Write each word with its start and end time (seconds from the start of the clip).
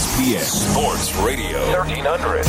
ESPN 0.00 0.40
Sports 0.40 1.14
Radio 1.16 1.58
1300. 1.76 2.46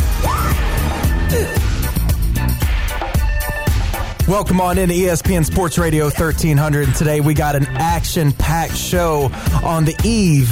Welcome 4.26 4.62
on 4.62 4.78
into 4.78 4.94
ESPN 4.94 5.44
Sports 5.44 5.78
Radio 5.78 6.06
1300. 6.06 6.88
And 6.88 6.96
today 6.96 7.20
we 7.20 7.34
got 7.34 7.58
an 7.58 7.66
action 7.72 8.32
packed 8.32 8.78
show 8.78 9.30
on 9.66 9.84
the 9.84 10.00
eve 10.06 10.50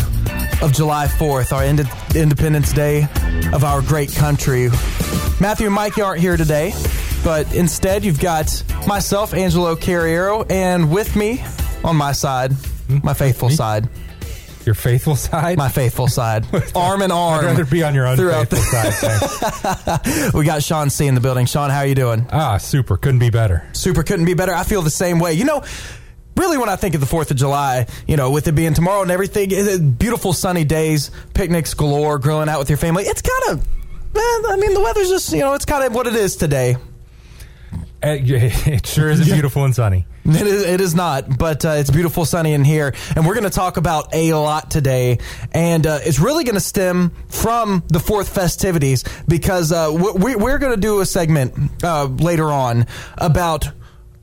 of 0.61 0.73
July 0.73 1.07
4th, 1.07 1.53
our 1.53 1.63
Ind- 1.63 1.89
Independence 2.17 2.73
Day 2.73 3.07
of 3.53 3.63
our 3.63 3.81
great 3.81 4.13
country. 4.13 4.67
Matthew 5.39 5.67
and 5.67 5.75
Mikey 5.75 6.01
aren't 6.01 6.19
here 6.19 6.35
today, 6.35 6.73
but 7.23 7.49
instead 7.55 8.03
you've 8.03 8.19
got 8.19 8.61
myself, 8.85 9.33
Angelo 9.33 9.77
Carriero, 9.77 10.45
and 10.51 10.91
with 10.91 11.15
me 11.15 11.41
on 11.81 11.95
my 11.95 12.11
side, 12.11 12.51
my 12.89 13.13
faithful 13.13 13.49
side, 13.49 13.87
Your 14.65 14.75
faithful 14.75 15.15
side? 15.15 15.57
my 15.57 15.69
faithful 15.69 16.07
side, 16.07 16.45
arm 16.75 17.01
in 17.01 17.11
arm. 17.11 17.39
I'd 17.45 17.47
rather 17.47 17.65
be 17.65 17.81
on 17.83 17.95
your 17.95 18.05
unfaithful 18.05 18.57
side. 18.59 20.31
We 20.33 20.45
got 20.45 20.61
Shawn 20.63 20.89
C 20.89 21.07
in 21.07 21.15
the 21.15 21.21
building. 21.21 21.45
Shawn, 21.45 21.69
how 21.69 21.79
are 21.79 21.85
you 21.87 21.95
doing? 21.95 22.27
ah, 22.31 22.57
super. 22.57 22.97
Couldn't 22.97 23.19
be 23.19 23.29
better. 23.29 23.67
Super 23.73 24.03
couldn't 24.03 24.25
be 24.25 24.33
better. 24.33 24.53
I 24.53 24.63
feel 24.63 24.81
the 24.81 24.89
same 24.89 25.19
way. 25.19 25.33
You 25.33 25.45
know, 25.45 25.63
really 26.35 26.57
when 26.57 26.69
I 26.69 26.75
think 26.75 26.93
of 26.95 27.01
the 27.01 27.07
4th 27.07 27.31
of 27.31 27.37
July, 27.37 27.87
you 28.07 28.17
know, 28.17 28.31
with 28.31 28.47
it 28.47 28.53
being 28.53 28.73
tomorrow 28.73 29.01
and 29.01 29.11
everything, 29.11 29.91
beautiful 29.91 30.33
sunny 30.33 30.63
days, 30.65 31.11
picnics 31.33 31.73
galore, 31.73 32.19
grilling 32.19 32.49
out 32.49 32.59
with 32.59 32.69
your 32.69 32.77
family. 32.77 33.03
It's 33.05 33.21
kind 33.21 33.59
of, 33.59 33.67
I 34.15 34.57
mean, 34.59 34.73
the 34.73 34.81
weather's 34.81 35.09
just, 35.09 35.31
you 35.31 35.39
know, 35.39 35.53
it's 35.53 35.65
kind 35.65 35.83
of 35.85 35.93
what 35.95 36.07
it 36.07 36.15
is 36.15 36.35
today. 36.35 36.75
Uh, 38.01 38.17
It 38.21 38.85
sure 38.85 39.09
is 39.09 39.25
beautiful 39.25 39.65
and 39.65 39.75
sunny. 39.75 40.05
It 40.25 40.45
is, 40.47 40.63
it 40.63 40.81
is 40.81 40.93
not, 40.93 41.37
but 41.39 41.65
uh, 41.65 41.69
it's 41.69 41.89
beautiful, 41.89 42.23
sunny 42.23 42.53
in 42.53 42.63
here, 42.63 42.93
and 43.15 43.25
we're 43.25 43.33
going 43.33 43.45
to 43.45 43.49
talk 43.49 43.77
about 43.77 44.13
a 44.13 44.33
lot 44.33 44.69
today, 44.69 45.17
and 45.53 45.87
uh, 45.87 45.99
it's 46.03 46.19
really 46.19 46.43
going 46.43 46.55
to 46.55 46.61
stem 46.61 47.11
from 47.29 47.83
the 47.87 47.99
fourth 47.99 48.29
festivities 48.29 49.03
because 49.27 49.71
uh, 49.71 49.89
we, 49.91 50.35
we're 50.35 50.59
going 50.59 50.73
to 50.75 50.79
do 50.79 50.99
a 50.99 51.05
segment 51.05 51.55
uh, 51.83 52.05
later 52.05 52.51
on 52.51 52.85
about 53.17 53.69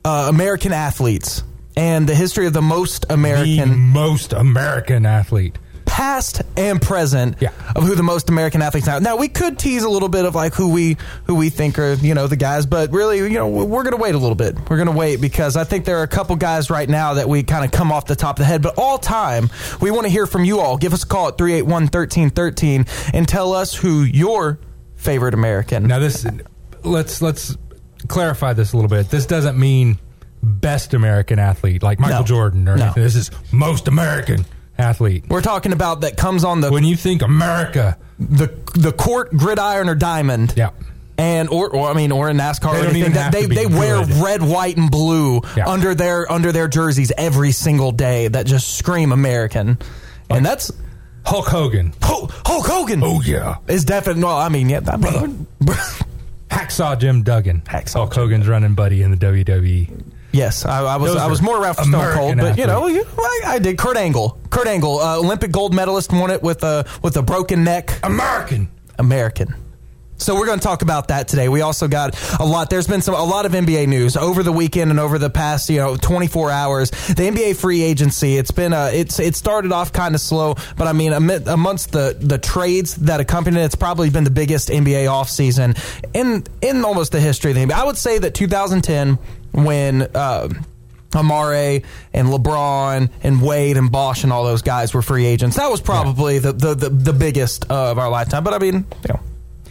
uh, 0.04 0.26
American 0.28 0.72
athletes 0.72 1.42
and 1.76 2.08
the 2.08 2.14
history 2.14 2.46
of 2.46 2.52
the 2.52 2.62
most 2.62 3.08
The 3.08 3.14
American 3.14 3.76
most 3.76 4.32
American 4.32 5.06
athlete. 5.06 5.58
Past 5.96 6.42
and 6.58 6.80
present 6.82 7.36
Yeah. 7.40 7.48
of 7.74 7.82
who 7.84 7.94
the 7.94 8.02
most 8.02 8.28
American 8.28 8.60
athletes 8.60 8.86
are. 8.86 9.00
Now 9.00 9.16
we 9.16 9.28
could 9.28 9.58
tease 9.58 9.82
a 9.82 9.88
little 9.88 10.10
bit 10.10 10.26
of 10.26 10.34
like 10.34 10.52
who 10.54 10.68
we 10.68 10.98
who 11.24 11.34
we 11.34 11.48
think 11.48 11.78
are 11.78 11.94
you 11.94 12.12
know 12.14 12.26
the 12.26 12.36
guys, 12.36 12.66
but 12.66 12.92
really 12.92 13.16
you 13.16 13.30
know 13.30 13.48
we're 13.48 13.82
going 13.82 13.96
to 13.96 14.02
wait 14.02 14.14
a 14.14 14.18
little 14.18 14.34
bit. 14.34 14.56
We're 14.68 14.76
going 14.76 14.88
to 14.90 14.94
wait 14.96 15.22
because 15.22 15.56
I 15.56 15.64
think 15.64 15.86
there 15.86 15.98
are 15.98 16.02
a 16.02 16.08
couple 16.08 16.36
guys 16.36 16.68
right 16.68 16.86
now 16.88 17.14
that 17.14 17.30
we 17.30 17.42
kind 17.44 17.64
of 17.64 17.70
come 17.70 17.92
off 17.92 18.04
the 18.04 18.14
top 18.14 18.36
of 18.36 18.40
the 18.40 18.44
head. 18.44 18.60
But 18.60 18.74
all 18.76 18.98
time, 18.98 19.48
we 19.80 19.90
want 19.90 20.02
to 20.04 20.10
hear 20.10 20.26
from 20.26 20.44
you 20.44 20.60
all. 20.60 20.76
Give 20.76 20.92
us 20.92 21.02
a 21.02 21.06
call 21.06 21.28
at 21.28 21.38
381-1313 21.38 22.86
and 23.14 23.26
tell 23.26 23.54
us 23.54 23.74
who 23.74 24.02
your 24.02 24.58
favorite 24.96 25.32
American. 25.32 25.86
Now 25.86 25.98
this, 25.98 26.26
let's 26.84 27.22
let's 27.22 27.56
clarify 28.06 28.52
this 28.52 28.74
a 28.74 28.76
little 28.76 28.90
bit. 28.90 29.08
This 29.08 29.24
doesn't 29.24 29.58
mean 29.58 29.98
best 30.42 30.92
American 30.92 31.38
athlete 31.38 31.82
like 31.82 31.98
Michael 31.98 32.18
No. 32.20 32.24
Jordan 32.24 32.68
or 32.68 32.76
No. 32.76 32.84
anything. 32.84 33.02
This 33.02 33.14
is 33.16 33.30
most 33.50 33.88
American 33.88 34.44
athlete. 34.78 35.24
We're 35.28 35.42
talking 35.42 35.72
about 35.72 36.02
that 36.02 36.16
comes 36.16 36.44
on 36.44 36.60
the 36.60 36.70
When 36.70 36.84
you 36.84 36.96
think 36.96 37.22
America, 37.22 37.96
the 38.18 38.48
the 38.74 38.92
court 38.92 39.32
gridiron 39.32 39.88
or 39.88 39.94
diamond. 39.94 40.54
yeah, 40.56 40.70
and 41.18 41.48
or, 41.48 41.70
or 41.70 41.88
I 41.88 41.94
mean 41.94 42.12
or 42.12 42.28
in 42.28 42.36
NASCAR 42.36 42.72
They 42.72 42.86
or 42.86 42.90
anything 42.90 43.12
that 43.12 43.32
they 43.32 43.46
they 43.46 43.66
wear 43.66 44.04
red, 44.22 44.42
white, 44.42 44.76
and 44.76 44.90
blue 44.90 45.40
Yeah. 45.56 45.68
under 45.68 45.94
their 45.94 46.30
under 46.30 46.52
their 46.52 46.68
jerseys 46.68 47.12
every 47.16 47.52
single 47.52 47.92
day 47.92 48.28
that 48.28 48.46
just 48.46 48.76
scream 48.76 49.12
American, 49.12 49.78
and 50.30 50.44
that's 50.44 50.70
Hulk 51.24 51.46
Hogan. 51.48 51.92
Hulk, 52.02 52.30
Hulk 52.46 52.66
Hogan. 52.66 53.00
Oh 53.02 53.20
yeah, 53.22 53.56
is 53.68 53.84
definitely 53.84 54.22
well. 54.24 54.36
I 54.36 54.48
mean, 54.48 54.68
yeah, 54.68 54.80
that 54.80 55.00
brother. 55.00 55.28
Hacksaw 56.50 56.98
Jim 56.98 57.22
Duggan. 57.22 57.62
Hacksaw 57.62 57.94
Hulk 57.94 58.14
Jim 58.14 58.22
Hogan's 58.22 58.48
running 58.48 58.74
buddy 58.74 59.02
in 59.02 59.10
the. 59.10 59.16
WWE. 59.16 59.90
Yes, 60.32 60.64
I, 60.64 60.84
I 60.84 60.96
was 60.96 61.12
Those 61.12 61.22
I 61.22 61.26
was 61.26 61.42
more 61.42 61.60
around 61.60 61.74
for 61.74 61.82
Stone 61.82 61.94
American 61.94 62.18
Cold, 62.18 62.38
but 62.38 62.58
you 62.58 62.66
know, 62.66 62.86
you, 62.86 63.04
I, 63.18 63.40
I 63.46 63.58
did. 63.58 63.78
Kurt 63.78 63.96
Angle, 63.96 64.38
Kurt 64.50 64.66
Angle, 64.66 64.98
uh, 64.98 65.18
Olympic 65.18 65.52
gold 65.52 65.74
medalist, 65.74 66.12
won 66.12 66.30
it 66.30 66.42
with 66.42 66.62
a 66.62 66.86
with 67.02 67.16
a 67.16 67.22
broken 67.22 67.64
neck. 67.64 67.98
American. 68.02 68.68
American. 68.98 69.54
So 70.18 70.34
we're 70.34 70.46
going 70.46 70.58
to 70.58 70.64
talk 70.64 70.82
about 70.82 71.08
that 71.08 71.28
today. 71.28 71.48
We 71.48 71.60
also 71.60 71.88
got 71.88 72.18
a 72.40 72.44
lot. 72.44 72.70
There's 72.70 72.86
been 72.86 73.02
some 73.02 73.14
a 73.14 73.22
lot 73.22 73.44
of 73.44 73.52
NBA 73.52 73.86
news 73.86 74.16
over 74.16 74.42
the 74.42 74.52
weekend 74.52 74.90
and 74.90 74.98
over 74.98 75.18
the 75.18 75.28
past 75.28 75.68
you 75.68 75.76
know 75.76 75.96
24 75.96 76.50
hours. 76.50 76.90
The 76.90 77.28
NBA 77.28 77.56
free 77.56 77.82
agency. 77.82 78.36
It's 78.36 78.50
been 78.50 78.72
a 78.72 78.90
it's 78.92 79.20
it 79.20 79.36
started 79.36 79.72
off 79.72 79.92
kind 79.92 80.14
of 80.14 80.20
slow, 80.20 80.54
but 80.76 80.86
I 80.86 80.92
mean 80.92 81.12
ami- 81.12 81.44
amongst 81.46 81.92
the 81.92 82.16
the 82.18 82.38
trades 82.38 82.96
that 82.96 83.20
accompanied 83.20 83.60
it, 83.60 83.64
it's 83.64 83.74
probably 83.74 84.08
been 84.10 84.24
the 84.24 84.30
biggest 84.30 84.68
NBA 84.68 85.04
offseason 85.06 85.78
in 86.14 86.44
in 86.62 86.84
almost 86.84 87.12
the 87.12 87.20
history 87.20 87.50
of 87.50 87.56
the 87.56 87.64
NBA. 87.64 87.72
I 87.72 87.84
would 87.84 87.98
say 87.98 88.18
that 88.18 88.34
2010 88.34 89.18
when. 89.56 90.02
Uh, 90.14 90.48
Amare 91.14 91.82
and 92.12 92.28
LeBron 92.28 93.10
and 93.22 93.40
Wade 93.40 93.78
and 93.78 93.90
Bosh 93.90 94.22
and 94.24 94.30
all 94.32 94.44
those 94.44 94.60
guys 94.60 94.92
were 94.92 95.00
free 95.00 95.24
agents. 95.24 95.56
That 95.56 95.70
was 95.70 95.80
probably 95.80 96.40
the, 96.40 96.52
the, 96.52 96.74
the, 96.74 96.88
the 96.90 97.12
biggest 97.14 97.70
of 97.70 97.96
our 97.98 98.10
lifetime. 98.10 98.44
But 98.44 98.52
I 98.52 98.58
mean, 98.58 98.74
you 98.74 99.14
know, 99.14 99.20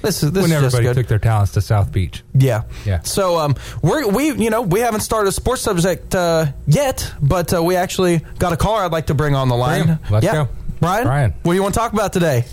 this 0.02 0.24
is 0.24 0.32
this 0.32 0.42
When 0.42 0.52
is 0.52 0.62
just 0.62 0.76
everybody 0.76 0.86
good. 0.86 1.02
took 1.02 1.08
their 1.08 1.20
talents 1.20 1.52
to 1.52 1.62
South 1.62 1.92
Beach. 1.92 2.24
yeah, 2.34 2.64
Yeah. 2.84 3.02
So 3.02 3.38
um, 3.38 3.56
we're 3.84 4.08
we 4.08 4.32
you 4.32 4.50
know 4.50 4.64
we 4.64 4.80
haven't 4.80 5.02
started 5.02 5.30
a 5.30 5.32
sports 5.32 5.62
subject 5.62 6.16
uh, 6.16 6.48
yet, 6.66 7.14
but 7.22 7.54
uh, 7.54 7.62
we 7.62 7.76
actually 7.76 8.22
got 8.40 8.52
a 8.52 8.58
caller 8.58 8.82
I'd 8.84 8.92
like 8.92 9.08
to 9.08 9.14
bring 9.14 9.36
on 9.36 9.48
the 9.48 9.56
line. 9.56 9.86
him. 9.88 10.00
Let's 10.10 10.26
yeah. 10.26 10.34
go. 10.34 10.50
Brian. 10.80 11.04
Brian. 11.04 11.32
what 11.44 11.52
do 11.52 11.56
you 11.56 11.62
want 11.62 11.76
to 11.76 11.80
talk 11.80 11.94
about 11.94 12.12
today? 12.12 12.46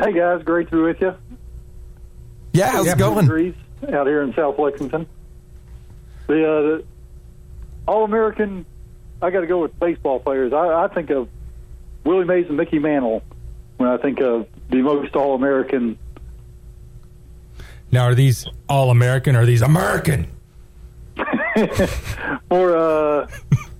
Hey 0.00 0.12
guys, 0.14 0.42
great 0.44 0.70
to 0.70 0.76
be 0.76 0.82
with 0.82 1.00
you. 1.00 1.14
Yeah, 2.54 2.70
how's 2.70 2.86
Yeah. 2.86 2.92
it 2.92 2.98
going? 2.98 3.26
Degrees 3.26 3.54
out 3.92 4.06
here 4.06 4.22
in 4.22 4.32
South 4.34 4.58
Lexington. 4.58 5.06
The, 6.32 6.50
uh, 6.50 6.60
the 6.62 6.84
All 7.86 8.04
American, 8.04 8.64
I 9.20 9.30
got 9.30 9.40
to 9.40 9.46
go 9.46 9.60
with 9.60 9.78
baseball 9.78 10.18
players. 10.18 10.52
I, 10.54 10.84
I 10.84 10.88
think 10.88 11.10
of 11.10 11.28
Willie 12.04 12.24
Mays 12.24 12.46
and 12.48 12.56
Mickey 12.56 12.78
Mantle 12.78 13.22
when 13.76 13.90
I 13.90 13.98
think 13.98 14.20
of 14.20 14.46
the 14.70 14.78
most 14.82 15.14
All 15.14 15.34
American. 15.34 15.98
Now, 17.90 18.04
are 18.04 18.14
these 18.14 18.46
all 18.70 18.90
American 18.90 19.36
or 19.36 19.40
are 19.42 19.46
these 19.46 19.60
American? 19.62 20.26
Or 22.50 22.76
uh, 22.76 23.28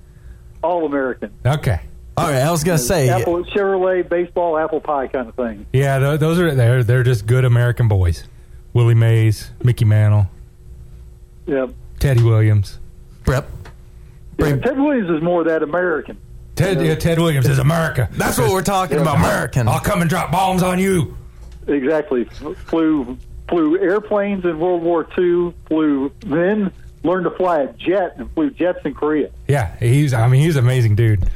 All 0.63 0.85
American. 0.87 1.31
Okay. 1.45 1.81
All 2.17 2.29
right, 2.31 2.43
I 2.43 2.51
was 2.51 2.63
gonna 2.65 2.77
say 2.79 3.09
Apple 3.09 3.45
Chevrolet 3.45 4.07
baseball 4.07 4.59
apple 4.59 4.81
pie 4.81 5.07
kind 5.09 5.29
of 5.29 5.35
thing. 5.35 5.65
Yeah, 5.73 5.99
th- 5.99 6.21
those 6.21 6.39
are 6.39 6.55
they're 6.55 6.85
they're 6.85 7.03
just 7.03 7.27
good 7.27 7.45
American 7.47 7.89
boys. 7.89 8.25
Willie 8.75 8.95
Mays, 8.95 9.51
Mickey 9.65 9.87
Mantle, 9.87 10.27
Yeah. 11.47 11.67
Teddy 12.03 12.23
Williams. 12.25 12.81
Yep. 13.29 13.49
yeah 14.37 14.57
Ted 14.57 14.77
Williams 14.77 15.09
is 15.09 15.23
more 15.23 15.45
that 15.45 15.63
American. 15.63 16.19
Ted 16.57 16.85
yeah, 16.85 16.97
Ted 16.97 17.21
Williams 17.21 17.49
is 17.49 17.61
America. 17.61 18.09
That's 18.11 18.39
what 18.39 18.51
we're 18.51 18.63
talking 18.63 18.99
about, 18.99 19.19
American. 19.19 19.69
I'll 19.69 19.79
come 19.79 20.01
and 20.01 20.11
drop 20.11 20.33
bombs 20.33 20.65
on 20.65 20.81
you. 20.81 21.17
Exactly. 21.69 22.25
Flew 22.25 23.17
flew 23.49 23.79
airplanes 23.79 24.45
in 24.45 24.59
World 24.59 24.83
War 24.83 25.07
II. 25.17 25.55
Flew 25.69 26.13
then 26.27 26.73
learned 27.05 27.25
to 27.25 27.31
fly 27.31 27.61
a 27.61 27.73
jet 27.75 28.15
and 28.17 28.29
flew 28.33 28.51
jets 28.51 28.81
in 28.85 28.95
Korea. 28.95 29.31
Yeah, 29.47 29.77
he's 29.77 30.13
I 30.13 30.27
mean 30.27 30.43
he's 30.43 30.57
an 30.57 30.65
amazing 30.65 30.97
dude. 30.97 31.31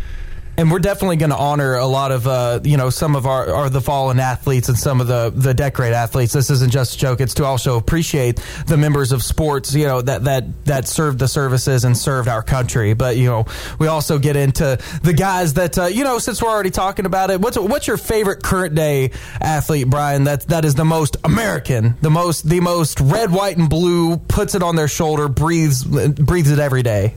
And 0.58 0.70
we're 0.70 0.78
definitely 0.78 1.16
going 1.16 1.30
to 1.30 1.36
honor 1.36 1.74
a 1.74 1.86
lot 1.86 2.12
of 2.12 2.26
uh, 2.26 2.60
you 2.64 2.76
know 2.76 2.90
some 2.90 3.14
of 3.14 3.26
our, 3.26 3.68
the 3.68 3.80
fallen 3.80 4.18
athletes 4.18 4.68
and 4.68 4.78
some 4.78 5.00
of 5.00 5.06
the 5.06 5.32
the 5.34 5.54
decorate 5.54 5.92
athletes. 5.92 6.32
This 6.32 6.50
isn't 6.50 6.72
just 6.72 6.94
a 6.94 6.98
joke; 6.98 7.20
it's 7.20 7.34
to 7.34 7.44
also 7.44 7.76
appreciate 7.76 8.40
the 8.66 8.76
members 8.76 9.12
of 9.12 9.22
sports 9.22 9.74
you 9.74 9.86
know 9.86 10.00
that 10.02 10.24
that 10.24 10.64
that 10.64 10.88
served 10.88 11.18
the 11.18 11.28
services 11.28 11.84
and 11.84 11.96
served 11.96 12.28
our 12.28 12.42
country. 12.42 12.94
But 12.94 13.16
you 13.16 13.26
know 13.26 13.46
we 13.78 13.86
also 13.86 14.18
get 14.18 14.36
into 14.36 14.78
the 15.02 15.12
guys 15.12 15.54
that 15.54 15.78
uh, 15.78 15.86
you 15.86 16.04
know 16.04 16.18
since 16.18 16.42
we're 16.42 16.50
already 16.50 16.70
talking 16.70 17.06
about 17.06 17.30
it. 17.30 17.40
What's 17.40 17.58
what's 17.58 17.86
your 17.86 17.98
favorite 17.98 18.42
current 18.42 18.74
day 18.74 19.10
athlete, 19.40 19.90
Brian? 19.90 20.24
That 20.24 20.42
that 20.48 20.64
is 20.64 20.74
the 20.74 20.84
most 20.84 21.16
American, 21.24 21.96
the 22.00 22.10
most 22.10 22.48
the 22.48 22.60
most 22.60 23.00
red, 23.00 23.30
white, 23.30 23.56
and 23.56 23.68
blue. 23.68 24.16
Puts 24.16 24.54
it 24.54 24.62
on 24.62 24.76
their 24.76 24.88
shoulder, 24.88 25.28
breathes 25.28 25.84
breathes 25.84 26.50
it 26.50 26.58
every 26.58 26.82
day. 26.82 27.14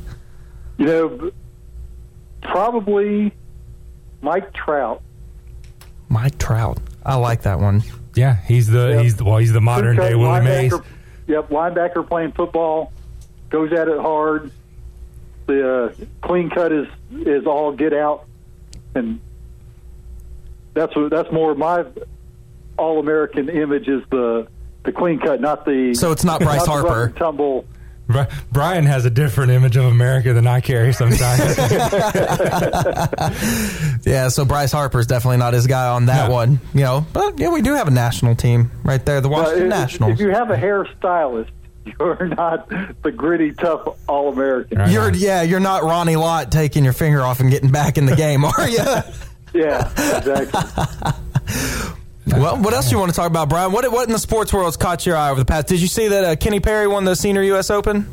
You 0.77 0.85
know, 0.85 1.31
probably 2.41 3.33
Mike 4.21 4.53
Trout. 4.53 5.01
Mike 6.09 6.37
Trout. 6.37 6.79
I 7.05 7.15
like 7.15 7.43
that 7.43 7.59
one. 7.59 7.83
Yeah, 8.15 8.35
he's 8.35 8.67
the 8.67 8.89
Yep. 8.89 9.01
he's 9.03 9.15
the, 9.17 9.23
well 9.23 9.37
he's 9.37 9.53
the 9.53 9.61
modern 9.61 9.95
day 9.97 10.11
True 10.11 10.19
Willie 10.19 10.41
Mays. 10.41 10.73
Yep, 11.27 11.49
linebacker 11.49 12.07
playing 12.07 12.31
football, 12.31 12.91
goes 13.49 13.71
at 13.71 13.87
it 13.87 13.99
hard. 13.99 14.51
The 15.45 15.85
uh, 15.85 15.93
clean 16.21 16.49
cut 16.49 16.71
is 16.71 16.87
is 17.11 17.45
all 17.45 17.71
get 17.71 17.93
out, 17.93 18.25
and 18.95 19.19
that's 20.73 20.95
what 20.95 21.09
that's 21.11 21.31
more 21.31 21.53
my 21.55 21.85
all 22.77 22.99
American 22.99 23.49
image 23.49 23.87
is 23.87 24.03
the 24.09 24.47
the 24.83 24.91
clean 24.91 25.19
cut, 25.19 25.39
not 25.41 25.65
the 25.65 25.93
So 25.95 26.11
it's 26.11 26.23
not 26.23 26.39
Bryce 26.41 26.63
the 26.65 26.69
rough 26.71 26.85
Harper. 26.87 27.03
and 27.05 27.15
tumble 27.15 27.61
Bri- 27.61 27.78
Brian 28.51 28.85
has 28.85 29.05
a 29.05 29.09
different 29.09 29.51
image 29.51 29.77
of 29.77 29.85
America 29.85 30.33
than 30.33 30.47
I 30.47 30.61
carry 30.61 30.93
sometimes. 30.93 31.57
Yeah, 34.05 34.29
so 34.29 34.45
Bryce 34.45 34.71
Harper's 34.71 35.07
definitely 35.07 35.37
not 35.37 35.53
his 35.53 35.67
guy 35.67 35.87
on 35.89 36.07
that 36.07 36.27
No. 36.29 36.33
one. 36.33 36.59
You 36.73 36.81
know, 36.81 37.05
but 37.13 37.39
yeah, 37.39 37.49
we 37.49 37.61
do 37.61 37.73
have 37.75 37.87
a 37.87 37.91
national 37.91 38.35
team 38.35 38.71
right 38.83 39.03
there, 39.05 39.21
the 39.21 39.29
Washington 39.29 39.65
if, 39.65 39.69
Nationals. 39.69 40.13
if 40.13 40.19
you 40.19 40.29
have 40.31 40.49
a 40.49 40.55
hairstylist, 40.55 41.49
you're 41.99 42.27
not 42.27 42.69
the 43.03 43.11
gritty, 43.11 43.51
tough 43.53 43.87
All 44.07 44.31
American. 44.31 44.79
Right. 44.79 44.91
You're 44.91 45.13
yeah, 45.13 45.41
you're 45.43 45.59
not 45.59 45.83
Ronnie 45.83 46.15
Lott 46.15 46.51
taking 46.51 46.83
your 46.83 46.93
finger 46.93 47.21
off 47.21 47.39
and 47.41 47.51
getting 47.51 47.71
back 47.71 47.97
in 47.97 48.05
the 48.05 48.15
game, 48.15 48.45
are 48.45 48.69
you? 48.69 48.83
Yeah, 49.51 49.89
exactly. 50.15 50.61
Well, 52.31 52.57
what 52.57 52.73
else 52.73 52.89
do 52.89 52.91
you 52.91 52.99
want 52.99 53.11
to 53.11 53.15
talk 53.15 53.27
about, 53.29 53.49
Brian? 53.49 53.71
What 53.71 53.89
what 53.91 54.07
in 54.07 54.13
the 54.13 54.19
sports 54.19 54.53
world 54.53 54.65
has 54.67 54.77
caught 54.77 55.05
your 55.05 55.15
eye 55.17 55.29
over 55.29 55.39
the 55.39 55.45
past? 55.45 55.67
Did 55.67 55.81
you 55.81 55.87
see 55.87 56.07
that 56.09 56.23
uh, 56.23 56.35
Kenny 56.35 56.59
Perry 56.59 56.87
won 56.87 57.05
the 57.05 57.15
Senior 57.15 57.43
U.S. 57.43 57.69
Open? 57.69 58.07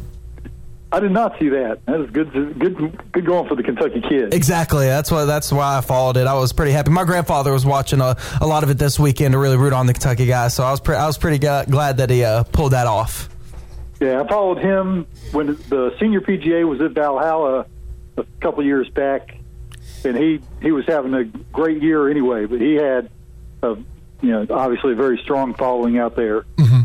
I 0.92 1.00
did 1.00 1.10
not 1.10 1.38
see 1.38 1.48
that. 1.48 1.84
That 1.86 1.98
was 1.98 2.10
good. 2.10 2.32
Good, 2.32 3.12
good 3.12 3.26
going 3.26 3.48
for 3.48 3.56
the 3.56 3.62
Kentucky 3.62 4.00
kids. 4.00 4.34
Exactly. 4.34 4.86
That's 4.86 5.10
why. 5.10 5.24
That's 5.24 5.50
why 5.52 5.78
I 5.78 5.80
followed 5.80 6.16
it. 6.16 6.26
I 6.26 6.34
was 6.34 6.52
pretty 6.52 6.72
happy. 6.72 6.90
My 6.90 7.04
grandfather 7.04 7.52
was 7.52 7.66
watching 7.66 8.00
a, 8.00 8.16
a 8.40 8.46
lot 8.46 8.62
of 8.62 8.70
it 8.70 8.78
this 8.78 8.98
weekend 8.98 9.32
to 9.32 9.38
really 9.38 9.56
root 9.56 9.72
on 9.72 9.86
the 9.86 9.92
Kentucky 9.92 10.26
guys. 10.26 10.54
So 10.54 10.64
I 10.64 10.70
was 10.70 10.80
pre- 10.80 10.96
I 10.96 11.06
was 11.06 11.18
pretty 11.18 11.38
g- 11.38 11.70
glad 11.70 11.98
that 11.98 12.08
he 12.08 12.24
uh, 12.24 12.44
pulled 12.44 12.72
that 12.72 12.86
off. 12.86 13.28
Yeah, 14.00 14.22
I 14.22 14.28
followed 14.28 14.58
him 14.58 15.06
when 15.32 15.56
the 15.68 15.94
senior 15.98 16.20
PGA 16.20 16.66
was 16.68 16.80
at 16.80 16.92
Valhalla 16.92 17.66
a 18.16 18.24
couple 18.40 18.62
years 18.64 18.88
back, 18.90 19.36
and 20.04 20.16
he 20.16 20.40
he 20.62 20.70
was 20.70 20.86
having 20.86 21.14
a 21.14 21.24
great 21.24 21.82
year 21.82 22.08
anyway. 22.08 22.46
But 22.46 22.60
he 22.60 22.74
had, 22.74 23.10
a, 23.62 23.76
you 24.26 24.32
know, 24.32 24.46
obviously 24.50 24.92
a 24.92 24.96
very 24.96 25.18
strong 25.22 25.54
following 25.54 25.98
out 25.98 26.16
there. 26.16 26.42
Mm-hmm. 26.56 26.80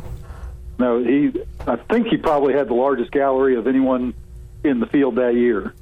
No, 0.80 1.04
he. 1.04 1.32
I 1.68 1.76
think 1.76 2.08
he 2.08 2.18
probably 2.18 2.54
had 2.54 2.68
the 2.68 2.74
largest 2.74 3.12
gallery 3.12 3.56
of 3.56 3.68
anyone 3.68 4.14
in 4.64 4.80
the 4.80 4.86
field 4.88 5.16
that 5.16 5.36
year. 5.36 5.74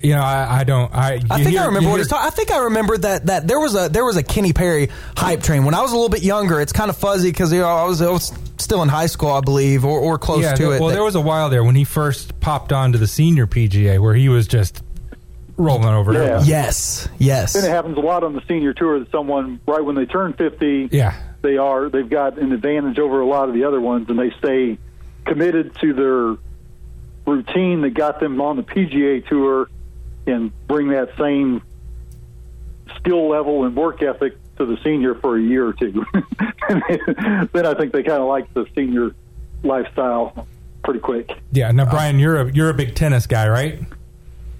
you 0.00 0.14
know, 0.14 0.20
I, 0.22 0.60
I 0.60 0.64
don't. 0.64 0.94
I, 0.94 1.14
I 1.30 1.36
think 1.38 1.48
hear- 1.50 1.62
I 1.62 1.66
remember 1.66 1.88
what 1.88 1.94
hear- 1.96 2.04
he's 2.04 2.08
talking. 2.08 2.26
I 2.26 2.30
think 2.30 2.50
I 2.50 2.58
remember 2.64 2.98
that 2.98 3.26
that 3.26 3.48
there 3.48 3.58
was 3.58 3.74
a 3.74 3.88
there 3.88 4.04
was 4.04 4.16
a 4.16 4.22
Kenny 4.22 4.52
Perry 4.52 4.90
hype 5.16 5.42
train 5.42 5.64
when 5.64 5.74
I 5.74 5.80
was 5.80 5.92
a 5.92 5.94
little 5.94 6.10
bit 6.10 6.22
younger. 6.22 6.60
It's 6.60 6.72
kind 6.72 6.90
of 6.90 6.96
fuzzy 6.96 7.30
because 7.30 7.52
you 7.52 7.60
know 7.60 7.68
I 7.68 7.84
was, 7.84 8.02
I 8.02 8.10
was 8.10 8.30
still 8.58 8.82
in 8.82 8.88
high 8.90 9.06
school, 9.06 9.30
I 9.30 9.40
believe, 9.40 9.84
or, 9.84 9.98
or 9.98 10.18
close 10.18 10.42
Yeah, 10.42 10.54
to 10.54 10.62
there- 10.62 10.74
it. 10.76 10.80
well, 10.80 10.88
that- 10.90 10.94
there 10.94 11.04
was 11.04 11.14
a 11.14 11.20
while 11.22 11.48
there 11.48 11.64
when 11.64 11.74
he 11.74 11.84
first 11.84 12.38
popped 12.40 12.72
onto 12.72 12.98
the 12.98 13.06
senior 13.06 13.46
PGA 13.46 13.98
where 13.98 14.14
he 14.14 14.28
was 14.28 14.46
just 14.46 14.82
rolling 15.56 15.86
over. 15.88 16.12
Yeah. 16.12 16.42
yes, 16.44 17.08
yes. 17.18 17.54
And 17.54 17.64
it 17.64 17.70
happens 17.70 17.96
a 17.96 18.00
lot 18.00 18.24
on 18.24 18.34
the 18.34 18.42
senior 18.48 18.72
tour 18.74 18.98
that 18.98 19.10
someone 19.10 19.60
right 19.66 19.84
when 19.84 19.94
they 19.94 20.06
turn 20.06 20.32
fifty, 20.32 20.88
Yeah. 20.90 21.14
they 21.42 21.56
are 21.56 21.88
they've 21.88 22.08
got 22.08 22.38
an 22.38 22.52
advantage 22.52 22.98
over 22.98 23.20
a 23.20 23.26
lot 23.26 23.48
of 23.48 23.54
the 23.54 23.64
other 23.64 23.80
ones, 23.80 24.08
and 24.08 24.18
they 24.18 24.30
stay 24.38 24.78
committed 25.24 25.74
to 25.80 25.92
their 25.94 26.36
routine 27.32 27.80
that 27.82 27.90
got 27.94 28.20
them 28.20 28.40
on 28.40 28.56
the 28.56 28.62
PGA 28.62 29.26
tour, 29.26 29.68
and 30.26 30.52
bring 30.66 30.88
that 30.88 31.10
same 31.18 31.62
skill 32.96 33.28
level 33.28 33.64
and 33.64 33.74
work 33.76 34.02
ethic 34.02 34.34
to 34.56 34.66
the 34.66 34.76
senior 34.84 35.14
for 35.16 35.36
a 35.36 35.40
year 35.42 35.66
or 35.66 35.72
two. 35.72 36.04
Then 36.68 37.66
I 37.66 37.74
think 37.74 37.92
they 37.92 38.02
kind 38.02 38.22
of 38.22 38.28
like 38.28 38.52
the 38.54 38.66
senior 38.74 39.14
lifestyle 39.62 40.46
pretty 40.82 41.00
quick. 41.00 41.30
Yeah. 41.52 41.70
Now, 41.72 41.84
Brian, 41.90 42.18
you're 42.18 42.36
a 42.40 42.52
you're 42.52 42.70
a 42.70 42.74
big 42.74 42.94
tennis 42.94 43.26
guy, 43.26 43.48
right? 43.48 43.80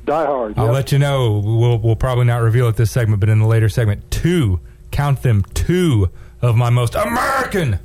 Die 0.05 0.27
hard. 0.27 0.59
I'll 0.59 0.67
yep. 0.67 0.75
let 0.75 0.93
you 0.93 0.99
know. 0.99 1.41
We'll 1.45 1.79
we'll 1.79 1.97
probably 1.97 2.25
not 2.27 2.43
reveal 2.43 2.69
it 2.69 2.77
this 2.77 2.91
segment, 2.91 3.21
but 3.21 3.29
in 3.29 3.39
the 3.39 3.47
later 3.47 3.69
segment, 3.69 4.11
two 4.11 4.61
count 4.91 5.23
them 5.23 5.43
two 5.55 6.11
of 6.43 6.57
my 6.57 6.71
most 6.71 6.95
American 6.95 7.79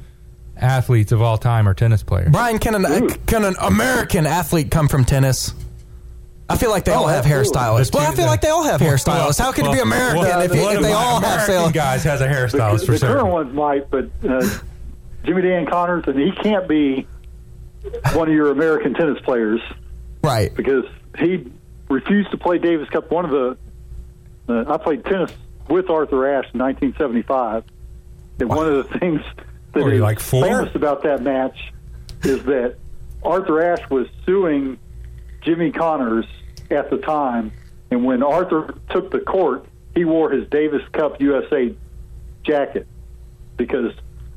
athletes 0.57 1.12
of 1.12 1.21
all 1.21 1.38
time 1.38 1.68
are 1.68 1.74
tennis 1.74 2.04
players. 2.04 2.31
Brian, 2.31 2.60
can 2.60 2.75
an 2.75 3.10
can 3.25 3.45
an 3.45 3.56
American 3.62 4.25
athlete 4.27 4.69
come 4.69 4.88
from 4.88 5.06
tennis? 5.06 5.54
I 6.50 6.57
feel 6.57 6.71
like 6.71 6.83
they 6.83 6.94
all 6.94 7.07
have 7.07 7.25
absolutely. 7.27 7.60
hairstylists. 7.60 7.94
Well, 7.94 8.12
I 8.12 8.16
feel 8.16 8.25
like 8.25 8.42
they 8.42 8.50
all 8.50 8.63
have 8.63 8.81
Well, 8.81 8.92
hairstylists. 8.92 9.39
How 9.39 9.51
can 9.51 9.68
it 9.68 9.71
be 9.74 9.80
American 9.80 10.18
well, 10.19 10.42
if, 10.42 10.50
one 10.51 10.75
if 10.77 10.81
they 10.81 10.89
my 10.89 10.94
all 10.94 11.21
have 11.21 11.24
American 11.24 11.45
sales? 11.45 11.71
guys 11.74 12.04
has 12.04 12.21
a 12.21 12.24
the, 12.24 12.30
hairstylist 12.33 12.86
for 12.88 12.94
the 12.94 13.00
current 13.00 13.19
sure. 13.19 13.25
ones 13.25 13.54
might, 13.54 13.89
but 13.92 14.10
uh, 14.27 14.50
Jimmy 15.24 15.44
Dan 15.44 15.68
Connors, 15.68 16.06
and 16.07 16.19
he 16.19 16.31
can't 16.31 16.68
be 16.68 17.07
one 18.13 18.27
of 18.27 18.33
your 18.33 18.50
American 18.51 18.95
tennis 18.95 19.19
players 19.21 19.62
Right. 20.24 20.54
because 20.56 20.86
he 21.19 21.45
refused 21.89 22.31
to 22.31 22.38
play 22.38 22.57
Davis 22.57 22.89
Cup. 22.89 23.12
One 23.12 23.25
of 23.25 23.31
the 23.31 23.57
uh, 24.47 24.74
I 24.74 24.77
played 24.77 25.06
tennis 25.06 25.31
with 25.69 25.89
Arthur 25.89 26.27
Ashe 26.27 26.47
in 26.53 26.59
1975, 26.59 27.63
and 28.39 28.50
one 28.50 28.68
of 28.68 28.75
the 28.89 29.00
things 29.00 29.21
that 29.74 29.83
Were 29.83 29.94
like 29.95 30.19
four? 30.19 30.44
famous 30.44 30.74
about 30.75 31.03
that 31.03 31.21
match 31.21 31.71
is 32.24 32.44
that 32.45 32.75
Arthur 33.24 33.62
Ashe 33.74 33.88
was 33.89 34.07
suing 34.25 34.80
Jimmy 35.41 35.71
Connors 35.71 36.25
at 36.71 36.89
the 36.89 36.97
time, 36.97 37.51
and 37.92 38.03
when 38.03 38.24
Arthur 38.24 38.74
took 38.89 39.12
the 39.12 39.19
court, 39.19 39.65
he 39.95 40.06
wore 40.06 40.31
his 40.31 40.47
Davis 40.50 40.81
Cup 40.94 41.21
USA 41.21 41.74
jacket 42.44 42.88
because 43.57 43.94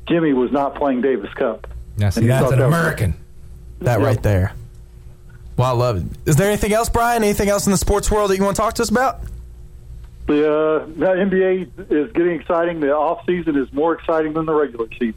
Jimmy 0.07 0.33
was 0.33 0.51
not 0.51 0.75
playing 0.75 1.01
Davis 1.01 1.33
Cup. 1.33 1.67
Now, 1.97 2.09
see, 2.09 2.27
that's 2.27 2.51
an 2.51 2.59
that 2.59 2.67
was- 2.67 2.75
American. 2.75 3.13
That 3.81 3.99
Yep. 3.99 4.07
right 4.07 4.23
there. 4.23 4.53
Well, 5.57 5.69
I 5.69 5.77
love 5.77 5.97
it. 5.97 6.03
Is 6.25 6.35
there 6.35 6.47
anything 6.47 6.73
else, 6.73 6.89
Brian? 6.89 7.23
Anything 7.23 7.49
else 7.49 7.67
in 7.67 7.71
the 7.71 7.77
sports 7.77 8.09
world 8.09 8.31
that 8.31 8.37
you 8.37 8.43
want 8.43 8.55
to 8.55 8.61
talk 8.61 8.73
to 8.75 8.81
us 8.81 8.89
about? 8.89 9.21
The 10.25 10.49
uh, 10.49 10.85
the 10.85 11.05
NBA 11.05 11.91
is 11.91 12.11
getting 12.13 12.39
exciting. 12.39 12.79
The 12.79 12.91
off 12.91 13.25
season 13.25 13.57
is 13.57 13.71
more 13.73 13.93
exciting 13.93 14.33
than 14.33 14.45
the 14.45 14.53
regular 14.53 14.87
season 14.93 15.15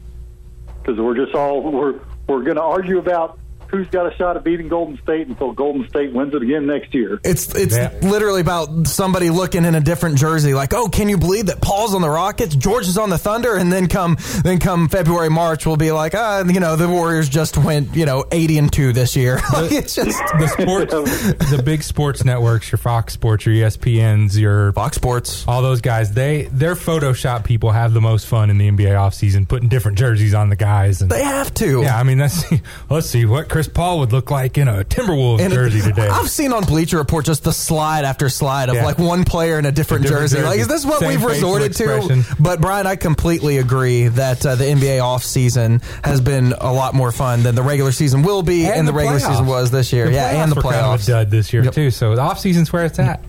because 0.81 0.99
we're 0.99 1.15
just 1.15 1.33
all 1.33 1.61
we're 1.61 1.99
we're 2.27 2.43
going 2.43 2.57
to 2.57 2.61
argue 2.61 2.99
about 2.99 3.39
who's 3.69 3.87
got 3.87 4.11
a 4.11 4.15
shot 4.15 4.37
at 4.37 4.43
beating 4.43 4.67
Golden 4.67 4.97
State 5.01 5.27
until 5.27 5.51
Golden 5.51 5.87
State 5.89 6.13
wins 6.13 6.33
it 6.33 6.41
again 6.41 6.65
next 6.67 6.93
year. 6.93 7.19
It's 7.23 7.53
it's 7.55 7.75
Yeah. 7.75 7.91
literally 8.01 8.41
about 8.41 8.87
somebody 8.87 9.29
looking 9.29 9.65
in 9.65 9.75
a 9.75 9.79
different 9.81 10.17
jersey, 10.17 10.53
like, 10.53 10.73
oh, 10.73 10.87
can 10.87 11.09
you 11.09 11.17
believe 11.17 11.47
that 11.47 11.61
Paul's 11.61 11.93
on 11.93 12.01
the 12.01 12.09
Rockets, 12.09 12.55
George 12.55 12.87
is 12.87 12.97
on 12.97 13.09
the 13.09 13.17
Thunder, 13.17 13.55
and 13.55 13.71
then 13.71 13.87
come 13.87 14.17
then 14.43 14.59
come 14.59 14.87
February 14.89 15.29
March, 15.29 15.65
we'll 15.65 15.77
be 15.77 15.91
like, 15.91 16.13
ah, 16.15 16.43
you 16.45 16.59
know, 16.59 16.75
the 16.75 16.87
Warriors 16.87 17.29
just 17.29 17.57
went 17.57 17.95
you 17.95 18.05
know 18.05 18.25
eighty 18.31 18.57
and 18.57 18.71
two 18.71 18.93
this 18.93 19.15
year. 19.15 19.35
like, 19.53 19.71
it's 19.71 19.95
just 19.95 20.17
The 20.39 20.47
sports, 20.47 20.91
the 21.51 21.61
big 21.63 21.83
sports 21.83 22.23
networks, 22.25 22.71
your 22.71 22.77
Fox 22.79 23.13
Sports, 23.13 23.45
your 23.45 23.55
ESPNs, 23.55 24.37
your 24.37 24.71
Fox 24.73 24.95
Sports. 24.95 25.45
all 25.47 25.61
those 25.61 25.81
guys, 25.81 26.11
they 26.13 26.43
their 26.51 26.75
Photoshop 26.75 27.43
people 27.43 27.71
have 27.71 27.93
the 27.93 28.01
most 28.01 28.25
fun 28.27 28.49
in 28.49 28.57
the 28.57 28.69
NBA 28.69 28.91
offseason, 28.93 29.47
putting 29.47 29.69
different 29.69 29.97
jerseys 29.97 30.33
on 30.33 30.49
the 30.49 30.55
guys. 30.55 31.01
And 31.01 31.11
They 31.11 31.23
have 31.23 31.53
to. 31.55 31.81
yeah, 31.81 31.97
I 31.97 32.03
mean, 32.03 32.17
that's 32.17 32.43
let's 32.89 33.07
see 33.07 33.25
what 33.25 33.49
Chris 33.57 33.67
Paul 33.67 33.97
would 33.99 34.11
look 34.11 34.29
like 34.29 34.55
in 34.59 34.67
a 34.67 34.83
Timberwolves 34.83 35.39
And 35.39 35.51
jersey 35.51 35.81
today. 35.81 36.07
I've 36.07 36.29
seen 36.29 36.53
on 36.53 36.63
Bleacher 36.63 36.97
Report 36.97 37.25
just 37.25 37.43
the 37.43 37.51
slide 37.51 38.05
after 38.05 38.29
slide 38.29 38.69
of 38.69 38.75
Yeah. 38.75 38.85
like 38.85 38.99
one 38.99 39.23
player 39.23 39.57
in 39.57 39.65
a 39.65 39.71
different, 39.71 40.05
A 40.05 40.09
different 40.09 40.29
jersey. 40.29 40.35
jersey. 40.37 40.47
Like, 40.47 40.59
is 40.59 40.67
this 40.67 40.85
what 40.85 40.99
Same 40.99 41.09
we've 41.09 41.23
resorted 41.23 41.71
expression. 41.71 42.21
to? 42.23 42.35
But 42.39 42.61
Brian, 42.61 42.85
I 42.85 42.97
completely 42.97 43.57
agree 43.57 44.09
that 44.09 44.45
uh, 44.45 44.53
the 44.53 44.65
NBA 44.65 45.03
off 45.03 45.23
season 45.23 45.81
has 46.03 46.21
been 46.21 46.53
a 46.61 46.71
lot 46.71 46.93
more 46.93 47.11
fun 47.11 47.41
than 47.41 47.55
the 47.55 47.63
regular 47.63 47.91
season 47.91 48.21
will 48.21 48.43
be, 48.43 48.67
and, 48.67 48.87
the, 48.87 48.93
regular 48.93 49.17
season 49.19 49.47
was 49.47 49.71
this 49.71 49.91
year. 49.91 50.05
The 50.05 50.11
yeah, 50.13 50.43
and 50.43 50.51
the 50.51 50.55
were 50.57 50.61
kind 50.61 50.75
of 50.75 50.81
a 50.81 50.97
playoffs. 50.97 51.07
dud 51.07 51.31
this 51.31 51.51
year 51.51 51.63
Yep. 51.63 51.73
too. 51.73 51.89
So 51.89 52.15
the 52.15 52.21
off 52.21 52.37
season's 52.39 52.71
where 52.71 52.85
it's 52.85 52.99
at. 52.99 53.23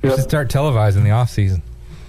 We 0.00 0.08
Yep. 0.08 0.18
should 0.20 0.24
start 0.30 0.48
televising 0.48 1.04
the 1.04 1.10
off 1.10 1.28
season. 1.28 1.60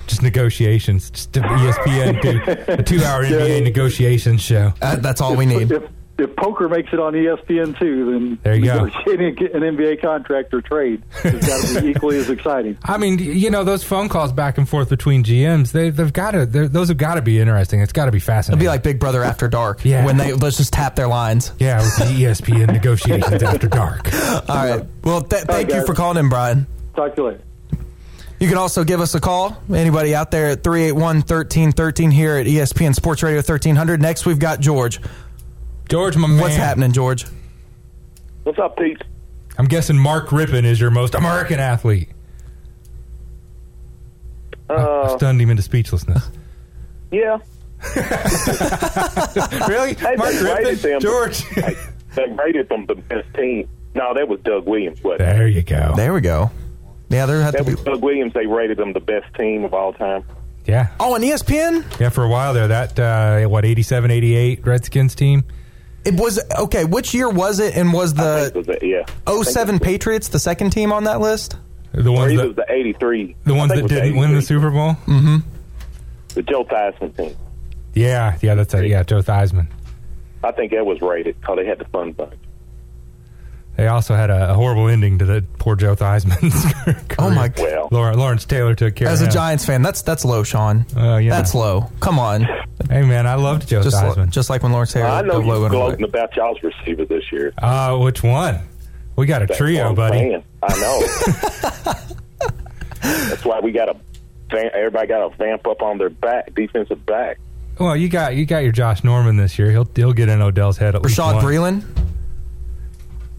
Just 0.08 0.22
negotiations. 0.24 1.10
Just 1.10 1.36
E 1.36 1.42
ESPN 1.42 2.22
do 2.22 2.42
a 2.76 2.82
two 2.82 3.04
hour 3.04 3.24
NBA 3.26 3.62
negotiations 3.66 4.40
show. 4.42 4.74
Uh, 4.82 4.96
that's 4.96 5.20
all 5.20 5.36
we 5.36 5.46
need. 5.46 5.70
If, 5.70 5.84
if 6.18 6.36
poker 6.36 6.70
makes 6.70 6.94
it 6.94 7.00
on 7.00 7.14
ESPN 7.14 7.78
too, 7.80 8.12
then 8.12 8.40
There 8.44 8.56
you 8.56 8.66
go. 8.66 8.86
negotiating 8.86 9.38
an 9.54 9.62
NBA 9.76 10.02
contract 10.02 10.54
or 10.54 10.62
trade 10.62 11.02
has 11.24 11.48
got 11.48 11.66
to 11.68 11.82
be 11.82 11.88
equally 11.92 12.18
as 12.18 12.30
exciting. 12.30 12.78
I 12.84 12.98
mean, 12.98 13.18
you 13.18 13.50
know, 13.50 13.64
those 13.64 13.84
phone 13.84 14.08
calls 14.10 14.32
back 14.32 14.58
and 14.60 14.70
forth 14.70 14.90
between 14.90 15.24
GMs, 15.24 15.72
they, 15.72 15.90
they've 15.90 16.14
got 16.14 16.32
to, 16.32 16.46
those 16.46 16.90
have 16.90 16.98
got 16.98 17.16
to 17.16 17.22
be 17.22 17.40
interesting. 17.40 17.82
It's 17.82 17.94
got 17.94 18.06
to 18.06 18.12
be 18.12 18.20
fascinating. 18.20 18.32
It'd 18.32 18.42
fascinating. 18.42 18.60
be 18.60 18.68
like 18.68 18.84
Big 18.84 19.00
Brother 19.00 19.24
After 19.24 19.48
Dark. 19.48 19.84
Yeah. 19.84 20.06
When 20.06 20.18
they 20.18 20.34
let's 20.34 20.58
just 20.58 20.74
tap 20.74 20.96
their 20.96 21.08
lines. 21.08 21.54
yeah, 21.60 21.80
with 21.82 21.96
the 21.98 22.24
ESPN 22.24 22.68
negotiations 22.74 23.42
after 23.42 23.68
dark. 23.68 24.14
All 24.48 24.56
right. 24.56 24.86
Well, 25.04 25.22
th- 25.22 25.44
thank 25.44 25.72
you 25.74 25.86
for 25.86 25.94
calling 25.96 26.18
in, 26.18 26.30
Brian. 26.30 26.68
Talk 26.96 27.16
to 27.16 27.22
you 27.22 27.28
later. 27.30 27.42
You 28.40 28.48
can 28.48 28.58
also 28.58 28.84
give 28.84 29.02
us 29.02 29.14
a 29.14 29.20
call. 29.20 29.56
Anybody 29.72 30.16
out 30.16 30.32
there 30.32 30.48
at 30.50 30.64
381 30.64 31.18
1313 31.18 32.10
here 32.10 32.38
at 32.38 32.48
ESPN 32.48 32.96
Sports 32.96 33.22
Radio 33.22 33.38
1300. 33.38 34.02
Next, 34.02 34.26
we've 34.26 34.40
got 34.40 34.60
George. 34.60 35.00
George, 35.92 36.16
my 36.16 36.26
man. 36.28 36.40
What's 36.40 36.56
happening, 36.56 36.94
George? 36.94 37.26
What's 38.44 38.58
up, 38.60 38.78
Pete? 38.78 39.02
I'm 39.58 39.66
guessing 39.66 39.98
Mark 39.98 40.28
Rypien 40.30 40.64
is 40.64 40.80
your 40.80 40.90
most 40.90 41.14
American 41.16 41.60
athlete. 41.60 42.08
Uh, 44.70 45.18
Stunned 45.18 45.42
him 45.42 45.50
into 45.50 45.62
speechlessness. 45.62 46.30
yeah, 47.12 47.40
really? 49.68 49.96
Hey, 49.96 50.16
Mark 50.16 50.32
they 50.34 50.44
Rippon? 50.44 50.76
them. 50.78 51.02
George? 51.02 51.44
Hey, 52.14 52.26
they 52.28 52.34
rated 52.42 52.68
them 52.70 52.86
the 52.88 52.96
best 52.96 53.34
team. 53.36 53.68
No, 53.96 54.14
that 54.14 54.28
was 54.28 54.40
Doug 54.42 54.66
Williams. 54.68 55.00
But 55.02 55.18
there 55.20 55.48
you 55.48 55.62
go. 55.62 55.94
There 55.96 56.14
we 56.14 56.20
go. 56.22 56.52
Yeah, 57.10 57.26
there 57.26 57.42
had 57.42 57.56
to 57.58 57.64
that 57.64 57.78
be. 57.78 57.84
Doug 57.84 58.02
Williams. 58.02 58.34
They 58.34 58.46
rated 58.48 58.78
them 58.78 58.92
the 58.94 59.00
best 59.02 59.34
team 59.36 59.64
of 59.66 59.74
all 59.74 59.92
time. 59.94 60.24
Yeah. 60.66 60.88
Oh, 61.00 61.16
on 61.16 61.22
ESPN? 61.22 62.00
Yeah, 62.00 62.10
for 62.10 62.24
a 62.26 62.30
while 62.30 62.54
there, 62.54 62.68
that, 62.68 63.00
uh, 63.00 63.48
what, 63.50 63.64
87, 63.66 64.12
88 64.12 64.66
Redskins 64.66 65.16
team? 65.16 65.44
It 66.04 66.20
was 66.20 66.40
okay. 66.60 66.86
Which 66.86 67.14
year 67.14 67.30
was 67.30 67.60
it? 67.60 67.76
And 67.76 67.94
was 67.94 68.18
I 68.18 68.40
think 68.40 68.48
it 68.48 68.54
the 68.54 68.60
was 68.72 68.80
the- 68.80 68.88
yeah. 68.88 69.44
07 69.44 69.80
Patriots 69.80 70.30
the 70.30 70.40
second 70.40 70.72
team 70.72 70.92
on 70.92 71.04
that 71.04 71.20
list? 71.20 71.58
The 71.94 72.12
ones 72.12 72.36
that 72.36 72.44
it 72.44 72.48
was 72.48 72.56
the 72.56 72.66
83. 72.72 73.36
the 73.46 73.54
ones 73.54 73.72
that 73.74 73.88
didn't 73.88 74.16
win 74.16 74.34
the 74.34 74.42
Super 74.42 74.72
Bowl. 74.72 74.92
Mm-hmm. 75.06 75.38
The 76.36 76.42
Joe 76.44 76.64
Theismann 76.64 77.16
team. 77.18 77.36
Yeah, 77.94 78.38
yeah, 78.42 78.56
that's 78.56 78.74
it. 78.74 78.88
yeah, 78.88 79.04
Joe 79.04 79.20
Theismann. 79.22 79.68
I 80.44 80.52
think 80.54 80.72
that 80.72 80.86
was 80.86 81.02
rated 81.02 81.40
because 81.40 81.58
they 81.58 81.66
had 81.66 81.78
the 81.80 81.86
fun 81.86 82.14
bunch. 82.14 82.34
They 83.78 83.88
also 83.88 84.14
had 84.16 84.30
a, 84.30 84.52
a 84.52 84.54
horrible 84.54 84.88
ending 84.90 85.18
to 85.20 85.26
the 85.26 85.44
poor 85.58 85.76
Joe 85.76 85.96
Theismann's 85.96 86.74
career. 86.84 87.02
Oh 87.18 87.30
my 87.32 87.48
god! 87.48 87.60
Well, 87.64 87.88
Laura, 87.92 88.16
Lawrence 88.16 88.46
Taylor 88.46 88.76
took 88.76 88.96
care 88.96 89.08
of. 89.08 89.14
As 89.14 89.22
of 89.22 89.28
a 89.28 89.30
him. 89.30 89.34
Giants 89.34 89.66
fan, 89.66 89.82
that's 89.82 90.02
that's 90.02 90.24
low, 90.26 90.44
Shawn. 90.44 90.86
Oh, 90.96 91.18
yeah. 91.18 91.32
That's 91.32 91.56
low. 91.56 91.90
Come 92.00 92.20
on, 92.20 92.44
Hey 92.90 93.04
man, 93.04 93.26
I 93.28 93.36
loved 93.36 93.68
Joe 93.68 93.82
just 93.82 93.96
Theismann. 93.96 94.30
just 94.30 94.50
like 94.50 94.62
when 94.64 94.72
Lawrence 94.72 94.92
Taylor 94.94 95.08
I 95.08 95.22
know 95.22 95.40
you're 95.40 95.70
gloating 95.70 96.04
about 96.04 96.36
y'all's 96.36 96.62
receiver 96.64 97.06
this 97.06 97.32
year. 97.32 97.54
uh, 97.60 97.98
which 97.98 98.22
one? 98.24 98.60
We 99.16 99.26
got 99.26 99.42
a 99.42 99.46
That's 99.46 99.58
trio, 99.58 99.94
buddy. 99.96 100.18
saying. 100.20 100.44
I 100.64 100.80
know. 100.80 101.94
That's 103.02 103.46
why 103.46 103.60
we 103.62 103.72
got 103.72 103.86
to. 103.86 103.96
Everybody 104.76 105.08
got 105.08 105.30
to 105.30 105.38
vamp 105.38 105.66
up 105.66 105.82
on 105.82 105.98
their 105.98 106.10
back, 106.10 106.54
defensive 106.54 107.06
back. 107.06 107.40
Well, 107.80 107.96
you 107.96 108.10
got 108.10 108.36
you 108.36 108.46
got 108.46 108.60
your 108.64 108.72
Josh 108.74 109.04
Norman 109.04 109.38
this 109.38 109.58
year. 109.58 109.72
He'll 109.72 109.90
he'll 109.96 110.14
get 110.14 110.28
in 110.30 110.42
Odell's 110.42 110.78
head 110.78 110.94
at 110.96 111.02
least 111.04 111.18
Bashaud 111.18 111.36
once. 111.36 111.46
Breeland 111.46 111.84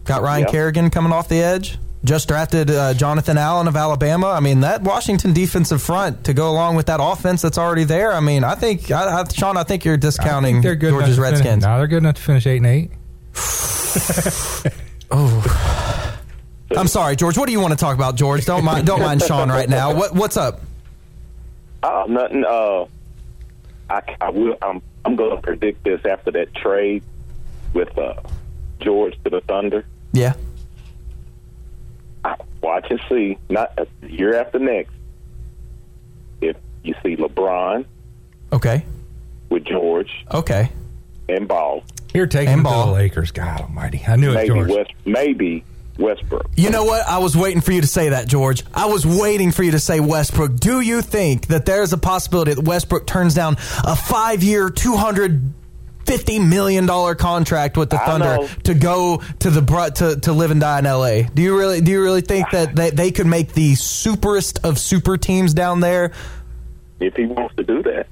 got 0.05 0.21
Ryan 0.21 0.43
Yeah. 0.43 0.51
Kerrigan 0.51 0.89
coming 0.89 1.11
off 1.13 1.27
the 1.29 1.41
edge. 1.41 1.77
Just 2.03 2.27
drafted 2.27 2.69
uh, 2.69 2.93
Jonathan 2.93 3.37
Allen 3.37 3.67
of 3.69 3.77
Alabama. 3.77 4.27
I 4.31 4.41
mean, 4.41 4.59
that 4.59 4.81
Washington 4.81 5.31
defensive 5.31 5.81
front 5.81 6.25
to 6.25 6.33
go 6.33 6.49
along 6.51 6.75
with 6.75 6.87
that 6.87 6.99
offense 7.01 7.41
that's 7.41 7.57
already 7.57 7.85
there. 7.85 8.11
I 8.11 8.19
mean, 8.19 8.43
I 8.43 8.55
think, 8.55 8.91
I, 8.91 9.21
I, 9.21 9.23
Shawn, 9.29 9.55
I 9.55 9.63
think 9.63 9.85
you're 9.85 9.95
discounting 9.95 10.55
think 10.55 10.63
they're 10.63 10.75
good 10.75 10.89
Georgia's 10.91 11.17
enough 11.17 11.29
to 11.29 11.35
finish- 11.37 11.45
Redskins. 11.45 11.63
No, 11.63 11.77
they're 11.77 11.87
good 11.87 11.97
enough 12.03 12.15
to 12.15 12.21
finish 12.21 12.45
eight 12.45 12.57
and 12.57 12.65
eight. 12.65 12.91
oh. 15.11 15.89
I'm 16.75 16.87
sorry, 16.87 17.15
George. 17.15 17.37
What 17.37 17.45
do 17.45 17.51
you 17.53 17.59
want 17.61 17.71
to 17.71 17.77
talk 17.79 17.95
about, 17.95 18.15
George? 18.15 18.45
Don't 18.45 18.65
mind, 18.65 18.85
don't 18.85 18.99
mind 19.01 19.21
Shawn 19.21 19.47
right 19.49 19.69
now. 19.69 19.93
What, 19.95 20.13
what's 20.13 20.35
up? 20.37 20.59
Oh, 21.83 22.05
nothing. 22.09 22.43
Uh, 22.43 22.85
I, 23.89 24.01
I 24.19 24.29
will. 24.29 24.57
I'm. 24.61 24.81
I'm 25.05 25.15
going 25.17 25.35
to 25.35 25.41
predict 25.41 25.83
this 25.83 25.99
after 26.05 26.31
that 26.31 26.55
trade 26.55 27.03
with 27.73 27.95
uh, 27.97 28.15
George 28.79 29.15
to 29.25 29.29
the 29.29 29.41
Thunder. 29.41 29.85
Yeah. 30.13 30.33
I, 32.23 32.35
watch 32.61 32.85
and 32.89 32.99
see. 33.09 33.37
Not 33.49 33.77
year 34.07 34.35
after 34.39 34.59
next. 34.59 34.91
If 36.41 36.55
you 36.83 36.93
see 37.03 37.15
LeBron 37.15 37.85
Okay. 38.51 38.85
with 39.49 39.65
George 39.65 40.11
Okay. 40.31 40.69
and 41.29 41.47
Ball, 41.47 41.83
You're 42.13 42.27
taking 42.27 42.53
And 42.53 42.59
to 42.59 42.63
ball. 42.63 42.87
the 42.87 42.91
Lakers. 42.93 43.31
God 43.31 43.61
Almighty! 43.61 44.03
I 44.07 44.15
knew 44.17 44.31
it, 44.31 44.35
maybe 44.35 44.47
George. 44.49 44.69
West, 44.69 44.91
maybe 45.05 45.63
Westbrook. 45.97 46.47
You 46.55 46.69
know 46.69 46.83
what? 46.83 47.07
I 47.07 47.17
was 47.17 47.35
waiting 47.35 47.59
for 47.61 47.71
you 47.71 47.81
to 47.81 47.87
say 47.87 48.09
that, 48.09 48.27
George. 48.27 48.63
I 48.73 48.85
was 48.85 49.05
waiting 49.05 49.51
for 49.51 49.63
you 49.63 49.71
to 49.71 49.79
say 49.79 49.99
Westbrook. 49.99 50.57
Do 50.57 50.79
you 50.81 51.01
think 51.01 51.47
that 51.47 51.65
there's 51.65 51.91
a 51.91 51.97
possibility 51.97 52.53
that 52.53 52.63
Westbrook 52.63 53.07
turns 53.07 53.33
down 53.33 53.53
a 53.83 53.95
five-year, 53.95 54.69
two 54.69 54.95
hundred 54.95 55.41
fifty 56.05 56.39
million 56.39 56.85
dollar 56.85 57.15
contract 57.15 57.77
with 57.77 57.89
the 57.89 57.97
Thunder 57.97 58.37
to 58.63 58.73
go 58.73 59.21
to 59.39 59.49
the 59.49 59.61
to 59.95 60.19
to 60.21 60.33
live 60.33 60.51
and 60.51 60.61
die 60.61 60.79
in 60.79 60.85
L.A.? 60.85 61.23
Do 61.23 61.41
you 61.41 61.57
really 61.57 61.81
do 61.81 61.91
you 61.91 62.01
really 62.01 62.21
think 62.21 62.49
that 62.51 62.75
they, 62.75 62.89
they 62.89 63.11
could 63.11 63.27
make 63.27 63.53
the 63.53 63.73
superest 63.73 64.59
of 64.63 64.79
super 64.79 65.17
teams 65.17 65.53
down 65.53 65.79
there? 65.79 66.11
If 66.99 67.15
he 67.15 67.25
wants 67.25 67.55
to 67.55 67.63
do 67.63 67.81
that, 67.83 68.07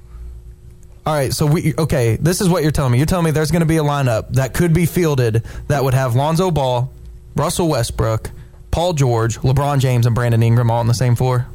All 1.06 1.14
right, 1.14 1.32
so 1.32 1.46
we 1.46 1.74
okay. 1.78 2.16
This 2.16 2.40
is 2.40 2.48
what 2.48 2.62
you're 2.62 2.72
telling 2.72 2.92
me. 2.92 2.98
You're 2.98 3.06
telling 3.06 3.24
me 3.24 3.30
there's 3.30 3.50
going 3.50 3.60
to 3.60 3.66
be 3.66 3.78
a 3.78 3.82
lineup 3.82 4.30
that 4.34 4.54
could 4.54 4.72
be 4.72 4.86
fielded 4.86 5.42
that 5.68 5.82
would 5.82 5.94
have 5.94 6.14
Lonzo 6.14 6.50
Ball, 6.50 6.92
Russell 7.34 7.68
Westbrook, 7.68 8.30
Paul 8.70 8.92
George, 8.92 9.38
LeBron 9.38 9.78
James, 9.80 10.06
and 10.06 10.14
Brandon 10.14 10.42
Ingram 10.42 10.70
all 10.70 10.80
on 10.80 10.86
the 10.88 10.94
same 10.94 11.14
floor. 11.14 11.46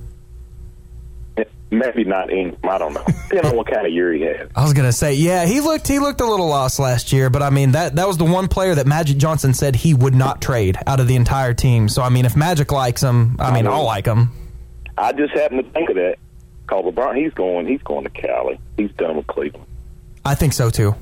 Maybe 1.70 2.04
not 2.04 2.32
Ingram. 2.32 2.60
I 2.64 2.78
don't 2.78 2.94
know. 2.94 3.04
Depending 3.06 3.52
on 3.52 3.56
what 3.58 3.68
kind 3.68 3.86
of 3.86 3.94
year 3.94 4.14
he 4.14 4.22
had. 4.22 4.52
I 4.56 4.64
was 4.64 4.74
gonna 4.74 4.92
say, 4.92 5.14
yeah, 5.14 5.46
he 5.46 5.60
looked 5.62 5.88
he 5.88 6.00
looked 6.00 6.22
a 6.22 6.26
little 6.26 6.48
lost 6.48 6.80
last 6.80 7.12
year, 7.12 7.30
but 7.30 7.42
I 7.42 7.50
mean 7.50 7.72
that 7.72 7.96
that 7.96 8.08
was 8.08 8.18
the 8.18 8.26
one 8.26 8.48
player 8.48 8.76
that 8.76 8.88
Magic 8.88 9.18
Johnson 9.18 9.54
said 9.54 9.76
he 9.76 9.94
would 9.94 10.16
not 10.16 10.42
trade 10.42 10.78
out 10.88 11.00
of 11.00 11.08
the 11.08 11.16
entire 11.16 11.54
team. 11.54 11.90
So 11.90 12.02
I 12.02 12.10
mean, 12.10 12.26
if 12.26 12.36
Magic 12.36 12.72
likes 12.72 13.02
him, 13.02 13.38
I 13.40 13.54
mean, 13.54 13.68
I'll 13.68 13.86
like 13.86 14.06
him. 14.06 14.32
I 14.98 15.12
just 15.14 15.34
happened 15.34 15.64
to 15.66 15.72
think 15.72 15.90
of 15.90 15.96
that. 15.96 16.18
Cause 16.68 16.84
LeBron, 16.84 17.16
he's 17.16 17.34
going. 17.34 17.68
He's 17.68 17.82
going 17.84 18.04
to 18.04 18.10
Cali. 18.10 18.60
He's 18.76 18.92
done 18.92 19.16
with 19.16 19.28
Cleveland. 19.28 19.66
I 20.26 20.36
think 20.36 20.54
so 20.54 20.70
too. 20.70 20.96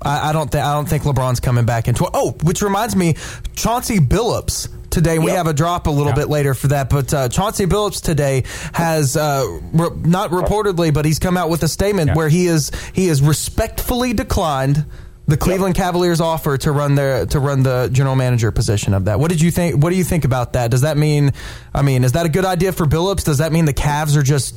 I, 0.00 0.30
I 0.30 0.32
don't 0.32 0.50
think 0.50 0.64
I 0.64 0.74
don't 0.74 0.88
think 0.88 1.04
LeBron's 1.04 1.40
coming 1.40 1.64
back 1.64 1.86
into. 1.86 2.08
Oh, 2.12 2.32
which 2.42 2.62
reminds 2.62 2.96
me, 2.96 3.14
Chauncey 3.54 3.98
Billups 3.98 4.68
today. 4.92 5.18
We 5.18 5.26
Yep. 5.28 5.36
have 5.36 5.46
a 5.48 5.52
drop 5.52 5.86
a 5.86 5.90
little 5.90 6.08
Yeah. 6.12 6.14
bit 6.14 6.28
later 6.28 6.54
for 6.54 6.68
that, 6.68 6.88
but 6.90 7.12
uh, 7.12 7.28
Chauncey 7.28 7.66
Billups 7.66 8.00
today 8.00 8.44
has 8.72 9.16
uh, 9.16 9.44
re- 9.72 9.88
not 10.04 10.30
reportedly, 10.30 10.92
but 10.94 11.04
he's 11.04 11.18
come 11.18 11.36
out 11.36 11.50
with 11.50 11.62
a 11.64 11.68
statement 11.68 12.08
Yeah. 12.08 12.14
where 12.14 12.28
he 12.28 12.46
is 12.46 12.70
he 12.92 13.08
is 13.08 13.20
respectfully 13.22 14.12
declined 14.12 14.84
the 15.28 15.36
Cleveland 15.36 15.74
Cavaliers 15.76 16.20
offer 16.20 16.58
to 16.58 16.72
run 16.72 16.94
their 16.96 17.26
to 17.26 17.38
run 17.40 17.62
the 17.62 17.88
general 17.92 18.16
manager 18.16 18.50
position 18.50 18.92
of 18.92 19.04
that. 19.06 19.18
What 19.20 19.30
did 19.30 19.40
you 19.40 19.50
think? 19.50 19.82
What 19.82 19.90
do 19.90 19.96
you 19.96 20.04
think 20.04 20.24
about 20.24 20.52
that? 20.54 20.70
Does 20.70 20.80
that 20.82 20.96
mean? 20.96 21.32
I 21.74 21.82
mean, 21.82 22.04
is 22.04 22.12
that 22.12 22.26
a 22.26 22.28
good 22.28 22.44
idea 22.44 22.72
for 22.72 22.86
Billups? 22.86 23.24
Does 23.24 23.38
that 23.38 23.52
mean 23.52 23.64
the 23.64 23.72
Cavs 23.72 24.16
are 24.16 24.22
just 24.22 24.56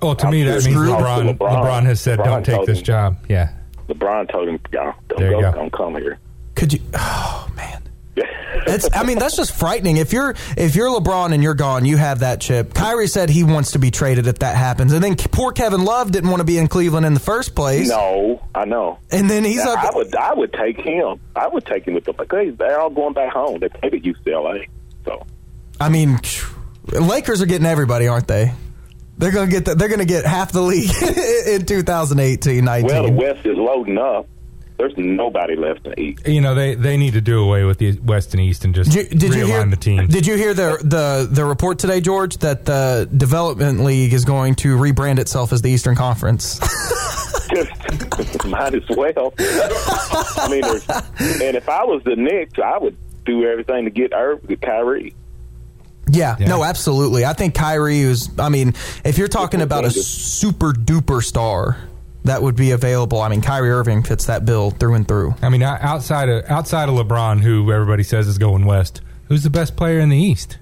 Well, 0.00 0.14
to 0.14 0.26
I'm 0.26 0.32
me, 0.32 0.44
that 0.44 0.64
means 0.64 0.76
LeBron, 0.76 1.36
LeBron. 1.36 1.38
LeBron. 1.38 1.82
has 1.84 2.00
said, 2.00 2.18
LeBron 2.20 2.24
"Don't 2.24 2.46
take 2.46 2.64
this 2.66 2.78
him. 2.78 2.84
job." 2.84 3.16
Yeah, 3.28 3.48
LeBron 3.88 4.30
told 4.30 4.48
him, 4.48 4.58
"Y'all 4.72 4.92
don't 5.08 5.18
go. 5.20 5.40
go. 5.40 5.52
Don't 5.52 5.72
come 5.72 5.94
here." 5.96 6.18
Could 6.54 6.72
you? 6.72 6.80
Oh 6.96 7.48
man, 7.56 7.82
I 8.16 9.04
mean, 9.04 9.18
that's 9.18 9.36
just 9.36 9.54
frightening. 9.58 9.96
If 9.96 10.12
you're 10.12 10.34
if 10.56 10.74
you're 10.76 10.88
LeBron 10.88 11.32
and 11.34 11.42
you're 11.42 11.54
gone, 11.54 11.84
you 11.84 11.96
have 11.96 12.20
that 12.20 12.40
chip. 12.40 12.72
Kyrie 12.74 13.08
said 13.08 13.28
he 13.28 13.44
wants 13.44 13.72
to 13.72 13.78
be 13.78 13.90
traded 13.90 14.26
if 14.26 14.38
that 14.38 14.56
happens, 14.56 14.92
and 14.92 15.02
then 15.02 15.16
poor 15.16 15.52
Kevin 15.52 15.84
Love 15.84 16.12
didn't 16.12 16.30
want 16.30 16.40
to 16.40 16.44
be 16.44 16.58
in 16.58 16.68
Cleveland 16.68 17.04
in 17.04 17.14
the 17.14 17.20
first 17.20 17.54
place. 17.54 17.88
no, 17.88 18.42
I 18.54 18.64
know. 18.64 18.98
And 19.10 19.28
then 19.28 19.44
he's 19.44 19.56
Yeah, 19.56 19.70
up. 19.72 19.78
I 19.84 19.90
would. 19.96 20.14
I 20.16 20.34
would 20.34 20.52
take 20.52 20.78
him. 20.80 21.20
I 21.36 21.48
would 21.48 21.66
take 21.66 21.86
him 21.86 21.94
with 21.94 22.04
them 22.04 22.14
because 22.16 22.56
they're 22.56 22.80
all 22.80 22.90
going 22.90 23.14
back 23.14 23.32
home. 23.32 23.58
They 23.60 23.68
played 23.68 23.94
at 23.94 24.02
UCLA, 24.02 24.68
so 25.04 25.26
I 25.80 25.88
mean, 25.88 26.18
Lakers 26.86 27.42
are 27.42 27.46
getting 27.46 27.66
everybody, 27.66 28.06
aren't 28.08 28.28
they? 28.28 28.52
They're 29.18 29.32
gonna 29.32 29.50
get. 29.50 29.64
The, 29.64 29.74
they're 29.74 29.88
gonna 29.88 30.04
get 30.04 30.24
half 30.24 30.52
the 30.52 30.62
league 30.62 30.90
in 31.46 31.66
2018, 31.66 32.64
19. 32.64 32.86
well, 32.88 33.02
the 33.06 33.12
West 33.12 33.46
is 33.46 33.56
loading 33.56 33.98
up. 33.98 34.26
There's 34.76 34.94
nobody 34.96 35.54
left 35.54 35.84
to 35.84 35.98
eat. 36.00 36.26
You 36.26 36.40
know 36.40 36.54
they 36.54 36.74
they 36.74 36.96
need 36.96 37.12
to 37.12 37.20
do 37.20 37.42
away 37.42 37.64
with 37.64 37.78
the 37.78 37.98
West 38.00 38.34
and 38.34 38.40
East 38.40 38.64
and 38.64 38.74
just 38.74 38.90
Did 38.90 39.12
you, 39.12 39.18
did 39.18 39.30
realign 39.30 39.38
you 39.38 39.46
hear 39.46 39.66
the 39.66 39.76
teams. 39.76 40.12
Did 40.12 40.26
you 40.26 40.36
hear 40.36 40.52
the 40.52 40.78
the 40.82 41.28
the 41.30 41.44
report 41.44 41.78
today, 41.78 42.00
George, 42.00 42.38
that 42.38 42.64
the 42.64 43.08
development 43.16 43.84
league 43.84 44.12
is 44.12 44.24
going 44.24 44.56
to 44.56 44.76
rebrand 44.76 45.18
itself 45.20 45.52
as 45.52 45.62
the 45.62 45.70
Eastern 45.70 45.94
Conference? 45.94 46.60
Might 48.46 48.74
as 48.74 48.82
well. 48.96 49.32
I 49.38 50.48
mean, 50.50 50.60
there's, 50.62 50.88
and 50.88 51.56
if 51.56 51.68
I 51.68 51.84
was 51.84 52.02
the 52.04 52.16
Knicks, 52.16 52.58
I 52.58 52.78
would 52.78 52.96
do 53.24 53.44
everything 53.44 53.84
to 53.84 53.90
get 53.90 54.12
Irv, 54.12 54.46
get 54.46 54.60
Kyrie. 54.60 55.14
Yeah, 56.08 56.36
Yeah. 56.38 56.48
no, 56.48 56.64
absolutely. 56.64 57.24
I 57.24 57.32
think 57.32 57.54
Kyrie 57.54 58.00
is. 58.00 58.28
I 58.38 58.48
mean, 58.48 58.74
if 59.04 59.16
you're 59.18 59.28
talking 59.28 59.62
about 59.62 59.84
a 59.84 59.90
super 59.90 60.72
duper 60.72 61.22
star 61.22 61.78
that 62.24 62.42
would 62.42 62.56
be 62.56 62.70
available, 62.70 63.20
I 63.20 63.28
mean, 63.28 63.40
Kyrie 63.42 63.70
Irving 63.70 64.02
fits 64.02 64.26
that 64.26 64.44
bill 64.44 64.70
through 64.70 64.94
and 64.94 65.06
through. 65.06 65.34
I 65.42 65.48
mean, 65.50 65.62
outside 65.62 66.28
of 66.28 66.44
outside 66.50 66.88
of 66.88 66.94
LeBron, 66.94 67.40
who 67.40 67.70
everybody 67.70 68.02
says 68.02 68.26
is 68.26 68.38
going 68.38 68.64
west, 68.64 69.00
who's 69.28 69.42
the 69.42 69.50
best 69.50 69.76
player 69.76 70.00
in 70.00 70.08
the 70.08 70.16
East? 70.16 70.58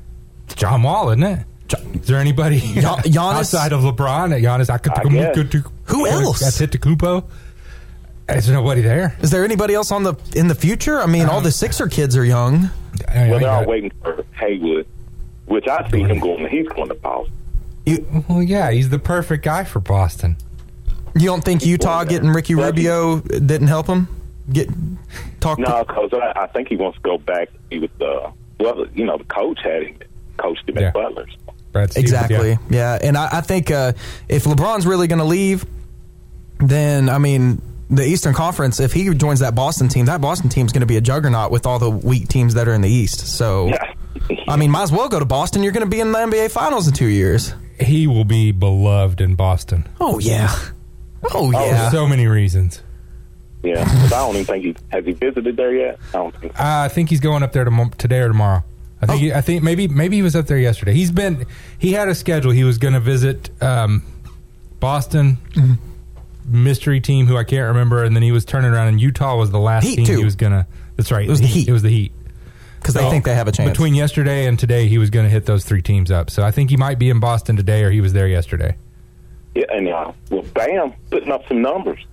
It's 0.46 0.54
John 0.56 0.82
Wall, 0.82 1.10
isn't 1.10 1.22
it? 1.22 1.46
Is 1.94 2.06
there 2.06 2.18
anybody 2.18 2.60
Giannis- 2.60 3.16
outside 3.16 3.72
of 3.72 3.80
LeBron? 3.80 4.38
Giannis, 4.42 4.68
I 4.68 4.78
could 4.78 4.92
I 4.92 5.04
guess. 5.04 5.64
Who 5.86 6.06
else? 6.06 6.40
That's 6.40 6.58
hit 6.58 6.72
to 6.72 6.78
Kupo. 6.78 7.24
Is 8.28 8.46
there 8.46 8.54
nobody 8.56 8.82
there? 8.82 9.16
Is 9.20 9.30
there 9.30 9.44
anybody 9.44 9.74
else 9.74 9.90
on 9.90 10.02
the 10.04 10.14
in 10.34 10.48
the 10.48 10.54
future? 10.54 11.00
I 11.00 11.06
mean, 11.06 11.26
all 11.26 11.40
the 11.40 11.46
um, 11.48 11.52
Sixer 11.52 11.86
kids 11.88 12.16
are 12.16 12.24
young. 12.24 12.70
I- 13.08 13.26
I 13.26 13.30
Well, 13.30 13.40
they're 13.40 13.50
all 13.50 13.64
waiting 13.66 13.90
for 14.02 14.24
Hayward, 14.38 14.86
which 15.46 15.66
I 15.68 15.88
see 15.90 16.00
him 16.02 16.18
going. 16.18 16.46
He's 16.48 16.68
going 16.68 16.88
to 16.88 16.94
Boston. 16.94 17.34
You, 17.86 18.24
Well, 18.28 18.42
yeah, 18.42 18.70
he's 18.70 18.90
the 18.90 18.98
perfect 18.98 19.44
guy 19.44 19.64
for 19.64 19.80
Boston. 19.80 20.36
You 21.14 21.26
don't 21.26 21.44
think 21.44 21.64
Utah 21.64 22.04
getting 22.04 22.30
Ricky 22.30 22.54
Rubio 22.54 23.20
didn't 23.20 23.68
help 23.68 23.86
him 23.86 24.08
get 24.50 24.68
talk? 25.40 25.58
No, 25.58 25.84
because 25.84 26.10
I, 26.12 26.32
I 26.42 26.46
think 26.48 26.68
he 26.68 26.76
wants 26.76 26.96
to 26.98 27.02
go 27.02 27.18
back 27.18 27.52
to 27.52 27.58
be 27.70 27.78
with 27.78 27.96
the 27.98 28.32
well, 28.60 28.86
you 28.94 29.04
know, 29.04 29.18
the 29.18 29.24
coach 29.24 29.58
had 29.62 29.82
him 29.82 29.98
coached 30.36 30.68
him 30.68 30.76
Yeah. 30.78 30.88
at 30.88 30.94
Butler's. 30.94 31.36
Brad 31.72 31.90
Stevens, 31.90 32.12
Exactly. 32.12 32.50
yeah. 32.50 32.56
Yeah, 32.70 32.98
and 33.02 33.16
I, 33.16 33.38
I 33.38 33.40
think 33.40 33.70
uh, 33.70 33.92
if 34.28 34.44
LeBron's 34.44 34.86
really 34.86 35.06
going 35.06 35.20
to 35.20 35.24
leave, 35.24 35.64
then 36.58 37.08
I 37.08 37.18
mean 37.18 37.60
the 37.90 38.04
Eastern 38.04 38.34
Conference. 38.34 38.78
If 38.80 38.92
he 38.92 39.12
joins 39.14 39.40
that 39.40 39.54
Boston 39.54 39.88
team, 39.88 40.06
that 40.06 40.20
Boston 40.20 40.48
team's 40.48 40.72
going 40.72 40.80
to 40.80 40.86
be 40.86 40.96
a 40.96 41.00
juggernaut 41.00 41.50
with 41.50 41.66
all 41.66 41.78
the 41.78 41.90
weak 41.90 42.28
teams 42.28 42.54
that 42.54 42.68
are 42.68 42.74
in 42.74 42.80
the 42.82 42.88
East. 42.90 43.26
So, 43.26 43.68
Yeah. 43.68 43.94
I 44.48 44.56
mean, 44.56 44.70
might 44.70 44.82
as 44.82 44.92
well 44.92 45.08
go 45.08 45.18
to 45.18 45.24
Boston. 45.24 45.62
You're 45.62 45.72
going 45.72 45.84
to 45.84 45.90
be 45.90 46.00
in 46.00 46.12
the 46.12 46.18
NBA 46.18 46.50
Finals 46.52 46.86
in 46.86 46.94
two 46.94 47.06
years. 47.06 47.54
He 47.80 48.06
will 48.06 48.24
be 48.24 48.52
beloved 48.52 49.20
in 49.20 49.34
Boston 49.34 49.88
Oh 50.00 50.18
yeah. 50.18 50.54
Oh 51.24 51.50
for 51.52 51.60
yeah. 51.60 51.90
so 51.90 52.06
many 52.06 52.26
reasons. 52.26 52.82
Yeah, 53.62 53.84
'cause 53.84 54.12
I 54.12 54.18
don't 54.18 54.34
even 54.34 54.44
think 54.46 54.64
he 54.64 54.76
has 54.90 55.04
he 55.04 55.12
visited 55.12 55.56
there 55.56 55.72
yet. 55.74 55.98
I 56.10 56.16
don't 56.18 56.34
think. 56.40 56.56
So. 56.56 56.62
Uh, 56.62 56.82
I 56.84 56.88
think 56.88 57.10
he's 57.10 57.20
going 57.20 57.42
up 57.44 57.52
there 57.52 57.64
tomo- 57.64 57.90
today 57.96 58.18
or 58.18 58.28
tomorrow. 58.28 58.64
I 59.00 59.06
think. 59.06 59.20
He, 59.20 59.32
I 59.32 59.40
think 59.40 59.62
maybe 59.62 59.86
maybe 59.88 60.16
he 60.16 60.22
was 60.22 60.34
up 60.34 60.46
there 60.46 60.58
yesterday. 60.58 60.94
He's 60.94 61.12
been. 61.12 61.46
He 61.78 61.92
had 61.92 62.08
a 62.08 62.14
schedule. 62.14 62.50
He 62.50 62.64
was 62.64 62.78
going 62.78 62.94
to 62.94 63.00
visit 63.00 63.50
um, 63.62 64.02
Boston 64.80 65.38
mystery 66.44 67.00
team, 67.00 67.26
who 67.26 67.36
I 67.36 67.44
can't 67.44 67.68
remember, 67.68 68.02
and 68.04 68.16
then 68.16 68.22
he 68.22 68.32
was 68.32 68.44
turning 68.44 68.72
around. 68.72 68.88
And 68.88 69.00
Utah 69.00 69.36
was 69.36 69.50
the 69.50 69.60
last 69.60 69.84
Heat, 69.84 69.96
team 69.96 70.06
too. 70.06 70.18
he 70.18 70.24
was 70.24 70.34
going 70.36 70.52
to. 70.52 70.66
That's 70.96 71.10
right. 71.12 71.26
It 71.26 71.30
was 71.30 71.40
the 71.40 71.46
Heat. 71.46 71.68
It 71.68 71.72
was 71.72 71.82
the 71.82 71.88
Heat. 71.90 72.12
because 72.80 72.94
they 72.94 73.08
think 73.10 73.24
they 73.24 73.34
have 73.34 73.46
a 73.48 73.52
chance. 73.52 73.70
Between 73.70 73.94
yesterday 73.94 74.46
and 74.46 74.58
today, 74.58 74.88
he 74.88 74.98
was 74.98 75.10
going 75.10 75.24
to 75.24 75.30
hit 75.30 75.46
those 75.46 75.64
three 75.64 75.82
teams 75.82 76.10
up. 76.10 76.30
So 76.30 76.42
I 76.42 76.50
think 76.50 76.70
he 76.70 76.76
might 76.76 76.98
be 76.98 77.10
in 77.10 77.20
Boston 77.20 77.56
today, 77.56 77.84
or 77.84 77.90
he 77.90 78.00
was 78.00 78.12
there 78.12 78.26
yesterday. 78.28 78.76
Yeah, 79.54 79.64
and 79.70 79.88
uh, 79.88 80.12
well, 80.30 80.42
Bam 80.54 80.94
putting 81.10 81.30
up 81.30 81.46
some 81.48 81.62
numbers. 81.62 82.04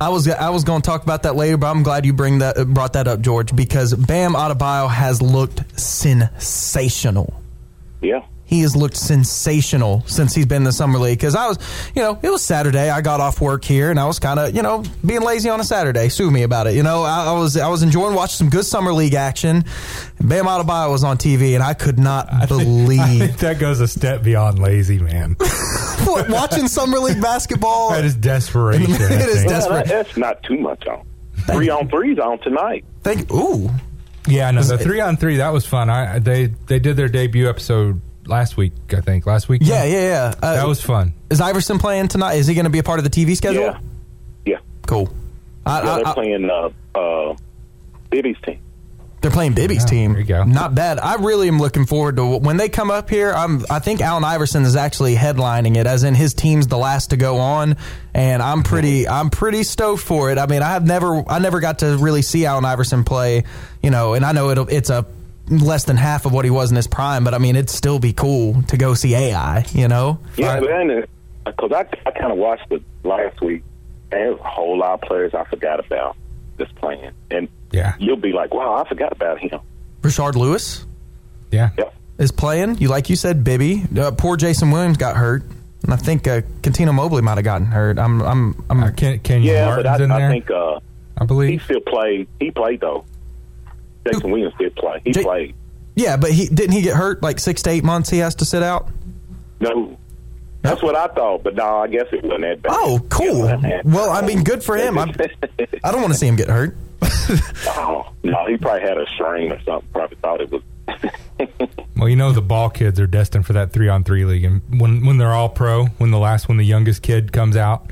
I 0.00 0.08
was 0.10 0.28
I 0.28 0.50
was 0.50 0.64
going 0.64 0.80
to 0.80 0.86
talk 0.86 1.02
about 1.02 1.24
that 1.24 1.34
later, 1.34 1.56
but 1.56 1.68
I'm 1.70 1.82
glad 1.82 2.06
you 2.06 2.12
bring 2.12 2.38
that 2.38 2.56
brought 2.68 2.92
that 2.92 3.08
up, 3.08 3.20
George, 3.20 3.54
because 3.54 3.94
Bam 3.94 4.34
Adebayo 4.34 4.88
has 4.88 5.20
looked 5.20 5.78
sensational. 5.78 7.34
Yeah, 8.00 8.24
He 8.48 8.62
has 8.62 8.74
looked 8.74 8.96
sensational 8.96 10.02
since 10.06 10.34
he's 10.34 10.46
been 10.46 10.58
in 10.58 10.64
the 10.64 10.72
summer 10.72 10.98
league. 10.98 11.18
Because 11.18 11.36
I 11.36 11.46
was, 11.48 11.58
you 11.94 12.00
know, 12.02 12.18
it 12.22 12.30
was 12.30 12.42
Saturday. 12.42 12.88
I 12.90 13.02
got 13.02 13.20
off 13.20 13.40
work 13.42 13.62
here, 13.62 13.90
and 13.90 14.00
I 14.00 14.06
was 14.06 14.18
kind 14.18 14.40
of, 14.40 14.56
you 14.56 14.62
know, 14.62 14.82
being 15.04 15.20
lazy 15.20 15.50
on 15.50 15.60
a 15.60 15.64
Saturday. 15.64 16.08
Sue 16.08 16.30
me 16.30 16.42
about 16.44 16.66
it. 16.66 16.74
You 16.74 16.82
know, 16.82 17.02
I, 17.02 17.26
I 17.26 17.32
was 17.38 17.56
I 17.58 17.68
was 17.68 17.82
enjoying 17.82 18.14
watching 18.14 18.36
some 18.36 18.48
good 18.48 18.64
summer 18.64 18.92
league 18.92 19.12
action. 19.14 19.64
Bam 20.20 20.46
Adebayo 20.46 20.90
was 20.90 21.04
on 21.04 21.18
TV, 21.18 21.54
and 21.54 21.62
I 21.62 21.74
could 21.74 21.98
not 21.98 22.32
I 22.32 22.46
believe 22.46 23.18
think 23.18 23.38
that 23.38 23.58
goes 23.58 23.80
a 23.80 23.86
step 23.88 24.22
beyond 24.22 24.58
lazy, 24.58 24.98
man. 24.98 25.36
What, 26.04 26.30
watching 26.30 26.68
summer 26.68 26.98
league 27.00 27.20
basketball. 27.20 27.90
that 27.90 28.04
is 28.04 28.14
desperation. 28.14 28.92
I 28.92 28.94
It 28.94 29.00
is 29.00 29.08
think. 29.38 29.48
des- 29.48 29.48
That's 29.48 29.68
Well, 29.68 29.84
that's 29.84 30.16
not 30.16 30.42
too 30.44 30.56
much 30.58 30.86
on. 30.86 31.04
Three 31.46 31.68
on 31.68 31.88
threes 31.88 32.18
on 32.18 32.38
tonight. 32.38 32.84
Thank 33.02 33.30
ooh, 33.32 33.68
Yeah, 34.26 34.50
no, 34.52 34.62
the 34.62 34.78
three 34.78 35.00
on 35.00 35.16
three 35.16 35.36
that 35.38 35.52
was 35.52 35.66
fun. 35.66 35.90
I 35.90 36.18
they 36.20 36.46
they 36.66 36.78
did 36.78 36.96
their 36.96 37.08
debut 37.08 37.48
episode 37.48 38.00
last 38.28 38.56
week. 38.56 38.72
I 38.90 39.00
think 39.00 39.26
last 39.26 39.48
week. 39.48 39.62
yeah, 39.64 39.84
yeah, 39.84 40.00
yeah. 40.02 40.34
Uh, 40.42 40.54
that 40.54 40.66
was 40.68 40.80
fun. 40.82 41.14
Is 41.30 41.40
Iverson 41.40 41.78
playing 41.78 42.08
tonight? 42.08 42.34
Is 42.34 42.46
he 42.46 42.54
going 42.54 42.64
to 42.64 42.70
be 42.70 42.78
a 42.78 42.82
part 42.82 42.98
of 42.98 43.04
the 43.04 43.10
TV 43.10 43.36
schedule? 43.36 43.62
Yeah, 43.62 43.78
yeah. 44.46 44.58
Cool. 44.86 45.10
I, 45.66 45.82
Yeah, 45.82 45.92
I- 45.92 45.96
they're 45.96 46.06
I- 46.08 46.14
playing 46.14 46.50
uh, 46.50 46.70
uh, 46.98 47.36
Bibby's 48.10 48.36
team. 48.46 48.58
they're 49.20 49.30
playing 49.30 49.52
Bibby's 49.52 49.82
Yeah, 49.82 49.86
team. 49.86 50.12
there 50.12 50.20
you 50.20 50.26
go. 50.26 50.44
Not 50.44 50.74
bad. 50.74 50.98
I 50.98 51.16
really 51.16 51.48
am 51.48 51.58
looking 51.58 51.84
forward 51.86 52.16
to 52.16 52.38
when 52.38 52.56
they 52.56 52.68
come 52.68 52.90
up 52.90 53.10
here. 53.10 53.32
I'm. 53.32 53.64
I 53.68 53.78
think 53.80 54.00
Allen 54.00 54.24
Iverson 54.24 54.62
is 54.62 54.76
actually 54.76 55.14
headlining 55.16 55.76
it, 55.76 55.86
as 55.86 56.04
in 56.04 56.14
his 56.14 56.32
team's 56.34 56.68
the 56.68 56.78
last 56.78 57.10
to 57.10 57.16
go 57.16 57.38
on, 57.38 57.76
and 58.14 58.40
I'm 58.42 58.62
pretty. 58.62 59.06
I'm 59.08 59.28
pretty 59.30 59.62
stoked 59.64 60.02
for 60.02 60.30
it. 60.30 60.38
I 60.38 60.46
mean, 60.46 60.62
I 60.62 60.68
have 60.70 60.86
never. 60.86 61.22
I 61.28 61.38
never 61.40 61.60
got 61.60 61.80
to 61.80 61.96
really 61.98 62.22
see 62.22 62.46
Allen 62.46 62.64
Iverson 62.64 63.04
play. 63.04 63.42
You 63.82 63.90
know, 63.90 64.14
and 64.14 64.24
I 64.24 64.32
know 64.32 64.50
it'll, 64.50 64.68
it's 64.68 64.88
a 64.90 65.04
less 65.50 65.84
than 65.84 65.96
half 65.96 66.26
of 66.26 66.32
what 66.32 66.44
he 66.44 66.50
was 66.50 66.70
in 66.70 66.76
his 66.76 66.86
prime, 66.86 67.24
but 67.24 67.34
I 67.34 67.38
mean, 67.38 67.56
it'd 67.56 67.70
still 67.70 67.98
be 67.98 68.12
cool 68.12 68.62
to 68.64 68.76
go 68.76 68.94
see 68.94 69.14
AI. 69.14 69.64
You 69.72 69.88
know. 69.88 70.18
Yeah, 70.36 70.54
Right. 70.54 70.60
but 70.60 70.68
then 70.68 71.04
because 71.46 71.72
I 71.72 71.86
I 72.08 72.10
kind 72.12 72.32
of 72.32 72.38
watched 72.38 72.70
it 72.70 72.82
last 73.04 73.40
week, 73.40 73.62
and 74.12 74.20
there's 74.20 74.38
a 74.40 74.42
whole 74.42 74.78
lot 74.78 74.94
of 74.94 75.00
players 75.02 75.34
I 75.34 75.44
forgot 75.44 75.84
about 75.84 76.16
this 76.56 76.68
playing, 76.76 77.10
and 77.30 77.48
Yeah, 77.72 77.94
you'll 77.98 78.16
be 78.16 78.32
like, 78.32 78.52
wow, 78.52 78.82
I 78.84 78.88
forgot 78.88 79.12
about 79.12 79.38
him. 79.38 79.60
Rashard 80.02 80.34
Lewis 80.36 80.84
yeah. 81.50 81.70
Yep. 81.78 81.94
is 82.18 82.30
playing. 82.32 82.78
You 82.78 82.88
like 82.88 83.08
you 83.10 83.16
said, 83.16 83.42
Bibby. 83.44 83.84
Uh, 83.98 84.10
poor 84.12 84.36
Jason 84.36 84.70
Williams 84.70 84.96
got 84.96 85.16
hurt, 85.16 85.42
and 85.84 85.92
I 85.92 85.96
think 85.96 86.26
uh, 86.28 86.42
Cuttino 86.62 86.92
Mobley 86.94 87.22
might 87.22 87.36
have 87.38 87.44
gotten 87.44 87.66
hurt. 87.66 87.98
I'm. 87.98 88.20
I'm. 88.22 88.64
I'm. 88.70 88.82
Uh, 88.82 88.90
Ken, 88.92 89.18
Kenyon 89.20 89.54
Yeah, 89.54 89.66
Martin's 89.66 89.84
but 89.88 90.00
in 90.02 90.10
I, 90.10 90.14
I 90.16 90.18
there. 90.20 90.30
think 90.30 90.50
uh, 90.50 90.80
I 91.16 91.24
believe 91.24 91.50
he 91.50 91.58
still 91.64 91.80
played. 91.80 92.28
He 92.40 92.50
played 92.50 92.80
though. 92.80 93.04
Jason 94.12 94.30
Williams 94.30 94.54
did 94.58 94.74
play. 94.76 95.00
He 95.04 95.12
Ja- 95.12 95.22
played. 95.22 95.54
Yeah, 95.94 96.16
but 96.16 96.30
he 96.30 96.46
didn't 96.46 96.72
he 96.72 96.82
get 96.82 96.94
hurt 96.96 97.22
like 97.22 97.40
six 97.40 97.62
to 97.62 97.70
eight 97.70 97.84
months. 97.84 98.08
He 98.10 98.18
has 98.18 98.34
to 98.36 98.44
sit 98.44 98.62
out. 98.62 98.88
No, 99.60 99.98
that's 100.62 100.82
what 100.82 100.94
I 100.94 101.08
thought. 101.08 101.42
But 101.42 101.56
no, 101.56 101.78
I 101.78 101.88
guess 101.88 102.06
it 102.12 102.22
wasn't 102.22 102.42
that 102.42 102.62
bad. 102.62 102.72
Oh, 102.74 103.00
cool. 103.08 103.46
Yeah. 103.46 103.82
Well, 103.84 104.10
I 104.10 104.22
mean, 104.24 104.44
good 104.44 104.62
for 104.62 104.76
him. 104.76 104.96
I'm, 104.98 105.10
I 105.84 105.90
don't 105.90 106.00
want 106.00 106.12
to 106.12 106.18
see 106.18 106.26
him 106.28 106.36
get 106.36 106.48
hurt. 106.48 106.76
oh, 107.66 108.12
no, 108.22 108.46
he 108.46 108.56
probably 108.56 108.82
had 108.82 108.96
a 108.98 109.06
strain 109.14 109.50
or 109.52 109.60
something. 109.62 109.88
Probably 109.92 110.16
thought 110.22 110.40
it 110.40 110.50
was. 110.50 110.62
Well, 111.96 112.08
you 112.08 112.14
know 112.14 112.30
the 112.30 112.40
ball 112.42 112.70
kids 112.70 113.00
are 113.00 113.08
destined 113.08 113.44
for 113.44 113.54
that 113.54 113.72
three 113.72 113.88
on 113.88 114.04
three 114.04 114.24
league, 114.24 114.44
and 114.44 114.62
when 114.80 115.04
when 115.04 115.18
they're 115.18 115.32
all 115.32 115.48
pro, 115.48 115.86
when 115.86 116.12
the 116.12 116.18
last 116.18 116.46
when 116.46 116.56
the 116.56 116.64
youngest 116.64 117.02
kid 117.02 117.32
comes 117.32 117.56
out, 117.56 117.90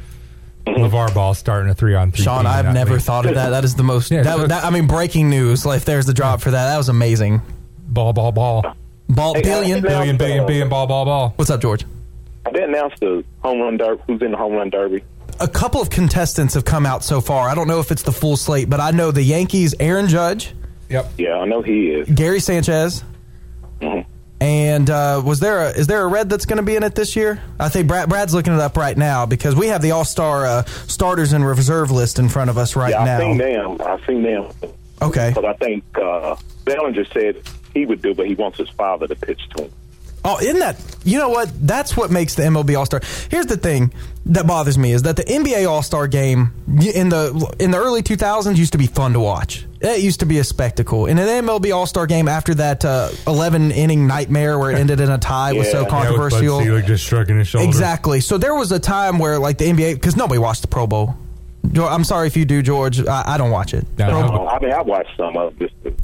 LaVar 0.67 1.15
Ball's 1.15 1.39
starting 1.39 1.71
a 1.71 1.75
three 1.75 1.95
on 1.95 2.11
three. 2.13 2.25
Shawn, 2.25 2.47
I've 2.47 2.73
never 2.75 2.95
league. 2.95 3.03
thought 3.03 3.25
of 3.27 3.35
that. 3.35 3.51
That 3.51 3.65
is 3.65 3.75
the 3.77 3.83
most. 3.85 4.11
Yeah, 4.11 4.23
that, 4.23 4.37
so- 4.37 4.47
that, 4.49 4.65
I 4.65 4.71
mean, 4.71 4.87
breaking 4.87 5.31
news. 5.31 5.65
Like, 5.65 5.85
there's 5.85 6.07
the 6.07 6.15
drop 6.15 6.41
for 6.41 6.51
that, 6.51 6.67
that 6.67 6.77
was 6.77 6.89
amazing. 6.89 7.41
ball, 7.89 8.13
ball, 8.13 8.33
ball, 8.33 8.65
Ball 9.09 9.35
Hey, 9.35 9.43
billion. 9.43 9.83
billion, 9.83 10.17
billion, 10.17 10.47
billion, 10.47 10.69
ball, 10.69 10.87
ball, 10.89 11.05
ball. 11.05 11.33
What's 11.37 11.51
up, 11.51 11.61
George? 11.61 11.85
they 12.53 12.63
announced 12.63 13.01
the 13.01 13.25
home 13.43 13.61
run 13.61 13.77
derby. 13.77 14.03
Who's 14.07 14.23
in 14.23 14.31
the 14.33 14.37
home 14.37 14.53
run 14.55 14.71
derby? 14.71 15.03
A 15.41 15.47
couple 15.49 15.81
of 15.81 15.91
contestants 15.91 16.55
have 16.55 16.65
come 16.65 16.87
out 16.87 17.05
so 17.05 17.21
far. 17.21 17.49
I 17.49 17.55
don't 17.55 17.69
know 17.69 17.79
if 17.81 17.91
it's 17.93 18.03
the 18.03 18.13
full 18.13 18.37
slate, 18.37 18.69
but 18.71 18.81
I 18.81 18.91
know 18.93 19.11
the 19.11 19.23
Yankees. 19.23 19.75
Aaron 19.79 20.09
Judge, 20.09 20.55
Yep. 20.89 21.11
Yeah, 21.19 21.39
I 21.39 21.45
know 21.47 21.63
he 21.63 21.89
is. 21.91 22.09
Gary 22.09 22.39
Sanchez, 22.41 23.03
Mhm. 23.81 24.07
And 24.41 24.91
uh, 24.91 25.23
was 25.25 25.41
there 25.41 25.61
a, 25.61 25.71
is 25.71 25.87
there 25.87 26.03
a 26.03 26.07
red 26.07 26.29
that's 26.29 26.45
going 26.45 26.59
to 26.59 26.63
be 26.63 26.77
in 26.77 26.83
it 26.83 26.95
this 26.95 27.17
year? 27.17 27.43
I 27.59 27.69
think 27.69 27.89
Brad, 27.89 28.09
Brad's 28.09 28.35
looking 28.35 28.53
it 28.53 28.61
up 28.61 28.77
right 28.77 28.97
now 28.97 29.25
because 29.27 29.55
we 29.55 29.69
have 29.69 29.81
the 29.81 29.93
All 29.93 30.05
Star 30.05 30.47
uh, 30.47 30.63
starters 30.65 31.33
and 31.33 31.47
reserve 31.47 31.91
list 31.91 32.19
in 32.19 32.29
front 32.29 32.51
of 32.51 32.59
us 32.59 32.77
right 32.77 32.91
yeah, 32.91 33.05
now. 33.05 33.17
I 33.17 33.21
seen 33.21 33.39
them. 33.39 33.81
I 33.81 34.07
seen 34.07 34.23
them. 34.23 34.53
Okay. 35.01 35.33
But 35.35 35.45
I 35.45 35.55
think 35.55 35.85
uh, 35.97 36.37
Bellinger 36.65 37.05
said 37.07 37.43
he 37.73 37.87
would 37.87 38.03
do, 38.03 38.15
but 38.15 38.27
he 38.27 38.35
wants 38.35 38.59
his 38.59 38.69
father 38.71 39.07
to 39.07 39.15
pitch 39.15 39.49
to 39.57 39.65
him. 39.65 39.73
Oh, 40.27 40.39
isn't 40.41 40.59
that 40.59 40.77
you 41.07 41.19
know 41.19 41.29
what? 41.29 41.51
That's 41.67 41.97
what 41.97 42.11
makes 42.11 42.35
the 42.35 42.43
MLB 42.43 42.77
All 42.77 42.85
Star. 42.85 43.01
Here's 43.31 43.47
the 43.47 43.57
thing 43.57 43.93
that 44.27 44.45
bothers 44.45 44.77
me 44.77 44.91
is 44.91 45.03
that 45.03 45.15
the 45.17 45.23
NBA 45.23 45.69
All 45.69 45.83
Star 45.83 46.09
game 46.09 46.53
in 46.67 47.09
the 47.11 47.55
in 47.61 47.71
the 47.71 47.79
early 47.79 48.03
2000s 48.03 48.57
used 48.57 48.73
to 48.73 48.79
be 48.79 48.89
fun 48.89 49.13
to 49.13 49.21
watch. 49.21 49.65
It 49.81 50.03
used 50.03 50.21
to 50.21 50.27
be 50.27 50.39
a 50.41 50.45
spectacle. 50.45 51.07
And 51.07 51.21
an 51.21 51.45
MLB 51.45 51.73
All 51.73 51.87
Star 51.87 52.09
game 52.09 52.27
after 52.27 52.55
that 52.55 52.85
uh, 52.85 53.11
11 53.29 53.71
inning 53.71 54.09
nightmare 54.09 54.59
where 54.59 54.73
it 54.73 54.79
ended 54.79 54.99
in 54.99 55.11
a 55.11 55.19
tie 55.19 55.53
was 55.53 55.71
so 55.71 55.87
controversial. 55.87 56.61
Yeah, 56.61 56.73
with 56.73 56.83
Bud 56.83 56.89
just 56.89 57.05
shrugging 57.05 57.39
his 57.39 57.47
shoulders. 57.47 57.69
Exactly. 57.69 58.19
So 58.21 58.37
there 58.37 58.55
was 58.55 58.73
a 58.73 58.81
time 58.81 59.21
where 59.21 59.39
like 59.39 59.59
the 59.59 59.67
NBA 59.67 59.95
because 59.95 60.17
nobody 60.17 60.41
watched 60.41 60.63
the 60.63 60.69
Pro 60.69 60.89
Bowl. 60.89 61.15
I'm 61.77 62.05
sorry 62.05 62.27
if 62.27 62.37
you 62.37 62.45
do, 62.45 62.63
George. 62.63 63.07
I, 63.07 63.35
I 63.35 63.39
don't 63.39 63.51
watch 63.51 63.75
it. 63.75 63.87
No, 63.97 64.09
Pro 64.09 64.23
no. 64.23 64.29
Bowl- 64.29 64.49
I 64.49 64.59
mean, 64.59 64.73
I 64.73 64.83
watched 64.83 65.17
some 65.17 65.37
of 65.37 65.53
it. 65.53 65.69
Just 65.69 65.85
to, 65.85 65.95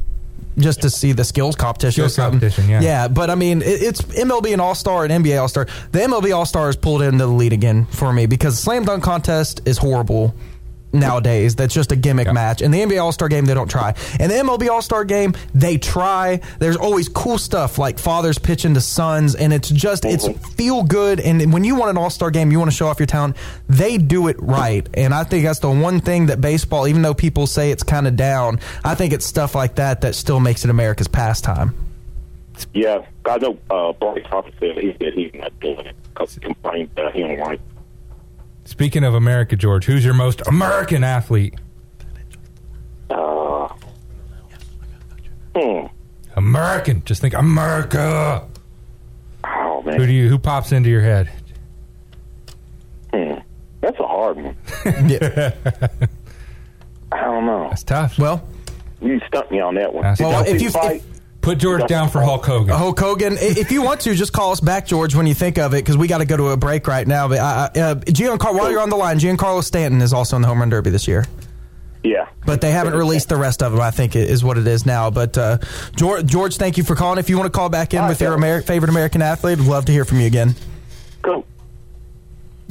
just 0.57 0.81
to 0.81 0.89
see 0.89 1.11
the 1.11 1.23
skills 1.23 1.55
competition. 1.55 2.03
Skills 2.03 2.15
something. 2.15 2.39
competition, 2.39 2.69
yeah. 2.69 2.81
Yeah, 2.81 3.07
but 3.07 3.29
I 3.29 3.35
mean, 3.35 3.61
it, 3.61 3.81
it's 3.81 4.01
MLB 4.01 4.53
and 4.53 4.61
All 4.61 4.75
Star 4.75 5.05
and 5.05 5.25
NBA 5.25 5.39
All 5.41 5.47
Star. 5.47 5.65
The 5.91 5.99
MLB 5.99 6.35
All 6.35 6.45
Star 6.45 6.69
is 6.69 6.75
pulled 6.75 7.01
into 7.01 7.25
the 7.25 7.27
lead 7.27 7.53
again 7.53 7.85
for 7.85 8.11
me 8.13 8.25
because 8.25 8.55
the 8.55 8.61
slam 8.61 8.85
dunk 8.85 9.03
contest 9.03 9.61
is 9.65 9.77
horrible 9.77 10.33
nowadays. 10.93 11.55
That's 11.55 11.73
just 11.73 11.91
a 11.91 11.95
gimmick 11.95 12.27
Yeah. 12.27 12.33
match. 12.33 12.61
In 12.61 12.71
the 12.71 12.81
NBA 12.81 12.99
All 13.01 13.11
Star 13.11 13.27
game, 13.27 13.45
they 13.45 13.53
don't 13.53 13.69
try. 13.69 13.93
In 14.19 14.29
the 14.29 14.35
MLB 14.37 14.69
All 14.69 14.81
Star 14.81 15.03
game, 15.03 15.33
they 15.53 15.77
try. 15.77 16.39
There's 16.59 16.77
always 16.77 17.09
cool 17.09 17.37
stuff 17.37 17.77
like 17.77 17.99
fathers 17.99 18.37
pitching 18.37 18.73
to 18.75 18.81
sons, 18.81 19.35
and 19.35 19.51
it's 19.51 19.69
just 19.69 20.05
it's 20.05 20.27
feel 20.55 20.83
good. 20.83 21.19
And 21.19 21.51
when 21.51 21.63
you 21.63 21.75
want 21.75 21.89
an 21.89 21.97
All 21.97 22.09
Star 22.09 22.31
game, 22.31 22.51
you 22.51 22.59
want 22.59 22.71
to 22.71 22.77
show 22.77 22.87
off 22.87 22.99
your 22.99 23.07
talent. 23.07 23.35
They 23.67 23.97
do 23.97 24.27
it 24.27 24.37
right, 24.39 24.87
and 24.93 25.13
I 25.13 25.23
think 25.23 25.45
that's 25.45 25.59
the 25.59 25.71
one 25.71 25.99
thing 25.99 26.27
that 26.27 26.39
baseball, 26.41 26.87
even 26.87 27.01
though 27.01 27.13
people 27.13 27.47
say 27.47 27.71
it's 27.71 27.83
kind 27.83 28.07
of 28.07 28.15
down, 28.15 28.59
I 28.83 28.95
think 28.95 29.13
it's 29.13 29.25
stuff 29.25 29.55
like 29.55 29.75
that 29.75 30.01
that 30.01 30.15
still 30.15 30.39
makes 30.39 30.63
it 30.63 30.69
America's 30.69 31.07
pastime. 31.07 31.73
yeah, 32.73 32.99
I 33.25 33.37
know 33.39 33.57
uh, 33.71 33.93
Harper 34.27 34.51
said 34.59 34.77
he 34.77 34.95
said 35.01 35.13
he's 35.13 35.33
not 35.33 35.59
doing 35.59 35.85
it 35.87 35.95
because 36.13 36.35
he 36.35 36.39
complained 36.39 36.89
that 36.95 37.13
he 37.13 37.21
don't 37.21 37.39
like. 37.39 37.59
Speaking 38.65 39.03
of 39.03 39.13
America, 39.13 39.55
George, 39.55 39.85
who's 39.85 40.05
your 40.05 40.13
most 40.13 40.41
American 40.47 41.03
athlete? 41.03 41.55
Uh, 43.09 43.67
hmm. 45.55 45.85
American. 46.35 47.03
Just 47.05 47.21
think 47.21 47.33
America. 47.33 48.47
Oh 49.43 49.81
man, 49.83 49.99
Who 49.99 50.05
do 50.07 50.11
you? 50.13 50.29
Who 50.29 50.39
pops 50.39 50.71
into 50.71 50.89
your 50.89 51.01
head? 51.01 51.29
hmm. 53.13 53.33
that's 53.81 53.99
a 53.99 54.07
hard 54.07 54.37
one. 54.37 54.55
Yeah. 55.07 55.53
I 57.11 57.21
don't 57.21 57.45
know. 57.45 57.67
That's 57.69 57.83
tough. 57.83 58.17
well, 58.17 58.47
You 59.01 59.19
stumped 59.27 59.51
me 59.51 59.59
on 59.59 59.75
that 59.75 59.93
one. 59.93 60.01
That's 60.03 60.17
Did 60.17 60.23
tough. 60.23 60.31
y'all 60.33 60.43
Well, 60.45 60.55
if 60.55 60.61
you- 60.61 60.69
the 60.69 60.73
fight? 60.79 61.03
Put 61.43 61.57
George 61.59 61.85
down 61.87 62.09
for 62.09 62.21
Hulk 62.21 62.45
Hogan. 62.45 62.73
Hulk 62.75 62.97
Hogan. 62.99 63.35
If 63.37 63.71
you 63.71 63.81
want 63.81 63.99
to, 64.01 64.15
just 64.15 64.31
call 64.31 64.51
us 64.53 64.61
back, 64.61 64.87
George, 64.87 65.13
when 65.13 65.27
you 65.27 65.33
think 65.33 65.57
of 65.57 65.73
it, 65.73 65.77
because 65.77 65.97
we 65.97 66.07
got 66.07 66.19
to 66.19 66.25
go 66.25 66.37
to 66.37 66.47
a 66.47 66.57
break 66.57 66.87
right 66.87 67.05
now. 67.05 67.27
But 67.27 67.39
uh, 67.39 67.43
uh, 67.43 67.95
Giancarlo, 67.95 68.57
while 68.57 68.71
you're 68.71 68.79
on 68.79 68.89
the 68.89 68.95
line, 68.95 69.19
Giancarlo 69.19 69.61
Stanton 69.61 70.01
is 70.01 70.13
also 70.13 70.37
in 70.37 70.41
the 70.41 70.47
home 70.47 70.59
run 70.59 70.69
derby 70.69 70.89
this 70.89 71.05
year. 71.07 71.25
yeah, 72.01 72.29
But 72.45 72.61
they 72.61 72.71
haven't 72.71 72.93
released 72.95 73.27
the 73.27 73.35
rest 73.35 73.61
of 73.61 73.73
them. 73.73 73.81
I 73.81 73.91
think 73.91 74.15
is 74.15 74.41
what 74.43 74.57
it 74.57 74.65
is 74.67 74.85
now. 74.85 75.09
But 75.09 75.37
uh, 75.37 75.57
George, 75.97 76.25
George, 76.25 76.55
thank 76.55 76.77
you 76.77 76.83
for 76.85 76.95
calling. 76.95 77.19
If 77.19 77.29
you 77.29 77.37
want 77.37 77.51
to 77.51 77.57
call 77.57 77.67
back 77.69 77.93
in 77.93 77.99
All 77.99 78.05
right, 78.05 78.09
with 78.09 78.21
your 78.21 78.31
Phil. 78.37 78.39
Ameri- 78.39 78.65
favorite 78.65 78.89
American 78.89 79.21
athlete, 79.21 79.59
I'd 79.59 79.65
love 79.65 79.83
to 79.85 79.91
hear 79.91 80.05
from 80.05 80.21
you 80.21 80.27
again. 80.27 80.55
Cool. 81.23 81.45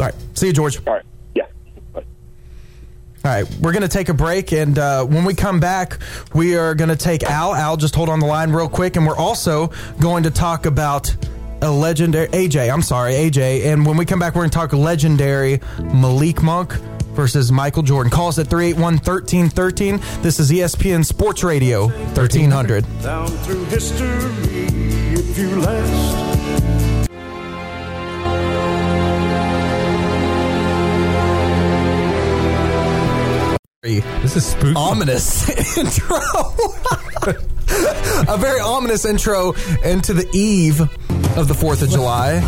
All 0.00 0.06
right, 0.06 0.14
see 0.34 0.46
you, 0.46 0.52
George. 0.54 0.78
All 0.86 0.94
right. 0.94 1.02
All 3.24 3.30
right, 3.30 3.48
we're 3.60 3.70
going 3.70 3.82
to 3.82 3.88
take 3.88 4.08
a 4.08 4.14
break, 4.14 4.50
and 4.52 4.76
uh, 4.76 5.04
when 5.04 5.24
we 5.24 5.32
come 5.32 5.60
back, 5.60 5.98
we 6.34 6.56
are 6.56 6.74
going 6.74 6.90
to 6.90 6.96
take 6.96 7.22
Al. 7.22 7.54
Al, 7.54 7.76
just 7.76 7.94
hold 7.94 8.08
on 8.08 8.18
the 8.18 8.26
line 8.26 8.50
real 8.50 8.68
quick, 8.68 8.96
and 8.96 9.06
we're 9.06 9.16
also 9.16 9.70
going 10.00 10.24
to 10.24 10.30
talk 10.30 10.66
about 10.66 11.14
a 11.62 11.70
legendary 11.70 12.26
AJ. 12.28 12.72
I'm 12.72 12.82
sorry, 12.82 13.12
AJ. 13.12 13.66
And 13.66 13.86
when 13.86 13.96
we 13.96 14.04
come 14.04 14.18
back, 14.18 14.34
we're 14.34 14.40
going 14.40 14.50
to 14.50 14.58
talk 14.58 14.72
legendary 14.72 15.60
Malik 15.78 16.42
Monk 16.42 16.72
versus 17.14 17.52
Michael 17.52 17.84
Jordan. 17.84 18.10
Call 18.10 18.26
us 18.26 18.40
at 18.40 18.48
381 18.48 18.94
1313. 18.94 20.00
This 20.22 20.40
is 20.40 20.50
ESPN 20.50 21.04
Sports 21.04 21.44
Radio 21.44 21.86
1300. 21.86 22.84
down 23.02 23.28
through 23.28 23.64
history 23.66 24.08
if 25.14 25.38
you 25.38 25.60
last. 25.60 26.41
This 33.92 34.36
is 34.36 34.46
spooky. 34.46 34.74
ominous 34.76 35.48
intro. 35.76 36.16
a 38.28 38.36
very 38.38 38.60
ominous 38.60 39.04
intro 39.04 39.54
into 39.82 40.12
the 40.12 40.24
eve 40.32 40.80
of 41.36 41.48
the 41.48 41.54
4th 41.54 41.82
of 41.82 41.88
July. 41.90 42.38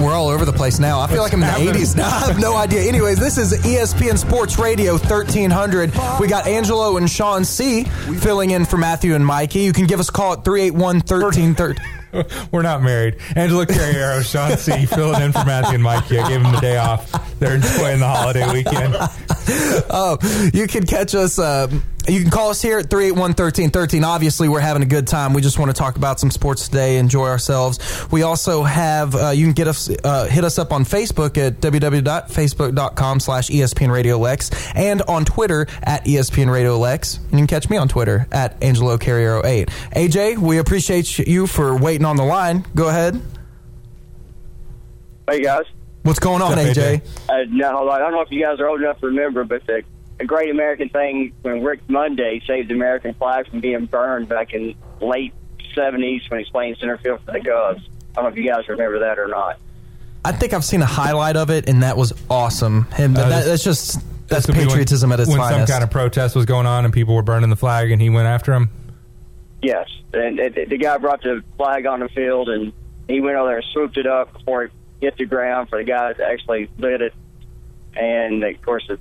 We're 0.00 0.14
all 0.14 0.28
over 0.28 0.46
the 0.46 0.54
place 0.54 0.78
now. 0.78 1.00
I 1.00 1.06
feel 1.08 1.20
like 1.20 1.34
I'm 1.34 1.42
in 1.42 1.66
the 1.66 1.70
80s 1.70 1.94
now. 1.94 2.06
I 2.06 2.20
have 2.28 2.40
no 2.40 2.56
idea. 2.56 2.80
Anyways, 2.88 3.18
this 3.18 3.36
is 3.36 3.52
ESPN 3.62 4.16
Sports 4.16 4.58
Radio 4.58 4.92
1300. 4.92 5.92
We 6.18 6.28
got 6.28 6.46
Angelo 6.46 6.96
and 6.96 7.10
Shawn 7.10 7.44
C. 7.44 7.84
filling 7.84 8.52
in 8.52 8.64
for 8.64 8.78
Matthew 8.78 9.14
and 9.14 9.26
Mikey. 9.26 9.58
You 9.60 9.74
can 9.74 9.86
give 9.86 10.00
us 10.00 10.08
a 10.08 10.12
call 10.12 10.32
at 10.32 10.46
381 10.46 11.00
1330. 11.00 11.78
We're 12.52 12.62
not 12.62 12.82
married. 12.82 13.16
Angelo 13.36 13.64
Carriero, 13.64 14.22
Shawn 14.24 14.56
C. 14.56 14.86
filling 14.86 15.22
in 15.22 15.32
for 15.32 15.44
Matthew 15.44 15.74
and 15.74 15.82
Mikey. 15.82 16.18
I 16.18 16.28
gave 16.28 16.42
them 16.42 16.52
the 16.52 16.60
day 16.60 16.76
off. 16.76 17.38
They're 17.38 17.54
enjoying 17.56 18.00
the 18.00 18.06
holiday 18.08 18.50
weekend. 18.52 18.96
Oh, 19.90 20.16
you 20.54 20.66
can 20.66 20.86
catch 20.86 21.14
us. 21.14 21.38
Uh, 21.38 21.68
you 22.06 22.20
can 22.20 22.30
call 22.30 22.50
us 22.50 22.60
here 22.60 22.78
at 22.78 22.90
381 22.90 23.30
1313. 23.30 24.04
Obviously, 24.04 24.48
we're 24.48 24.60
having 24.60 24.82
a 24.82 24.86
good 24.86 25.06
time. 25.06 25.32
We 25.32 25.42
just 25.42 25.58
want 25.58 25.70
to 25.70 25.76
talk 25.76 25.96
about 25.96 26.20
some 26.20 26.30
sports 26.30 26.68
today, 26.68 26.98
enjoy 26.98 27.26
ourselves. 27.28 28.06
We 28.10 28.22
also 28.22 28.62
have, 28.62 29.14
uh, 29.14 29.30
you 29.30 29.46
can 29.46 29.54
get 29.54 29.68
us, 29.68 29.90
uh, 30.04 30.26
hit 30.26 30.44
us 30.44 30.58
up 30.58 30.72
on 30.72 30.84
Facebook 30.84 31.38
at 31.38 31.60
www.facebook.com 31.60 33.20
slash 33.20 33.48
ESPN 33.48 33.90
Radio 33.92 34.18
Lex 34.18 34.50
and 34.74 35.02
on 35.02 35.24
Twitter 35.24 35.66
at 35.82 36.04
ESPN 36.04 36.50
Radio 36.52 36.78
Lex. 36.78 37.16
And 37.16 37.32
you 37.32 37.38
can 37.38 37.46
catch 37.46 37.70
me 37.70 37.76
on 37.76 37.88
Twitter 37.88 38.26
at 38.30 38.62
Angelo 38.62 38.96
Carriero 38.98 39.44
8. 39.44 39.68
AJ, 39.96 40.38
we 40.38 40.58
appreciate 40.58 41.18
you 41.18 41.46
for 41.46 41.76
waiting 41.76 42.04
on 42.04 42.16
the 42.16 42.24
line. 42.24 42.64
Go 42.74 42.88
ahead. 42.88 43.20
Hey 45.30 45.40
guys, 45.42 45.64
What's 46.02 46.18
going 46.18 46.42
on, 46.42 46.50
What's 46.54 46.76
up, 46.76 46.84
AJ? 46.84 47.00
uh, 47.30 47.44
no, 47.48 47.88
I 47.88 47.98
don't 47.98 48.12
know 48.12 48.20
if 48.20 48.30
you 48.30 48.42
guys 48.42 48.60
are 48.60 48.68
old 48.68 48.82
enough 48.82 49.00
to 49.00 49.06
remember, 49.06 49.44
but 49.44 49.66
the, 49.66 49.82
the 50.18 50.24
great 50.24 50.50
American 50.50 50.88
thing 50.88 51.32
when 51.42 51.62
Rick 51.62 51.80
Monday 51.88 52.40
saved 52.46 52.68
the 52.70 52.74
American 52.74 53.14
flag 53.14 53.48
from 53.48 53.60
being 53.60 53.86
burned 53.86 54.28
back 54.28 54.52
in 54.54 54.74
late 55.00 55.32
'70s 55.76 56.30
when 56.30 56.40
he's 56.40 56.48
playing 56.50 56.76
center 56.76 56.98
field 56.98 57.20
for 57.24 57.32
the 57.32 57.40
Cubs. 57.40 57.88
I 58.12 58.22
don't 58.22 58.24
know 58.24 58.30
if 58.30 58.36
you 58.36 58.48
guys 58.48 58.68
remember 58.68 59.00
that 59.00 59.18
or 59.18 59.26
not. 59.28 59.58
I 60.24 60.32
think 60.32 60.52
I've 60.52 60.64
seen 60.64 60.80
a 60.82 60.86
highlight 60.86 61.36
of 61.36 61.50
it, 61.50 61.68
and 61.68 61.82
that 61.82 61.96
was 61.96 62.12
awesome. 62.30 62.84
Him, 62.92 63.16
Uh, 63.16 63.28
that, 63.28 63.44
that's 63.44 63.64
just 63.64 63.94
that's 64.28 64.46
This 64.46 64.46
would 64.46 64.52
be 64.54 64.60
when- 64.60 64.68
patriotism 64.68 65.12
at 65.12 65.20
its 65.20 65.28
when 65.28 65.38
finest. 65.38 65.66
some 65.68 65.74
kind 65.74 65.84
of 65.84 65.90
protest 65.90 66.34
was 66.36 66.46
going 66.46 66.66
on 66.66 66.84
and 66.86 66.94
people 66.94 67.14
were 67.14 67.22
burning 67.22 67.50
the 67.50 67.56
flag 67.56 67.90
and 67.90 68.00
he 68.00 68.08
went 68.08 68.26
after 68.26 68.54
him. 68.54 68.70
Yes, 69.60 69.86
and, 70.14 70.38
and 70.38 70.54
the 70.54 70.78
guy 70.78 70.96
brought 70.98 71.22
the 71.22 71.42
flag 71.56 71.86
on 71.86 72.00
the 72.00 72.08
field, 72.08 72.48
and 72.48 72.72
he 73.08 73.20
went 73.20 73.36
over 73.36 73.48
there 73.48 73.56
and 73.58 73.66
swooped 73.72 73.96
it 73.98 74.06
up 74.06 74.32
before 74.32 74.64
it 74.64 74.72
hit 75.00 75.16
the 75.18 75.26
ground 75.26 75.68
for 75.68 75.78
the 75.78 75.84
guy 75.84 76.12
that 76.12 76.20
actually 76.22 76.70
lit 76.78 77.02
it. 77.02 77.12
And 77.96 78.42
of 78.44 78.62
course, 78.62 78.84
the 78.88 78.98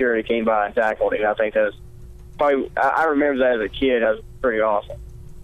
security 0.00 0.26
came 0.26 0.44
by 0.44 0.66
and 0.66 0.74
tackled 0.74 1.14
him. 1.14 1.26
I 1.26 1.34
think 1.34 1.54
that 1.54 1.64
was 1.64 1.74
probably. 2.38 2.70
I, 2.76 2.88
I 2.88 3.04
remember 3.04 3.44
that 3.44 3.60
as 3.60 3.66
a 3.66 3.68
kid. 3.68 4.02
That 4.02 4.16
was 4.16 4.24
pretty 4.40 4.60
awesome. 4.60 4.98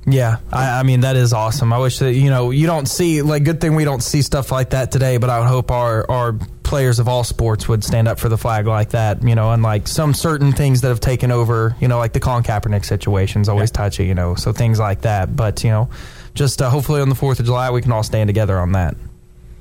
Yeah, 0.09 0.39
I, 0.53 0.81
I 0.81 0.83
mean 0.85 1.01
that 1.01 1.17
is 1.17 1.33
awesome. 1.33 1.73
I 1.73 1.79
wish 1.79 1.99
that 1.99 2.15
you 2.15 2.31
know 2.31 2.51
you 2.51 2.67
don't 2.67 2.87
see 2.87 3.23
like 3.23 3.45
good 3.45 3.61
thing 3.61 3.75
we 3.75 3.85
don't 3.85 4.03
see 4.03 4.23
stuff 4.23 4.51
like 4.51 4.71
that 4.71 4.93
today. 4.93 5.19
But 5.19 5.31
I 5.31 5.41
would 5.41 5.49
hope 5.49 5.71
our 5.71 6.11
our 6.11 6.33
players 6.63 6.99
of 6.99 7.07
all 7.07 7.23
sports 7.23 7.69
would 7.69 7.85
stand 7.85 8.09
up 8.09 8.19
for 8.19 8.29
the 8.29 8.39
flag 8.39 8.67
like 8.67 8.91
that. 8.91 9.23
You 9.23 9.35
know, 9.35 9.53
and 9.53 9.63
like 9.63 9.87
some 9.89 10.15
certain 10.15 10.53
things 10.53 10.81
that 10.81 10.89
have 10.89 11.01
taken 11.01 11.31
over. 11.31 11.77
You 11.81 11.89
know, 11.89 11.99
like 11.99 12.13
the 12.13 12.21
Colin 12.21 12.45
Kaepernick 12.45 12.85
situation 12.85 13.43
is 13.43 13.49
always 13.49 13.71
touchy. 13.71 14.07
You 14.07 14.15
know, 14.15 14.37
so 14.37 14.53
things 14.53 14.79
like 14.79 15.03
that. 15.03 15.37
But 15.37 15.65
you 15.65 15.71
know, 15.71 15.91
just 16.35 16.63
uh, 16.63 16.71
hopefully 16.71 17.01
on 17.01 17.09
the 17.09 17.15
Fourth 17.15 17.41
of 17.41 17.47
July 17.47 17.71
we 17.71 17.83
can 17.83 17.93
all 17.93 18.05
stand 18.05 18.29
together 18.29 18.59
on 18.59 18.73
that. 18.73 18.97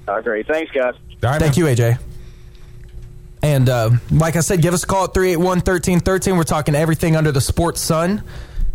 I 0.08 0.20
agree. 0.20 0.44
Thanks, 0.44 0.72
guys. 0.72 0.94
All 1.24 1.32
right, 1.32 1.42
Thank 1.42 1.58
man. 1.58 1.76
you, 1.76 1.76
AJ. 1.76 1.98
And 3.46 3.70
uh, 3.70 3.92
like 4.10 4.36
I 4.38 4.40
said, 4.40 4.64
give 4.64 4.74
us 4.74 4.84
a 4.84 4.88
call 4.88 5.04
at 5.04 5.14
381 5.14 5.58
1313. 5.58 6.36
We're 6.36 6.44
talking 6.44 6.74
everything 6.74 7.16
under 7.16 7.32
the 7.32 7.40
sports 7.40 7.80
sun. 7.80 8.24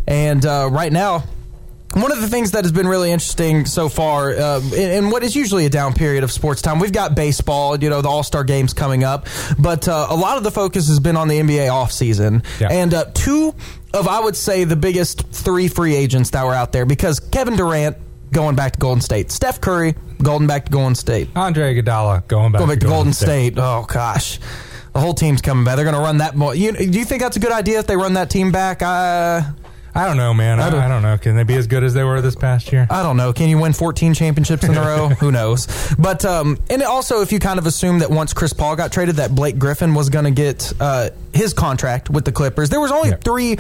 And 0.07 0.47
uh, 0.47 0.69
right 0.71 0.93
now, 0.93 1.25
one 1.95 2.13
of 2.13 2.21
the 2.21 2.29
things 2.29 2.53
that 2.53 2.63
has 2.63 2.71
been 2.71 2.87
really 2.87 3.11
interesting 3.11 3.67
so 3.67 3.89
far, 3.89 4.31
uh, 4.31 4.61
in, 4.61 4.91
in 4.91 5.11
what 5.11 5.25
is 5.25 5.35
usually 5.35 5.67
a 5.67 5.69
down 5.69 5.93
period 5.93 6.23
of 6.23 6.31
sports 6.31 6.63
time, 6.63 6.79
we've 6.79 6.93
got 6.93 7.17
baseball, 7.17 7.83
you 7.83 7.91
know, 7.91 8.01
the 8.01 8.09
All 8.09 8.23
Star 8.23 8.45
games 8.45 8.73
coming 8.73 9.03
up, 9.03 9.27
but 9.59 9.89
uh, 9.89 10.07
a 10.09 10.15
lot 10.15 10.37
of 10.37 10.45
the 10.45 10.53
focus 10.53 10.87
has 10.87 11.01
been 11.01 11.17
on 11.17 11.27
the 11.27 11.41
NBA 11.41 11.69
offseason. 11.69 12.45
Yeah. 12.61 12.69
And 12.71 12.95
uh, 12.95 13.07
two 13.13 13.53
of, 13.93 14.07
I 14.07 14.21
would 14.21 14.37
say, 14.37 14.63
the 14.63 14.77
biggest 14.77 15.27
three 15.31 15.67
free 15.67 15.97
agents 15.97 16.31
that 16.31 16.47
were 16.47 16.55
out 16.55 16.71
there 16.71 16.87
because 16.87 17.19
Kevin 17.19 17.57
Durant 17.57 17.97
going 18.31 18.55
back 18.55 18.75
to 18.75 18.79
Golden 18.79 19.01
State, 19.01 19.33
Steph 19.33 19.61
Curry 19.61 19.97
going 20.23 20.47
back 20.47 20.67
to 20.67 20.71
Golden 20.73 20.95
State. 20.95 21.29
Andre 21.37 21.75
Iguodala 21.75 22.27
going 22.29 22.53
back, 22.53 22.59
Going 22.61 22.71
back 22.71 22.81
to 22.81 22.87
Golden 22.87 23.13
State. 23.13 23.55
Oh 23.57 23.85
gosh, 23.89 24.39
the 24.93 25.01
whole 25.01 25.15
team's 25.15 25.41
coming 25.43 25.65
back. 25.65 25.77
They're 25.77 25.85
going 25.85 25.97
to 25.97 26.01
run 26.03 26.19
that. 26.19 26.37
Mo- 26.37 26.53
you, 26.53 26.73
do 26.73 26.99
you 26.99 27.05
think 27.05 27.23
that's 27.23 27.37
a 27.37 27.41
good 27.41 27.53
idea 27.53 27.79
if 27.79 27.87
they 27.87 27.97
run 27.97 28.15
that 28.15 28.31
team 28.31 28.51
back? 28.53 28.83
Uh, 28.83 29.43
I 29.93 30.07
don't 30.07 30.17
know, 30.17 30.33
man. 30.33 30.61
I, 30.61 30.69
I 30.69 30.71
don't- 30.71 30.81
I 30.81 30.89
don't 30.89 31.03
know. 31.03 31.19
Can 31.19 31.35
they 31.35 31.43
be 31.43 31.57
as 31.57 31.67
good 31.67 31.83
as 31.83 31.95
they 31.95 32.05
were 32.05 32.21
this 32.21 32.37
past 32.37 32.71
year? 32.73 32.87
I 32.91 33.03
don't 33.03 33.17
know. 33.17 33.33
Can 33.33 33.49
you 33.49 33.59
win 33.59 33.73
14 33.73 34.15
championships 34.15 34.63
in 34.63 34.77
a 34.77 34.81
row? 34.81 35.09
Who 35.21 35.33
knows? 35.33 35.67
But 35.99 36.25
um, 36.25 36.59
and 36.71 36.83
also, 36.85 37.23
if 37.23 37.33
you 37.33 37.41
kind 37.41 37.59
of 37.59 37.67
assume 37.67 37.99
that 37.99 38.09
once 38.11 38.33
Chris 38.33 38.53
Paul 38.53 38.77
got 38.77 38.93
traded, 38.93 39.17
that 39.17 39.35
Blake 39.35 39.59
Griffin 39.59 39.95
was 39.95 40.09
going 40.09 40.27
to 40.27 40.31
get 40.31 40.73
uh, 40.81 41.11
his 41.33 41.53
contract 41.53 42.09
with 42.09 42.25
the 42.25 42.31
Clippers. 42.33 42.69
There 42.71 42.81
was 42.81 42.93
only 42.93 43.11
Yeah. 43.11 43.17
three. 43.17 43.57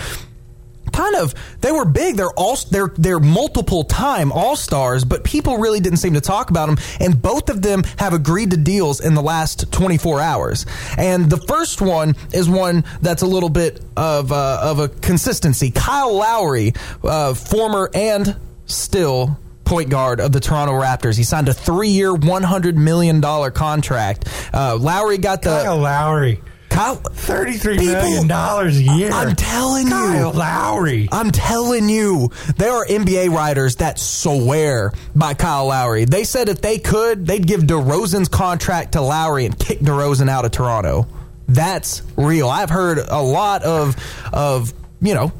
Kind 0.92 1.16
of, 1.16 1.35
they 1.61 1.72
were 1.72 1.85
big. 1.85 2.16
They're 2.16 2.31
all 2.31 2.57
they're 2.70 2.92
they're 2.96 3.20
multiple 3.20 3.85
time 3.85 4.33
all 4.33 4.57
stars, 4.57 5.05
but 5.05 5.24
people 5.24 5.59
really 5.59 5.81
didn't 5.81 5.98
seem 5.98 6.14
to 6.14 6.20
talk 6.20 6.50
about 6.50 6.66
them. 6.66 6.79
And 7.00 7.20
both 7.20 7.50
of 7.50 7.62
them 7.62 7.83
have 7.98 8.12
agreed 8.12 8.50
to 8.53 8.57
deals 8.57 9.00
in 9.00 9.14
the 9.14 9.22
last 9.22 9.70
24 9.72 10.20
hours. 10.20 10.66
And 10.98 11.31
the 11.31 11.37
first 11.37 11.81
one 11.81 12.16
is 12.33 12.48
one 12.48 12.85
that's 13.00 13.22
a 13.22 13.26
little 13.26 13.48
bit 13.48 13.81
of 13.96 14.33
uh, 14.33 14.61
of 14.62 14.79
a 14.79 14.88
consistency. 14.88 15.70
Kyle 15.70 16.14
Lowry, 16.14 16.72
uh, 17.05 17.35
former 17.35 17.90
and 17.94 18.37
still 18.66 19.38
point 19.64 19.88
guard 19.88 20.20
of 20.20 20.33
the 20.33 20.40
Toronto 20.40 20.72
Raptors. 20.72 21.16
He 21.16 21.22
signed 21.22 21.48
a 21.48 21.55
three-year, 21.55 22.12
one 22.12 22.42
hundred 22.42 22.76
million 22.76 23.20
dollar 23.20 23.50
contract. 23.50 24.29
Uh, 24.53 24.76
Lowry 24.76 25.18
got 25.18 25.42
the 25.42 25.62
Kyle 25.62 25.79
Lowry, 25.79 26.40
Kyle. 26.81 26.97
thirty-three 26.97 27.79
People- 27.79 27.95
million 27.95 28.27
dollars 28.27 28.79
a 28.79 28.83
year. 28.83 29.11
I'm 29.11 29.37
telling 29.37 29.87
you. 29.87 29.93
Kyle 29.93 30.33
Lowry. 30.33 31.09
I'm 31.12 31.31
telling 31.31 31.88
you, 31.88 32.31
there 32.57 32.73
are 32.73 32.87
NBA 32.87 33.31
writers 33.31 33.77
that 33.77 33.99
swear 33.99 34.93
by 35.14 35.35
Kyle 35.35 35.66
Lowry. 35.66 36.05
They 36.07 36.25
said 36.25 36.49
if 36.49 36.61
they 36.61 36.79
could, 36.79 37.27
they'd 37.27 37.47
give 37.47 37.62
DeRozan's 37.62 38.29
contract 38.29 38.93
to 38.93 39.03
Lowry 39.03 39.45
and 39.45 39.59
kick 39.59 39.81
DeRozan 39.81 40.29
out 40.29 40.45
of 40.45 40.53
Toronto. 40.53 41.07
That's 41.49 42.03
real. 42.16 42.49
I've 42.49 42.71
heard 42.71 42.99
a 42.99 43.21
lot 43.21 43.62
of 43.62 43.97
of 44.33 44.73
you 45.03 45.14
know 45.14 45.33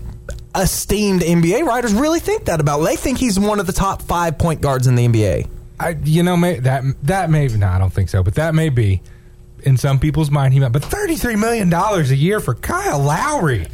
esteemed 0.55 1.23
NBA 1.23 1.65
writers 1.65 1.95
really 1.95 2.21
think 2.21 2.47
that 2.47 2.61
about. 2.61 2.81
They 2.81 2.97
think 2.97 3.19
he's 3.19 3.39
one 3.39 3.61
of 3.61 3.67
the 3.67 3.73
top 3.73 4.03
five 4.03 4.37
point 4.37 4.61
guards 4.61 4.87
in 4.87 4.95
the 4.95 5.07
NBA. 5.07 5.49
I, 5.79 5.97
you 6.05 6.23
know, 6.23 6.37
may, 6.37 6.59
that 6.59 6.85
that 7.05 7.31
may 7.31 7.47
no, 7.49 7.67
I 7.67 7.79
don't 7.79 7.93
think 7.93 8.11
so, 8.11 8.23
but 8.23 8.35
that 8.35 8.55
may 8.55 8.69
be 8.69 9.01
in 9.61 9.77
some 9.77 9.99
people's 9.99 10.31
mind. 10.31 10.55
He 10.55 10.61
meant, 10.61 10.73
but 10.73 10.85
thirty-three 10.85 11.37
million 11.37 11.69
dollars 11.71 12.11
a 12.11 12.17
year 12.17 12.41
for 12.41 12.55
Kyle 12.55 12.99
Lowry. 13.01 13.67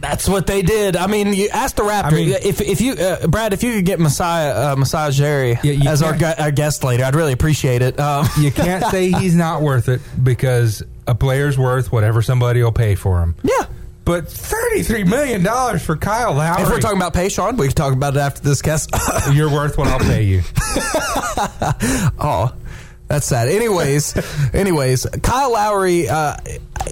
That's 0.00 0.28
what 0.28 0.46
they 0.46 0.62
did. 0.62 0.96
I 0.96 1.06
mean, 1.08 1.32
you 1.34 1.48
ask 1.50 1.76
the 1.76 1.82
Raptor 1.82 2.04
I 2.04 2.10
mean- 2.10 2.28
if 2.30 2.60
if 2.60 2.80
you 2.80 2.92
uh, 2.94 3.26
Brad, 3.26 3.52
if 3.52 3.62
you 3.62 3.74
could 3.74 3.84
get 3.84 4.00
Messiah 4.00 4.72
uh, 4.72 4.76
Messiah 4.76 5.10
Jerry 5.12 5.58
Yeah, 5.62 5.90
as 5.90 6.02
our, 6.02 6.16
gu- 6.16 6.32
our 6.38 6.50
guest 6.50 6.84
later, 6.84 7.04
I'd 7.04 7.14
really 7.14 7.32
appreciate 7.32 7.82
it. 7.82 7.98
Um, 8.00 8.26
You 8.40 8.50
can't 8.50 8.84
say 8.86 9.10
he's 9.20 9.34
not 9.34 9.60
worth 9.60 9.88
it 9.88 10.00
because 10.22 10.82
a 11.06 11.14
player's 11.14 11.58
worth 11.58 11.92
whatever 11.92 12.22
somebody 12.22 12.62
will 12.62 12.72
pay 12.72 12.94
for 12.94 13.20
him. 13.20 13.34
yeah. 13.42 13.66
But 14.04 14.28
thirty-three 14.30 15.04
million 15.04 15.42
dollars 15.42 15.84
for 15.84 15.94
Kyle 15.96 16.32
Lowry. 16.32 16.62
If 16.62 16.70
we're 16.70 16.80
talking 16.80 16.96
about 16.96 17.12
pay, 17.12 17.28
Shawn, 17.28 17.58
we 17.58 17.66
can 17.66 17.74
talk 17.76 17.92
about 17.92 18.16
it 18.16 18.20
after 18.20 18.40
this 18.40 18.62
guest. 18.62 18.90
you're 19.34 19.50
worth 19.52 19.76
what 19.76 19.86
I'll 19.88 19.98
pay 19.98 20.22
you. 20.22 20.40
oh, 22.18 22.54
that's 23.08 23.26
sad. 23.26 23.48
Anyways, 23.48 24.14
anyways, 24.54 25.06
Kyle 25.22 25.52
Lowry, 25.52 26.08
uh, 26.08 26.36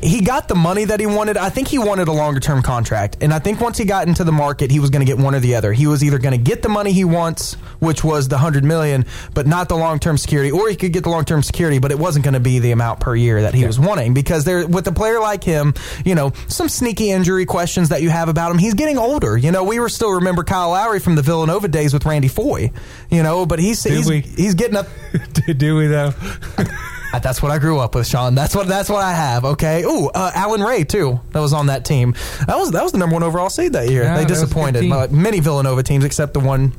he 0.02 0.20
got 0.20 0.48
the 0.48 0.54
money 0.54 0.84
that 0.84 1.00
he 1.00 1.06
wanted. 1.06 1.36
I 1.36 1.48
think 1.48 1.68
he 1.68 1.78
wanted 1.78 2.08
a 2.08 2.12
longer 2.12 2.40
term 2.40 2.62
contract, 2.62 3.18
and 3.20 3.32
I 3.32 3.38
think 3.38 3.60
once 3.60 3.78
he 3.78 3.84
got 3.84 4.08
into 4.08 4.24
the 4.24 4.32
market, 4.32 4.70
he 4.70 4.80
was 4.80 4.90
going 4.90 5.04
to 5.04 5.10
get 5.10 5.22
one 5.22 5.34
or 5.34 5.40
the 5.40 5.54
other. 5.54 5.72
He 5.72 5.86
was 5.86 6.02
either 6.02 6.18
going 6.18 6.32
to 6.32 6.42
get 6.42 6.62
the 6.62 6.68
money 6.68 6.92
he 6.92 7.04
wants, 7.04 7.54
which 7.80 8.02
was 8.02 8.28
the 8.28 8.38
hundred 8.38 8.64
million, 8.64 9.04
but 9.34 9.46
not 9.46 9.68
the 9.68 9.76
long 9.76 9.98
term 9.98 10.18
security, 10.18 10.50
or 10.50 10.68
he 10.68 10.76
could 10.76 10.92
get 10.92 11.04
the 11.04 11.10
long 11.10 11.24
term 11.24 11.42
security, 11.42 11.78
but 11.78 11.90
it 11.90 11.98
wasn't 11.98 12.24
going 12.24 12.34
to 12.34 12.40
be 12.40 12.58
the 12.58 12.72
amount 12.72 13.00
per 13.00 13.14
year 13.14 13.42
that 13.42 13.54
he 13.54 13.66
was 13.66 13.78
wanting 13.78 14.14
because 14.14 14.44
there 14.44 14.66
with 14.66 14.86
a 14.86 14.92
player 14.92 15.20
like 15.20 15.44
him, 15.44 15.74
you 16.04 16.14
know, 16.14 16.32
some 16.48 16.68
sneaky 16.68 17.10
injury 17.10 17.46
questions 17.46 17.90
that 17.90 18.02
you 18.02 18.10
have 18.10 18.28
about 18.28 18.50
him. 18.50 18.58
He's 18.58 18.74
getting 18.74 18.98
older. 18.98 19.36
You 19.36 19.52
know, 19.52 19.64
we 19.64 19.78
were 19.78 19.88
still 19.88 20.12
remember 20.12 20.44
Kyle 20.44 20.70
Lowry 20.70 21.00
from 21.00 21.14
the 21.14 21.22
Villanova 21.22 21.68
days 21.68 21.92
with 21.92 22.04
Randy 22.04 22.28
Foye. 22.28 22.72
You 23.10 23.22
know, 23.22 23.46
but 23.46 23.58
he's 23.58 23.82
he's, 23.82 24.08
we? 24.08 24.20
he's 24.20 24.54
getting 24.54 24.76
up. 24.76 24.88
Do 25.56 25.76
we 25.76 25.86
though? 25.86 26.12
That's 27.22 27.42
what 27.42 27.52
I 27.52 27.58
grew 27.58 27.78
up 27.78 27.94
with, 27.94 28.06
Shawn. 28.06 28.34
That's 28.34 28.54
what 28.54 28.68
that's 28.68 28.88
what 28.88 29.02
I 29.02 29.12
have. 29.12 29.44
Okay. 29.44 29.82
Ooh, 29.84 30.08
uh, 30.08 30.30
Allan 30.34 30.62
Ray 30.62 30.84
too. 30.84 31.20
That 31.32 31.40
was 31.40 31.52
on 31.52 31.66
that 31.66 31.84
team. 31.84 32.14
That 32.46 32.56
was 32.56 32.70
that 32.72 32.82
was 32.82 32.92
the 32.92 32.98
number 32.98 33.14
one 33.14 33.22
overall 33.22 33.50
seed 33.50 33.72
that 33.72 33.88
year. 33.90 34.02
Yeah, 34.04 34.16
they 34.16 34.24
that 34.24 34.30
was 34.30 34.42
a 34.42 34.46
good 34.46 34.72
disappointed 34.72 34.92
uh, 34.92 35.08
many 35.10 35.40
Villanova 35.40 35.82
teams 35.82 36.04
except 36.04 36.34
the 36.34 36.40
one. 36.40 36.72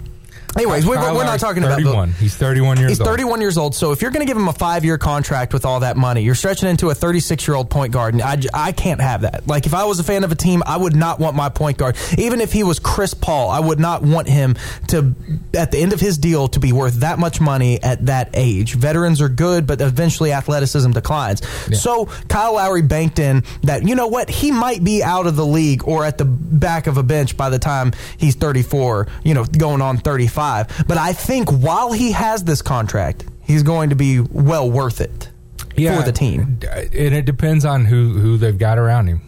Anyways, 0.58 0.86
we, 0.86 0.92
we're 0.98 1.24
not 1.24 1.40
talking 1.40 1.64
about 1.64 1.80
Vill- 1.80 1.92
31. 1.94 2.12
He's 2.14 2.36
31 2.36 2.78
years 2.78 2.90
He's 2.90 3.00
old. 3.02 3.10
31 3.10 3.42
years 3.42 3.58
old. 3.58 3.76
So 3.76 3.92
if 3.92 4.02
you're 4.02 4.12
going 4.12 4.26
to 4.26 4.30
give 4.30 4.38
him 4.38 4.48
a 4.48 4.54
five 4.54 4.84
year 4.84 4.98
contract 4.98 5.54
with 5.54 5.66
all 5.66 5.82
that 5.82 5.98
money, 5.98 6.22
you're 6.22 6.36
stretching 6.36 6.68
into 6.68 6.90
a 6.90 6.96
36 6.96 7.48
year 7.48 7.56
old 7.56 7.70
point 7.70 7.94
guard. 7.94 8.16
And 8.16 8.24
I, 8.24 8.40
I 8.54 8.72
can't 8.72 9.00
have 9.00 9.22
that. 9.22 9.48
Like 9.48 9.66
if 9.66 9.74
I 9.74 9.86
was 9.86 10.00
a 10.00 10.04
fan 10.04 10.24
of 10.24 10.32
a 10.32 10.36
team, 10.36 10.64
I 10.66 10.78
would 10.78 10.96
not 10.96 11.20
want 11.20 11.36
my 11.36 11.50
point 11.50 11.78
guard, 11.78 11.96
even 12.18 12.42
if 12.42 12.52
he 12.52 12.64
was 12.64 12.80
Chris 12.80 13.14
Paul, 13.14 13.50
I 13.50 13.60
would 13.60 13.80
not 13.80 14.02
want 14.02 14.28
him 14.28 14.56
to, 14.88 15.14
at 15.54 15.72
the 15.72 15.78
end 15.78 15.94
of 15.94 16.00
his 16.00 16.18
deal, 16.18 16.48
to 16.50 16.60
be 16.60 16.74
worth 16.74 16.96
that 16.96 17.20
much 17.20 17.40
money 17.40 17.82
at 17.84 18.06
that 18.08 18.30
age. 18.34 18.76
Veterans 18.76 19.22
are 19.22 19.30
good, 19.30 19.68
but 19.68 19.80
eventually 19.82 20.32
athleticism 20.32 20.92
declines. 20.92 21.48
So 21.80 22.06
Kyle 22.30 22.56
Lowry 22.56 22.82
banked 22.82 23.20
in 23.20 23.44
that, 23.64 23.88
you 23.88 23.94
know 23.96 24.08
what, 24.08 24.30
he 24.30 24.52
might 24.52 24.84
be 24.84 25.04
out 25.04 25.28
of 25.28 25.36
the 25.36 25.46
league 25.46 25.88
or 25.88 26.04
at 26.04 26.18
the 26.18 26.26
back 26.26 26.88
of 26.88 26.98
a 26.98 27.04
bench 27.04 27.38
by 27.38 27.50
the 27.50 27.60
time 27.60 27.94
he's 28.18 28.36
34, 28.36 29.08
you 29.24 29.34
know, 29.34 29.46
going 29.46 29.82
on 29.82 29.98
35. 29.98 30.47
But 30.88 30.98
I 30.98 31.14
think 31.14 31.50
while 31.52 31.92
he 31.92 32.12
has 32.14 32.44
this 32.44 32.62
contract, 32.62 33.26
he's 33.44 33.64
going 33.64 33.90
to 33.92 33.96
be 33.96 34.20
well 34.20 34.70
worth 34.70 35.02
it 35.02 35.30
for 35.76 36.04
the 36.04 36.12
team. 36.14 36.60
And 36.64 36.94
it 36.94 37.26
depends 37.26 37.66
on 37.66 37.86
who, 37.86 38.14
who 38.14 38.38
they've 38.38 38.58
got 38.58 38.78
around 38.80 39.08
him. 39.08 39.22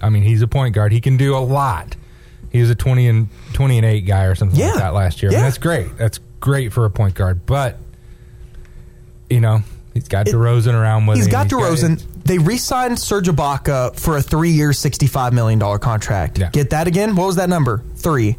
I 0.00 0.08
mean, 0.10 0.22
he's 0.22 0.42
a 0.42 0.46
point 0.48 0.74
guard. 0.74 0.92
He 0.92 1.00
can 1.00 1.16
do 1.16 1.36
a 1.36 1.38
lot. 1.40 1.96
He 2.50 2.60
was 2.60 2.70
a 2.70 2.74
20 2.74 3.08
and 3.08 3.28
20 3.54 3.78
and 3.78 3.86
8 3.86 4.00
guy 4.02 4.24
or 4.24 4.34
something 4.34 4.58
Yeah. 4.58 4.66
like 4.68 4.76
that 4.78 4.94
last 4.94 5.22
year. 5.22 5.30
I 5.32 5.34
mean, 5.34 5.42
that's 5.42 5.58
great. 5.58 5.96
That's 5.98 6.20
great 6.40 6.72
for 6.72 6.84
a 6.84 6.90
point 6.90 7.14
guard. 7.14 7.44
But, 7.46 7.78
you 9.28 9.40
know, 9.40 9.62
he's 9.94 10.08
got 10.08 10.26
DeRozan 10.26 10.74
around 10.74 11.06
with 11.06 11.16
He's 11.16 11.26
him. 11.26 11.32
got 11.32 11.48
DeRozan. 11.48 12.02
They 12.24 12.38
re-signed 12.38 12.98
Serge 12.98 13.28
Ibaka 13.28 13.98
for 13.98 14.16
a 14.16 14.22
three-year, 14.22 14.72
sixty-five 14.72 15.32
million 15.32 15.58
dollar 15.58 15.78
contract. 15.78 16.38
Yeah. 16.38 16.50
Get 16.50 16.70
that 16.70 16.86
again? 16.86 17.14
What 17.16 17.26
was 17.26 17.36
that 17.36 17.48
number? 17.48 17.82
Three. 17.96 18.36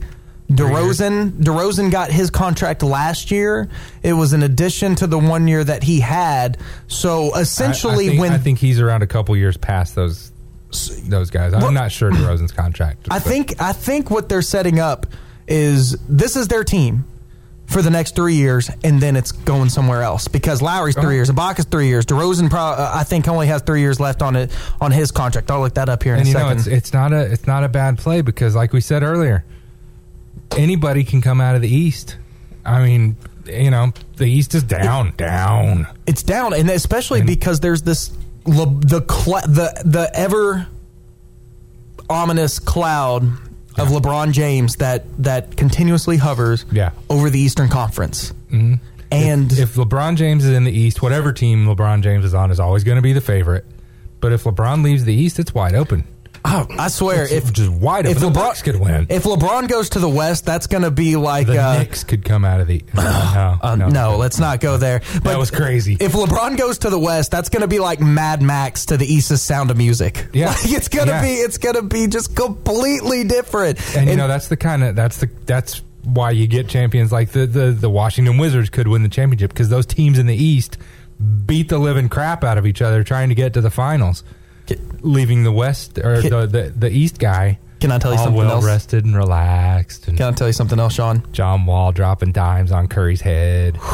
DeRozan. 0.51 1.31
DeRozan 1.43 1.91
got 1.91 2.09
his 2.11 2.29
contract 2.29 2.81
last 2.83 3.31
year. 3.31 3.67
It 4.03 4.13
was 4.13 4.33
an 4.33 4.43
addition 4.43 4.95
to 4.95 5.07
the 5.07 5.17
one 5.19 5.47
year 5.47 5.63
that 5.63 5.83
he 5.83 5.99
had. 5.99 6.57
So 6.87 7.35
essentially, 7.35 8.05
I, 8.05 8.09
think, 8.09 8.21
when 8.21 8.31
I 8.33 8.37
think 8.37 8.59
he's 8.59 8.79
around 8.79 9.03
a 9.03 9.07
couple 9.07 9.35
years 9.35 9.57
past 9.57 9.95
those 9.95 10.31
those 11.07 11.29
guys. 11.29 11.53
I'm 11.53 11.61
Well- 11.61 11.71
not 11.71 11.91
sure 11.91 12.11
DeRozan's 12.11 12.51
contract. 12.51 13.07
I 13.09 13.19
but- 13.19 13.23
think 13.23 13.61
I 13.61 13.73
think 13.73 14.09
what 14.11 14.29
they're 14.29 14.41
setting 14.41 14.79
up 14.79 15.05
is 15.47 15.95
this 16.09 16.35
is 16.35 16.47
their 16.49 16.63
team 16.63 17.05
for 17.65 17.81
the 17.81 17.89
next 17.89 18.15
three 18.15 18.35
years, 18.35 18.69
and 18.83 19.01
then 19.01 19.15
it's 19.17 19.31
going 19.33 19.67
somewhere 19.69 20.01
else 20.01 20.27
because 20.29 20.61
Lowry's 20.61 20.95
three 20.95 21.05
Oh. 21.05 21.09
years, 21.11 21.29
Ibaka's 21.29 21.65
three 21.65 21.87
years, 21.87 22.05
DeRozan 22.05 22.49
pro, 22.49 22.59
uh, 22.61 22.91
I 22.93 23.03
think 23.03 23.27
only 23.27 23.47
has 23.47 23.61
three 23.61 23.81
years 23.81 23.99
left 23.99 24.21
on 24.21 24.37
it 24.37 24.51
on 24.79 24.91
his 24.91 25.11
contract. 25.11 25.51
I'll 25.51 25.59
look 25.59 25.73
that 25.75 25.89
up 25.89 26.03
here 26.03 26.13
in 26.13 26.19
and 26.19 26.27
a 26.27 26.31
you 26.31 26.33
know 26.35 26.39
second. 26.49 26.57
it's 26.59 26.67
it's 26.67 26.93
not 26.93 27.11
a 27.11 27.19
it's 27.21 27.45
not 27.47 27.63
a 27.65 27.69
bad 27.69 27.97
play 27.97 28.21
because 28.21 28.55
like 28.55 28.71
we 28.71 28.79
said 28.81 29.03
earlier 29.03 29.43
anybody 30.55 31.03
can 31.03 31.21
come 31.21 31.41
out 31.41 31.55
of 31.55 31.61
the 31.61 31.69
east 31.73 32.17
i 32.65 32.83
mean 32.83 33.15
you 33.45 33.71
know 33.71 33.91
the 34.17 34.25
east 34.25 34.53
is 34.55 34.63
down 34.63 35.13
down 35.17 35.87
it's 36.05 36.23
down, 36.23 36.53
and 36.53 36.69
especially 36.69 37.21
because 37.21 37.59
there's 37.59 37.81
this 37.81 38.09
the 38.45 38.65
the 38.65 39.81
the 39.85 40.09
ever 40.13 40.67
ominous 42.09 42.59
cloud 42.59 43.23
of 43.77 43.89
LeBron 43.89 44.31
James 44.31 44.77
that 44.77 45.03
that 45.23 45.55
continuously 45.57 46.17
hovers 46.17 46.65
Yeah. 46.71 46.91
over 47.09 47.29
the 47.29 47.39
Eastern 47.39 47.67
Conference. 47.69 48.33
Mm-hmm. 48.51 48.75
And 49.11 49.51
if 49.53 49.75
lebron 49.75 50.17
james 50.17 50.43
is 50.43 50.51
in 50.53 50.65
the 50.65 50.71
east 50.71 51.01
whatever 51.01 51.31
team 51.31 51.65
lebron 51.65 52.01
james 52.03 52.25
is 52.25 52.33
on 52.33 52.51
is 52.51 52.59
always 52.59 52.83
going 52.83 52.97
to 52.97 53.01
be 53.01 53.13
the 53.13 53.21
favorite 53.21 53.63
but 54.19 54.33
if 54.33 54.43
lebron 54.43 54.83
leaves 54.83 55.05
the 55.05 55.13
east 55.13 55.39
it's 55.39 55.53
wide 55.53 55.75
open 55.75 56.03
Oh, 56.45 56.65
I 56.69 56.87
swear, 56.87 57.23
It's 57.23 57.31
if 57.33 57.53
just 57.53 57.69
wide 57.71 58.05
open. 58.05 58.11
if 58.17 58.21
The 58.21 58.29
LeBron 58.29 58.33
Bucks 58.33 58.61
could 58.61 58.79
win. 58.79 59.07
if 59.09 59.23
LeBron 59.23 59.67
goes 59.67 59.89
to 59.91 59.99
the 59.99 60.09
West, 60.09 60.45
that's 60.45 60.67
going 60.67 60.83
to 60.83 60.91
be 60.91 61.15
like 61.15 61.47
the 61.47 61.61
uh, 61.61 61.79
Knicks 61.79 62.03
could 62.03 62.23
come 62.23 62.45
out 62.45 62.59
of 62.61 62.67
the 62.67 62.83
no, 62.93 63.57
uh, 63.61 63.75
no, 63.75 64.17
let's 64.17 64.39
not 64.39 64.59
go 64.59 64.77
there. 64.77 64.99
But 65.15 65.23
that 65.25 65.39
was 65.39 65.51
crazy. 65.51 65.97
If 65.99 66.13
LeBron 66.13 66.57
goes 66.57 66.77
to 66.79 66.89
the 66.89 66.99
West, 66.99 67.31
that's 67.31 67.49
going 67.49 67.61
to 67.61 67.67
be 67.67 67.79
like 67.79 67.99
Mad 67.99 68.41
Max 68.41 68.85
to 68.87 68.97
the 68.97 69.05
East's 69.05 69.41
Sound 69.41 69.71
of 69.71 69.77
Music. 69.77 70.25
Yeah. 70.33 70.49
Like, 70.49 70.71
it's 70.71 70.87
going 70.87 71.07
to 71.07 71.13
Yeah. 71.13 71.21
be 71.21 71.33
it's 71.33 71.57
going 71.57 71.75
to 71.75 71.81
be 71.81 72.07
just 72.07 72.35
completely 72.35 73.23
different. 73.23 73.79
and 73.95 74.09
you 74.09 74.15
know 74.15 74.27
that's 74.27 74.47
the 74.49 74.57
kind 74.57 74.83
of 74.83 74.95
that's 74.95 75.17
the 75.17 75.29
that's 75.45 75.81
why 76.03 76.31
you 76.31 76.47
get 76.47 76.67
champions 76.69 77.11
like 77.11 77.31
the 77.31 77.45
the, 77.45 77.71
the 77.71 77.89
Washington 77.89 78.37
Wizards 78.37 78.69
could 78.69 78.87
win 78.87 79.03
the 79.03 79.09
championship 79.09 79.49
because 79.51 79.69
those 79.69 79.85
teams 79.85 80.17
in 80.19 80.27
the 80.27 80.35
East 80.35 80.77
beat 81.45 81.69
the 81.69 81.79
living 81.79 82.07
crap 82.09 82.43
out 82.43 82.57
of 82.57 82.65
each 82.67 82.81
other 82.81 83.03
trying 83.03 83.29
to 83.29 83.35
get 83.35 83.53
to 83.53 83.61
the 83.61 83.71
finals, 83.71 84.23
leaving 85.01 85.43
the 85.43 85.51
West 85.51 85.97
or 85.97 86.21
the, 86.21 86.47
the 86.47 86.73
the 86.75 86.89
East 86.89 87.19
guy. 87.19 87.59
Can 87.79 87.91
I 87.91 87.99
tell 87.99 88.11
you 88.11 88.17
all 88.17 88.23
something 88.25 88.43
well 88.43 88.51
else? 88.53 88.65
rested 88.65 89.05
and 89.05 89.15
relaxed, 89.15 90.07
and 90.07 90.17
Can 90.17 90.33
I 90.33 90.35
tell 90.35 90.47
you 90.47 90.53
something 90.53 90.79
else, 90.79 90.93
Shawn? 90.93 91.23
John 91.31 91.65
Wall 91.67 91.91
dropping 91.91 92.31
dimes 92.31 92.71
on 92.71 92.87
Curry's 92.87 93.21
head. 93.21 93.79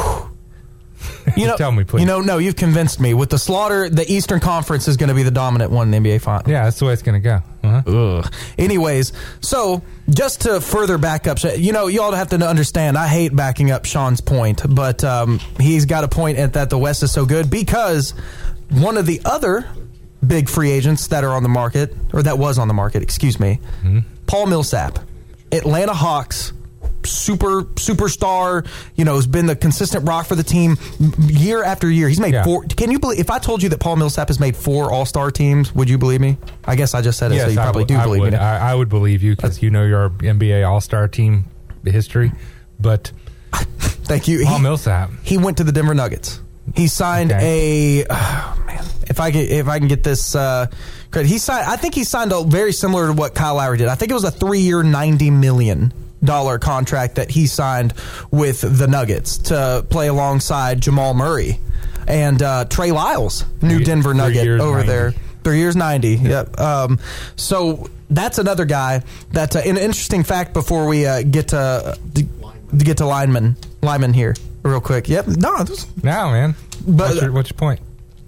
You 1.37 1.47
know, 1.47 1.55
Tell 1.55 1.71
me, 1.71 1.83
please. 1.83 2.01
You 2.01 2.05
know, 2.05 2.19
no, 2.19 2.37
you've 2.37 2.57
convinced 2.57 2.99
me. 2.99 3.13
With 3.13 3.29
the 3.29 3.39
slaughter, 3.39 3.89
the 3.89 4.09
Eastern 4.11 4.39
Conference 4.39 4.87
is 4.87 4.97
going 4.97 5.07
to 5.07 5.15
be 5.15 5.23
the 5.23 5.31
dominant 5.31 5.71
one 5.71 5.91
in 5.91 6.03
the 6.03 6.09
NBA 6.09 6.21
final. 6.21 6.49
Yeah, 6.51 6.65
that's 6.65 6.79
the 6.79 6.85
way 6.85 6.93
it's 6.93 7.01
going 7.01 7.21
to 7.21 7.23
go. 7.23 7.41
Uh-huh. 7.63 8.19
Ugh. 8.19 8.33
Anyways, 8.57 9.13
so 9.41 9.81
just 10.09 10.41
to 10.41 10.59
further 10.59 10.97
back 10.97 11.25
up, 11.25 11.39
you 11.57 11.71
know, 11.71 11.87
you 11.87 12.01
all 12.01 12.11
have 12.11 12.29
to 12.29 12.45
understand. 12.45 12.97
I 12.97 13.07
hate 13.07 13.35
backing 13.35 13.71
up 13.71 13.85
Shawn's 13.85 14.21
point, 14.21 14.61
but 14.67 15.03
um, 15.03 15.39
he's 15.59 15.85
got 15.85 16.03
a 16.03 16.07
point 16.07 16.37
at 16.37 16.53
that 16.53 16.69
the 16.69 16.77
West 16.77 17.03
is 17.03 17.11
so 17.11 17.25
good 17.25 17.49
because 17.49 18.11
one 18.69 18.97
of 18.97 19.05
the 19.05 19.21
other 19.25 19.65
big 20.25 20.49
free 20.49 20.71
agents 20.71 21.07
that 21.07 21.23
are 21.23 21.31
on 21.33 21.43
the 21.43 21.49
market, 21.49 21.95
or 22.13 22.23
that 22.23 22.37
was 22.37 22.57
on 22.57 22.67
the 22.67 22.73
market, 22.73 23.03
excuse 23.03 23.39
me, 23.39 23.59
mm-hmm. 23.83 23.99
Paul 24.27 24.47
Millsap, 24.47 24.99
Atlanta 25.51 25.93
Hawks. 25.93 26.53
Super 27.05 27.63
superstar, 27.75 28.65
you 28.95 29.03
know, 29.03 29.15
has 29.15 29.27
been 29.27 29.45
the 29.45 29.57
consistent 29.57 30.07
rock 30.07 30.25
for 30.25 30.35
the 30.35 30.43
team 30.43 30.77
year 31.19 31.61
after 31.61 31.89
year. 31.91 32.07
He's 32.07 32.19
made 32.19 32.33
Yeah. 32.33 32.45
four. 32.45 32.63
Can 32.63 32.91
you 32.91 32.99
believe? 32.99 33.19
If 33.19 33.29
I 33.29 33.39
told 33.39 33.61
you 33.61 33.67
that 33.69 33.79
Paul 33.81 33.97
Millsap 33.97 34.29
has 34.29 34.39
made 34.39 34.55
four 34.55 34.89
All 34.89 35.05
Star 35.05 35.29
teams, 35.29 35.75
would 35.75 35.89
you 35.89 35.97
believe 35.97 36.21
me? 36.21 36.37
I 36.65 36.77
guess 36.77 36.93
I 36.93 37.01
just 37.01 37.19
said 37.19 37.33
it, 37.33 37.41
so 37.41 37.47
you 37.49 37.59
I 37.59 37.63
probably 37.63 37.81
would- 37.81 37.87
do 37.89 37.97
I 37.97 38.03
believe 38.05 38.21
would. 38.21 38.31
me. 38.33 38.39
I, 38.39 38.71
I 38.71 38.75
would 38.75 38.87
believe 38.87 39.21
you 39.21 39.35
because 39.35 39.61
you 39.61 39.69
know 39.69 39.83
your 39.85 40.11
NBA 40.11 40.65
All 40.69 40.79
Star 40.79 41.09
team 41.09 41.45
history, 41.85 42.31
but 42.79 43.11
Thank 43.53 44.27
you. 44.29 44.45
Paul 44.45 44.57
He, 44.57 44.63
Millsap. 44.63 45.09
he 45.23 45.37
went 45.37 45.57
to 45.57 45.65
the 45.65 45.71
Denver 45.73 45.93
Nuggets. 45.93 46.39
He 46.73 46.87
signed 46.87 47.31
a 47.31 48.05
oh, 48.09 48.63
man. 48.67 48.83
If 49.07 49.19
I 49.19 49.31
get 49.31 49.49
if 49.49 49.67
I 49.67 49.79
can 49.79 49.87
get 49.87 50.03
this 50.03 50.35
uh, 50.35 50.67
credit, 51.11 51.27
he 51.27 51.37
signed. 51.37 51.67
I 51.67 51.75
think 51.75 51.93
he 51.95 52.03
signed 52.03 52.31
a 52.31 52.43
very 52.43 52.73
similar 52.73 53.07
to 53.07 53.13
what 53.13 53.35
Kyle 53.35 53.55
Lowry 53.55 53.77
did. 53.77 53.87
I 53.87 53.95
think 53.95 54.11
it 54.11 54.15
was 54.15 54.23
a 54.23 54.31
three 54.31 54.59
year, 54.59 54.81
ninety 54.83 55.29
million 55.29 55.93
dollar 56.23 56.57
contract 56.57 57.15
that 57.15 57.29
he 57.29 57.47
signed 57.47 57.93
with 58.31 58.61
the 58.61 58.87
Nuggets 58.87 59.37
to 59.49 59.85
play 59.89 60.07
alongside 60.07 60.81
Jamal 60.81 61.13
Murray 61.13 61.59
and 62.07 62.41
uh, 62.41 62.63
Trey 62.65 62.91
Lyles, 62.91 63.43
new 63.61 63.75
Three- 63.77 63.83
Denver 63.85 64.13
Nugget 64.13 64.47
over 64.59 64.77
90. 64.77 64.87
there. 64.87 65.13
Three 65.43 65.57
years, 65.57 65.75
ninety. 65.75 66.15
Yep. 66.15 66.57
Um, 66.59 66.99
so 67.35 67.89
that's 68.09 68.37
another 68.37 68.63
guy 68.63 69.03
That's 69.33 69.55
Uh, 69.57 69.63
an 69.65 69.75
interesting 69.77 70.23
fact 70.23 70.53
before 70.53 70.87
we 70.87 71.05
uh, 71.05 71.21
get 71.23 71.49
to, 71.49 71.97
to 72.77 72.85
get 72.85 72.97
to 72.97 73.05
lineman 73.05 73.55
lineman 73.81 74.13
here 74.13 74.35
real 74.63 74.81
quick. 74.81 75.09
Yep. 75.09 75.27
No, 75.27 75.65
Now, 76.03 76.31
man. 76.31 76.55
But- 76.87 77.09
what's, 77.09 77.21
your, 77.21 77.31
what's 77.31 77.49
your 77.51 77.57
point? 77.57 77.79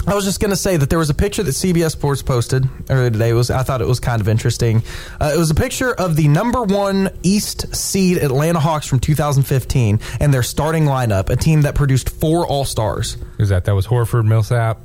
I 0.07 0.13
was 0.13 0.23
just 0.23 0.39
going 0.39 0.51
to 0.51 0.55
say 0.55 0.77
that 0.77 0.91
there 0.91 0.99
was 0.99 1.09
a 1.09 1.15
picture 1.15 1.41
that 1.41 1.51
CBS 1.51 1.91
Sports 1.93 2.21
posted 2.21 2.69
earlier 2.91 3.09
today. 3.09 3.29
It 3.31 3.33
was 3.33 3.49
I 3.49 3.63
thought 3.63 3.81
it 3.81 3.87
was 3.87 3.99
kind 3.99 4.21
of 4.21 4.27
interesting. 4.27 4.83
Uh, 5.19 5.31
it 5.35 5.37
was 5.39 5.49
a 5.49 5.55
picture 5.55 5.93
of 5.95 6.15
the 6.15 6.27
number 6.27 6.61
one 6.61 7.09
East 7.23 7.75
seed 7.75 8.19
Atlanta 8.19 8.59
Hawks 8.59 8.85
from 8.85 8.99
2015 8.99 9.99
and 10.19 10.31
their 10.31 10.43
starting 10.43 10.85
lineup, 10.85 11.29
a 11.29 11.35
team 11.35 11.63
that 11.63 11.73
produced 11.73 12.09
four 12.09 12.45
All 12.45 12.65
Stars: 12.65 13.17
Who's 13.37 13.49
that? 13.49 13.65
That 13.65 13.73
was 13.73 13.87
Horford, 13.87 14.25
Millsap, 14.25 14.79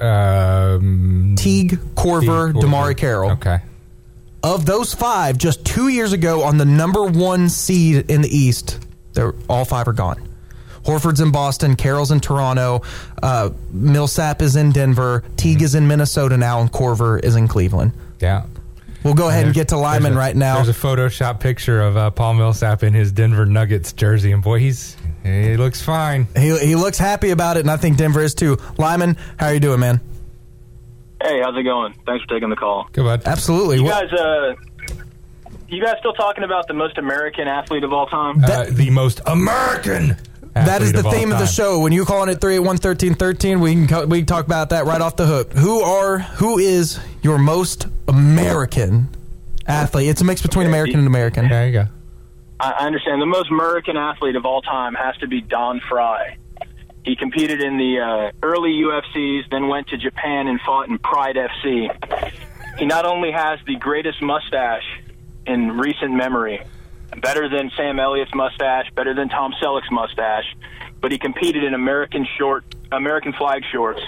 um, 0.00 1.34
Teague, 1.38 1.78
Korver, 1.94 2.52
Teague, 2.52 2.62
DeMarre 2.64 2.96
Carroll. 2.96 3.30
Okay. 3.32 3.58
Of 4.42 4.64
those 4.66 4.94
five, 4.94 5.38
just 5.38 5.64
two 5.64 5.88
years 5.88 6.12
ago, 6.12 6.42
on 6.44 6.56
the 6.56 6.64
number 6.64 7.04
one 7.04 7.48
seed 7.48 8.10
in 8.10 8.22
the 8.22 8.28
East, 8.28 8.78
they're 9.12 9.34
all 9.48 9.64
five 9.64 9.88
are 9.88 9.92
gone. 9.92 10.28
Horford's 10.84 11.20
in 11.20 11.32
Boston, 11.32 11.74
Carroll's 11.74 12.12
in 12.12 12.20
Toronto, 12.20 12.82
uh, 13.20 13.50
Millsap 13.72 14.40
is 14.42 14.54
in 14.54 14.70
Denver, 14.70 15.24
Teague 15.36 15.62
is 15.62 15.74
in 15.74 15.88
Minnesota 15.88 16.36
now, 16.36 16.60
and 16.60 16.70
Korver 16.70 17.22
is 17.24 17.34
in 17.34 17.48
Cleveland. 17.48 17.92
Yeah. 18.20 18.44
We'll 19.02 19.14
go 19.14 19.28
ahead 19.28 19.46
and 19.46 19.54
get 19.54 19.68
to 19.68 19.76
Lyman 19.76 20.14
a- 20.14 20.16
right 20.16 20.34
now. 20.36 20.56
There's 20.62 20.68
a 20.68 20.72
Photoshop 20.80 21.40
picture 21.40 21.80
of 21.80 21.96
uh, 21.96 22.10
Paul 22.10 22.34
Millsap 22.34 22.82
in 22.84 22.92
his 22.94 23.10
Denver 23.12 23.46
Nuggets 23.46 23.92
jersey, 23.92 24.30
and 24.32 24.42
boy, 24.42 24.58
he's 24.60 24.96
he 25.24 25.56
looks 25.56 25.82
fine. 25.82 26.28
He, 26.36 26.56
he 26.58 26.76
looks 26.76 26.98
happy 26.98 27.30
about 27.30 27.56
it, 27.56 27.60
and 27.60 27.70
I 27.70 27.76
think 27.76 27.96
Denver 27.96 28.20
is 28.20 28.34
too. 28.34 28.56
Lyman, 28.78 29.16
how 29.38 29.46
are 29.46 29.54
you 29.54 29.60
doing, 29.60 29.80
man? 29.80 30.00
Hey, 31.22 31.40
how's 31.42 31.56
it 31.56 31.62
going? 31.62 31.94
Thanks 32.06 32.24
for 32.24 32.34
taking 32.34 32.50
the 32.50 32.56
call. 32.56 32.88
Good 32.92 33.04
bud. 33.04 33.22
Absolutely. 33.26 33.76
You 33.78 33.84
What- 33.84 34.10
guys, 34.10 34.12
uh, 34.20 34.54
you 35.68 35.82
guys 35.82 35.94
still 35.98 36.12
talking 36.12 36.44
about 36.44 36.68
the 36.68 36.74
most 36.74 36.98
American 36.98 37.48
athlete 37.48 37.84
of 37.84 37.92
all 37.92 38.06
time? 38.06 38.44
Uh, 38.44 38.66
the 38.70 38.90
most 38.90 39.20
American. 39.26 40.16
that 40.54 40.80
is 40.82 40.92
the 40.92 41.04
all 41.04 41.10
theme 41.10 41.32
of 41.32 41.38
the 41.38 41.46
show. 41.46 41.80
When 41.80 41.92
you 41.92 42.04
calling 42.04 42.28
it 42.30 42.40
381-1313, 42.40 43.60
we 43.60 43.72
can 43.74 43.86
co- 43.88 44.06
we 44.06 44.18
can 44.20 44.26
talk 44.26 44.46
about 44.46 44.70
that 44.70 44.86
right 44.86 45.00
off 45.00 45.16
the 45.16 45.26
hook. 45.26 45.52
Who 45.52 45.80
are 45.82 46.18
who 46.18 46.58
is 46.58 46.98
your 47.22 47.38
most 47.38 47.86
American 48.08 49.08
athlete? 49.66 50.08
It's 50.08 50.20
a 50.20 50.24
mix 50.24 50.40
between 50.42 50.66
American 50.66 50.98
and 51.00 51.06
American. 51.06 51.48
There 51.48 51.66
you 51.66 51.72
go. 51.72 51.84
I 52.60 52.70
I 52.80 52.86
understand 52.86 53.20
the 53.20 53.26
most 53.26 53.50
American 53.50 53.96
athlete 53.98 54.34
of 54.36 54.46
all 54.46 54.62
time 54.62 54.94
has 54.94 55.14
to 55.18 55.26
be 55.26 55.40
Don 55.42 55.80
Frye. 55.80 56.36
He 57.06 57.14
competed 57.14 57.62
in 57.62 57.78
the 57.78 58.00
uh, 58.00 58.32
early 58.42 58.82
UFCs, 58.82 59.48
then 59.48 59.68
went 59.68 59.86
to 59.88 59.96
Japan 59.96 60.48
and 60.48 60.60
fought 60.60 60.88
in 60.88 60.98
Pride 60.98 61.36
FC. 61.36 61.88
He 62.80 62.84
not 62.84 63.06
only 63.06 63.30
has 63.30 63.60
the 63.64 63.76
greatest 63.76 64.20
mustache 64.20 64.82
in 65.46 65.78
recent 65.78 66.12
memory, 66.12 66.60
better 67.22 67.48
than 67.48 67.70
Sam 67.76 68.00
Elliott's 68.00 68.34
mustache, 68.34 68.86
better 68.96 69.14
than 69.14 69.28
Tom 69.28 69.54
Selleck's 69.62 69.90
mustache, 69.92 70.44
but 71.00 71.12
he 71.12 71.18
competed 71.18 71.62
in 71.62 71.74
American 71.74 72.26
short, 72.36 72.64
American 72.90 73.32
flag 73.34 73.62
shorts, 73.72 74.00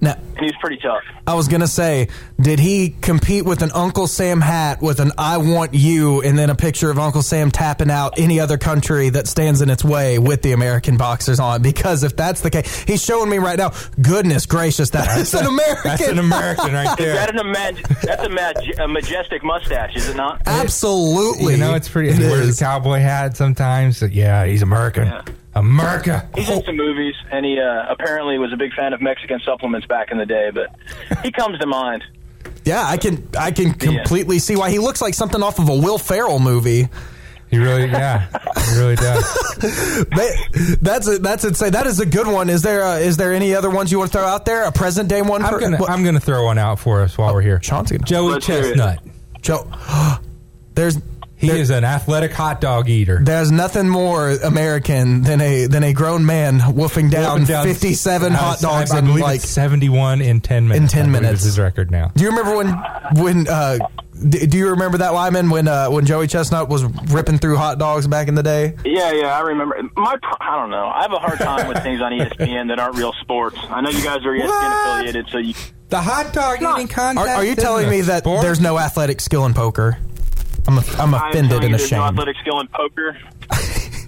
Now, 0.00 0.12
and 0.12 0.38
he 0.40 0.44
was 0.46 0.54
pretty 0.60 0.76
tough. 0.76 1.02
I 1.26 1.34
was 1.34 1.48
gonna 1.48 1.66
say, 1.66 2.08
did 2.40 2.58
he 2.58 2.90
compete 3.00 3.44
with 3.46 3.62
an 3.62 3.70
Uncle 3.72 4.06
Sam 4.06 4.40
hat 4.42 4.82
with 4.82 5.00
an 5.00 5.12
"I 5.16 5.38
want 5.38 5.72
you" 5.74 6.20
and 6.22 6.38
then 6.38 6.50
a 6.50 6.54
picture 6.54 6.90
of 6.90 6.98
Uncle 6.98 7.22
Sam 7.22 7.50
tapping 7.50 7.90
out 7.90 8.18
any 8.18 8.38
other 8.38 8.58
country 8.58 9.08
that 9.10 9.26
stands 9.26 9.62
in 9.62 9.70
its 9.70 9.82
way 9.82 10.18
with 10.18 10.42
the 10.42 10.52
American 10.52 10.98
boxers 10.98 11.40
on? 11.40 11.62
Because 11.62 12.04
if 12.04 12.14
that's 12.14 12.42
the 12.42 12.50
case, 12.50 12.84
he's 12.84 13.02
showing 13.02 13.30
me 13.30 13.38
right 13.38 13.58
now. 13.58 13.72
Goodness 14.00 14.44
gracious, 14.44 14.90
that 14.90 15.18
is 15.18 15.32
an 15.34 15.46
American. 15.46 15.82
That's 15.84 16.08
an 16.08 16.18
American 16.18 16.72
right 16.74 16.86
Is 17.00 17.06
that 17.06 17.32
there. 17.34 17.40
an 17.40 17.54
imag- 17.54 18.00
that's 18.02 18.22
a, 18.24 18.28
mag- 18.28 18.78
a 18.80 18.88
majestic 18.88 19.42
mustache, 19.42 19.96
is 19.96 20.08
it 20.10 20.16
not? 20.16 20.42
Absolutely, 20.46 21.54
You 21.54 21.58
know, 21.58 21.74
it's 21.74 21.88
pretty. 21.88 22.10
It 22.10 22.16
He 22.18 22.24
wears 22.24 22.54
a 22.54 22.64
cowboy 22.64 22.98
hat 22.98 23.36
sometimes. 23.36 24.02
Yeah, 24.02 24.44
he's 24.44 24.60
American. 24.62 25.06
Yeah. 25.06 25.22
America. 25.56 26.28
He's 26.36 26.48
in 26.50 26.62
some 26.64 26.76
movies, 26.76 27.14
and 27.32 27.44
he 27.44 27.58
uh, 27.58 27.86
apparently 27.92 28.38
was 28.38 28.52
a 28.52 28.56
big 28.56 28.72
fan 28.74 28.92
of 28.92 29.00
Mexican 29.00 29.40
supplements 29.44 29.86
back 29.86 30.10
in 30.12 30.18
the 30.18 30.26
day. 30.26 30.50
But 30.52 30.74
he 31.24 31.32
comes 31.32 31.58
to 31.58 31.66
mind. 31.66 32.04
Yeah, 32.64 32.84
I 32.86 32.96
can 32.96 33.28
I 33.38 33.50
can 33.50 33.72
completely 33.74 34.38
see 34.38 34.54
why 34.56 34.70
he 34.70 34.78
looks 34.78 35.00
like 35.00 35.14
something 35.14 35.42
off 35.42 35.58
of 35.58 35.68
a 35.68 35.74
Will 35.74 35.98
Ferrell 35.98 36.38
movie. 36.38 36.88
He 37.48 37.58
really, 37.58 37.86
yeah, 37.86 38.26
he 38.70 38.76
really 38.78 38.96
does. 38.96 39.22
That's 40.80 41.06
a, 41.08 41.18
that's 41.18 41.44
insane. 41.44 41.72
That 41.72 41.86
is 41.86 42.00
a 42.00 42.06
good 42.06 42.26
one. 42.26 42.50
Is 42.50 42.62
there 42.62 42.82
uh 42.82 42.96
is 42.98 43.16
there 43.16 43.32
any 43.32 43.54
other 43.54 43.70
ones 43.70 43.90
you 43.92 43.98
want 43.98 44.10
to 44.12 44.18
throw 44.18 44.26
out 44.26 44.44
there? 44.44 44.64
A 44.64 44.72
present 44.72 45.08
day 45.08 45.22
one? 45.22 45.42
I'm 45.44 45.52
for- 45.54 45.60
gonna, 45.60 45.76
what- 45.78 45.88
I'm 45.90 46.04
gonna 46.04 46.18
throw 46.20 46.44
one 46.44 46.58
out 46.58 46.80
for 46.80 47.02
us 47.02 47.16
while 47.16 47.32
we're 47.32 47.42
here. 47.42 47.60
Shawn's 47.62 47.90
gonna- 47.92 48.04
Joey 48.04 48.32
Let's. 48.32 48.46
Chestnut. 48.46 48.98
Joe, 49.42 49.70
there's 50.74 50.98
He 51.38 51.48
there- 51.48 51.56
is 51.58 51.70
an 51.70 51.84
athletic 51.84 52.32
hot 52.32 52.60
dog 52.60 52.88
eater. 52.88 53.20
There's 53.22 53.50
nothing 53.50 53.88
more 53.88 54.30
American 54.30 55.22
than 55.22 55.40
a 55.40 55.66
than 55.66 55.84
a 55.84 55.92
grown 55.92 56.24
man 56.24 56.74
wolfing 56.74 57.10
down, 57.10 57.44
down 57.44 57.64
57 57.66 58.32
I- 58.32 58.36
hot 58.36 58.60
dogs 58.60 58.90
I, 58.90 58.96
I 58.96 58.98
in 59.00 59.04
believe 59.06 59.22
like. 59.22 59.40
71 59.42 60.22
in 60.22 60.40
10 60.40 60.68
minutes. 60.68 60.94
In 60.94 61.02
10 61.02 61.10
minutes. 61.12 61.40
is 61.40 61.44
his 61.44 61.58
record 61.58 61.90
now. 61.90 62.10
Do 62.14 62.24
you 62.24 62.30
remember 62.30 62.56
when 62.56 63.22
when 63.22 63.48
uh, 63.48 63.78
do 64.30 64.56
you 64.56 64.70
remember 64.70 64.96
that 64.98 65.10
Lyman 65.12 65.50
when 65.50 65.68
uh, 65.68 65.88
when 65.90 66.06
Joey 66.06 66.26
Chestnut 66.26 66.70
was 66.70 66.84
ripping 67.12 67.36
through 67.36 67.56
hot 67.56 67.78
dogs 67.78 68.06
back 68.06 68.28
in 68.28 68.34
the 68.34 68.42
day? 68.42 68.74
Yeah, 68.84 69.12
yeah, 69.12 69.36
I 69.36 69.40
remember. 69.42 69.76
My, 69.94 70.16
pro- 70.22 70.38
I 70.40 70.56
don't 70.58 70.70
know. 70.70 70.86
I 70.86 71.02
have 71.02 71.12
a 71.12 71.18
hard 71.18 71.38
time 71.38 71.68
with 71.68 71.82
things 71.82 72.00
on 72.00 72.12
ESPN 72.18 72.68
that 72.68 72.78
aren't 72.78 72.96
real 72.96 73.12
sports. 73.20 73.58
I 73.68 73.82
know 73.82 73.90
you 73.90 74.02
guys 74.02 74.24
are 74.24 74.30
ESPN 74.32 74.46
What? 74.46 74.88
affiliated, 74.94 75.26
so 75.30 75.36
you. 75.38 75.52
The 75.90 76.00
hot 76.00 76.32
dog 76.32 76.56
eating 76.56 76.66
Are, 76.66 76.86
contest. 76.88 77.28
are 77.28 77.44
you 77.44 77.54
telling 77.54 77.90
me 77.90 78.00
that 78.00 78.20
sport? 78.24 78.40
there's 78.42 78.60
no 78.60 78.78
athletic 78.78 79.20
skill 79.20 79.44
in 79.44 79.52
poker? 79.54 79.98
I'm 80.68 80.78
a, 80.78 80.82
I'm 80.98 81.14
I'm 81.14 81.14
offended 81.14 81.50
telling 81.50 81.64
and 81.64 81.72
you, 81.72 81.78
there's 81.78 81.92
no 81.92 82.02
ashamed. 82.04 82.18
athletic 82.18 82.36
skill 82.40 82.60
in 82.60 82.68
poker. 82.68 83.16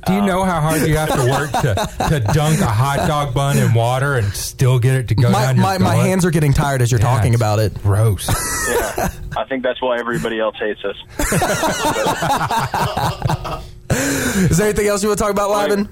Do 0.06 0.14
you 0.14 0.22
know 0.22 0.42
how 0.44 0.60
hard 0.62 0.80
you 0.88 0.96
have 0.96 1.10
to 1.10 1.30
work 1.30 1.50
to, 1.52 1.74
to 2.08 2.20
dunk 2.32 2.60
a 2.60 2.66
hot 2.66 3.06
dog 3.06 3.34
bun 3.34 3.58
in 3.58 3.74
water 3.74 4.14
and 4.14 4.26
still 4.32 4.78
get 4.78 4.94
it 4.94 5.08
to 5.08 5.14
go 5.14 5.28
My, 5.30 5.42
down 5.42 5.56
your 5.56 5.62
my, 5.64 5.76
my 5.78 5.96
hands 5.96 6.24
are 6.24 6.30
getting 6.30 6.54
tired 6.54 6.80
as 6.80 6.90
you're 6.90 7.00
Yeah, 7.00 7.14
talking 7.14 7.34
about 7.34 7.58
it. 7.58 7.74
Gross. 7.82 8.26
Yeah, 8.68 9.08
I 9.36 9.44
think 9.44 9.62
that's 9.62 9.80
why 9.82 9.98
everybody 9.98 10.38
else 10.38 10.56
hates 10.58 10.80
us. 10.84 10.96
Is 14.50 14.58
there 14.58 14.68
anything 14.68 14.86
else 14.86 15.02
you 15.02 15.08
want 15.08 15.18
to 15.18 15.24
talk 15.24 15.32
about, 15.32 15.50
Lyman? 15.50 15.88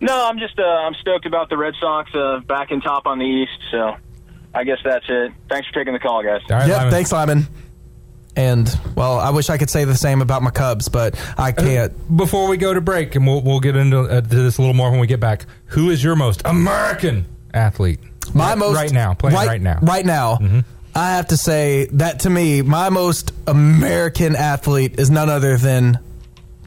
No, 0.00 0.26
I'm 0.26 0.38
just 0.38 0.58
uh, 0.58 0.62
I'm 0.62 0.94
stoked 0.94 1.26
about 1.26 1.48
the 1.50 1.56
Red 1.56 1.74
Sox 1.80 2.12
uh, 2.14 2.40
back 2.46 2.70
in 2.70 2.80
top 2.80 3.06
on 3.06 3.18
the 3.18 3.24
East. 3.26 3.58
So 3.70 3.96
I 4.54 4.64
guess 4.64 4.78
that's 4.84 5.04
it. 5.08 5.32
Thanks 5.48 5.68
for 5.68 5.74
taking 5.74 5.92
the 5.92 5.98
call, 5.98 6.22
guys. 6.22 6.40
All 6.50 6.56
right, 6.56 6.68
Yep, 6.68 6.76
Lyman. 6.76 6.90
thanks, 6.90 7.12
Lyman. 7.12 7.46
And 8.36 8.68
well, 8.96 9.18
I 9.18 9.30
wish 9.30 9.48
I 9.48 9.58
could 9.58 9.70
say 9.70 9.84
the 9.84 9.94
same 9.94 10.20
about 10.20 10.42
my 10.42 10.50
Cubs, 10.50 10.88
but 10.88 11.14
I 11.38 11.52
can't. 11.52 11.92
Before 12.16 12.48
we 12.48 12.56
go 12.56 12.74
to 12.74 12.80
break, 12.80 13.14
and 13.14 13.26
we'll, 13.26 13.40
we'll 13.42 13.60
get 13.60 13.76
into 13.76 14.00
uh, 14.00 14.20
to 14.20 14.26
this 14.26 14.58
a 14.58 14.60
little 14.60 14.74
more 14.74 14.90
when 14.90 15.00
we 15.00 15.06
get 15.06 15.20
back. 15.20 15.46
Who 15.66 15.90
is 15.90 16.02
your 16.02 16.16
most 16.16 16.42
American 16.44 17.26
athlete? 17.52 18.00
My 18.34 18.50
right, 18.50 18.58
most 18.58 18.74
right 18.76 18.92
now, 18.92 19.14
playing 19.14 19.36
right, 19.36 19.60
now. 19.60 19.76
Mm-hmm. 19.76 19.86
Right 19.86 20.04
now, 20.06 20.38
I 20.94 21.10
have 21.16 21.28
to 21.28 21.36
say 21.36 21.86
that 21.92 22.20
to 22.20 22.30
me, 22.30 22.62
my 22.62 22.88
most 22.88 23.32
American 23.46 24.34
athlete 24.36 24.98
is 24.98 25.10
none 25.10 25.28
other 25.28 25.56
than 25.56 25.98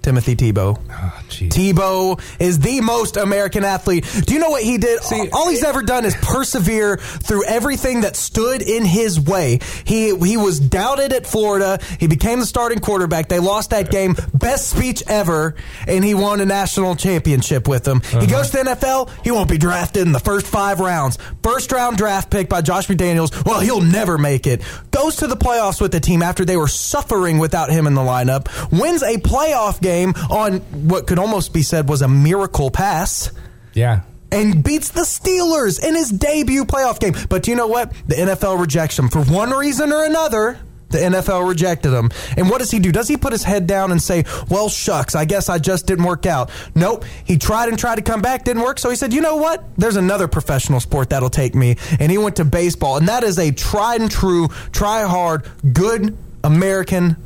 Timothy 0.07 0.37
Tebow. 0.37 0.79
Oh. 0.89 1.21
Tebow 1.27 2.21
is 2.39 2.59
the 2.59 2.79
most 2.79 3.17
American 3.17 3.65
athlete. 3.65 4.05
Do 4.25 4.33
you 4.33 4.39
know 4.39 4.49
what 4.49 4.63
he 4.63 4.77
did? 4.77 5.01
all, 5.11 5.27
all 5.33 5.49
he's 5.49 5.65
ever 5.65 5.83
done 5.83 6.05
is 6.05 6.15
persevere 6.15 6.95
through 6.95 7.43
everything 7.43 8.01
that 8.01 8.15
stood 8.15 8.61
in 8.61 8.85
his 8.85 9.19
way. 9.19 9.59
He 9.83 10.15
he 10.15 10.37
was 10.37 10.61
doubted 10.61 11.11
at 11.11 11.27
Florida. 11.27 11.79
He 11.99 12.07
became 12.07 12.39
the 12.39 12.45
starting 12.45 12.79
quarterback. 12.79 13.27
They 13.27 13.39
lost 13.39 13.71
that 13.71 13.91
game. 13.91 14.15
Best 14.33 14.69
speech 14.69 15.03
ever, 15.07 15.55
and 15.85 16.05
he 16.05 16.13
won 16.13 16.39
a 16.39 16.45
national 16.45 16.95
championship 16.95 17.67
with 17.67 17.83
them. 17.83 17.99
He 17.99 18.17
uh-huh. 18.17 18.25
goes 18.27 18.51
to 18.51 18.63
the 18.63 18.63
NFL. 18.63 19.11
He 19.25 19.31
won't 19.31 19.49
be 19.49 19.57
drafted 19.57 20.03
in 20.03 20.13
the 20.13 20.21
first 20.21 20.47
five 20.47 20.79
rounds. 20.79 21.17
First 21.43 21.69
round 21.73 21.97
draft 21.97 22.31
pick 22.31 22.47
by 22.47 22.61
Josh 22.61 22.87
McDaniels. 22.87 23.45
Well, 23.45 23.59
he'll 23.59 23.81
never 23.81 24.17
make 24.17 24.47
it. 24.47 24.61
Goes 24.91 25.17
to 25.17 25.27
the 25.27 25.35
playoffs 25.35 25.81
with 25.81 25.91
the 25.91 25.99
team 25.99 26.21
after 26.21 26.45
they 26.45 26.55
were 26.55 26.69
suffering 26.69 27.39
without 27.39 27.69
him 27.69 27.87
in 27.87 27.93
the 27.93 28.01
lineup. 28.01 28.47
Wins 28.71 29.03
a 29.03 29.17
playoff 29.17 29.81
game 29.81 29.96
on 30.05 30.59
what 30.87 31.07
could 31.07 31.19
almost 31.19 31.53
be 31.53 31.61
said 31.61 31.89
was 31.89 32.01
a 32.01 32.07
miracle 32.07 32.69
pass 32.71 33.31
Yeah. 33.73 34.01
and 34.31 34.63
beats 34.63 34.89
the 34.89 35.01
Steelers 35.01 35.83
in 35.83 35.95
his 35.95 36.09
debut 36.09 36.65
playoff 36.65 36.99
game. 36.99 37.15
But 37.29 37.43
do 37.43 37.51
you 37.51 37.57
know 37.57 37.67
what? 37.67 37.91
The 38.07 38.15
NFL 38.15 38.59
rejects 38.59 38.97
him 38.99 39.09
for 39.09 39.21
one 39.23 39.51
reason 39.51 39.91
or 39.91 40.03
another. 40.05 40.59
The 40.89 40.99
NFL 40.99 41.45
rejected 41.49 41.91
him. 41.91 42.09
And 42.37 42.49
what 42.49 42.59
does 42.59 42.71
he 42.71 42.79
do? 42.79 42.93
Does 42.93 43.09
he 43.09 43.17
put 43.17 43.33
his 43.33 43.43
head 43.43 43.67
down 43.67 43.91
and 43.91 44.01
say, 44.01 44.23
Well, 44.49 44.69
shucks, 44.69 45.15
I 45.15 45.25
guess 45.25 45.49
I 45.49 45.57
just 45.59 45.85
didn't 45.85 46.05
work 46.05 46.25
out? 46.25 46.49
Nope. 46.75 47.03
He 47.25 47.37
tried 47.37 47.67
and 47.67 47.77
tried 47.77 47.95
to 47.97 48.01
come 48.03 48.21
back, 48.21 48.45
didn't 48.45 48.63
work. 48.63 48.79
So 48.79 48.89
he 48.89 48.95
said, 48.95 49.11
You 49.13 49.19
know 49.19 49.35
what? 49.35 49.65
There's 49.77 49.97
another 49.97 50.29
professional 50.29 50.79
sport 50.79 51.09
that'll 51.09 51.29
take 51.29 51.55
me. 51.55 51.75
And 51.99 52.09
he 52.09 52.17
went 52.17 52.37
to 52.37 52.45
baseball. 52.45 52.95
And 52.95 53.09
that 53.09 53.25
is 53.25 53.37
a 53.37 53.51
tried 53.51 53.99
and 53.99 54.09
true, 54.09 54.47
try 54.71 55.03
hard, 55.03 55.43
good 55.73 56.17
American 56.45 57.17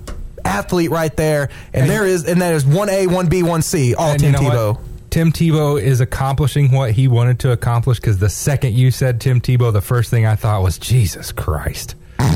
athlete 0.46 0.92
right 0.92 1.16
there. 1.16 1.50
And, 1.74 1.90
there 1.90 2.06
is, 2.06 2.28
and 2.28 2.42
that 2.42 2.54
is 2.54 2.66
1A, 2.66 3.08
1B, 3.08 3.44
1C, 3.44 3.96
all 3.98 4.12
And 4.12 4.20
Tim 4.20 4.34
you 4.34 4.40
know 4.42 4.50
Tebow. 4.50 4.76
what? 4.76 5.12
Tim 5.12 5.32
Tebow 5.34 5.82
is 5.82 6.00
accomplishing 6.00 6.72
what 6.72 6.92
he 6.92 7.10
wanted 7.10 7.40
to 7.40 7.52
accomplish 7.52 8.00
because 8.00 8.20
the 8.20 8.30
second 8.30 8.76
you 8.76 8.92
said 8.92 9.20
Tim 9.20 9.42
Tebow, 9.42 9.74
the 9.74 9.82
first 9.82 10.10
thing 10.10 10.26
I 10.26 10.36
thought 10.36 10.64
was 10.64 10.78
Jesus 10.78 11.34
Christ. 11.34 11.96
All 12.20 12.28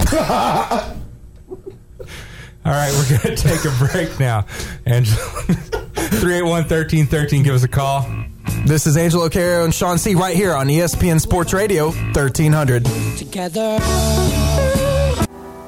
right, 2.72 2.92
we're 2.94 3.18
going 3.18 3.22
to 3.36 3.42
take 3.42 3.64
a 3.64 3.72
break 3.92 4.20
now. 4.20 4.46
Angela, 4.86 5.18
381 5.18 6.52
1313, 6.64 7.44
give 7.44 7.54
us 7.56 7.64
a 7.64 7.68
call. 7.68 8.06
This 8.66 8.88
is 8.88 8.98
Angelo 8.98 9.30
Carriero 9.30 9.64
and 9.64 9.74
Shawn 9.74 9.98
C. 10.00 10.16
right 10.16 10.36
here 10.36 10.54
on 10.54 10.68
ESPN 10.68 11.22
Sports 11.22 11.54
Radio 11.54 11.92
1300. 11.92 12.86
together. 13.18 13.78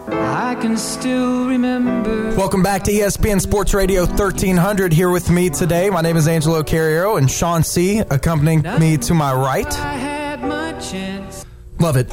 I 0.09 0.55
can 0.55 0.77
still 0.77 1.47
remember. 1.47 2.33
Welcome 2.35 2.63
back 2.63 2.83
to 2.83 2.91
ESPN 2.91 3.41
Sports 3.41 3.73
Radio 3.73 4.05
1300. 4.05 4.93
Here 4.93 5.09
with 5.09 5.29
me 5.29 5.49
today, 5.49 5.89
my 5.89 6.01
name 6.01 6.15
is 6.15 6.27
Angelo 6.27 6.63
Carriero 6.63 7.17
and 7.17 7.29
Shawn 7.29 7.63
C. 7.63 7.99
accompanying 7.99 8.61
me 8.79 8.97
to 8.97 9.13
my 9.13 9.33
right. 9.33 9.67
I 9.79 9.93
had 9.93 10.41
my 10.41 10.71
chance. 10.79 11.45
Love 11.79 11.97
it. 11.97 12.07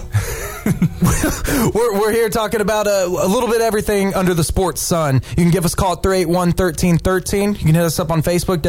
we're, 1.75 2.01
we're 2.01 2.13
here 2.13 2.29
talking 2.29 2.61
about 2.61 2.87
a, 2.87 3.05
a 3.05 3.29
little 3.29 3.49
bit 3.49 3.61
everything 3.61 4.13
under 4.15 4.35
the 4.35 4.45
sports 4.45 4.81
sun. 4.81 5.23
You 5.31 5.37
can 5.37 5.51
give 5.51 5.65
us 5.65 5.75
a 5.75 5.77
call 5.77 5.93
at 5.93 6.03
381 6.03 6.49
1313. 6.49 7.53
You 7.53 7.59
can 7.59 7.75
hit 7.75 7.85
us 7.85 8.01
up 8.01 8.11
on 8.11 8.23
Facebook, 8.23 8.61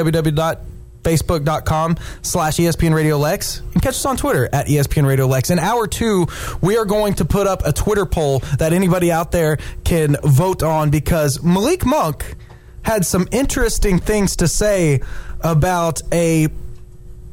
facebook.com 1.05 1.95
slash 2.23 2.57
ESPN 2.57 2.93
Radio 2.93 3.17
Lex, 3.17 3.61
and 3.73 3.81
catch 3.81 3.93
us 3.93 4.05
on 4.05 4.17
Twitter 4.17 4.49
at 4.51 4.67
ESPN 4.67 5.07
Radio 5.07 5.27
Lex. 5.27 5.51
In 5.51 5.59
hour 5.59 5.87
two, 5.87 6.27
we 6.61 6.77
are 6.77 6.85
going 6.85 7.13
to 7.13 7.25
put 7.25 7.47
up 7.47 7.65
a 7.65 7.71
Twitter 7.71 8.05
poll 8.05 8.39
that 8.57 8.73
anybody 8.73 9.11
out 9.11 9.31
there 9.31 9.57
can 9.83 10.17
vote 10.23 10.63
on 10.63 10.89
because 10.89 11.41
Malik 11.43 11.85
Monk 11.85 12.35
had 12.81 13.05
some 13.05 13.27
interesting 13.31 13.99
things 13.99 14.35
to 14.37 14.47
say 14.47 15.01
about 15.41 16.01
a 16.11 16.47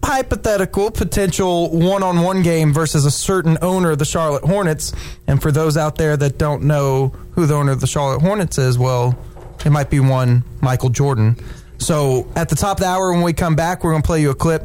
hypothetical 0.05 0.91
potential 0.91 1.70
one-on-one 1.70 2.43
game 2.43 2.73
versus 2.73 3.05
a 3.05 3.11
certain 3.11 3.57
owner 3.62 3.93
of 3.93 3.99
the 3.99 4.05
Charlotte 4.05 4.43
Hornets. 4.45 4.93
And 5.27 5.41
for 5.41 5.53
those 5.53 5.77
out 5.77 5.97
there 5.97 6.16
that 6.16 6.39
don't 6.39 6.64
know 6.64 7.09
who 7.33 7.47
the 7.47 7.55
owner 7.55 7.73
of 7.73 7.81
the 7.81 7.87
Charlotte 7.87 8.20
Hornets 8.20 8.59
is, 8.59 8.79
well, 8.79 9.16
it 9.64 9.70
might 9.70 9.91
be 9.91 10.01
one 10.01 10.43
Michael 10.61 10.89
Jordan. 10.91 11.37
So 11.83 12.30
at 12.37 12.49
the 12.49 12.57
top 12.57 12.78
of 12.78 12.80
the 12.80 12.87
hour 12.87 13.12
when 13.12 13.22
we 13.22 13.33
come 13.33 13.57
back, 13.57 13.83
we're 13.83 13.93
going 13.93 14.03
to 14.03 14.07
play 14.07 14.20
you 14.20 14.30
a 14.30 14.35
clip. 14.35 14.62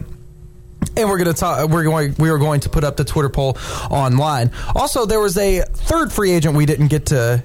And 0.96 1.10
we're 1.10 1.18
going 1.18 1.34
to 1.34 1.40
talk. 1.40 1.70
We're 1.70 1.84
going. 1.84 2.16
We 2.18 2.30
are 2.30 2.38
going 2.38 2.62
to 2.62 2.70
put 2.70 2.84
up 2.84 2.98
the 2.98 3.04
Twitter 3.04 3.30
poll 3.30 3.58
online. 3.90 4.52
Also, 4.76 5.06
there 5.06 5.20
was 5.20 5.38
a 5.38 5.62
third 5.62 6.14
free 6.14 6.32
agent 6.32 6.56
we 6.56 6.66
didn't 6.66 6.88
get 6.88 7.08
to 7.08 7.44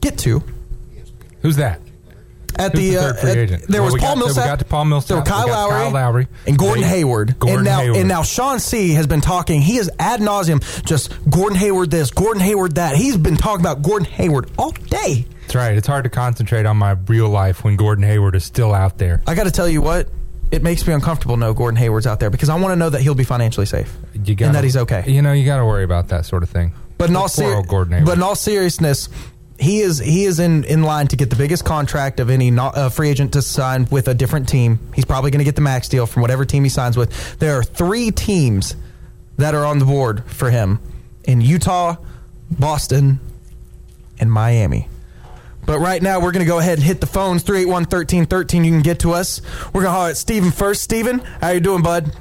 get 0.00 0.18
to 0.18 0.42
Who's 1.42 1.56
that? 1.56 1.80
At 2.58 2.72
Who's 2.72 2.80
the, 2.80 2.90
the 2.94 3.00
uh, 3.00 3.12
free 3.14 3.30
at- 3.30 3.48
there 3.68 3.82
Well, 3.82 3.84
was 3.84 3.94
we 3.94 4.00
Paul 4.00 4.16
got- 4.16 4.28
we 4.28 4.34
got 4.34 4.58
to 4.60 4.64
Paul 4.64 4.84
Millsap, 4.86 5.08
There 5.08 5.16
were 5.18 5.22
Kyle 5.24 5.46
got 5.46 5.68
Lowry, 5.68 5.82
Kyle 5.84 5.90
Lowry. 5.92 6.28
and 6.46 6.58
Gordon 6.58 6.82
Wait, 6.82 6.88
Hayward. 6.88 7.38
Gordon 7.38 7.58
and 7.58 7.64
now 7.66 7.78
Hayward. 7.80 7.96
and 7.98 8.08
now 8.08 8.22
Shawn 8.22 8.60
C 8.60 8.92
has 8.94 9.06
been 9.06 9.20
talking. 9.20 9.60
He 9.60 9.76
is 9.76 9.90
ad 9.98 10.20
nauseum 10.20 10.60
just 10.86 11.12
Gordon 11.30 11.56
Hayward 11.58 11.90
this, 11.90 12.10
Gordon 12.10 12.42
Hayward 12.42 12.76
that. 12.76 12.96
He's 12.96 13.16
been 13.16 13.36
talking 13.36 13.60
about 13.60 13.82
Gordon 13.82 14.06
Hayward 14.06 14.50
all 14.58 14.70
day. 14.70 15.26
That's 15.42 15.54
right. 15.54 15.76
It's 15.76 15.86
hard 15.86 16.04
to 16.04 16.10
concentrate 16.10 16.66
on 16.66 16.76
my 16.76 16.92
real 17.06 17.28
life 17.28 17.62
when 17.62 17.76
Gordon 17.76 18.04
Hayward 18.04 18.34
is 18.34 18.44
still 18.44 18.74
out 18.74 18.98
there. 18.98 19.22
I 19.26 19.34
got 19.34 19.44
to 19.44 19.50
tell 19.52 19.68
you 19.68 19.80
what. 19.82 20.08
It 20.50 20.62
makes 20.62 20.86
me 20.86 20.92
uncomfortable 20.92 21.34
to 21.34 21.40
know 21.40 21.54
Gordon 21.54 21.76
Hayward's 21.76 22.06
out 22.06 22.20
there 22.20 22.30
because 22.30 22.48
I 22.48 22.54
want 22.54 22.70
to 22.72 22.76
know 22.76 22.88
that 22.88 23.00
he'll 23.00 23.16
be 23.16 23.24
financially 23.24 23.66
safe 23.66 23.92
You 24.14 24.36
gotta, 24.36 24.46
and 24.50 24.54
that 24.54 24.62
he's 24.62 24.76
okay. 24.76 25.02
You 25.06 25.20
know, 25.20 25.32
you 25.32 25.44
got 25.44 25.56
to 25.58 25.64
worry 25.64 25.82
about 25.82 26.08
that 26.08 26.24
sort 26.24 26.44
of 26.44 26.50
thing. 26.50 26.72
But 26.98 27.10
in 27.10 27.16
all 27.16 27.28
ser- 27.28 27.62
Gordon 27.62 27.94
Hayward. 27.94 28.06
but 28.06 28.16
in 28.16 28.22
all 28.22 28.36
seriousness, 28.36 29.08
he 29.58 29.80
is 29.80 29.98
he 29.98 30.24
is 30.24 30.38
in, 30.38 30.64
in 30.64 30.82
line 30.82 31.08
to 31.08 31.16
get 31.16 31.30
the 31.30 31.36
biggest 31.36 31.64
contract 31.64 32.20
of 32.20 32.30
any 32.30 32.50
not, 32.50 32.76
uh, 32.76 32.88
free 32.88 33.08
agent 33.08 33.32
to 33.32 33.42
sign 33.42 33.86
with 33.90 34.08
a 34.08 34.14
different 34.14 34.48
team. 34.48 34.78
He's 34.94 35.04
probably 35.04 35.30
going 35.30 35.38
to 35.38 35.44
get 35.44 35.54
the 35.54 35.62
max 35.62 35.88
deal 35.88 36.06
from 36.06 36.22
whatever 36.22 36.44
team 36.44 36.62
he 36.62 36.68
signs 36.68 36.96
with. 36.96 37.38
There 37.38 37.58
are 37.58 37.62
three 37.62 38.10
teams 38.10 38.76
that 39.38 39.54
are 39.54 39.64
on 39.64 39.78
the 39.78 39.84
board 39.84 40.24
for 40.24 40.50
him 40.50 40.80
in 41.24 41.40
Utah, 41.40 41.96
Boston, 42.50 43.20
and 44.18 44.30
Miami. 44.30 44.88
But 45.64 45.80
right 45.80 46.00
now, 46.00 46.20
we're 46.20 46.30
going 46.30 46.44
to 46.44 46.48
go 46.48 46.58
ahead 46.58 46.78
and 46.78 46.86
hit 46.86 47.00
the 47.00 47.06
phones 47.06 47.42
381 47.42 47.82
1313. 47.82 48.64
You 48.64 48.70
can 48.70 48.82
get 48.82 49.00
to 49.00 49.12
us. 49.12 49.42
We're 49.66 49.82
going 49.82 49.86
to 49.86 49.90
holler 49.90 50.10
at 50.10 50.16
Steven 50.16 50.52
first. 50.52 50.82
Steven, 50.82 51.18
how 51.40 51.50
you 51.50 51.60
doing, 51.60 51.82
bud? 51.82 52.14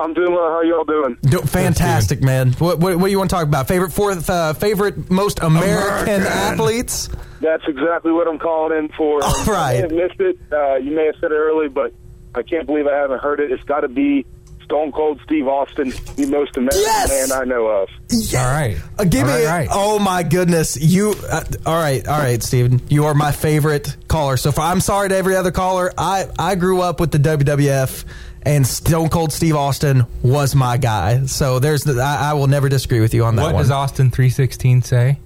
I'm 0.00 0.14
doing 0.14 0.32
well. 0.32 0.50
How 0.50 0.62
y'all 0.62 0.84
doing? 0.84 1.16
Do, 1.22 1.38
fantastic, 1.40 2.22
man. 2.22 2.52
What, 2.54 2.78
what, 2.78 2.96
what 2.96 3.06
do 3.06 3.10
you 3.10 3.18
want 3.18 3.30
to 3.30 3.36
talk 3.36 3.44
about? 3.46 3.68
Favorite 3.68 3.92
fourth, 3.92 4.28
uh, 4.28 4.52
favorite 4.54 5.10
most 5.10 5.40
American, 5.42 6.22
athletes? 6.22 7.08
That's 7.40 7.64
exactly 7.66 8.12
what 8.12 8.28
I'm 8.28 8.38
calling 8.38 8.76
in 8.78 8.88
for. 8.90 9.22
All 9.24 9.44
right. 9.44 9.70
I 9.70 9.72
may 9.72 9.80
have 9.82 9.92
missed 9.92 10.20
it. 10.20 10.38
Uh, 10.52 10.76
you 10.76 10.94
may 10.94 11.06
have 11.06 11.14
said 11.20 11.32
it 11.32 11.36
early, 11.36 11.68
but 11.68 11.92
I 12.34 12.42
can't 12.42 12.66
believe 12.66 12.86
I 12.86 12.94
haven't 12.96 13.20
heard 13.22 13.40
it. 13.40 13.50
It's 13.50 13.64
got 13.64 13.80
to 13.80 13.88
be 13.88 14.24
Stone 14.64 14.92
Cold 14.92 15.20
Steve 15.24 15.48
Austin, 15.48 15.88
the 16.14 16.26
most 16.26 16.56
American 16.56 16.80
Yes! 16.80 17.30
man 17.30 17.40
I 17.40 17.44
know 17.44 17.66
of. 17.66 17.88
All 18.36 18.44
right. 18.44 18.76
Uh, 18.98 19.04
give 19.04 19.22
All 19.22 19.36
me. 19.36 19.44
right, 19.44 19.66
right. 19.66 19.68
Oh 19.70 19.98
my 19.98 20.22
goodness, 20.22 20.76
you. 20.80 21.12
Uh, 21.28 21.42
all 21.66 21.74
right, 21.74 22.06
all 22.06 22.18
right, 22.18 22.40
Steven. 22.40 22.80
You 22.88 23.06
are 23.06 23.14
my 23.14 23.32
favorite 23.32 23.96
caller. 24.06 24.36
So 24.36 24.52
far, 24.52 24.70
I'm 24.70 24.80
sorry 24.80 25.08
to 25.08 25.16
every 25.16 25.34
other 25.34 25.50
caller. 25.50 25.92
I 25.98 26.26
I 26.38 26.54
grew 26.54 26.82
up 26.82 27.00
with 27.00 27.10
the 27.10 27.18
WWF. 27.18 28.04
And 28.42 28.66
Stone 28.66 29.10
Cold 29.10 29.32
Steve 29.32 29.54
Austin 29.54 30.06
was 30.22 30.54
my 30.54 30.78
guy, 30.78 31.26
so 31.26 31.58
there's 31.58 31.84
the, 31.84 32.00
I, 32.00 32.30
I 32.30 32.32
will 32.32 32.46
never 32.46 32.68
disagree 32.70 33.00
with 33.00 33.12
you 33.12 33.24
on 33.24 33.36
that 33.36 33.42
What 33.42 33.54
one. 33.54 33.62
does 33.62 33.70
Austin 33.70 34.10
316 34.10 34.82
say? 34.82 35.18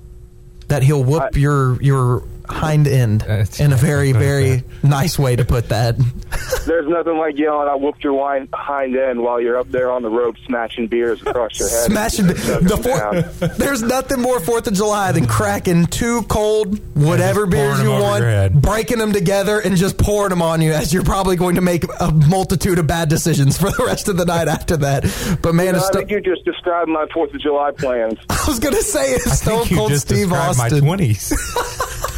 that 0.68 0.82
he'll 0.82 1.04
whoop 1.04 1.36
your 1.36 1.80
your 1.82 2.24
hind 2.48 2.86
end 2.86 3.22
That's- 3.22 3.60
in 3.60 3.72
a 3.72 3.76
very 3.76 4.12
very 4.12 4.56
that. 4.56 4.84
nice 4.84 5.18
way 5.18 5.36
to 5.36 5.44
put 5.44 5.68
that. 5.70 5.96
There's 6.66 6.88
nothing 6.88 7.16
like 7.18 7.36
yelling, 7.38 7.68
I 7.68 7.74
whooped 7.74 8.02
your 8.02 8.14
wine, 8.14 8.48
hind 8.52 8.96
end 8.96 9.20
while 9.20 9.40
you're 9.40 9.58
up 9.58 9.70
there 9.70 9.90
on 9.90 10.02
the 10.02 10.08
rope 10.10 10.36
smashing 10.46 10.88
beers 10.88 11.20
across 11.22 11.58
your 11.58 11.68
head. 11.68 11.90
Smashing 11.90 12.26
the 12.26 12.34
fourth. 12.82 13.56
There's 13.58 13.82
nothing 13.82 14.20
more 14.20 14.40
Fourth 14.40 14.66
of 14.66 14.74
July 14.74 15.12
than 15.12 15.26
cracking 15.26 15.86
two 15.86 16.22
cold 16.22 16.78
whatever 16.96 17.44
And 17.44 17.52
just 17.52 17.62
pouring 17.62 17.76
beers 17.76 17.82
you 17.82 17.90
want, 17.90 18.62
breaking 18.62 18.98
them 18.98 19.12
together, 19.12 19.60
and 19.60 19.76
just 19.76 19.96
pouring 19.98 20.30
them 20.30 20.42
on 20.42 20.60
you 20.62 20.72
as 20.72 20.92
you're 20.92 21.04
probably 21.04 21.36
going 21.36 21.54
to 21.56 21.60
make 21.60 21.84
a 22.00 22.10
multitude 22.10 22.78
of 22.78 22.86
bad 22.86 23.08
decisions 23.08 23.56
for 23.58 23.70
the 23.70 23.84
rest 23.86 24.08
of 24.08 24.16
the 24.16 24.24
night 24.24 24.48
after 24.48 24.76
that. 24.78 25.02
But 25.42 25.54
man, 25.54 25.72
No, 25.72 25.78
it's 25.78 25.84
I 25.86 25.88
sto- 25.88 25.98
think 26.00 26.10
you 26.10 26.20
just 26.20 26.44
described 26.44 26.88
my 26.88 27.06
Fourth 27.12 27.32
of 27.34 27.40
July 27.40 27.70
plans. 27.76 28.18
I 28.30 28.44
was 28.48 28.58
going 28.58 28.74
to 28.74 28.82
say 28.82 29.12
it's 29.12 29.26
I 29.26 29.34
Stone 29.34 29.68
Cold 29.76 29.92
Steve 29.94 30.28
described 30.30 30.58
Austin. 30.60 30.84
my 30.86 30.96
20s. 30.96 32.13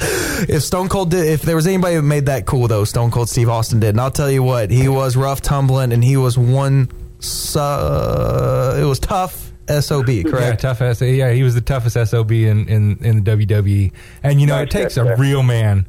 if 0.48 0.62
Stone 0.62 0.88
Cold 0.88 1.10
did, 1.10 1.26
if 1.26 1.42
there 1.42 1.56
was 1.56 1.66
anybody 1.66 1.96
who 1.96 2.02
made 2.02 2.26
that 2.26 2.46
cool 2.46 2.68
though, 2.68 2.84
Stone 2.84 3.10
Cold 3.10 3.28
Steve 3.28 3.48
Austin 3.48 3.80
did. 3.80 3.90
And 3.90 4.00
I'll 4.00 4.10
tell 4.10 4.30
you 4.30 4.42
what, 4.42 4.70
he 4.70 4.88
was 4.88 5.16
rough 5.16 5.40
tumbling, 5.40 5.92
and 5.92 6.02
he 6.02 6.16
was 6.16 6.38
one. 6.38 6.90
Su- 7.18 7.58
it 7.58 8.84
was 8.84 8.98
tough. 8.98 9.48
Sob, 9.80 10.06
correct? 10.06 10.24
yeah, 10.24 10.30
correct? 10.30 10.62
tough 10.62 10.80
S. 10.80 11.00
Yeah, 11.00 11.30
he 11.30 11.44
was 11.44 11.54
the 11.54 11.60
toughest 11.60 11.96
SOB 12.10 12.32
in, 12.32 12.68
in, 12.68 12.98
in 13.04 13.22
the 13.22 13.30
WWE. 13.30 13.92
And, 14.20 14.40
you 14.40 14.48
know, 14.48 14.60
it 14.60 14.70
takes 14.70 14.96
a 14.96 15.14
real 15.14 15.44
man 15.44 15.86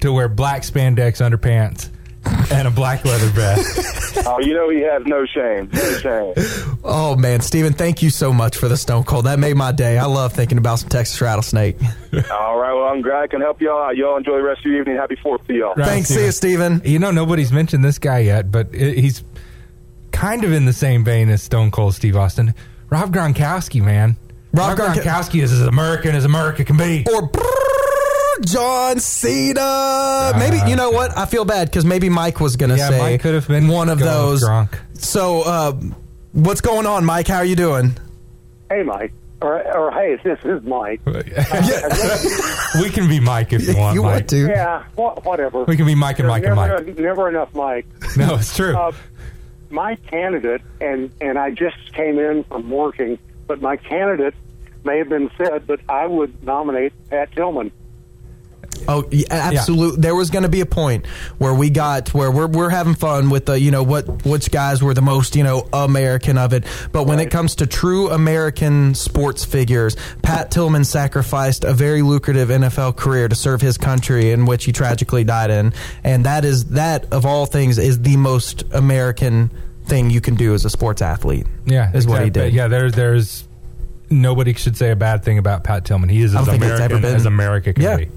to 0.00 0.12
wear 0.12 0.28
black 0.28 0.62
spandex 0.62 1.20
underpants 1.20 1.90
and 2.50 2.68
a 2.68 2.70
black 2.70 3.04
leather 3.04 3.26
vest. 3.28 3.90
Oh, 4.26 4.38
you 4.38 4.54
know 4.54 4.70
he 4.70 4.80
has 4.80 5.02
no 5.04 5.26
shame. 5.26 5.68
No 5.72 5.98
shame. 5.98 6.78
Oh 6.84 7.16
man, 7.16 7.40
Steven, 7.40 7.72
thank 7.72 8.00
you 8.00 8.10
so 8.10 8.32
much 8.32 8.56
for 8.56 8.68
the 8.68 8.76
Stone 8.76 9.04
Cold. 9.04 9.26
That 9.26 9.40
made 9.40 9.56
my 9.56 9.72
day. 9.72 9.98
I 9.98 10.06
love 10.06 10.32
thinking 10.32 10.56
about 10.56 10.78
some 10.78 10.88
Texas 10.88 11.20
rattlesnake. 11.20 11.76
All 12.30 12.56
right, 12.56 12.72
well, 12.72 12.84
I'm 12.84 13.02
glad 13.02 13.22
I 13.22 13.26
can 13.26 13.40
help 13.40 13.60
y'all 13.60 13.82
out. 13.82 13.96
Y'all 13.96 14.16
enjoy 14.16 14.36
the 14.36 14.44
rest 14.44 14.60
of 14.60 14.66
your 14.66 14.80
evening. 14.80 14.96
Happy 14.96 15.16
Fourth 15.16 15.44
to 15.48 15.52
y'all. 15.52 15.74
Right. 15.74 15.86
Thanks, 15.86 16.08
see 16.08 16.24
you, 16.24 16.30
Steven. 16.30 16.80
You 16.84 17.00
know, 17.00 17.10
nobody's 17.10 17.50
mentioned 17.50 17.84
this 17.84 17.98
guy 17.98 18.20
yet, 18.20 18.52
but 18.52 18.68
i 18.72 18.78
he's 18.78 19.24
kind 20.12 20.44
of 20.44 20.52
in 20.52 20.64
the 20.64 20.72
same 20.72 21.04
vein 21.04 21.28
as 21.28 21.42
Stone 21.42 21.72
Cold 21.72 21.94
Steve 21.94 22.16
Austin. 22.16 22.54
Rob 22.88 23.12
Gronkowski, 23.12 23.82
man. 23.82 24.16
Rob 24.52 24.78
Rob, 24.78 24.94
Gronk- 24.94 25.02
Gronkowski 25.02 25.42
is 25.42 25.52
as 25.52 25.62
American 25.62 26.14
as 26.14 26.24
America 26.24 26.64
can 26.64 26.76
be. 26.76 27.04
Or 27.12 27.28
John 28.44 28.98
Cena. 29.00 30.32
maybe 30.38 30.58
you 30.68 30.76
know 30.76 30.90
what? 30.90 31.16
I 31.16 31.26
feel 31.26 31.44
bad 31.44 31.68
because 31.70 31.84
maybe 31.84 32.08
Mike 32.08 32.40
was 32.40 32.56
going 32.56 32.70
to 32.70 32.76
Yeah, 32.76 32.88
say 32.90 32.98
Mike 32.98 33.20
could 33.20 33.34
have 33.34 33.48
been 33.48 33.68
one 33.68 33.88
of 33.88 33.98
those. 33.98 34.42
with 34.42 34.50
Gronk. 34.50 34.78
So, 34.94 35.42
uh, 35.42 35.72
what's 36.32 36.60
going 36.60 36.86
on, 36.86 37.04
Mike? 37.04 37.26
How 37.28 37.36
are 37.38 37.44
you 37.44 37.56
doing? 37.56 37.96
Hey, 38.70 38.82
Mike. 38.82 39.12
Or, 39.42 39.60
or 39.76 39.90
hey, 39.92 40.16
this 40.24 40.38
is 40.44 40.62
Mike. 40.62 41.00
we 41.06 42.88
can 42.90 43.08
be 43.08 43.20
Mike 43.20 43.52
if 43.52 43.66
you 43.68 43.76
want, 43.78 43.94
you 43.94 44.02
Mike. 44.02 44.12
want 44.12 44.28
to? 44.30 44.46
Yeah, 44.48 44.84
wha- 44.96 45.20
whatever. 45.22 45.64
We 45.64 45.76
can 45.76 45.84
be 45.86 45.94
Mike 45.94 46.18
and 46.18 46.28
Mike 46.28 46.44
and 46.44 46.54
never, 46.56 46.82
Mike. 46.84 46.98
never 46.98 47.28
enough 47.28 47.54
Mike. 47.54 47.86
No, 48.16 48.36
it's 48.36 48.56
true. 48.56 48.74
Uh, 48.76 48.92
my 49.70 49.96
candidate, 49.96 50.62
and 50.80 51.10
and 51.20 51.38
I 51.38 51.50
just 51.50 51.76
came 51.92 52.18
in 52.18 52.44
from 52.44 52.70
working, 52.70 53.18
but 53.46 53.60
my 53.60 53.76
candidate 53.76 54.34
may 54.84 54.98
have 54.98 55.08
been 55.10 55.30
said, 55.36 55.66
but 55.66 55.80
I 55.88 56.06
would 56.06 56.42
nominate 56.42 56.92
Pat 57.10 57.32
Tillman. 57.32 57.70
Oh, 58.88 59.06
yeah, 59.10 59.24
absolutely. 59.30 60.00
There 60.00 60.14
was 60.14 60.30
going 60.30 60.42
to 60.42 60.48
be 60.48 60.60
a 60.60 60.66
point 60.66 61.06
where 61.38 61.54
we 61.54 61.70
got 61.70 62.12
where 62.14 62.30
we're 62.30 62.46
we're 62.46 62.70
having 62.70 62.94
fun 62.94 63.30
with 63.30 63.46
the 63.46 63.58
you 63.58 63.70
know 63.70 63.82
what 63.82 64.24
which 64.26 64.50
guys 64.50 64.82
were 64.82 64.94
the 64.94 65.02
most 65.02 65.36
you 65.36 65.42
know 65.44 65.68
American 65.72 66.36
of 66.38 66.52
it. 66.52 66.64
But 66.92 67.06
when 67.06 67.18
it 67.20 67.30
comes 67.30 67.56
to 67.56 67.66
true 67.66 68.10
American 68.10 68.94
sports 68.94 69.44
figures, 69.44 69.96
Pat 70.22 70.50
Tillman 70.50 70.84
sacrificed 70.84 71.64
a 71.64 71.72
very 71.72 72.02
lucrative 72.02 72.48
NFL 72.50 72.96
career 72.96 73.28
to 73.28 73.34
serve 73.34 73.60
his 73.60 73.78
country, 73.78 74.30
in 74.30 74.44
which 74.46 74.64
he 74.64 74.72
tragically 74.72 75.24
died 75.24 75.50
in, 75.50 75.72
and 76.02 76.24
that 76.26 76.44
is 76.44 76.66
that 76.66 77.12
of 77.12 77.24
all 77.26 77.46
things 77.46 77.78
is 77.78 78.02
the 78.02 78.16
most 78.16 78.64
American 78.72 79.50
thing 79.86 80.08
you 80.10 80.20
can 80.20 80.34
do 80.34 80.54
as 80.54 80.64
a 80.64 80.70
sports 80.70 81.02
athlete. 81.02 81.46
yeah, 81.66 81.90
is 81.92 82.06
what 82.06 82.22
he 82.22 82.30
did. 82.30 82.52
Yeah, 82.54 82.68
there's 82.68 82.92
there's 82.94 83.46
nobody 84.10 84.52
should 84.54 84.76
say 84.76 84.90
a 84.90 84.96
bad 84.96 85.24
thing 85.24 85.38
about 85.38 85.64
Pat 85.64 85.84
Tillman. 85.84 86.08
He 86.08 86.22
is 86.22 86.34
as 86.34 86.44
don't 86.46 86.58
think 86.58 86.62
it's 86.62 86.80
ever 86.80 86.96
American 86.96 87.16
as 87.16 87.26
America 87.26 87.72
can 87.72 87.82
Yeah. 87.82 87.96
be. 87.96 88.08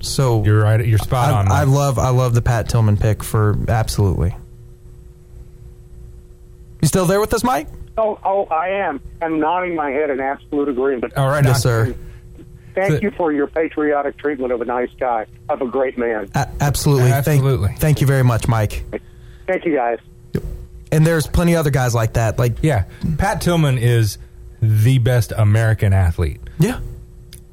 So 0.00 0.44
You're 0.44 0.62
right. 0.62 0.84
You're 0.86 0.98
spot 0.98 1.32
on. 1.32 1.50
I, 1.52 1.60
I 1.60 1.64
love 1.64 1.98
I 1.98 2.10
love 2.10 2.34
the 2.34 2.42
Pat 2.42 2.68
Tillman 2.68 2.96
pick 2.96 3.22
for 3.24 3.56
absolutely. 3.68 4.34
You 6.80 6.88
still 6.88 7.06
there 7.06 7.20
with 7.20 7.34
us, 7.34 7.42
Mike? 7.42 7.68
Oh, 7.96 8.18
oh, 8.24 8.44
I 8.46 8.68
am. 8.68 9.00
I'm 9.20 9.40
nodding 9.40 9.74
my 9.74 9.90
head 9.90 10.10
in 10.10 10.20
absolute 10.20 10.68
agreement. 10.68 11.14
All 11.16 11.28
right, 11.28 11.44
Yes, 11.44 11.56
on. 11.56 11.60
sir. 11.62 11.94
Thank 12.74 12.92
So- 12.94 13.00
you 13.00 13.10
for 13.10 13.32
your 13.32 13.48
patriotic 13.48 14.16
treatment 14.18 14.52
of 14.52 14.60
a 14.60 14.64
nice 14.64 14.90
guy, 15.00 15.26
of 15.48 15.60
a 15.60 15.66
great 15.66 15.98
man. 15.98 16.28
A- 16.36 16.46
absolutely. 16.60 17.10
Absolutely. 17.10 17.68
Thank, 17.68 17.80
thank 17.80 18.00
you 18.00 18.06
very 18.06 18.22
much, 18.22 18.46
Mike. 18.46 18.84
Thank 19.48 19.64
you, 19.64 19.74
guys. 19.74 19.98
And 20.92 21.04
there's 21.04 21.26
plenty 21.26 21.56
other 21.56 21.70
guys 21.70 21.94
like 21.94 22.12
that. 22.14 22.38
Like 22.38 22.58
Yeah, 22.62 22.84
Pat 23.18 23.40
Tillman 23.40 23.76
is 23.78 24.16
the 24.62 24.98
best 24.98 25.32
American 25.36 25.92
athlete. 25.92 26.40
yeah, 26.60 26.78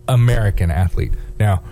American 0.07 0.69
athlete. 0.71 1.11
Now, 1.39 1.63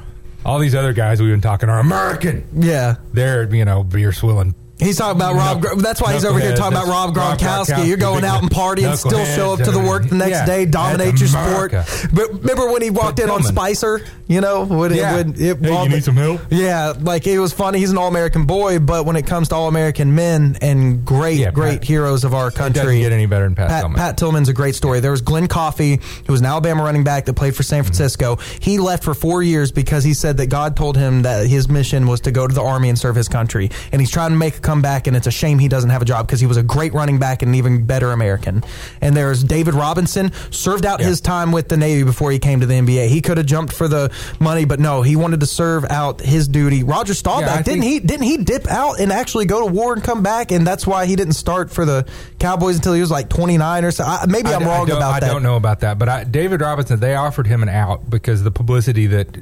all 0.45 0.59
these 0.59 0.75
other 0.75 0.93
guys 0.93 1.21
we've 1.21 1.31
been 1.31 1.41
talking 1.41 1.69
are 1.69 1.79
American. 1.79 2.47
yeah. 2.53 2.95
They're 3.13 3.53
you 3.53 3.65
know 3.65 3.83
beer 3.83 4.11
swilling 4.11 4.55
He's 4.79 4.97
talking 4.97 5.15
about 5.15 5.35
Rob. 5.35 5.61
Gr- 5.61 5.75
That's 5.75 6.01
why 6.01 6.13
he's 6.13 6.25
over 6.25 6.39
here 6.39 6.55
talking 6.55 6.77
about 6.77 6.87
Rob 6.87 7.15
Rob 7.15 7.37
Gronkowski. 7.39 7.87
You're 7.87 7.97
going 7.97 8.25
out 8.25 8.41
and 8.41 8.51
party 8.51 8.83
and 8.83 8.97
still 8.97 9.23
show 9.25 9.53
up 9.53 9.59
to 9.61 9.71
the 9.71 9.79
work 9.79 10.07
the 10.09 10.15
next 10.15 10.31
yeah, 10.31 10.45
day, 10.45 10.65
dominate 10.65 11.19
your 11.19 11.29
sport. 11.29 11.71
But 12.13 12.33
remember 12.33 12.71
when 12.71 12.81
he 12.81 12.89
walked 12.89 13.19
in 13.19 13.29
on 13.29 13.43
Spicer? 13.43 14.01
You 14.27 14.41
know, 14.41 14.63
when 14.65 14.91
it, 14.93 14.97
Yeah. 14.97 15.17
when 15.17 15.29
it, 15.37 15.59
Hey, 15.59 15.83
you 15.83 15.89
need 15.89 16.03
some 16.03 16.15
help? 16.15 16.41
Yeah, 16.49 16.93
like 16.99 17.27
it 17.27 17.39
was 17.39 17.53
funny. 17.53 17.79
He's 17.79 17.91
an 17.91 17.97
All 17.97 18.07
American 18.07 18.45
boy, 18.45 18.79
but 18.79 19.05
when 19.05 19.15
it 19.15 19.27
comes 19.27 19.49
to 19.49 19.55
All 19.55 19.67
American 19.67 20.15
men 20.15 20.57
and 20.61 21.05
great, 21.05 21.39
Yeah, 21.39 21.51
great 21.51 21.79
Pat- 21.81 21.87
heroes 21.87 22.23
of 22.23 22.33
our 22.33 22.47
It 22.47 22.55
country, 22.55 22.99
get 22.99 23.11
any 23.11 23.25
better 23.25 23.43
than 23.43 23.55
Pat, 23.55 23.69
Pat, 23.69 23.81
Tillman. 23.81 23.97
Pat 23.97 24.17
Tillman's 24.17 24.49
a 24.49 24.53
great 24.53 24.75
story. 24.75 25.01
There 25.01 25.11
was 25.11 25.21
Glen 25.21 25.47
Coffee, 25.47 25.99
who 26.25 26.31
was 26.33 26.39
an 26.39 26.47
Alabama 26.47 26.83
running 26.83 27.03
back 27.03 27.25
that 27.25 27.33
played 27.33 27.55
for 27.55 27.63
San 27.63 27.79
mm-hmm. 27.79 27.87
Francisco. 27.87 28.37
He 28.59 28.79
left 28.79 29.03
for 29.03 29.13
four 29.13 29.43
years 29.43 29.71
because 29.71 30.03
he 30.03 30.13
said 30.13 30.37
that 30.37 30.47
God 30.47 30.75
told 30.77 30.97
him 30.97 31.23
that 31.23 31.45
his 31.45 31.67
mission 31.69 32.07
was 32.07 32.21
to 32.21 32.31
go 32.31 32.47
to 32.47 32.53
the 32.55 32.63
army 32.63 32.89
and 32.89 32.97
serve 32.97 33.15
his 33.15 33.27
country. 33.27 33.69
And 33.91 34.01
he's 34.01 34.09
trying 34.09 34.31
to 34.31 34.37
make 34.37 34.61
a 34.63 34.65
comeback, 34.65 35.07
and 35.07 35.15
it's 35.15 35.27
a 35.27 35.31
shame 35.31 35.59
he 35.59 35.67
doesn't 35.67 35.89
have 35.89 36.01
a 36.01 36.05
job 36.05 36.25
because 36.27 36.39
he 36.39 36.47
was 36.47 36.57
a 36.57 36.63
great 36.63 36.93
running 36.93 37.19
back 37.19 37.41
and 37.41 37.49
an 37.49 37.55
even 37.55 37.85
better 37.85 38.11
American. 38.11 38.63
And 39.01 39.15
there's 39.15 39.43
David 39.43 39.73
Robinson, 39.73 40.31
served 40.51 40.85
out 40.85 40.99
his 41.01 41.21
time 41.21 41.51
with 41.51 41.67
the 41.69 41.77
Navy 41.77 42.03
before 42.03 42.31
he 42.31 42.39
came 42.39 42.59
to 42.61 42.65
the 42.65 42.73
NBA. 42.75 43.07
He 43.07 43.21
could 43.21 43.37
have 43.37 43.45
jumped 43.45 43.73
for 43.73 43.87
the 43.87 44.11
money, 44.39 44.65
but 44.65 44.79
no, 44.79 45.01
he 45.01 45.15
wanted 45.15 45.41
to 45.41 45.45
serve 45.45 45.85
out 45.89 46.21
his 46.21 46.47
duty. 46.47 46.83
Roger 46.83 47.13
Staubach, 47.13 47.47
Yeah, 47.47 47.55
didn't 47.61 47.81
think- 47.81 47.83
he? 47.83 47.99
Didn't 47.99 48.25
he 48.25 48.37
dip 48.37 48.67
out 48.69 48.99
and 48.99 49.11
actually 49.11 49.45
go 49.45 49.59
to 49.61 49.65
war 49.73 49.93
and 49.93 50.03
come 50.03 50.23
back? 50.23 50.51
And 50.51 50.65
that's 50.65 50.87
why 50.87 51.05
he 51.05 51.15
didn't 51.15 51.33
start 51.33 51.71
for 51.71 51.85
the 51.85 52.05
Cowboys 52.39 52.75
until 52.75 52.93
he 52.93 53.01
was 53.01 53.11
like 53.11 53.29
29 53.29 53.85
or 53.85 53.91
so. 53.91 54.03
I, 54.03 54.25
maybe 54.27 54.49
I 54.49 54.55
I'm 54.55 54.63
wrong 54.65 54.89
about 54.89 55.13
I 55.15 55.19
that. 55.21 55.27
don't 55.31 55.43
know 55.43 55.55
about 55.55 55.81
that, 55.81 55.99
but 55.99 56.09
I, 56.09 56.23
David 56.23 56.61
Robinson, 56.61 56.99
they 56.99 57.15
offered 57.15 57.47
him 57.47 57.63
an 57.63 57.69
out 57.69 58.09
because 58.09 58.43
the 58.43 58.51
publicity 58.51 59.07
that 59.07 59.35
He 59.35 59.41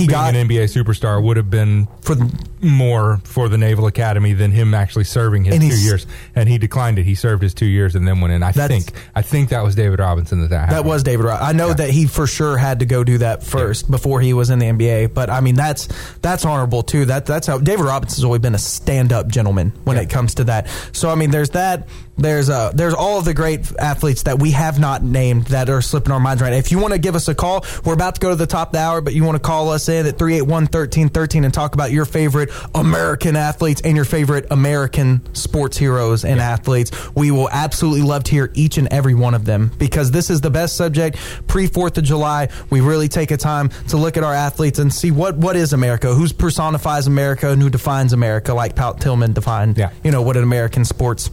being 0.00 0.08
got- 0.10 0.34
an 0.34 0.48
NBA 0.48 0.64
superstar 0.64 1.22
would 1.22 1.36
have 1.36 1.50
been 1.50 1.88
For 2.02 2.14
the, 2.14 2.30
more 2.60 3.20
for 3.24 3.48
the 3.48 3.58
Naval 3.58 3.86
Academy 3.86 4.32
than 4.32 4.50
him 4.50 4.74
actually 4.74 5.04
serving 5.04 5.44
his 5.44 5.54
And 5.54 5.62
two 5.62 5.68
he's- 5.68 5.84
years, 5.84 6.06
and 6.34 6.48
he 6.48 6.58
declined 6.58 6.98
it. 6.98 7.04
He 7.04 7.14
served 7.14 7.42
his 7.42 7.54
two 7.54 7.66
years 7.66 7.94
and 7.94 8.06
then 8.06 8.20
went 8.20 8.32
in. 8.34 8.42
I 8.42 8.52
That's- 8.52 8.68
think 8.84 8.96
I 9.14 9.22
think 9.22 9.50
that 9.50 9.62
was 9.64 9.74
David 9.74 9.98
Robinson 10.00 10.40
that 10.42 10.50
that 10.50 10.58
happened. 10.60 10.76
that 10.76 10.84
was 10.84 11.02
David. 11.02 11.24
Ro- 11.26 11.38
I 11.40 11.52
know 11.52 11.72
that 11.72 11.90
he 11.90 12.06
for 12.06 12.26
sure 12.26 12.56
had 12.56 12.80
to 12.80 12.86
go 12.86 13.04
do 13.04 13.18
that 13.18 13.42
first 13.44 13.90
before 13.90 14.20
he 14.20 14.32
was 14.32 14.50
in 14.50 14.58
the 14.58 14.66
NBA. 14.66 15.06
But 15.06 15.30
I 15.30 15.40
mean, 15.40 15.54
that's 15.54 15.88
that's 16.22 16.44
honorable 16.44 16.82
too. 16.82 17.04
That 17.06 17.26
that's 17.26 17.46
how 17.46 17.58
David 17.58 17.84
Robinson's 17.84 18.24
always 18.24 18.40
been 18.40 18.54
a 18.54 18.58
stand 18.58 19.12
up 19.12 19.28
gentleman 19.28 19.72
when 19.84 19.96
it 19.96 20.10
comes 20.10 20.34
to 20.34 20.44
that. 20.44 20.66
So 20.92 21.10
I 21.10 21.14
mean, 21.14 21.30
there's 21.30 21.50
that. 21.50 21.88
There's 22.20 22.50
uh 22.50 22.72
there's 22.74 22.94
all 22.94 23.18
of 23.20 23.24
the 23.24 23.34
great 23.34 23.70
athletes 23.78 24.24
that 24.24 24.40
we 24.40 24.50
have 24.50 24.80
not 24.80 25.04
named 25.04 25.44
that 25.46 25.70
are 25.70 25.80
slipping 25.80 26.12
our 26.12 26.18
minds 26.18 26.42
right. 26.42 26.50
now. 26.50 26.56
If 26.56 26.72
you 26.72 26.78
want 26.80 26.92
to 26.92 26.98
give 26.98 27.14
us 27.14 27.28
a 27.28 27.34
call, 27.34 27.64
we're 27.84 27.92
about 27.94 28.16
to 28.16 28.20
go 28.20 28.30
to 28.30 28.34
the 28.36 28.46
top 28.46 28.68
of 28.70 28.72
the 28.72 28.80
hour, 28.80 29.00
but 29.00 29.14
you 29.14 29.22
want 29.22 29.36
to 29.36 29.40
call 29.40 29.70
us 29.70 29.88
in 29.88 30.04
at 30.04 30.18
381-1313 30.18 31.44
and 31.44 31.54
talk 31.54 31.74
about 31.74 31.92
your 31.92 32.04
favorite 32.04 32.47
American 32.74 33.36
athletes 33.36 33.80
and 33.82 33.96
your 33.96 34.04
favorite 34.04 34.46
American 34.50 35.22
sports 35.34 35.76
heroes 35.76 36.24
and 36.24 36.40
athletes. 36.40 36.90
We 37.14 37.30
will 37.30 37.48
absolutely 37.50 38.02
love 38.02 38.24
to 38.24 38.30
hear 38.32 38.50
each 38.54 38.78
and 38.78 38.88
every 38.88 39.14
one 39.14 39.34
of 39.34 39.44
them 39.44 39.70
because 39.78 40.10
this 40.10 40.30
is 40.30 40.40
the 40.40 40.50
best 40.50 40.76
subject 40.76 41.16
pre 41.46 41.68
4th 41.68 41.98
of 41.98 42.04
July. 42.04 42.48
We 42.70 42.80
really 42.80 43.08
take 43.08 43.30
a 43.30 43.36
time 43.36 43.68
to 43.88 43.96
look 43.96 44.16
at 44.16 44.24
our 44.24 44.34
athletes 44.34 44.78
and 44.78 44.92
see 44.92 45.10
what 45.10 45.36
what 45.36 45.56
is 45.56 45.72
America, 45.72 46.14
who 46.14 46.28
personifies 46.28 47.06
America 47.06 47.50
and 47.50 47.62
who 47.62 47.70
defines 47.70 48.12
America 48.12 48.54
like 48.54 48.74
Pat 48.76 49.00
Tillman 49.00 49.32
defined, 49.32 49.76
Yeah. 49.78 49.90
you 50.02 50.10
know, 50.10 50.22
what 50.22 50.36
an 50.36 50.42
American 50.42 50.84
sports 50.84 51.30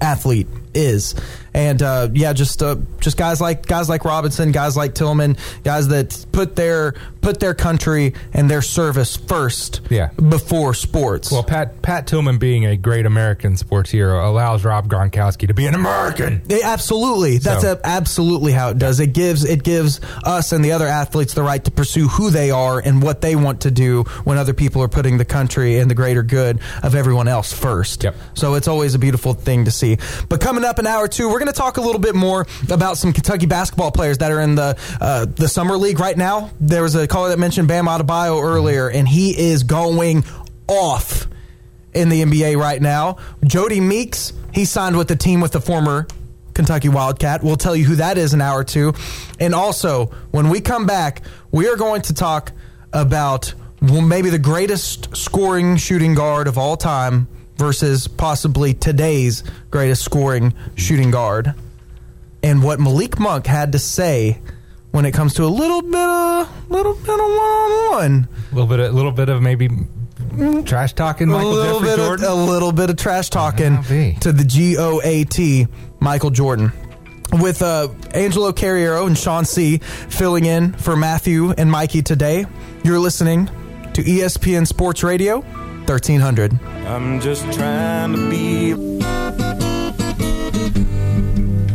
athlete 0.00 0.46
is. 0.74 1.14
And 1.56 1.80
uh, 1.82 2.08
yeah, 2.12 2.32
just 2.32 2.62
uh, 2.64 2.76
just 3.00 3.16
guys 3.16 3.40
like 3.40 3.64
guys 3.66 3.88
like 3.88 4.04
Robinson, 4.04 4.50
guys 4.50 4.76
like 4.76 4.94
Tillman, 4.94 5.36
guys 5.62 5.86
that 5.88 6.26
put 6.32 6.56
their 6.56 6.94
put 7.20 7.38
their 7.38 7.54
country 7.54 8.14
and 8.32 8.50
their 8.50 8.60
service 8.60 9.16
first, 9.16 9.80
Yeah. 9.88 10.08
before 10.08 10.74
sports. 10.74 11.30
Well, 11.30 11.44
Pat 11.44 11.80
Pat 11.80 12.08
Tillman 12.08 12.38
being 12.38 12.66
a 12.66 12.76
great 12.76 13.06
American 13.06 13.56
sports 13.56 13.88
hero 13.92 14.28
allows 14.28 14.64
Rob 14.64 14.88
Gronkowski 14.88 15.46
to 15.46 15.54
be 15.54 15.66
an 15.66 15.74
American. 15.76 16.42
Yeah, 16.48 16.58
absolutely. 16.64 17.38
That's 17.38 17.62
So- 17.62 17.74
a, 17.74 17.80
absolutely 17.86 18.50
how 18.50 18.70
it 18.70 18.78
does. 18.78 18.98
It 18.98 19.12
gives 19.12 19.44
it 19.44 19.62
gives 19.62 20.00
us 20.24 20.50
and 20.50 20.64
the 20.64 20.72
other 20.72 20.88
athletes 20.88 21.34
the 21.34 21.44
right 21.44 21.64
to 21.64 21.70
pursue 21.70 22.08
who 22.08 22.30
they 22.30 22.50
are 22.50 22.80
and 22.80 23.00
what 23.00 23.20
they 23.20 23.36
want 23.36 23.60
to 23.60 23.70
do 23.70 24.02
when 24.24 24.38
other 24.38 24.54
people 24.54 24.82
are 24.82 24.88
putting 24.88 25.18
the 25.18 25.24
country 25.24 25.78
and 25.78 25.88
the 25.88 25.94
greater 25.94 26.24
good 26.24 26.58
of 26.82 26.96
everyone 26.96 27.28
else 27.28 27.52
first. 27.52 28.02
Yep. 28.02 28.16
So 28.34 28.54
it's 28.54 28.66
always 28.66 28.96
a 28.96 28.98
beautiful 28.98 29.34
thing 29.34 29.66
to 29.66 29.70
see. 29.70 29.98
But 30.28 30.40
coming 30.40 30.63
up 30.64 30.78
in 30.78 30.86
hour 30.86 31.08
two, 31.08 31.28
we're 31.28 31.38
going 31.38 31.52
to 31.52 31.58
talk 31.58 31.76
a 31.76 31.80
little 31.80 32.00
bit 32.00 32.14
more 32.14 32.46
about 32.70 32.96
some 32.96 33.12
Kentucky 33.12 33.46
basketball 33.46 33.90
players 33.90 34.18
that 34.18 34.30
are 34.32 34.40
in 34.40 34.54
the 34.54 34.78
uh, 35.00 35.26
the 35.26 35.48
summer 35.48 35.76
league 35.76 36.00
right 36.00 36.16
now. 36.16 36.50
There 36.60 36.82
was 36.82 36.94
a 36.94 37.06
caller 37.06 37.28
that 37.30 37.38
mentioned 37.38 37.68
Bam 37.68 37.86
Adebayo 37.86 38.42
earlier, 38.42 38.88
and 38.88 39.06
he 39.06 39.38
is 39.38 39.62
going 39.62 40.24
off 40.68 41.28
in 41.92 42.08
the 42.08 42.22
NBA 42.22 42.58
right 42.58 42.80
now. 42.80 43.18
Jodie 43.42 43.82
Meeks, 43.82 44.32
he 44.52 44.64
signed 44.64 44.96
with 44.96 45.08
the 45.08 45.16
team 45.16 45.40
with 45.40 45.52
the 45.52 45.60
former 45.60 46.06
Kentucky 46.54 46.88
Wildcat. 46.88 47.42
We'll 47.42 47.56
tell 47.56 47.76
you 47.76 47.84
who 47.84 47.96
that 47.96 48.18
is 48.18 48.34
in 48.34 48.40
hour 48.40 48.64
two. 48.64 48.94
And 49.38 49.54
also, 49.54 50.06
when 50.30 50.48
we 50.48 50.60
come 50.60 50.86
back, 50.86 51.22
we 51.50 51.68
are 51.68 51.76
going 51.76 52.02
to 52.02 52.14
talk 52.14 52.52
about 52.92 53.54
maybe 53.80 54.30
the 54.30 54.38
greatest 54.38 55.14
scoring 55.16 55.76
shooting 55.76 56.14
guard 56.14 56.46
of 56.46 56.56
all 56.56 56.76
time 56.76 57.28
versus 57.56 58.08
possibly 58.08 58.74
today's 58.74 59.42
greatest 59.70 60.04
scoring 60.04 60.54
shooting 60.74 61.10
guard. 61.10 61.54
And 62.42 62.62
what 62.62 62.78
Malik 62.80 63.18
Monk 63.18 63.46
had 63.46 63.72
to 63.72 63.78
say 63.78 64.38
when 64.90 65.04
it 65.04 65.12
comes 65.12 65.34
to 65.34 65.44
a 65.44 65.46
little 65.46 65.82
bit 65.82 65.94
of 65.96 66.70
little 66.70 66.94
bit 66.94 67.08
of 67.08 67.18
one 67.18 67.28
on 67.28 67.90
one. 67.90 68.28
A 68.52 68.54
little 68.54 68.68
bit, 68.68 68.80
a 68.80 68.90
little 68.90 69.12
bit 69.12 69.28
of 69.28 69.42
maybe 69.42 69.68
trash 70.64 70.92
talking. 70.92 71.30
a 71.30 71.36
little 71.36 71.80
Jeffrey 71.80 71.88
bit 71.88 71.96
Jordan. 71.96 72.24
Of, 72.26 72.30
a 72.30 72.34
little 72.34 72.72
bit 72.72 72.90
of 72.90 72.96
trash 72.96 73.30
talking 73.30 73.82
to 74.20 74.32
the 74.32 74.44
G 74.44 74.76
O 74.78 75.00
A 75.02 75.24
T 75.24 75.66
Michael 76.00 76.30
Jordan. 76.30 76.72
With 77.32 77.62
uh, 77.62 77.88
Angelo 78.12 78.52
Carriero 78.52 79.06
and 79.06 79.18
Shawn 79.18 79.44
C 79.44 79.78
filling 79.78 80.44
in 80.44 80.72
for 80.74 80.94
Matthew 80.94 81.50
and 81.52 81.68
Mikey 81.70 82.02
today, 82.02 82.46
you're 82.84 83.00
listening 83.00 83.46
to 83.94 84.02
ESPN 84.02 84.66
Sports 84.66 85.02
Radio 85.02 85.40
1300. 85.86 86.58
I'm 86.86 87.20
just 87.20 87.44
trying 87.52 88.12
to 88.14 88.30
be. 88.30 88.74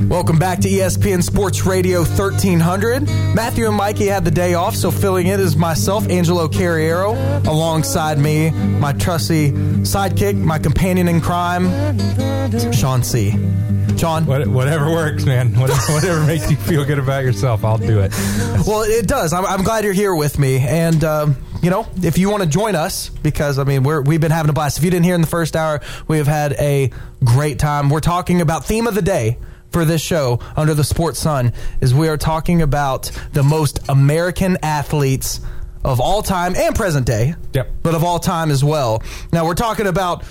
Welcome 0.07 0.39
back 0.39 0.59
to 0.61 0.67
ESPN 0.67 1.21
Sports 1.21 1.67
Radio 1.67 1.99
1300. 1.99 3.03
Matthew 3.35 3.67
and 3.67 3.75
Mikey 3.75 4.07
had 4.07 4.25
the 4.25 4.31
day 4.31 4.55
off, 4.55 4.75
so 4.75 4.89
filling 4.89 5.27
in 5.27 5.39
is 5.39 5.55
myself, 5.55 6.09
Angelo 6.09 6.47
Carriero, 6.47 7.15
alongside 7.45 8.17
me, 8.17 8.49
my 8.49 8.91
trusty 8.93 9.51
sidekick, 9.51 10.35
my 10.35 10.57
companion 10.57 11.07
in 11.07 11.21
crime, 11.21 11.69
Shawn 12.73 13.03
C. 13.03 13.35
Shawn? 13.99 14.25
What, 14.25 14.47
whatever 14.47 14.89
works, 14.91 15.25
man. 15.25 15.53
Whatever, 15.59 15.93
whatever 15.93 16.25
makes 16.25 16.49
you 16.49 16.55
feel 16.55 16.85
good 16.85 16.99
about 16.99 17.23
yourself, 17.23 17.65
I'll 17.65 17.77
do 17.77 17.99
it. 17.99 18.11
Well, 18.65 18.83
it 18.83 19.07
does. 19.07 19.33
I'm, 19.33 19.45
I'm 19.45 19.63
glad 19.63 19.83
you're 19.83 19.91
here 19.93 20.15
with 20.15 20.39
me. 20.39 20.59
And, 20.59 21.03
um, 21.03 21.35
you 21.61 21.69
know, 21.69 21.85
if 22.01 22.17
you 22.17 22.29
want 22.29 22.43
to 22.43 22.49
join 22.49 22.75
us, 22.75 23.09
because, 23.09 23.59
I 23.59 23.65
mean, 23.65 23.83
we're, 23.83 24.01
we've 24.01 24.21
been 24.21 24.31
having 24.31 24.49
a 24.49 24.53
blast. 24.53 24.77
If 24.77 24.85
you 24.85 24.89
didn't 24.91 25.03
hear 25.05 25.15
in 25.15 25.21
the 25.21 25.27
first 25.27 25.55
hour, 25.55 25.81
we 26.07 26.17
have 26.17 26.27
had 26.27 26.53
a 26.53 26.91
great 27.23 27.59
time. 27.59 27.89
We're 27.89 27.99
talking 27.99 28.39
about 28.39 28.63
theme 28.65 28.87
of 28.87 28.95
the 28.95 29.01
day 29.01 29.37
for 29.71 29.83
this 29.83 30.01
show 30.01 30.39
under 30.55 30.73
the 30.73 30.83
sports 30.85 31.19
sun 31.19 31.51
is 31.81 31.93
we 31.93 32.07
are 32.07 32.17
talking 32.17 32.61
about 32.61 33.11
the 33.33 33.43
most 33.43 33.87
American 33.89 34.57
athletes 34.63 35.41
of 35.83 35.99
all 35.99 36.23
time 36.23 36.55
and 36.55 36.73
present 36.75 37.05
day, 37.05 37.35
Yep. 37.53 37.71
but 37.83 37.95
of 37.95 38.03
all 38.03 38.19
time 38.19 38.49
as 38.49 38.63
well. 38.63 39.03
Now 39.33 39.45
we're 39.45 39.55
talking 39.55 39.87
about. 39.87 40.23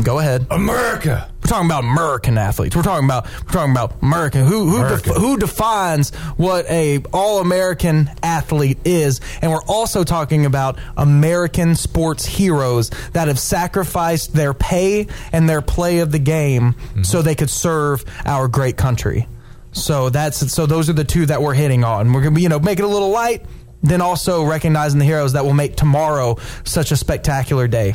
Go 0.00 0.18
ahead. 0.18 0.46
America. 0.50 1.30
We're 1.42 1.48
talking 1.48 1.66
about 1.66 1.84
American 1.84 2.38
athletes. 2.38 2.74
We're 2.74 2.82
talking 2.82 3.04
about 3.04 3.26
we're 3.44 3.52
talking 3.52 3.72
about 3.72 4.00
American. 4.00 4.46
Who 4.46 4.70
who 4.70 4.88
def- 4.88 5.04
who 5.04 5.36
defines 5.36 6.14
what 6.36 6.64
a 6.70 7.02
all 7.12 7.40
American 7.40 8.10
athlete 8.22 8.78
is, 8.86 9.20
and 9.42 9.50
we're 9.50 9.64
also 9.64 10.02
talking 10.02 10.46
about 10.46 10.78
American 10.96 11.74
sports 11.74 12.24
heroes 12.24 12.90
that 13.12 13.28
have 13.28 13.38
sacrificed 13.38 14.32
their 14.32 14.54
pay 14.54 15.08
and 15.32 15.48
their 15.48 15.60
play 15.60 15.98
of 15.98 16.10
the 16.10 16.18
game 16.18 16.72
mm-hmm. 16.72 17.02
so 17.02 17.20
they 17.20 17.34
could 17.34 17.50
serve 17.50 18.04
our 18.24 18.48
great 18.48 18.78
country. 18.78 19.28
So 19.72 20.08
that's 20.08 20.52
so 20.52 20.64
those 20.64 20.88
are 20.88 20.94
the 20.94 21.04
two 21.04 21.26
that 21.26 21.42
we're 21.42 21.54
hitting 21.54 21.84
on. 21.84 22.12
We're 22.12 22.22
gonna 22.22 22.36
be 22.36 22.42
you 22.42 22.48
know 22.48 22.60
make 22.60 22.78
it 22.78 22.84
a 22.84 22.88
little 22.88 23.10
light, 23.10 23.44
then 23.82 24.00
also 24.00 24.44
recognizing 24.44 24.98
the 24.98 25.04
heroes 25.04 25.34
that 25.34 25.44
will 25.44 25.54
make 25.54 25.76
tomorrow 25.76 26.38
such 26.64 26.92
a 26.92 26.96
spectacular 26.96 27.68
day. 27.68 27.94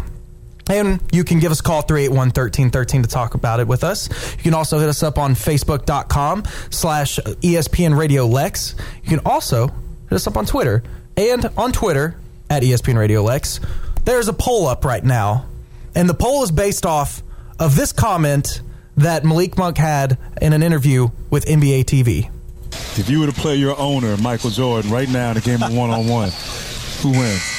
And 0.69 1.01
you 1.11 1.23
can 1.23 1.39
give 1.39 1.51
us 1.51 1.59
a 1.59 1.63
call 1.63 1.83
381-1313 1.83 3.03
to 3.03 3.09
talk 3.09 3.33
about 3.33 3.59
it 3.59 3.67
with 3.67 3.83
us. 3.83 4.09
You 4.37 4.43
can 4.43 4.53
also 4.53 4.79
hit 4.79 4.89
us 4.89 5.03
up 5.03 5.17
on 5.17 5.33
Facebook.com 5.33 6.43
slash 6.69 7.19
ESPN 7.19 7.97
Radio 7.97 8.25
Lex. 8.25 8.75
You 9.03 9.09
can 9.09 9.21
also 9.25 9.67
hit 9.67 10.13
us 10.13 10.27
up 10.27 10.37
on 10.37 10.45
Twitter 10.45 10.83
and 11.15 11.45
on 11.57 11.71
Twitter 11.71 12.17
at 12.49 12.63
ESPN 12.63 12.97
Radio 12.97 13.23
Lex. 13.23 13.59
There's 14.05 14.27
a 14.27 14.33
poll 14.33 14.67
up 14.67 14.85
right 14.85 15.03
now, 15.03 15.47
and 15.95 16.09
the 16.09 16.13
poll 16.13 16.43
is 16.43 16.51
based 16.51 16.85
off 16.85 17.21
of 17.59 17.75
this 17.75 17.91
comment 17.91 18.61
that 18.97 19.23
Malik 19.25 19.57
Monk 19.57 19.77
had 19.77 20.17
in 20.41 20.53
an 20.53 20.63
interview 20.63 21.09
with 21.29 21.45
NBA 21.45 21.85
TV. 21.85 22.29
If 22.97 23.09
you 23.09 23.19
were 23.19 23.27
to 23.27 23.33
play 23.33 23.55
your 23.55 23.77
owner, 23.77 24.17
Michael 24.17 24.49
Jordan, 24.49 24.91
right 24.91 25.09
now 25.09 25.31
in 25.31 25.37
a 25.37 25.41
game 25.41 25.61
of 25.61 25.75
one 25.75 25.89
on 25.89 26.07
one, 26.07 26.31
who 27.01 27.11
wins? 27.11 27.56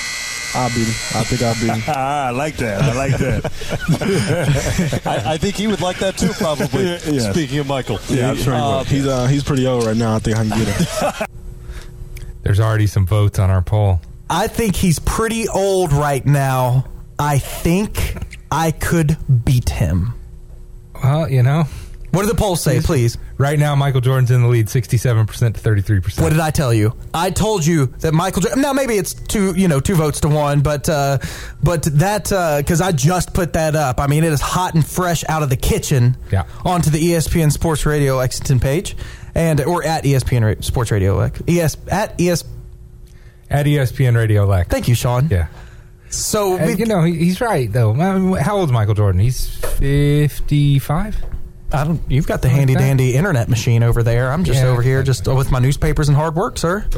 I'll 0.55 0.69
beat 0.71 0.87
him. 0.87 0.95
I 1.15 1.25
think 1.25 1.43
I'll 1.43 1.55
beat 1.55 1.71
him. 1.85 1.95
I 1.95 2.31
like 2.31 2.57
that. 2.57 2.83
I 2.83 2.93
like 2.95 3.17
that. 3.19 5.03
I, 5.07 5.35
I 5.35 5.37
think 5.39 5.55
he 5.57 5.67
would 5.67 5.81
like 5.81 5.99
that 5.99 6.17
too, 6.17 6.33
probably. 6.33 6.85
Yeah. 7.09 7.33
Speaking 7.33 7.59
of 7.59 7.67
Michael. 7.67 7.99
Yeah, 8.09 8.31
I'm 8.31 8.37
sure 8.37 8.55
he 8.55 8.61
will. 8.61 8.85
He's 8.85 9.07
uh, 9.07 9.27
he's 9.27 9.43
pretty 9.45 9.67
old 9.67 9.85
right 9.85 9.97
now. 9.97 10.15
I 10.17 10.19
think 10.19 10.37
I 10.37 10.47
can 10.47 10.59
get 10.59 10.69
him. 10.69 11.27
There's 12.43 12.61
already 12.61 12.87
some 12.87 13.07
votes 13.07 13.39
on 13.39 13.51
our 13.51 13.63
poll. 13.63 14.01
I 14.31 14.47
think 14.47 14.77
he's 14.77 14.99
pretty 14.99 15.49
old 15.49 15.93
right 15.93 16.25
now. 16.25 16.87
I 17.19 17.39
think 17.39 18.15
I 18.51 18.71
could 18.71 19.17
beat 19.45 19.71
him. 19.71 20.13
Well, 21.03 21.31
you 21.31 21.43
know. 21.43 21.65
What 22.11 22.23
did 22.23 22.31
the 22.31 22.37
polls 22.37 22.63
say, 22.63 22.81
please? 22.81 23.19
Right 23.37 23.59
now, 23.59 23.75
Michael 23.75 24.01
Jordan's 24.01 24.31
in 24.31 24.43
the 24.43 24.49
lead 24.49 24.67
67% 24.67 25.27
to 25.55 25.61
33%. 25.61 26.23
What 26.23 26.31
did 26.31 26.41
I 26.41 26.51
tell 26.51 26.73
you? 26.73 26.95
I 27.13 27.31
told 27.31 27.67
you 27.67 27.87
that 28.01 28.13
Michael. 28.13 28.43
Jordan, 28.43 28.63
now 28.63 28.73
maybe 28.73 28.95
it's 28.95 29.13
two, 29.13 29.55
you 29.55 29.69
know, 29.69 29.79
two 29.79 29.95
votes 29.95 30.21
to 30.21 30.29
one, 30.29 30.61
but 30.61 30.89
uh, 30.89 31.19
but 31.63 31.83
that 31.99 32.25
because 32.59 32.81
I 32.81 32.93
just 32.93 33.35
put 33.35 33.53
that 33.53 33.77
up. 33.77 34.01
I 34.01 34.07
mean, 34.07 34.25
it 34.25 34.33
is 34.33 34.41
hot 34.41 34.75
and 34.75 34.85
fresh 34.87 35.23
out 35.29 35.43
of 35.43 35.51
the 35.51 35.57
kitchen. 35.57 36.17
Yeah. 36.33 36.45
Onto 36.65 36.91
the 36.91 36.99
ESPN 36.99 37.53
Sports 37.53 37.85
Radio 37.85 38.17
Lexington 38.17 38.59
page, 38.59 38.97
and 39.35 39.61
or 39.61 39.85
at 39.85 40.05
ESPN 40.05 40.65
Sports 40.65 40.91
Radio 40.91 41.17
Lex. 41.17 41.43
ES 41.47 41.77
at 41.89 42.21
ES. 42.21 42.45
At 43.51 43.67
ESPN 43.67 44.17
Radio 44.17 44.47
Lex. 44.47 44.69
Thank 44.69 44.89
you, 44.89 44.95
Shawn. 44.95 45.29
Yeah. 45.31 45.49
So 46.11 46.57
And, 46.57 46.79
you 46.79 46.87
know, 46.87 47.03
he, 47.03 47.15
he's 47.17 47.41
right, 47.41 47.71
though. 47.71 47.93
How 47.93 48.57
old's 48.57 48.73
Michael 48.73 48.95
Jordan? 48.95 49.21
He's 49.21 49.55
55? 49.57 51.17
I 51.71 51.85
don't. 51.85 52.01
You've 52.09 52.27
got 52.27 52.41
the 52.41 52.49
handy 52.49 52.75
dandy 52.75 53.15
internet 53.15 53.49
machine 53.49 53.83
over 53.83 54.03
there. 54.03 54.33
I'm 54.33 54.45
just 54.45 54.61
Yeah. 54.63 54.69
over 54.69 54.81
here, 54.81 55.03
just 55.03 55.27
with 55.29 55.51
my 55.51 55.59
newspapers 55.59 56.09
and 56.09 56.17
hard 56.17 56.35
work, 56.35 56.57
sir. 56.57 56.87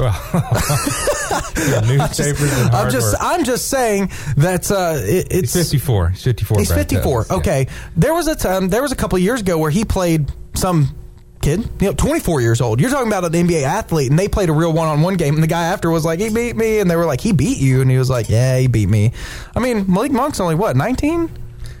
newspapers 1.85 2.51
and 2.53 2.61
I'm 2.67 2.71
hard 2.71 2.91
just. 2.91 3.13
work. 3.13 3.21
I'm 3.21 3.43
just 3.43 3.67
saying 3.69 4.11
that 4.37 4.71
uh, 4.71 4.93
it, 4.97 5.27
it's 5.31 5.53
He's 5.53 5.69
54. 5.71 6.09
He's 6.09 6.23
54. 6.23 6.59
He's 6.59 6.71
54. 6.71 7.23
Pitt. 7.23 7.31
Okay. 7.31 7.67
There 7.97 8.13
was 8.13 8.27
a 8.27 8.35
time. 8.35 8.69
There 8.69 8.81
was 8.81 8.91
a 8.91 8.95
couple 8.95 9.17
of 9.17 9.23
years 9.23 9.41
ago 9.41 9.57
where 9.57 9.71
he 9.71 9.85
played 9.85 10.31
some 10.55 10.95
kid, 11.41 11.59
you 11.79 11.87
know, 11.87 11.93
24 11.93 12.41
years 12.41 12.61
old. 12.61 12.79
You're 12.79 12.89
talking 12.91 13.07
about 13.07 13.23
an 13.25 13.31
NBA 13.33 13.63
athlete, 13.63 14.09
and 14.09 14.17
they 14.19 14.27
played 14.27 14.49
a 14.49 14.53
real 14.53 14.71
one-on-one 14.73 15.15
game, 15.15 15.33
and 15.35 15.43
the 15.43 15.47
guy 15.47 15.65
after 15.65 15.89
was 15.89 16.05
like, 16.05 16.19
"He 16.19 16.29
beat 16.29 16.55
me," 16.55 16.79
and 16.79 16.89
they 16.89 16.95
were 16.95 17.05
like, 17.05 17.21
"He 17.21 17.31
beat 17.33 17.57
you," 17.57 17.81
and 17.81 17.89
he 17.91 17.97
was 17.97 18.09
like, 18.09 18.29
"Yeah, 18.29 18.57
he 18.57 18.67
beat 18.67 18.89
me." 18.89 19.11
I 19.55 19.59
mean, 19.59 19.85
Malik 19.91 20.11
Monk's 20.11 20.39
only 20.39 20.55
what 20.55 20.75
19. 20.75 21.29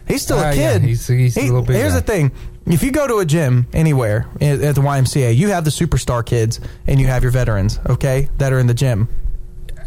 He's 0.07 0.23
still 0.23 0.39
Uh, 0.39 0.51
a 0.51 0.55
yeah, 0.55 0.73
kid. 0.73 0.81
he's- 0.83 1.07
he's 1.07 1.37
a 1.37 1.41
little 1.41 1.61
big 1.61 1.77
Here's 1.77 1.93
guy. 1.93 1.99
the 1.99 2.05
thing. 2.05 2.31
If 2.67 2.83
you 2.83 2.91
go 2.91 3.07
to 3.07 3.17
a 3.17 3.25
gym 3.25 3.67
anywhere 3.73 4.27
at 4.39 4.59
the 4.75 4.81
YMCA, 4.81 5.35
you 5.35 5.49
have 5.49 5.65
the 5.65 5.71
superstar 5.71 6.25
kids 6.25 6.59
and 6.87 6.99
you 6.99 7.07
have 7.07 7.23
your 7.23 7.31
veterans, 7.31 7.79
okay, 7.89 8.29
that 8.37 8.53
are 8.53 8.59
in 8.59 8.67
the 8.67 8.73
gym. 8.73 9.09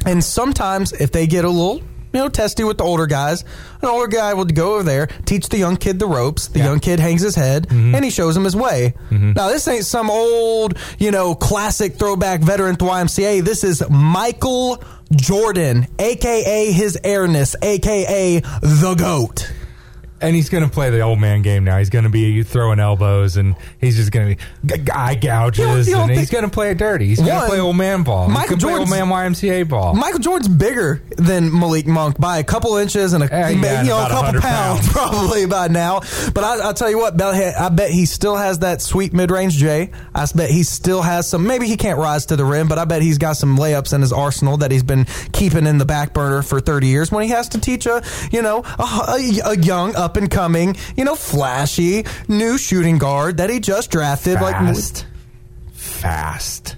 And 0.07 0.23
sometimes 0.23 0.93
if 0.93 1.13
they 1.13 1.27
get 1.27 1.45
a 1.45 1.49
little, 1.49 1.77
you 1.79 2.21
know, 2.21 2.29
testy 2.29 2.63
with 2.65 2.79
the 2.79 2.85
older 2.85 3.07
guys, 3.07 3.43
an 3.81 3.89
older 3.89 4.09
guy 4.09 4.35
will 4.35 4.45
go 4.45 4.75
over 4.75 4.83
there, 4.83 5.07
teach 5.25 5.49
the 5.49 5.57
young 5.57 5.77
kid 5.77 5.99
the 5.99 6.07
ropes. 6.07 6.49
The 6.49 6.59
young 6.61 6.79
kid 6.81 7.01
hangs 7.01 7.23
his 7.23 7.35
head 7.37 7.69
Mm-hmm. 7.69 7.95
and 7.95 8.05
he 8.05 8.11
shows 8.11 8.37
him 8.37 8.45
his 8.45 8.55
way. 8.57 8.95
Now, 9.11 9.49
this 9.49 9.67
ain't 9.69 9.85
some 9.85 10.11
old, 10.11 10.77
you 10.99 11.11
know, 11.11 11.35
classic 11.35 11.95
throwback 11.95 12.41
veteran 12.41 12.73
at 12.75 12.79
the 12.81 12.85
YMCA. 12.85 13.43
This 13.45 13.65
is 13.65 13.83
Michael 13.89 14.83
Jordan, 15.13 15.87
aka 15.99 16.73
his 16.73 16.99
airness, 17.05 17.55
aka 17.63 18.41
the 18.41 18.95
GOAT. 18.99 19.53
And 20.25 20.35
he's 20.35 20.49
going 20.49 20.65
to 20.65 20.71
play 20.71 20.91
the 20.91 21.01
old 21.01 21.21
man 21.21 21.43
game 21.43 21.65
now. 21.65 21.79
He's 21.79 21.91
going 21.91 22.05
to 22.05 22.11
be 22.11 22.43
throwing 22.43 22.81
elbows, 22.81 23.37
and 23.37 23.55
he's 23.81 23.97
just 23.97 24.11
going 24.11 24.37
to 24.37 24.45
be 24.67 24.79
g- 24.83 24.91
eye 24.91 25.15
gouges, 25.15 25.87
You 25.89 25.99
and 25.99 26.11
he's 26.11 26.31
going 26.31 26.45
to 26.45 26.51
play 26.51 26.71
it 26.71 26.79
dirty. 26.79 27.07
He's 27.07 27.19
going 27.21 27.41
to 27.41 27.47
play 27.47 27.61
old 27.61 27.77
man 27.77 28.03
ball. 28.03 28.29
Michael 28.29 28.57
he's 28.57 28.65
going 28.65 28.87
play 28.87 29.01
old 29.01 29.11
man 29.11 29.33
YMCA 29.33 29.69
ball. 29.69 29.95
Michael 29.95 30.21
Jordan's 30.21 30.49
bigger 30.49 31.03
than 31.17 31.57
Malik 31.57 31.87
Monk 31.87 32.19
by 32.19 32.39
a 32.39 32.45
couple 32.45 32.77
inches 32.77 33.13
and 33.13 33.25
a, 33.25 33.27
Yeah, 33.27 33.49
yeah, 33.51 33.83
you 33.83 33.89
know, 33.89 34.05
a 34.05 34.09
couple 34.09 34.41
pounds, 34.41 34.81
pounds. 34.81 34.89
probably 34.93 35.47
by 35.47 35.69
now. 35.69 36.01
But 36.35 36.45
I, 36.45 36.59
I'll 36.61 36.75
tell 36.75 36.91
you 36.91 36.99
what, 36.99 37.21
I 37.21 37.69
bet 37.69 37.91
he 37.91 38.07
still 38.07 38.37
has 38.37 38.61
that 38.61 38.81
sweet 38.83 39.13
mid 39.13 39.31
range 39.31 39.55
J. 39.57 39.91
I 40.15 40.27
bet 40.35 40.51
he 40.51 40.63
still 40.63 41.03
has 41.03 41.29
some. 41.29 41.47
Maybe 41.47 41.67
he 41.67 41.77
can't 41.77 41.99
rise 41.99 42.27
to 42.27 42.37
the 42.37 42.45
rim, 42.45 42.69
but 42.69 42.79
I 42.79 42.85
bet 42.87 43.03
he's 43.03 43.19
got 43.19 43.35
some 43.35 43.57
layups 43.59 43.93
in 43.93 44.01
his 44.01 44.13
arsenal 44.13 44.57
that 44.59 44.71
he's 44.71 44.83
been 44.83 45.05
keeping 45.33 45.67
in 45.67 45.79
the 45.79 45.85
back 45.85 46.13
burner 46.15 46.43
for 46.43 46.61
30 46.61 46.87
years 46.87 47.13
when 47.13 47.23
he 47.25 47.31
has 47.31 47.49
to 47.51 47.61
teach 47.61 47.87
a, 47.87 48.03
you 48.31 48.41
know, 48.43 48.63
a, 48.79 48.83
a- 49.19 49.51
a 49.51 49.57
young, 49.59 49.95
up 49.97 50.14
and 50.17 50.31
coming, 50.31 50.77
you 50.97 51.05
know, 51.05 51.15
flashy 51.15 52.05
new 52.29 52.59
shooting 52.59 52.99
guard 52.99 53.37
that 53.39 53.51
he 53.51 53.61
just 53.61 53.91
drafted. 53.91 54.39
Fast. 54.39 55.07
Fast. 55.73 56.77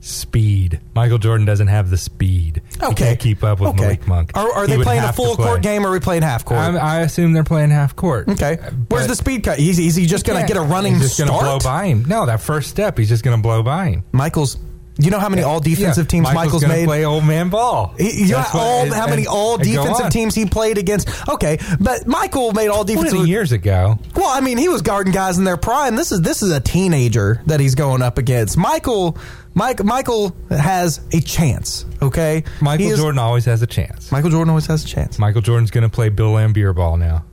Speed. 0.00 0.80
Michael 0.96 1.18
Jordan 1.18 1.46
doesn't 1.46 1.68
have 1.68 1.88
the 1.88 1.96
speed. 1.96 2.60
He 2.80 2.84
Okay. 2.86 3.04
can't 3.06 3.20
keep 3.20 3.44
up 3.44 3.60
with 3.60 3.70
Okay. 3.70 3.82
Malik 3.82 4.08
Monk. 4.08 4.32
Are, 4.34 4.52
are 4.52 4.66
they 4.66 4.76
playing 4.82 5.04
a 5.04 5.08
to 5.08 5.12
full 5.12 5.36
court 5.36 5.62
game 5.62 5.86
or 5.86 5.90
are 5.90 5.92
we 5.92 6.00
playing 6.00 6.22
half 6.22 6.44
court? 6.44 6.58
I, 6.60 6.76
I 6.76 7.00
assume 7.02 7.32
they're 7.32 7.44
playing 7.44 7.70
half 7.70 7.94
court. 7.94 8.28
Okay. 8.28 8.56
Where's 8.88 9.06
the 9.06 9.14
speed 9.14 9.44
cut? 9.44 9.60
Is, 9.60 9.78
is 9.78 9.94
he 9.94 10.06
just 10.06 10.26
going 10.26 10.40
to 10.40 10.46
get 10.46 10.56
a 10.56 10.60
running 10.62 10.94
He's 10.94 11.02
just 11.02 11.14
start? 11.14 11.28
gonna 11.30 11.42
blow 11.42 11.58
by 11.60 11.86
him. 11.86 12.04
No, 12.06 12.26
that 12.26 12.40
first 12.40 12.68
step, 12.70 12.98
he's 12.98 13.08
just 13.10 13.22
going 13.22 13.36
to 13.36 13.42
blow 13.42 13.62
by 13.62 13.90
him. 13.90 14.04
Michael's. 14.10 14.56
You 14.98 15.10
know 15.10 15.18
how 15.18 15.30
many 15.30 15.42
all 15.42 15.58
defensive 15.58 16.04
Yeah, 16.04 16.08
teams 16.10 16.24
Michael's 16.24 16.62
Michael's, 16.62 16.66
made? 16.68 16.84
play 16.84 17.04
old 17.06 17.24
man 17.24 17.48
ball. 17.48 17.94
He, 17.98 18.24
you 18.26 18.32
know 18.32 18.44
all, 18.52 18.82
and- 18.82 18.92
how 18.92 19.06
many 19.06 19.26
all 19.26 19.56
defensive 19.56 20.10
teams 20.10 20.34
he 20.34 20.44
played 20.44 20.76
against? 20.76 21.08
Okay, 21.28 21.58
but 21.80 22.06
Michael 22.06 22.52
made 22.52 22.68
all 22.68 22.84
defensive. 22.84 23.12
20 23.14 23.28
years 23.30 23.52
ago. 23.52 23.98
Well, 24.14 24.26
I 24.28 24.40
mean, 24.40 24.58
he 24.58 24.68
was 24.68 24.82
guarding 24.82 25.12
guys 25.14 25.38
in 25.38 25.44
their 25.44 25.56
prime. 25.56 25.96
This 25.96 26.12
is 26.12 26.20
this 26.20 26.42
is 26.42 26.52
a 26.52 26.60
teenager 26.60 27.40
that 27.46 27.58
he's 27.58 27.74
going 27.74 28.02
up 28.02 28.18
against. 28.18 28.58
Michael, 28.58 29.16
Mike, 29.54 29.82
Michael 29.82 30.36
has 30.50 31.00
a 31.12 31.20
chance. 31.22 31.86
Okay, 32.02 32.44
Michael 32.60 32.86
is- 32.88 32.98
Jordan 32.98 33.18
always 33.18 33.46
has 33.46 33.62
a 33.62 33.66
chance. 33.66 34.12
Michael 34.12 34.30
Jordan 34.30 34.50
always 34.50 34.66
has 34.66 34.84
a 34.84 34.88
chance. 34.88 35.18
Michael 35.18 35.40
Jordan's 35.40 35.70
going 35.70 35.82
to 35.82 35.90
play 35.90 36.10
Bill 36.10 36.32
Laimbeer 36.34 36.74
ball 36.74 36.98
now 36.98 37.24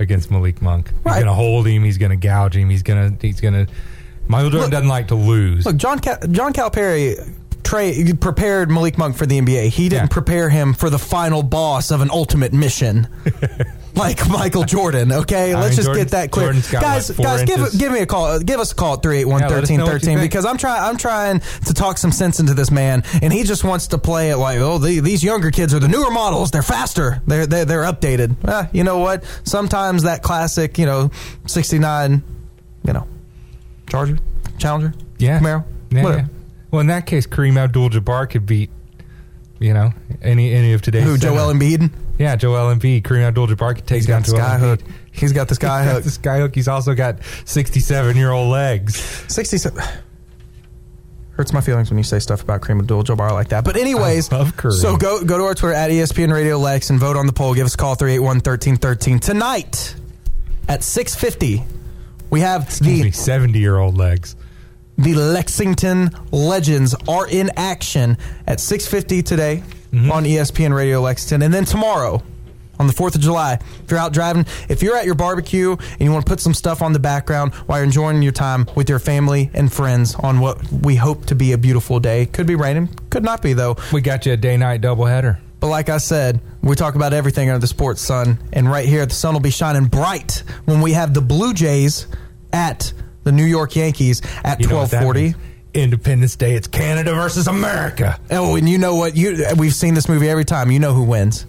against 0.00 0.30
Malik 0.32 0.60
Monk. 0.60 0.88
He's 0.88 0.96
Right. 1.04 1.14
going 1.14 1.26
to 1.26 1.32
hold 1.34 1.66
him. 1.68 1.84
He's 1.84 1.98
going 1.98 2.10
to 2.10 2.16
gouge 2.16 2.56
him. 2.56 2.70
He's 2.70 2.82
going 2.82 3.16
to. 3.16 3.26
He's 3.26 3.40
going 3.40 3.66
to. 3.66 3.72
Michael 4.28 4.50
Jordan 4.50 4.60
Look- 4.62 4.70
doesn't 4.70 4.88
like 4.88 5.08
to 5.08 5.14
lose. 5.14 5.66
Look, 5.66 5.76
John 5.76 5.98
Cal- 5.98 6.18
John 6.30 6.52
Calipari 6.52 7.16
tra- 7.64 8.14
prepared 8.20 8.70
Malik 8.70 8.98
Monk 8.98 9.16
for 9.16 9.26
the 9.26 9.38
NBA. 9.40 9.68
He 9.68 9.88
didn't 9.88 10.04
Yeah. 10.04 10.08
prepare 10.08 10.48
him 10.50 10.74
for 10.74 10.90
the 10.90 10.98
final 10.98 11.42
boss 11.42 11.90
of 11.90 12.00
an 12.00 12.10
ultimate 12.12 12.52
mission. 12.52 13.08
like 13.94 14.28
Michael 14.28 14.62
Jordan, 14.64 15.10
okay? 15.10 15.52
I 15.52 15.56
Let's 15.60 15.70
mean, 15.70 15.76
just 15.76 15.86
Jordan- 15.86 16.04
get 16.04 16.10
that 16.12 16.30
clear. 16.30 16.52
Guys, 16.70 17.10
four 17.10 17.24
guys, 17.24 17.42
give, 17.44 17.58
inches? 17.58 17.74
give 17.76 17.90
me 17.90 17.98
a 18.00 18.06
call. 18.06 18.38
Give 18.38 18.60
us 18.60 18.70
a 18.70 18.74
call 18.74 18.94
at 18.94 19.02
381 19.02 19.40
Yeah, 19.40 19.48
let 19.48 19.64
us 19.64 19.70
know 19.70 19.76
what 19.76 19.78
you 19.78 19.84
1313 19.84 20.18
think. 20.18 20.30
because 20.30 20.44
I'm 20.44 20.56
trying 20.56 20.82
I'm 20.82 20.96
trying 20.98 21.40
to 21.66 21.74
talk 21.74 21.98
some 21.98 22.12
sense 22.12 22.38
into 22.38 22.54
this 22.54 22.70
man 22.70 23.02
and 23.22 23.32
he 23.32 23.42
just 23.42 23.64
wants 23.64 23.88
to 23.88 23.98
play 23.98 24.30
it 24.30 24.36
like, 24.36 24.58
"Oh, 24.60 24.78
the, 24.78 25.00
these 25.00 25.24
younger 25.24 25.50
kids 25.50 25.74
are 25.74 25.80
the 25.80 25.88
newer 25.88 26.10
models. 26.12 26.50
They're 26.52 26.62
faster. 26.62 27.22
They're 27.26 27.46
they're, 27.46 27.64
they're 27.64 27.82
updated." 27.84 28.36
Ah, 28.46 28.68
you 28.72 28.84
know 28.84 28.98
what? 28.98 29.24
Sometimes 29.42 30.04
that 30.04 30.22
classic, 30.22 30.78
you 30.78 30.86
know, 30.86 31.10
69, 31.46 32.22
you 32.86 32.92
know, 32.92 33.06
Charger, 33.88 34.18
Challenger, 34.58 34.92
yeah. 35.18 35.38
Camaro, 35.40 35.64
Yeah, 35.90 36.02
whatever. 36.02 36.22
yeah. 36.22 36.28
Well, 36.70 36.80
in 36.80 36.86
that 36.88 37.06
case, 37.06 37.26
Kareem 37.26 37.56
Abdul-Jabbar 37.56 38.28
could 38.30 38.44
beat, 38.46 38.70
you 39.58 39.72
know, 39.72 39.92
any 40.22 40.52
any 40.52 40.72
of 40.74 40.82
today's. 40.82 41.04
Who, 41.04 41.16
center. 41.16 41.34
Joel 41.36 41.52
Embiid? 41.54 41.90
Yeah, 42.18 42.36
Joel 42.36 42.74
Embiid. 42.74 43.02
Kareem 43.02 43.22
Abdul-Jabbar 43.22 43.76
could 43.76 43.86
take 43.86 43.96
He's 43.98 44.06
down 44.06 44.22
Joel 44.24 44.36
Embiid. 44.38 44.82
He's 45.12 45.32
got 45.32 45.48
the 45.48 45.54
sky 45.54 45.84
He's 45.84 45.92
hook. 45.92 46.04
the 46.04 46.10
sky 46.10 46.38
hook. 46.38 46.54
He's 46.54 46.68
also 46.68 46.94
got 46.94 47.18
sixty-seven-year-old 47.44 48.50
legs. 48.50 48.96
67. 49.32 49.82
Hurts 51.32 51.52
my 51.52 51.60
feelings 51.60 51.88
when 51.88 51.98
you 51.98 52.04
say 52.04 52.18
stuff 52.18 52.42
about 52.42 52.60
Kareem 52.62 52.80
Abdul-Jabbar 52.80 53.30
like 53.32 53.48
that. 53.50 53.64
But 53.64 53.76
anyways, 53.76 54.32
I 54.32 54.38
love 54.38 54.56
Kareem. 54.56 54.72
so 54.80 54.96
go 54.96 55.22
go 55.24 55.38
to 55.38 55.44
our 55.44 55.54
Twitter 55.54 55.74
at 55.74 55.90
ESPN 55.90 56.32
Radio 56.32 56.58
Lex 56.58 56.90
and 56.90 56.98
vote 56.98 57.16
on 57.16 57.26
the 57.26 57.32
poll. 57.32 57.54
Give 57.54 57.64
us 57.64 57.74
a 57.74 57.76
call 57.78 57.94
381-1313. 57.96 59.20
Tonight 59.20 59.94
at 60.68 60.82
650, 60.82 61.62
we 62.30 62.40
have 62.40 62.66
the 62.80 63.10
seventy-year-old 63.10 63.96
legs. 63.96 64.36
the 64.96 65.14
Lexington 65.14 66.10
Legends 66.32 66.94
are 67.08 67.26
in 67.28 67.50
action 67.56 68.16
at 68.46 68.58
6:50 68.58 69.24
today 69.24 69.62
Mm-hmm. 69.90 70.12
on 70.12 70.24
ESPN 70.24 70.74
Radio 70.74 71.00
Lexington, 71.00 71.40
and 71.40 71.54
then 71.54 71.64
tomorrow 71.64 72.22
on 72.78 72.86
the 72.86 72.92
4th 72.92 73.14
of 73.14 73.22
July. 73.22 73.54
If 73.82 73.90
you're 73.90 73.98
out 73.98 74.12
driving, 74.12 74.44
if 74.68 74.82
you're 74.82 74.96
at 74.96 75.06
your 75.06 75.14
barbecue 75.14 75.70
and 75.72 76.00
you 76.00 76.12
want 76.12 76.26
to 76.26 76.30
put 76.30 76.40
some 76.40 76.52
stuff 76.52 76.82
on 76.82 76.92
the 76.92 76.98
background 76.98 77.54
while 77.54 77.78
you're 77.78 77.86
enjoying 77.86 78.20
your 78.20 78.32
time 78.32 78.66
with 78.76 78.90
your 78.90 78.98
family 78.98 79.50
and 79.54 79.72
friends 79.72 80.14
on 80.16 80.40
what 80.40 80.62
we 80.70 80.94
hope 80.96 81.24
to 81.26 81.34
be 81.34 81.52
a 81.52 81.58
beautiful 81.58 82.00
day, 82.00 82.26
could 82.26 82.46
be 82.46 82.54
raining, 82.54 82.90
could 83.08 83.24
not 83.24 83.40
be 83.40 83.54
though. 83.54 83.76
We 83.90 84.02
got 84.02 84.26
you 84.26 84.34
a 84.34 84.36
day-night 84.36 84.82
doubleheader. 84.82 85.38
But 85.58 85.68
like 85.68 85.88
I 85.88 85.96
said, 85.96 86.38
we 86.68 86.76
talk 86.76 86.94
about 86.94 87.12
everything 87.12 87.48
under 87.48 87.60
the 87.60 87.66
sports 87.66 88.00
sun, 88.00 88.38
and 88.52 88.70
right 88.70 88.86
here 88.86 89.04
the 89.06 89.14
sun 89.14 89.34
will 89.34 89.40
be 89.40 89.50
shining 89.50 89.86
bright 89.86 90.42
when 90.66 90.80
we 90.80 90.92
have 90.92 91.14
the 91.14 91.20
Blue 91.20 91.54
Jays 91.54 92.06
at 92.52 92.92
the 93.24 93.32
New 93.32 93.44
York 93.44 93.74
Yankees 93.76 94.20
at 94.44 94.60
You 94.60 94.68
know 94.68 94.76
1240. 94.76 95.34
Independence 95.74 96.34
Day. 96.36 96.54
It's 96.54 96.66
Canada 96.66 97.14
versus 97.14 97.46
America. 97.46 98.18
Oh, 98.30 98.56
and 98.56 98.68
you 98.68 98.78
know 98.78 98.94
what? 98.96 99.16
You 99.16 99.44
we've 99.56 99.74
seen 99.74 99.94
this 99.94 100.08
movie 100.08 100.28
every 100.28 100.44
time. 100.44 100.70
You 100.70 100.78
know 100.78 100.92
who 100.92 101.04
wins. 101.04 101.46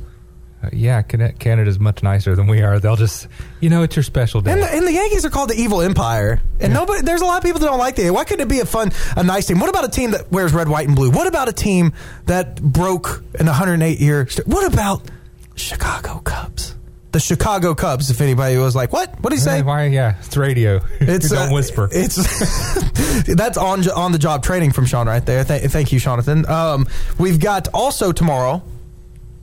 Uh, 0.61 0.69
yeah, 0.73 1.01
Can- 1.01 1.31
Canada's 1.33 1.79
much 1.79 2.03
nicer 2.03 2.35
than 2.35 2.47
we 2.47 2.61
are. 2.61 2.79
They'll 2.79 2.97
just, 2.97 3.27
you 3.61 3.69
know, 3.69 3.83
it's 3.83 3.95
your 3.95 4.03
special 4.03 4.41
day. 4.41 4.51
And 4.51 4.61
the, 4.61 4.69
and 4.69 4.85
the 4.85 4.91
Yankees 4.91 5.23
are 5.23 5.29
called 5.29 5.49
the 5.49 5.55
Evil 5.55 5.81
Empire, 5.81 6.41
and 6.59 6.73
nobody. 6.73 7.01
There's 7.01 7.21
a 7.21 7.25
lot 7.25 7.37
of 7.37 7.43
people 7.43 7.59
that 7.61 7.67
don't 7.67 7.79
like 7.79 7.95
the. 7.95 8.09
Why 8.09 8.25
couldn't 8.25 8.45
it 8.45 8.49
be 8.49 8.59
a 8.59 8.65
fun, 8.65 8.91
a 9.15 9.23
nice 9.23 9.45
team? 9.47 9.59
What 9.59 9.69
about 9.69 9.85
a 9.85 9.89
team 9.89 10.11
that 10.11 10.29
wears 10.31 10.53
red, 10.53 10.67
white, 10.67 10.87
and 10.87 10.97
blue? 10.97 11.11
What 11.11 11.27
about 11.27 11.47
a 11.47 11.53
team 11.53 11.93
that 12.25 12.61
broke 12.61 13.23
an 13.39 13.45
108 13.45 13.99
year? 13.99 14.27
What 14.45 14.71
about 14.71 15.09
Chicago 15.55 16.19
Cubs? 16.19 16.75
The 17.11 17.21
Chicago 17.21 17.73
Cubs. 17.73 18.09
If 18.11 18.19
anybody 18.19 18.57
was 18.57 18.75
like, 18.75 18.91
what? 18.91 19.17
What 19.21 19.29
do 19.29 19.35
you 19.37 19.41
say? 19.41 19.61
Why? 19.61 19.85
Yeah, 19.85 20.17
it's 20.19 20.35
radio. 20.35 20.81
It's 20.99 21.29
don't 21.29 21.51
uh, 21.51 21.53
whisper. 21.53 21.87
It's 21.91 22.15
that's 23.33 23.57
on 23.57 23.89
on 23.91 24.11
the 24.11 24.19
job 24.19 24.43
training 24.43 24.73
from 24.73 24.85
Shawn 24.85 25.07
right 25.07 25.25
there. 25.25 25.45
Th- 25.45 25.63
thank 25.71 25.93
you, 25.93 25.99
Jonathan. 26.01 26.45
Um, 26.47 26.87
we've 27.17 27.39
got 27.39 27.69
also 27.73 28.11
tomorrow 28.11 28.61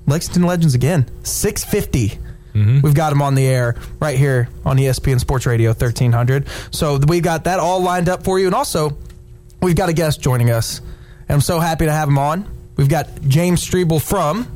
Lexington 0.07 0.45
Legends 0.45 0.75
again, 0.75 1.11
six 1.23 1.65
mm-hmm. 1.65 2.81
We've 2.81 2.95
got 2.95 3.11
them 3.11 3.23
on 3.23 3.35
the 3.35 3.47
air 3.47 3.77
right 4.01 4.19
here 4.19 4.49
on 4.65 4.77
ESPN 4.77 5.21
Sports 5.21 5.47
Radio 5.47 5.71
1300. 5.71 6.47
So 6.71 6.99
we 6.99 7.21
got 7.21 7.45
that 7.45 7.59
all 7.59 7.81
lined 7.83 8.09
up 8.09 8.25
for 8.25 8.39
you, 8.39 8.47
and 8.47 8.55
also 8.55 8.97
we've 9.61 9.77
got 9.77 9.89
a 9.89 9.93
guest 9.93 10.21
joining 10.21 10.51
us, 10.51 10.81
and 11.29 11.31
I'm 11.31 11.41
so 11.41 11.61
happy 11.61 11.87
to 11.87 11.93
have 11.93 12.09
him 12.09 12.19
on. 12.19 12.49
We've 12.77 12.89
got 12.89 13.09
James 13.23 13.67
Streble 13.67 14.03
from 14.03 14.47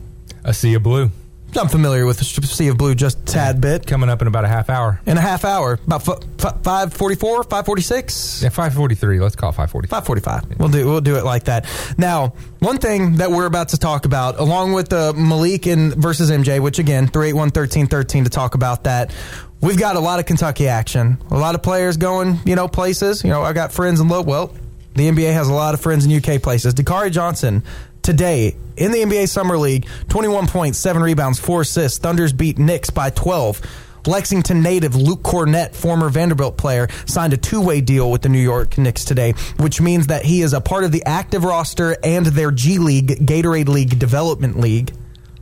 A 0.44 0.54
Sea 0.54 0.74
of 0.74 0.82
Blue. 0.82 1.10
I'm 1.56 1.68
familiar 1.68 2.06
with 2.06 2.18
the 2.18 2.24
Sea 2.24 2.68
of 2.68 2.78
Blue 2.78 2.94
just 2.94 3.18
a 3.18 3.24
tad 3.24 3.60
bit. 3.60 3.86
Coming 3.86 4.08
up 4.08 4.22
in 4.22 4.28
about 4.28 4.44
a 4.44 4.48
half 4.48 4.70
hour. 4.70 5.00
In 5.06 5.16
a 5.16 5.20
half 5.20 5.44
hour, 5.44 5.78
about 5.84 6.08
f- 6.08 6.22
f- 6.44 6.62
544, 6.62 7.44
546? 7.44 8.42
Yeah, 8.42 8.48
543. 8.50 9.20
Let's 9.20 9.34
call 9.36 9.50
it 9.50 9.54
545. 9.54 9.90
545. 9.90 10.58
We'll 10.60 10.68
do 10.68 10.86
we'll 10.86 11.00
do 11.00 11.16
it 11.16 11.24
like 11.24 11.44
that. 11.44 11.66
Now, 11.98 12.34
one 12.60 12.78
thing 12.78 13.16
that 13.16 13.30
we're 13.30 13.46
about 13.46 13.70
to 13.70 13.78
talk 13.78 14.04
about, 14.04 14.38
along 14.38 14.72
with 14.74 14.88
the 14.90 15.12
Malik 15.14 15.66
and 15.66 15.94
versus 15.94 16.30
MJ, 16.30 16.60
which 16.60 16.78
again, 16.78 17.08
381-1313 17.08 18.24
to 18.24 18.30
talk 18.30 18.54
about 18.54 18.84
that. 18.84 19.12
We've 19.60 19.78
got 19.78 19.96
a 19.96 20.00
lot 20.00 20.20
of 20.20 20.26
Kentucky 20.26 20.68
action. 20.68 21.18
A 21.30 21.38
lot 21.38 21.54
of 21.54 21.62
players 21.62 21.96
going, 21.98 22.38
you 22.46 22.56
know, 22.56 22.66
places. 22.68 23.22
You 23.24 23.30
know, 23.30 23.42
I've 23.42 23.54
got 23.54 23.72
friends 23.72 24.00
in 24.00 24.08
low 24.08 24.22
well, 24.22 24.54
the 24.94 25.08
NBA 25.08 25.32
has 25.32 25.48
a 25.48 25.52
lot 25.52 25.74
of 25.74 25.80
friends 25.80 26.04
in 26.06 26.12
UK 26.12 26.42
places. 26.42 26.74
Dakari 26.74 27.10
Johnson 27.12 27.62
today 28.02 28.56
in 28.76 28.92
the 28.92 28.98
NBA 28.98 29.28
Summer 29.28 29.58
League, 29.58 29.86
21 30.08 30.46
points, 30.46 30.78
7 30.78 31.02
rebounds, 31.02 31.38
4 31.38 31.62
assists. 31.62 31.98
Thunders 31.98 32.32
beat 32.32 32.58
Knicks 32.58 32.90
by 32.90 33.10
12. 33.10 33.60
Lexington 34.06 34.62
native 34.62 34.96
Luke 34.96 35.22
Kornet, 35.22 35.74
former 35.74 36.08
Vanderbilt 36.08 36.56
player, 36.56 36.88
signed 37.06 37.32
a 37.32 37.36
two 37.36 37.60
way 37.60 37.80
deal 37.80 38.10
with 38.10 38.22
the 38.22 38.28
New 38.28 38.40
York 38.40 38.78
Knicks 38.78 39.04
today, 39.04 39.34
which 39.58 39.80
means 39.80 40.06
that 40.06 40.24
he 40.24 40.42
is 40.42 40.52
a 40.52 40.60
part 40.60 40.84
of 40.84 40.92
the 40.92 41.04
active 41.04 41.44
roster 41.44 41.96
and 42.02 42.26
their 42.26 42.50
G 42.50 42.78
League, 42.78 43.26
Gatorade 43.26 43.68
League 43.68 43.98
Development 43.98 44.58
League 44.58 44.92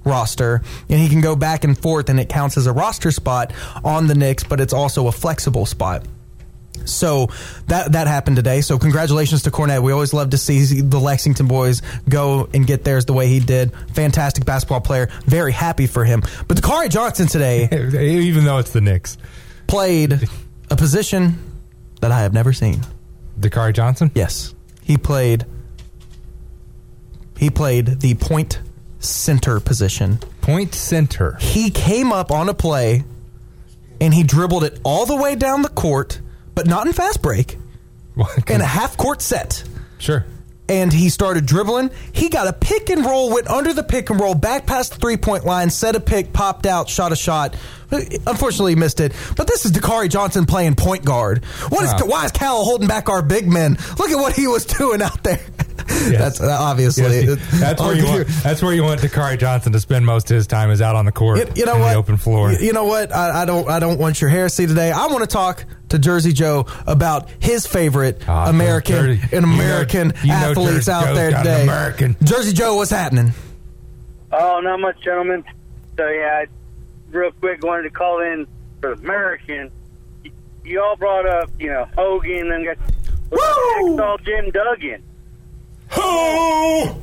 roster. 0.04 0.62
And 0.88 0.98
he 0.98 1.08
can 1.08 1.20
go 1.20 1.36
back 1.36 1.64
and 1.64 1.78
forth, 1.78 2.08
and 2.08 2.18
it 2.18 2.28
counts 2.28 2.56
as 2.56 2.66
a 2.66 2.72
roster 2.72 3.12
spot 3.12 3.52
on 3.84 4.06
the 4.06 4.14
Knicks, 4.14 4.42
but 4.42 4.60
it's 4.60 4.72
also 4.72 5.06
a 5.06 5.12
flexible 5.12 5.66
spot. 5.66 6.04
So 6.84 7.28
that 7.66 7.92
that 7.92 8.06
happened 8.06 8.36
today. 8.36 8.60
So 8.60 8.78
congratulations 8.78 9.42
to 9.42 9.50
Kornet. 9.50 9.82
We 9.82 9.92
always 9.92 10.12
love 10.12 10.30
to 10.30 10.38
see 10.38 10.80
the 10.80 10.98
Lexington 10.98 11.46
boys 11.46 11.82
go 12.08 12.48
and 12.52 12.66
get 12.66 12.84
theirs 12.84 13.04
the 13.04 13.12
way 13.12 13.28
he 13.28 13.40
did. 13.40 13.72
Fantastic 13.94 14.44
basketball 14.44 14.80
player. 14.80 15.08
Very 15.24 15.52
happy 15.52 15.86
for 15.86 16.04
him. 16.04 16.22
But 16.46 16.56
Dakari 16.56 16.90
Johnson 16.90 17.26
today, 17.26 17.68
even 18.28 18.44
though 18.44 18.58
it's 18.58 18.72
the 18.72 18.80
Knicks, 18.80 19.18
played 19.66 20.28
a 20.70 20.76
position 20.76 21.36
that 22.00 22.12
I 22.12 22.20
have 22.20 22.32
never 22.32 22.52
seen. 22.52 22.80
Dakari 23.38 23.72
Johnson. 23.74 24.10
Yes, 24.14 24.54
he 24.82 24.96
played. 24.96 25.44
He 27.36 27.50
played 27.50 28.00
the 28.00 28.14
point 28.14 28.60
center 28.98 29.60
position. 29.60 30.18
Point 30.40 30.74
center. 30.74 31.36
He 31.40 31.70
came 31.70 32.12
up 32.12 32.30
on 32.30 32.48
a 32.48 32.54
play, 32.54 33.04
and 34.00 34.12
he 34.12 34.22
dribbled 34.22 34.64
it 34.64 34.80
all 34.82 35.06
the 35.06 35.16
way 35.16 35.34
down 35.36 35.62
the 35.62 35.68
court, 35.68 36.20
but 36.58 36.66
not 36.66 36.88
in 36.88 36.92
fast 36.92 37.22
break. 37.22 37.56
in 38.48 38.60
a 38.60 38.64
half 38.64 38.96
court 38.96 39.22
set. 39.22 39.62
Sure. 39.98 40.24
And 40.68 40.92
he 40.92 41.08
started 41.08 41.46
dribbling. 41.46 41.90
He 42.12 42.28
got 42.30 42.48
a 42.48 42.52
pick 42.52 42.90
and 42.90 43.06
roll, 43.06 43.32
went 43.32 43.46
under 43.48 43.72
the 43.72 43.84
pick 43.84 44.10
and 44.10 44.18
roll, 44.20 44.34
back 44.34 44.66
past 44.66 44.94
the 44.94 44.98
three 44.98 45.16
point 45.16 45.46
line, 45.46 45.70
set 45.70 45.94
a 45.94 46.00
pick, 46.00 46.32
popped 46.32 46.66
out, 46.66 46.88
shot 46.88 47.12
a 47.12 47.16
shot. 47.16 47.54
Unfortunately, 47.92 48.72
he 48.72 48.76
missed 48.76 48.98
it. 48.98 49.12
But 49.36 49.46
this 49.46 49.64
is 49.66 49.70
Dakari 49.72 50.10
Johnson 50.10 50.46
playing 50.46 50.74
point 50.74 51.04
guard. 51.04 51.44
What 51.68 51.84
is 51.84 51.92
Wow. 51.92 52.06
why 52.08 52.24
is 52.24 52.32
Cal 52.32 52.64
holding 52.64 52.88
back 52.88 53.08
our 53.08 53.22
big 53.22 53.46
men? 53.46 53.78
Look 54.00 54.10
at 54.10 54.16
what 54.16 54.32
he 54.34 54.48
was 54.48 54.66
doing 54.78 55.00
out 55.00 55.22
there. 55.22 55.40
That's 55.86 56.40
uh, 56.40 56.54
obviously 56.60 57.24
Yes, 57.24 57.60
that's 57.60 57.80
where 57.80 57.94
you 57.96 58.04
want. 58.04 58.26
That's 58.42 58.60
where 58.60 58.74
you 58.74 58.82
want 58.82 59.00
Dakari 59.00 59.38
Johnson 59.38 59.72
to 59.72 59.80
spend 59.80 60.04
most 60.04 60.30
of 60.30 60.34
his 60.34 60.46
time 60.48 60.70
is 60.70 60.82
out 60.82 60.96
on 60.96 61.06
the 61.06 61.12
court, 61.12 61.38
You, 61.38 61.46
you 61.62 61.66
know 61.66 61.76
in 61.76 61.80
what? 61.80 61.92
the 61.92 61.98
open 61.98 62.16
floor. 62.18 62.52
You, 62.52 62.58
you 62.58 62.72
know 62.74 62.84
what? 62.84 63.10
I, 63.14 63.42
I 63.42 63.44
don't. 63.46 63.70
I 63.70 63.78
don't 63.78 63.98
want 63.98 64.20
your 64.20 64.28
heresy 64.28 64.66
today. 64.66 64.90
I 64.92 65.06
want 65.06 65.20
to 65.20 65.26
talk 65.26 65.64
to 65.90 65.98
Jersey 65.98 66.32
Joe 66.32 66.66
about 66.86 67.28
his 67.40 67.66
favorite 67.66 68.22
Ah, 68.28 68.48
American 68.48 68.94
Jersey- 68.96 69.20
and 69.22 69.32
you 69.32 69.40
know- 69.40 69.54
American 69.54 70.12
you 70.22 70.28
know 70.28 70.34
athletes 70.34 70.86
Jersey 70.86 70.90
out 70.92 71.04
Joe's 71.06 71.16
there 71.16 71.30
today. 71.30 71.62
American. 71.64 72.16
Jersey 72.24 72.52
Joe, 72.52 72.76
what's 72.76 72.90
happening? 72.90 73.32
Oh, 74.32 74.60
not 74.60 74.80
much, 74.80 75.00
gentlemen. 75.02 75.44
So 75.96 76.06
yeah, 76.08 76.42
I, 76.42 76.46
real 77.10 77.30
quick, 77.32 77.64
wanted 77.64 77.84
to 77.84 77.90
call 77.90 78.20
in 78.20 78.46
for 78.80 78.92
American. 78.92 79.70
You, 80.22 80.30
you 80.64 80.82
all 80.82 80.96
brought 80.96 81.26
up, 81.26 81.50
you 81.58 81.68
know, 81.68 81.86
Hogan 81.96 82.52
and 82.52 82.64
got 82.66 82.76
Hacksaw 83.30 84.24
Jim 84.24 84.50
Duggan. 84.50 85.02
Oh! 85.96 87.00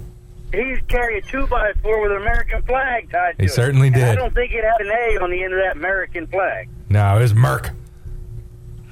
He's 0.53 0.77
carrying 0.88 1.21
a 1.23 1.27
two 1.27 1.47
by 1.47 1.73
four 1.81 2.01
with 2.01 2.11
an 2.11 2.17
American 2.21 2.61
flag 2.61 3.11
tied 3.11 3.31
to 3.31 3.39
it. 3.39 3.41
He 3.41 3.45
it. 3.47 3.51
certainly 3.51 3.88
And 3.88 3.97
I 3.97 4.15
don't 4.15 4.33
think 4.33 4.53
it 4.53 4.63
had 4.63 4.79
an 4.79 4.91
A 4.91 5.17
on 5.23 5.29
the 5.31 5.43
end 5.43 5.53
of 5.53 5.59
that 5.59 5.75
American 5.75 6.27
flag. 6.27 6.69
No, 6.89 7.17
it 7.17 7.21
was 7.21 7.33
Merck. 7.33 7.71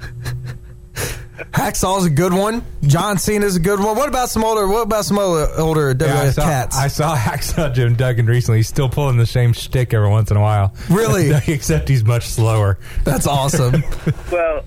Hacksaw's 1.52 2.06
a 2.06 2.10
good 2.10 2.34
one. 2.34 2.64
John 2.84 3.18
Cena's 3.18 3.56
a 3.56 3.60
good 3.60 3.80
one. 3.80 3.96
What 3.98 4.08
about 4.08 4.30
some 4.30 4.44
older? 4.44 4.68
What 4.68 4.84
about 4.84 5.06
some 5.06 5.18
older, 5.20 5.48
older 5.58 5.96
Yeah, 6.00 6.22
I 6.22 6.30
saw, 6.30 6.44
cats? 6.44 6.78
I 6.78 6.88
saw 6.88 7.16
Hacksaw 7.18 7.74
Jim 7.74 7.96
Duggan 7.96 8.26
recently. 8.26 8.60
He's 8.60 8.68
still 8.68 8.90
pulling 8.90 9.18
the 9.18 9.26
same 9.26 9.54
shtick 9.54 9.94
every 9.94 10.10
once 10.10 10.32
in 10.32 10.38
a 10.38 10.42
while. 10.42 10.74
Really? 10.90 11.32
Except 11.48 11.90
he's 11.90 12.04
much 12.04 12.28
slower. 12.28 12.80
That's 13.04 13.28
awesome. 13.28 13.84
Well, 14.32 14.64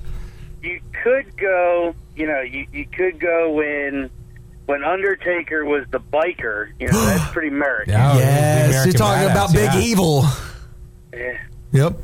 you 0.62 0.80
could 1.02 1.36
go, 1.36 1.94
you 2.16 2.26
know, 2.26 2.40
you, 2.40 2.66
you 2.72 2.86
could 2.86 3.20
go 3.20 3.52
when 3.52 4.10
when 4.66 4.82
Undertaker 4.82 5.64
was 5.64 5.84
the 5.90 6.00
biker. 6.00 6.72
You 6.80 6.88
know, 6.88 7.04
that's 7.04 7.30
pretty 7.32 7.48
American. 7.48 7.94
yes, 7.94 8.84
you're 8.84 8.92
talking 8.92 9.30
about 9.30 9.52
Big 9.52 9.72
Evil. 9.76 10.24
Yeah. 11.12 11.38
Yep. 11.72 11.96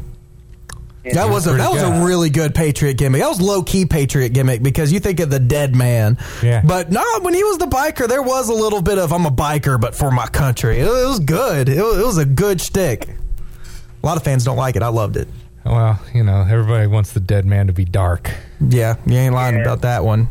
Yeah, 1.05 1.15
that 1.15 1.31
was 1.31 1.47
a 1.49 1.53
that 1.55 1.71
was 1.73 1.83
good. 1.83 2.01
a 2.03 2.05
really 2.05 2.31
good 2.31 2.55
Patriot 2.55 2.95
gimmick. 2.95 3.21
That 3.23 3.29
was 3.29 3.41
low 3.41 3.63
key 3.65 3.87
Patriot 3.87 4.29
gimmick 4.29 4.63
because 4.63 4.93
you 4.93 5.01
think 5.01 5.19
of 5.19 5.31
the 5.31 5.41
dead 5.41 5.75
man. 5.75 6.17
Yeah. 6.43 6.63
But 6.65 6.93
no, 6.93 7.03
when 7.23 7.35
he 7.35 7.43
was 7.43 7.59
the 7.59 7.67
biker, 7.67 8.07
there 8.07 8.23
was 8.23 8.49
a 8.49 8.55
little 8.55 8.81
bit 8.83 8.99
of 8.99 9.13
I'm 9.13 9.27
a 9.27 9.31
biker, 9.31 9.81
but 9.81 9.97
for 9.97 10.13
my 10.13 10.27
country. 10.27 10.79
It, 10.79 10.87
it 10.87 11.09
was 11.09 11.19
good. 11.19 11.69
It, 11.69 11.83
was- 11.83 12.19
a 12.19 12.25
good 12.25 12.61
shtick. 12.61 13.09
A 13.09 14.07
lot 14.07 14.17
of 14.17 14.23
fans 14.23 14.45
don't 14.45 14.57
like 14.57 14.77
it. 14.77 14.83
I 14.83 14.89
loved 14.89 15.17
it. 15.17 15.29
Well, 15.65 16.01
you 16.15 16.23
know, 16.23 16.43
everybody 16.49 16.87
wants 16.87 17.13
the 17.13 17.21
dead 17.21 17.47
man 17.47 17.67
to 17.69 17.73
be 17.73 17.85
dark. 17.85 18.31
Yeah, 18.61 18.97
you 19.07 19.15
ain't 19.17 19.35
lying 19.35 19.61
about 19.61 19.83
that 19.83 20.05
one. 20.05 20.29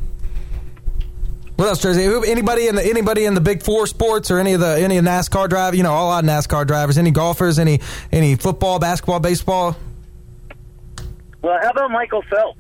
What 1.56 1.68
else, 1.68 1.82
Jersey? 1.82 2.04
Anybody 2.30 2.68
in 2.68 2.76
the 2.76 2.84
anybody 2.86 3.26
in 3.26 3.34
the 3.36 3.42
Big 3.42 3.62
Four 3.62 3.86
sports 3.88 4.32
or 4.32 4.40
any 4.40 4.54
of 4.54 4.62
the 4.62 4.80
any 4.80 4.98
of 4.98 5.06
NASCAR 5.06 5.48
drive? 5.48 5.76
You 5.76 5.84
know, 5.84 5.92
all 5.92 6.12
our 6.12 6.22
NASCAR 6.22 6.66
drivers. 6.66 6.98
Any 6.98 7.12
golfers? 7.12 7.60
Any 7.60 7.82
any 8.12 8.36
football, 8.36 8.80
basketball, 8.80 9.20
baseball? 9.20 9.76
Well, 11.42 11.58
how 11.62 11.72
about 11.72 11.92
Michael 11.92 12.24
Phelps? 12.30 12.60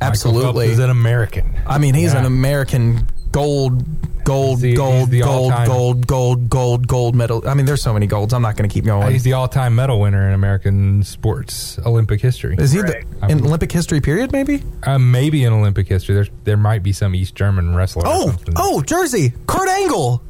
Absolutely, 0.00 0.68
He's 0.68 0.78
an 0.78 0.90
American. 0.90 1.52
I 1.66 1.78
mean, 1.78 1.94
he's 1.94 2.14
Yeah. 2.14 2.20
an 2.20 2.24
American 2.24 3.06
gold, 3.32 3.84
gold, 4.24 4.52
He's 4.58 4.60
the- 4.62 4.74
gold, 4.76 4.94
he's 5.00 5.08
the 5.10 5.20
gold, 5.20 5.52
gold, 5.66 6.06
gold, 6.06 6.48
gold, 6.50 6.88
gold 6.88 7.14
medal. 7.14 7.42
I 7.46 7.52
mean, 7.54 7.66
there's 7.66 7.82
so 7.82 7.92
many 7.92 8.06
golds. 8.06 8.32
I'm 8.32 8.40
not 8.40 8.56
going 8.56 8.68
to 8.68 8.72
keep 8.72 8.84
going. 8.86 9.12
He's 9.12 9.24
the 9.24 9.34
all-time 9.34 9.74
medal 9.74 10.00
winner 10.00 10.26
in 10.26 10.32
American 10.34 11.02
sports 11.02 11.78
Olympic 11.84 12.20
history. 12.22 12.56
Is 12.58 12.72
he 12.72 12.80
the, 12.80 13.02
in 13.28 13.40
Olympic 13.44 13.70
history 13.70 14.00
period? 14.00 14.32
Maybe. 14.32 14.62
Uh, 14.84 14.98
maybe 14.98 15.44
in 15.44 15.52
Olympic 15.52 15.86
history. 15.86 16.14
There's 16.14 16.30
there 16.44 16.56
might 16.56 16.82
be 16.82 16.92
some 16.92 17.14
East 17.14 17.34
German 17.34 17.74
wrestler. 17.74 18.04
Oh, 18.06 18.28
something. 18.28 18.54
oh, 18.56 18.80
Jersey, 18.82 19.34
Kurt 19.46 19.68
Angle. 19.68 20.22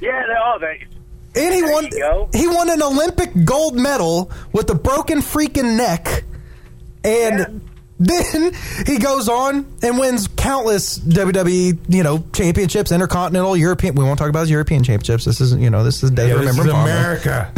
Yeah, 0.00 0.22
they 0.26 0.34
all 0.34 0.58
they. 0.58 0.86
And 1.34 1.54
he 1.54 1.62
won. 1.62 1.88
He 2.34 2.46
won 2.46 2.70
an 2.70 2.82
Olympic 2.82 3.30
gold 3.44 3.76
medal 3.76 4.30
with 4.52 4.68
a 4.70 4.74
broken 4.74 5.18
freaking 5.18 5.76
neck, 5.76 6.24
and 7.02 7.62
then 7.98 8.52
he 8.86 8.98
goes 8.98 9.28
on 9.28 9.66
and 9.82 9.98
wins 9.98 10.28
countless 10.36 10.98
WWE, 10.98 11.78
you 11.88 12.02
know, 12.02 12.24
championships, 12.32 12.90
intercontinental, 12.92 13.56
European. 13.56 13.94
We 13.94 14.04
won't 14.04 14.18
talk 14.18 14.28
about 14.28 14.40
his 14.40 14.50
European 14.50 14.82
championships. 14.82 15.24
This 15.24 15.40
isn't, 15.40 15.62
you 15.62 15.70
know, 15.70 15.84
this 15.84 16.02
is 16.02 16.10
Dave 16.10 16.30
Yeah, 16.30 16.36
this 16.36 16.58
Remember 16.58 16.72
is 16.72 16.74
America. 16.74 17.52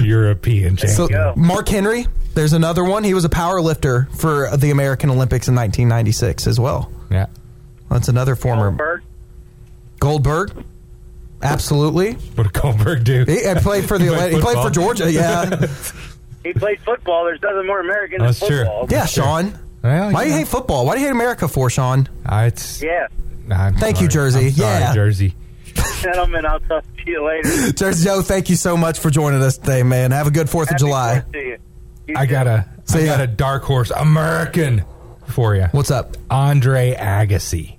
European 0.00 0.76
So. 0.76 1.34
Mark 1.36 1.68
Henry, 1.68 2.06
there's 2.34 2.52
another 2.52 2.84
one. 2.84 3.04
He 3.04 3.14
was 3.14 3.24
a 3.24 3.28
power 3.30 3.60
lifter 3.60 4.08
for 4.18 4.54
the 4.56 4.70
American 4.70 5.10
Olympics 5.10 5.48
in 5.48 5.54
1996 5.54 6.46
as 6.46 6.60
well. 6.60 6.92
Yeah. 7.10 7.26
That's 7.90 8.08
another 8.08 8.36
former 8.36 8.70
Goldberg. 8.70 9.02
Goldberg. 10.00 10.64
Absolutely. 11.42 12.12
What 12.12 12.44
did 12.44 12.52
Goldberg 12.52 13.04
do? 13.04 13.24
He, 13.26 13.46
he 13.46 13.54
played 13.56 13.86
for 13.86 13.98
the 13.98 14.04
He 14.10 14.10
played 14.10 14.32
he 14.34 14.40
played 14.40 14.56
for? 14.58 14.70
Georgia. 14.70 15.10
Yeah, 15.10 15.66
He 16.44 16.52
played 16.52 16.80
football. 16.80 17.24
There's 17.24 17.40
nothing 17.42 17.66
more 17.66 17.80
American 17.80 18.18
than 18.18 18.26
That's 18.28 18.38
true. 18.40 18.58
football. 18.64 18.86
yeah, 18.90 19.06
Shawn. 19.06 19.58
Well, 19.82 20.12
Why 20.12 20.22
do 20.24 20.28
you 20.28 20.34
know. 20.34 20.38
hate 20.40 20.48
football? 20.48 20.86
Why 20.86 20.94
do 20.94 21.00
you 21.00 21.06
hate 21.06 21.12
America 21.12 21.48
for, 21.48 21.68
Shawn? 21.70 22.08
Uh, 22.24 22.44
it's 22.52 22.82
Yeah. 22.82 23.08
I'm 23.50 23.74
Thank 23.76 24.00
you. 24.00 24.08
Jersey. 24.08 24.46
I'm 24.46 24.50
sorry, 24.52 24.80
Yeah. 24.80 24.94
Jersey. 24.94 25.34
Gentlemen, 26.02 26.46
I'll 26.46 26.60
talk 26.60 26.84
to 26.84 27.10
you 27.10 27.24
later. 27.26 27.72
Jersey 27.76 28.04
Joe, 28.04 28.22
thank 28.22 28.48
you 28.50 28.56
so 28.56 28.76
much 28.76 28.98
for 29.00 29.10
joining 29.10 29.42
us 29.42 29.58
today, 29.58 29.82
man. 29.82 30.10
Have 30.12 30.26
a 30.26 30.30
good 30.30 30.48
Fourth 30.48 30.70
of 30.70 30.76
July. 30.78 31.24
See 31.32 31.38
you. 31.38 31.58
You 32.08 32.14
I 32.16 32.26
too. 32.26 32.30
got 32.32 32.46
a 32.46 32.66
I 32.68 32.82
See 32.92 33.04
got 33.06 33.20
a 33.20 33.26
dark 33.26 33.62
horse 33.64 33.90
American 33.90 34.84
for 35.28 35.54
you. 35.56 35.64
What's 35.72 35.90
up? 35.90 36.16
Andre 36.30 36.94
Agassi. 36.94 37.76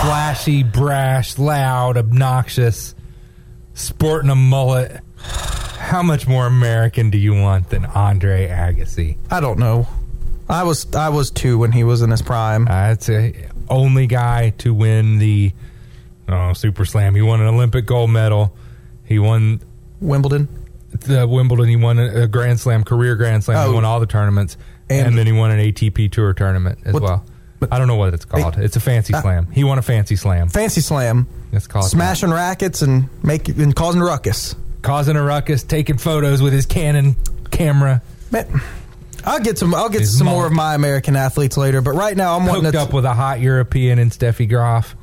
Flashy, 0.00 0.62
brash, 0.62 1.38
loud, 1.38 1.96
obnoxious, 1.96 2.94
sporting 3.74 4.30
a 4.30 4.34
mullet. 4.34 5.00
How 5.18 6.02
much 6.02 6.26
more 6.26 6.46
American 6.46 7.10
do 7.10 7.18
you 7.18 7.34
want 7.34 7.70
than 7.70 7.86
Andre 7.86 8.46
Agassi? 8.48 9.16
I 9.30 9.40
don't 9.40 9.58
know. 9.58 9.86
I 10.48 10.64
was 10.64 10.94
I 10.94 11.08
was 11.08 11.30
two 11.30 11.58
when 11.58 11.72
he 11.72 11.82
was 11.82 12.02
in 12.02 12.10
his 12.10 12.22
prime. 12.22 12.66
That's 12.66 13.06
the 13.06 13.34
only 13.68 14.06
guy 14.06 14.50
to 14.58 14.72
win 14.74 15.18
the 15.18 15.52
oh, 16.28 16.52
Super 16.52 16.84
Slam. 16.84 17.14
He 17.14 17.22
won 17.22 17.40
an 17.40 17.46
Olympic 17.48 17.86
gold 17.86 18.10
medal. 18.10 18.54
He 19.04 19.18
won 19.18 19.60
Wimbledon. 20.00 20.46
the 20.90 21.26
Wimbledon. 21.26 21.68
He 21.68 21.76
won 21.76 21.98
a, 21.98 22.22
a 22.22 22.28
Grand 22.28 22.60
Slam, 22.60 22.84
career 22.84 23.16
Grand 23.16 23.44
Slam. 23.44 23.56
Oh. 23.58 23.68
He 23.70 23.74
won 23.74 23.84
all 23.84 23.98
the 23.98 24.06
tournaments, 24.06 24.56
and, 24.90 25.08
And- 25.08 25.18
then 25.18 25.26
he 25.26 25.32
won 25.32 25.50
an 25.50 25.58
ATP 25.58 26.12
Tour 26.12 26.32
tournament 26.34 26.78
as 26.84 26.92
What- 26.94 27.02
well. 27.02 27.24
I 27.70 27.78
don't 27.78 27.88
know 27.88 27.96
what 27.96 28.12
it's 28.14 28.24
called. 28.24 28.56
It's 28.58 28.76
a 28.76 28.80
fancy 28.80 29.14
Uh, 29.14 29.22
slam. 29.22 29.46
He 29.52 29.64
won 29.64 29.78
a 29.78 29.82
fancy 29.82 30.16
slam. 30.16 30.48
Fancy 30.48 30.80
slam, 30.80 31.26
It's 31.52 31.66
called 31.66 31.86
smashing 31.90 32.30
rackets 32.30 32.82
and 32.82 33.08
make 33.22 33.48
and 33.48 33.74
causing 33.74 34.00
a 34.00 34.04
ruckus. 34.04 34.54
causing 34.82 35.16
a 35.16 35.22
ruckus, 35.22 35.62
taking 35.62 35.98
photos 35.98 36.40
with 36.42 36.52
his 36.52 36.66
Canon 36.66 37.16
camera. 37.50 38.02
Man, 38.30 38.60
I'll 39.24 39.40
get 39.40 39.58
some. 39.58 39.74
I'll 39.74 39.88
get 39.88 40.02
His 40.02 40.18
some 40.18 40.26
mullet. 40.26 40.38
more 40.38 40.46
of 40.46 40.52
my 40.52 40.74
American 40.74 41.16
athletes 41.16 41.56
later. 41.56 41.80
But 41.80 41.92
right 41.94 42.16
now, 42.16 42.36
I'm 42.36 42.46
wanting 42.46 42.64
Hooked 42.64 42.74
to. 42.76 42.82
up 42.82 42.92
with 42.92 43.04
a 43.04 43.14
hot 43.14 43.40
European 43.40 43.98
and 43.98 44.10
Steffi 44.10 44.48
Graf. 44.48 44.94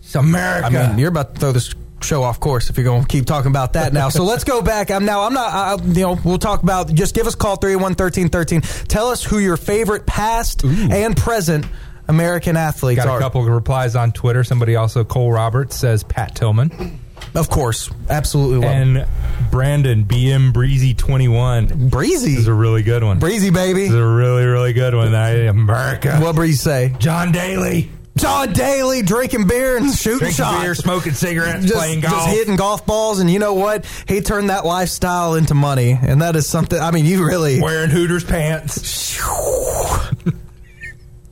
It's 0.00 0.14
America. 0.14 0.66
I 0.66 0.88
mean, 0.88 0.98
you're 0.98 1.08
about 1.08 1.34
to 1.34 1.40
throw 1.40 1.52
this 1.52 1.74
show 2.02 2.22
off 2.22 2.40
course 2.40 2.70
if 2.70 2.76
you're 2.76 2.84
going 2.84 3.02
to 3.02 3.08
keep 3.08 3.26
talking 3.26 3.50
about 3.50 3.74
that 3.74 3.92
now. 3.92 4.08
So 4.08 4.24
let's 4.24 4.44
go 4.44 4.62
back. 4.62 4.90
I'm 4.90 5.04
now. 5.04 5.22
I'm 5.22 5.34
not. 5.34 5.52
I, 5.52 5.84
you 5.84 6.02
know, 6.02 6.18
we'll 6.24 6.38
talk 6.38 6.62
about. 6.62 6.92
Just 6.92 7.14
give 7.14 7.26
us 7.26 7.34
a 7.34 7.36
call 7.36 7.56
three 7.56 7.76
one 7.76 7.94
thirteen 7.94 8.28
thirteen. 8.28 8.60
Tell 8.60 9.08
us 9.08 9.22
who 9.24 9.38
your 9.38 9.56
favorite 9.56 10.06
past 10.06 10.64
and 10.64 11.16
present 11.16 11.66
American 12.08 12.56
athletes 12.56 13.04
Got 13.04 13.08
a 13.08 13.12
are. 13.12 13.20
couple 13.20 13.42
of 13.42 13.48
replies 13.48 13.96
on 13.96 14.12
Twitter. 14.12 14.44
Somebody 14.44 14.76
also, 14.76 15.04
Cole 15.04 15.30
Roberts, 15.32 15.76
says 15.76 16.02
Pat 16.04 16.34
Tillman. 16.34 17.00
Of 17.34 17.50
course, 17.50 17.90
absolutely. 18.08 18.58
Love 18.58 18.76
And 18.76 19.08
Brandon, 19.50 20.04
BM 20.04 20.52
Breezy 20.52 20.94
21. 20.94 21.88
Breezy? 21.88 22.30
This 22.30 22.38
is 22.40 22.46
a 22.46 22.54
really 22.54 22.82
good 22.82 23.02
one. 23.02 23.18
Breezy 23.18 23.50
baby. 23.50 23.80
This 23.80 23.90
is 23.90 23.96
a 23.96 24.06
really, 24.06 24.46
really 24.46 24.72
good 24.72 24.94
one. 24.94 25.14
I, 25.14 25.30
America. 25.46 26.16
What 26.20 26.36
Breezy 26.36 26.56
say? 26.56 26.94
John 26.98 27.32
Daly. 27.32 27.90
John 28.18 28.52
Daly 28.52 29.02
drinking 29.02 29.46
beer 29.46 29.76
and 29.76 29.92
shooting 29.92 30.18
Drinking 30.18 30.36
shots. 30.44 30.62
beer, 30.62 30.74
smoking 30.74 31.12
cigarettes, 31.12 31.62
just, 31.64 31.74
playing 31.74 32.00
golf. 32.00 32.14
just 32.14 32.28
hitting 32.28 32.56
golf 32.56 32.84
balls, 32.84 33.20
and 33.20 33.30
you 33.30 33.38
know 33.38 33.54
what? 33.54 33.86
He 34.06 34.20
turned 34.20 34.50
that 34.50 34.64
lifestyle 34.66 35.34
into 35.34 35.54
money, 35.54 35.92
and 36.00 36.20
that 36.22 36.36
is 36.36 36.46
something. 36.48 36.78
I 36.78 36.90
mean, 36.90 37.04
you 37.06 37.24
really, 37.26 37.60
Wearing 37.60 37.90
Hooters 37.90 38.24
pants. 38.24 39.18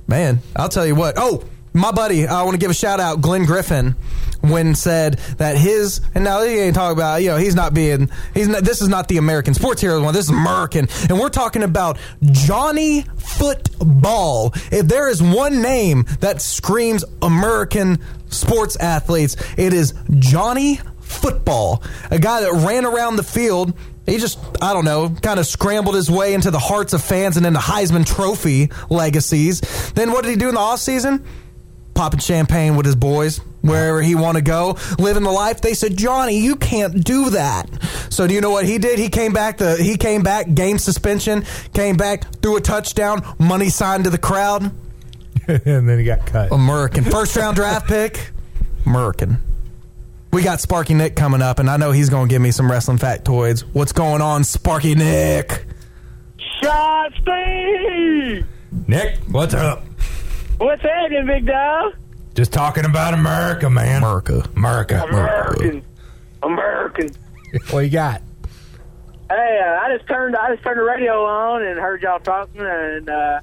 man. 0.06 0.40
I'll 0.54 0.68
tell 0.68 0.86
you 0.86 0.94
what. 0.94 1.14
Oh, 1.16 1.42
my 1.72 1.92
buddy, 1.92 2.26
I 2.26 2.42
want 2.42 2.54
to 2.54 2.58
give 2.58 2.70
a 2.70 2.74
shout 2.74 3.00
out, 3.00 3.20
Glenn 3.20 3.44
Griffin, 3.44 3.96
when 4.50 4.74
said 4.74 5.14
that 5.38 5.56
his 5.56 6.00
and 6.14 6.24
now 6.24 6.42
he 6.42 6.58
ain't 6.58 6.74
talking 6.74 6.96
about 6.96 7.22
you 7.22 7.28
know 7.28 7.36
he's 7.36 7.54
not 7.54 7.74
being 7.74 8.10
he's 8.34 8.48
not, 8.48 8.64
this 8.64 8.82
is 8.82 8.88
not 8.88 9.08
the 9.08 9.16
American 9.18 9.54
sports 9.54 9.80
hero 9.80 10.02
one. 10.02 10.14
This 10.14 10.26
is 10.26 10.30
American, 10.30 10.88
and 11.08 11.18
we're 11.18 11.28
talking 11.28 11.62
about 11.62 11.98
Johnny 12.22 13.02
Football. 13.16 14.52
If 14.70 14.86
there 14.86 15.08
is 15.08 15.22
one 15.22 15.62
name 15.62 16.04
that 16.20 16.40
screams 16.40 17.04
American 17.22 17.98
sports 18.28 18.76
athletes, 18.76 19.36
it 19.56 19.72
is 19.72 19.94
Johnny 20.18 20.80
Football, 21.00 21.82
a 22.10 22.18
guy 22.18 22.40
that 22.40 22.52
ran 22.52 22.84
around 22.84 23.16
the 23.16 23.22
field. 23.22 23.74
He 24.06 24.18
just, 24.18 24.38
I 24.62 24.72
don't 24.72 24.84
know, 24.84 25.08
kind 25.20 25.40
of 25.40 25.46
scrambled 25.46 25.96
his 25.96 26.08
way 26.10 26.34
into 26.34 26.50
the 26.50 26.58
hearts 26.58 26.92
of 26.92 27.02
fans 27.02 27.36
and 27.36 27.44
into 27.44 27.58
Heisman 27.58 28.06
Trophy 28.06 28.70
legacies. 28.88 29.60
Then 29.92 30.12
what 30.12 30.22
did 30.22 30.30
he 30.30 30.36
do 30.36 30.48
in 30.48 30.54
the 30.54 30.60
offseason? 30.60 31.24
Popping 31.94 32.20
champagne 32.20 32.76
with 32.76 32.86
his 32.86 32.94
boys 32.94 33.40
wherever 33.66 34.02
he 34.02 34.14
want 34.14 34.36
to 34.36 34.42
go, 34.42 34.76
living 34.98 35.22
the 35.22 35.30
life. 35.30 35.60
They 35.60 35.74
said, 35.74 35.96
Johnny, 35.96 36.38
you 36.38 36.56
can't 36.56 37.04
do 37.04 37.30
that. 37.30 37.68
So 38.10 38.26
do 38.26 38.34
you 38.34 38.40
know 38.40 38.50
what 38.50 38.64
he 38.64 38.78
did? 38.78 38.98
He 38.98 39.08
came 39.08 39.32
back. 39.32 39.58
The 39.58 39.76
he 39.76 39.96
came 39.96 40.22
back. 40.22 40.54
Game 40.54 40.78
suspension. 40.78 41.44
Came 41.74 41.96
back. 41.96 42.24
Threw 42.40 42.56
a 42.56 42.60
touchdown. 42.60 43.22
Money 43.38 43.68
signed 43.68 44.04
to 44.04 44.10
the 44.10 44.18
crowd. 44.18 44.62
and 45.48 45.88
then 45.88 45.98
he 45.98 46.04
got 46.04 46.26
cut. 46.26 46.52
American 46.52 47.04
first 47.04 47.36
round 47.36 47.56
draft 47.56 47.86
pick. 47.86 48.32
American. 48.84 49.38
We 50.32 50.42
got 50.42 50.60
Sparky 50.60 50.94
Nick 50.94 51.16
coming 51.16 51.40
up, 51.40 51.58
and 51.60 51.70
I 51.70 51.76
know 51.76 51.92
he's 51.92 52.10
going 52.10 52.28
to 52.28 52.32
give 52.32 52.42
me 52.42 52.50
some 52.50 52.70
wrestling 52.70 52.98
factoids. 52.98 53.60
What's 53.72 53.92
going 53.92 54.20
on, 54.20 54.44
Sparky 54.44 54.94
Nick? 54.94 55.64
Shot 56.62 57.12
Steve! 57.22 58.46
Nick, 58.86 59.18
what's 59.30 59.54
up? 59.54 59.84
What's 60.58 60.82
happening, 60.82 61.26
big 61.26 61.46
dog? 61.46 61.94
Just 62.36 62.52
talking 62.52 62.84
about 62.84 63.14
America, 63.14 63.70
man. 63.70 64.02
America. 64.02 64.46
America. 64.54 65.02
American. 65.08 65.82
American. 66.42 67.08
What 67.70 67.80
you 67.80 67.90
got? 67.90 68.20
Hey, 69.30 69.60
uh, 69.64 69.80
I 69.80 69.96
just 69.96 70.06
turned 70.06 70.36
I 70.36 70.52
just 70.52 70.62
turned 70.62 70.78
the 70.78 70.82
radio 70.84 71.24
on 71.24 71.62
and 71.64 71.80
heard 71.80 72.02
y'all 72.02 72.18
talking, 72.18 72.60
and 72.60 73.08
uh, 73.08 73.40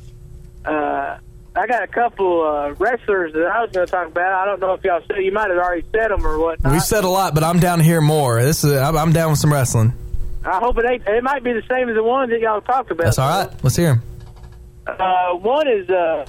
uh, 0.65 1.17
I 1.55 1.67
got 1.67 1.81
a 1.81 1.87
couple 1.87 2.43
uh, 2.43 2.73
wrestlers 2.73 3.33
that 3.33 3.47
I 3.47 3.61
was 3.61 3.71
going 3.71 3.87
to 3.87 3.91
talk 3.91 4.07
about. 4.07 4.31
I 4.33 4.45
don't 4.45 4.59
know 4.59 4.73
if 4.73 4.83
y'all 4.83 5.01
said 5.07 5.17
you 5.23 5.31
might 5.31 5.49
have 5.49 5.57
already 5.57 5.87
said 5.91 6.09
them 6.09 6.27
or 6.27 6.37
what. 6.37 6.59
We've 6.63 6.83
said 6.83 7.05
a 7.05 7.09
lot, 7.09 7.33
but 7.33 7.43
I'm 7.43 7.59
down 7.59 7.79
to 7.79 7.83
hear 7.83 8.01
more. 8.01 8.43
This 8.43 8.63
is 8.63 8.73
I'm, 8.73 8.95
I'm 8.95 9.13
down 9.13 9.31
with 9.31 9.39
some 9.39 9.51
wrestling. 9.51 9.93
I 10.45 10.59
hope 10.59 10.77
it 10.77 10.85
ain't. 10.85 11.07
It 11.07 11.23
might 11.23 11.43
be 11.43 11.53
the 11.53 11.63
same 11.67 11.89
as 11.89 11.95
the 11.95 12.03
ones 12.03 12.29
that 12.29 12.39
y'all 12.39 12.61
talked 12.61 12.91
about. 12.91 13.05
That's 13.05 13.17
all 13.17 13.45
right. 13.45 13.63
Let's 13.63 13.75
hear 13.75 13.95
them. 13.95 14.03
Uh, 14.85 15.33
one 15.37 15.67
is 15.67 15.89
uh, 15.89 16.25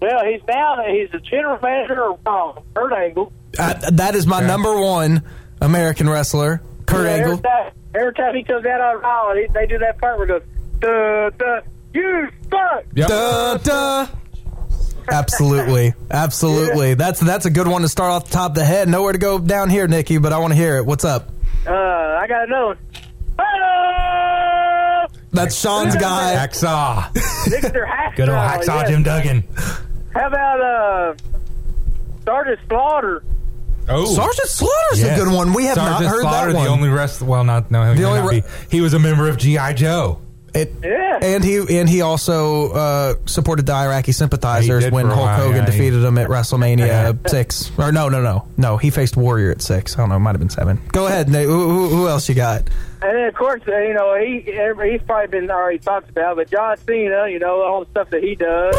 well, 0.00 0.24
he's 0.24 0.40
now 0.46 0.76
he's 0.86 1.10
the 1.10 1.20
general 1.20 1.58
manager 1.60 2.10
of 2.10 2.20
Raw, 2.24 2.62
Kurt 2.74 2.92
Angle. 2.92 3.32
Uh, 3.58 3.74
that 3.92 4.14
is 4.14 4.26
my 4.26 4.40
number 4.40 4.78
one 4.80 5.22
American 5.60 6.08
wrestler, 6.08 6.62
Kurt 6.86 7.06
Yeah, 7.06 7.12
Angle. 7.12 7.32
Every 7.32 7.42
time, 7.42 7.72
every 7.94 8.14
time 8.14 8.34
he 8.34 8.44
comes 8.44 8.66
out 8.66 8.80
on 8.80 9.00
Raw, 9.00 9.34
he, 9.34 9.46
they 9.52 9.66
do 9.66 9.78
that 9.78 9.98
part 9.98 10.18
where 10.18 10.26
it 10.26 10.28
goes, 10.28 10.42
duh, 10.80 11.30
duh, 11.30 11.60
you 11.92 12.28
suck. 12.50 12.84
Duh, 12.94 13.58
duh. 13.58 14.06
Absolutely, 15.10 15.94
absolutely. 16.10 16.94
That's 16.94 17.18
that's 17.20 17.46
a 17.46 17.50
good 17.50 17.66
one 17.66 17.80
to 17.82 17.88
start 17.88 18.10
off 18.10 18.26
the 18.26 18.30
top 18.32 18.50
of 18.50 18.54
the 18.56 18.64
head. 18.64 18.88
Nowhere 18.88 19.12
to 19.12 19.18
go 19.18 19.38
down 19.38 19.70
here, 19.70 19.88
Nikki, 19.88 20.18
but 20.18 20.32
I 20.34 20.38
want 20.38 20.52
to 20.52 20.56
hear 20.56 20.76
it. 20.76 20.84
What's 20.84 21.04
up? 21.04 21.30
Uh, 21.66 21.72
I 21.72 22.26
got 22.28 22.46
another 22.46 22.66
one. 22.66 22.78
That's 25.30 25.58
Shawn's 25.58 25.94
guy. 25.96 26.34
Hacksaw. 26.34 27.12
Victor 27.48 27.86
Hacksaw. 27.88 28.14
Good 28.16 28.28
old 28.28 28.38
Hacksaw 28.38 28.80
yes. 28.80 28.88
Jim 28.90 29.02
Duggan. 29.02 29.44
How 30.18 30.26
about 30.26 30.60
uh, 30.60 31.14
Sergeant 32.24 32.58
Slaughter? 32.68 33.22
Oh, 33.88 34.04
Sergeant 34.04 34.48
Slaughter's 34.48 35.02
a 35.04 35.14
good 35.14 35.32
one. 35.32 35.52
We 35.54 35.66
have 35.66 35.76
not 35.76 36.02
heard 36.04 36.22
Slaughter, 36.22 36.52
that 36.52 36.56
one. 36.58 36.64
The 36.64 36.70
only 36.72 36.88
rest, 36.88 37.22
well, 37.22 37.44
not 37.44 37.70
no, 37.70 37.92
he, 37.92 38.00
The 38.00 38.04
only 38.04 38.20
not 38.20 38.28
re- 38.28 38.42
he 38.68 38.80
was 38.80 38.94
a 38.94 38.98
member 38.98 39.28
of 39.28 39.36
GI 39.38 39.74
Joe. 39.74 40.20
It, 40.54 40.72
Yeah. 40.82 41.20
and 41.22 41.44
he 41.44 41.78
and 41.78 41.88
he 41.88 42.00
also 42.00 42.72
uh, 42.72 43.14
supported 43.26 43.66
the 43.66 43.74
Iraqi 43.74 44.10
sympathizers 44.10 44.90
when 44.90 45.06
for 45.06 45.14
Hulk 45.14 45.30
Hogan 45.30 45.56
yeah, 45.58 45.66
defeated 45.66 46.02
him 46.02 46.18
at 46.18 46.28
WrestleMania 46.28 47.28
six. 47.28 47.70
Or 47.78 47.92
no, 47.92 48.08
no, 48.08 48.20
no, 48.20 48.48
no. 48.56 48.76
He 48.76 48.90
faced 48.90 49.16
Warrior 49.16 49.52
at 49.52 49.62
six. 49.62 49.94
I 49.94 49.98
don't 50.00 50.08
know. 50.08 50.16
It 50.16 50.20
might 50.20 50.32
have 50.32 50.40
been 50.40 50.50
seven. 50.50 50.80
Go 50.88 51.06
ahead. 51.06 51.28
Nate. 51.28 51.46
Who, 51.46 51.68
who, 51.68 51.88
who 51.90 52.08
else 52.08 52.28
you 52.28 52.34
got? 52.34 52.68
And 53.02 53.16
then, 53.16 53.28
of 53.28 53.34
course, 53.34 53.62
uh, 53.68 53.78
you 53.78 53.94
know, 53.94 54.16
he 54.18 54.40
he's 54.40 55.02
probably 55.02 55.28
been 55.28 55.48
already 55.48 55.78
talked 55.78 56.10
about, 56.10 56.34
but 56.36 56.50
John 56.50 56.76
Cena, 56.78 57.28
you 57.28 57.38
know, 57.38 57.62
all 57.62 57.84
the 57.84 57.90
stuff 57.92 58.10
that 58.10 58.22
he 58.24 58.34
does. 58.34 58.74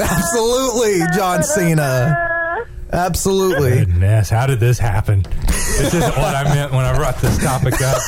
Absolutely, 0.00 1.00
John 1.14 1.42
Cena. 1.42 2.66
Absolutely. 2.92 3.78
Goodness, 3.78 4.30
how 4.30 4.46
did 4.46 4.58
this 4.58 4.78
happen? 4.78 5.22
This 5.46 5.94
isn't 5.94 6.16
what 6.16 6.34
I 6.34 6.42
meant 6.44 6.72
when 6.72 6.84
I 6.84 6.96
brought 6.96 7.16
this 7.20 7.38
topic 7.38 7.74
up. 7.80 8.02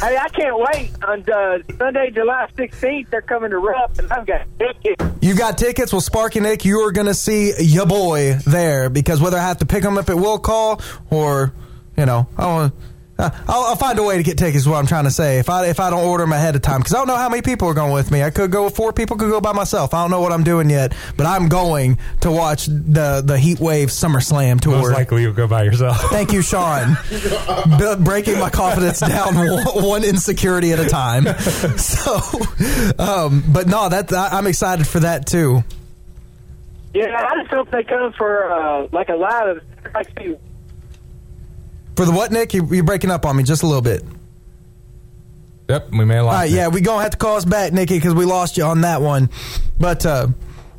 Hey, 0.00 0.16
I 0.16 0.28
can't 0.30 0.56
wait 0.56 0.90
on 1.06 1.24
uh, 1.30 1.58
Sunday, 1.78 2.10
July 2.10 2.48
16th. 2.56 3.10
They're 3.10 3.20
coming 3.20 3.50
to 3.50 3.58
Rupp, 3.58 3.98
and 3.98 4.10
I've 4.10 4.26
got 4.26 4.46
tickets. 4.58 5.04
You 5.20 5.34
got 5.36 5.58
tickets? 5.58 5.92
Well, 5.92 6.00
Sparky 6.00 6.40
Nick, 6.40 6.64
you 6.64 6.80
are 6.80 6.92
going 6.92 7.06
to 7.06 7.14
see 7.14 7.52
your 7.62 7.86
boy 7.86 8.34
there 8.46 8.88
because 8.88 9.20
whether 9.20 9.36
I 9.36 9.42
have 9.42 9.58
to 9.58 9.66
pick 9.66 9.84
him 9.84 9.98
up 9.98 10.08
at 10.08 10.16
will 10.16 10.38
call 10.38 10.80
or, 11.10 11.52
you 11.96 12.06
know, 12.06 12.26
I 12.38 12.46
want. 12.46 12.74
Uh, 13.22 13.30
I'll, 13.48 13.62
I'll 13.64 13.76
find 13.76 13.98
a 13.98 14.02
way 14.02 14.16
to 14.16 14.22
get 14.22 14.38
tickets. 14.38 14.62
Is 14.62 14.68
what 14.68 14.76
I'm 14.78 14.86
trying 14.86 15.04
to 15.04 15.10
say. 15.10 15.38
If 15.38 15.48
I 15.48 15.66
if 15.66 15.80
I 15.80 15.90
don't 15.90 16.04
order 16.04 16.24
them 16.24 16.32
ahead 16.32 16.56
of 16.56 16.62
time, 16.62 16.80
because 16.80 16.94
I 16.94 16.98
don't 16.98 17.06
know 17.06 17.16
how 17.16 17.28
many 17.28 17.42
people 17.42 17.68
are 17.68 17.74
going 17.74 17.92
with 17.92 18.10
me. 18.10 18.22
I 18.22 18.30
could 18.30 18.50
go 18.50 18.64
with 18.64 18.76
four 18.76 18.92
people. 18.92 19.16
Could 19.16 19.30
go 19.30 19.40
by 19.40 19.52
myself. 19.52 19.94
I 19.94 20.02
don't 20.02 20.10
know 20.10 20.20
what 20.20 20.32
I'm 20.32 20.44
doing 20.44 20.68
yet, 20.70 20.94
but 21.16 21.26
I'm 21.26 21.48
going 21.48 21.98
to 22.20 22.30
watch 22.30 22.66
the 22.66 23.22
the 23.24 23.38
Heat 23.38 23.60
Wave 23.60 23.88
SummerSlam 23.88 24.60
tour. 24.60 24.76
Most 24.78 24.92
likely 24.92 25.22
you'll 25.22 25.32
go 25.32 25.46
by 25.46 25.62
yourself. 25.62 26.00
Thank 26.10 26.32
you, 26.32 26.42
Shawn. 26.42 26.96
B- 27.10 27.94
breaking 28.04 28.38
my 28.38 28.50
confidence 28.50 29.00
down 29.08 29.34
one, 29.34 29.64
one 29.84 30.04
insecurity 30.04 30.72
at 30.72 30.78
a 30.80 30.88
time. 30.88 31.26
So, 31.82 32.20
um, 32.98 33.44
but 33.48 33.66
no, 33.66 33.88
that 33.88 34.12
I, 34.12 34.38
I'm 34.38 34.46
excited 34.46 34.86
for 34.86 35.00
that 35.00 35.26
too. 35.26 35.62
Yeah, 36.94 37.28
I 37.28 37.42
just 37.42 37.50
hope 37.52 37.70
they 37.70 37.82
come 37.82 38.12
for 38.12 38.50
uh, 38.50 38.88
like 38.92 39.08
a 39.08 39.14
live. 39.14 39.62
Like, 39.94 40.08
see, 40.18 40.36
For 41.96 42.04
the 42.04 42.12
what, 42.12 42.32
Nick? 42.32 42.54
You, 42.54 42.66
you're 42.66 42.84
breaking 42.84 43.10
up 43.10 43.26
on 43.26 43.36
me 43.36 43.42
just 43.42 43.62
a 43.62 43.66
little 43.66 43.82
bit. 43.82 44.02
Yep, 45.68 45.90
we 45.90 46.04
may 46.04 46.14
have 46.14 46.24
All 46.24 46.32
lost 46.32 46.36
right, 46.40 46.50
it. 46.50 46.54
yeah, 46.54 46.68
we 46.68 46.80
gonna 46.80 47.02
have 47.02 47.12
to 47.12 47.16
call 47.16 47.36
us 47.36 47.44
back, 47.44 47.72
Nikki, 47.72 47.96
because 47.96 48.14
we 48.14 48.24
lost 48.24 48.56
you 48.56 48.64
on 48.64 48.80
that 48.82 49.00
one. 49.00 49.30
But 49.78 50.04
uh, 50.04 50.28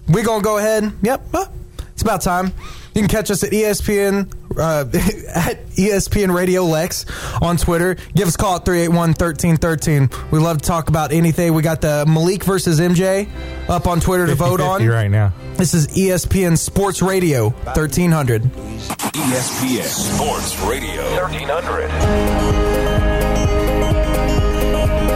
we 0.08 0.24
gonna 0.24 0.44
go 0.44 0.58
ahead. 0.58 0.92
Yep, 1.02 1.22
uh, 1.34 1.46
it's 1.94 2.02
about 2.02 2.22
time. 2.22 2.52
You 2.94 3.02
can 3.02 3.08
catch 3.08 3.32
us 3.32 3.44
at 3.44 3.52
ESPN 3.52 4.32
uh, 4.58 4.86
at 5.36 5.66
ESPN 5.72 6.34
Radio 6.34 6.64
Lex 6.64 7.06
on 7.42 7.58
Twitter. 7.58 7.96
Give 8.16 8.28
us 8.28 8.36
a 8.36 8.38
call 8.38 8.58
at 8.58 8.66
381-1313. 8.66 10.32
We 10.32 10.40
love 10.40 10.62
to 10.62 10.68
talk 10.68 10.90
about 10.90 11.12
anything. 11.12 11.54
We 11.54 11.64
got 11.64 11.82
the 11.82 12.06
Malik 12.08 12.44
versus 12.44 12.80
MJ 12.80 13.28
up 13.68 13.88
on 13.88 14.00
Twitter 14.00 14.28
to 14.28 14.36
vote 14.36 14.62
on. 14.62 14.86
right 14.86 15.10
now. 15.10 15.34
This 15.56 15.74
is 15.74 15.88
ESPN 15.88 16.58
Sports 16.58 17.02
Radio 17.02 17.50
1300. 17.50 18.44
ESPN 18.44 19.84
Sports 19.84 20.60
Radio 20.62 21.04
1300. 21.16 22.43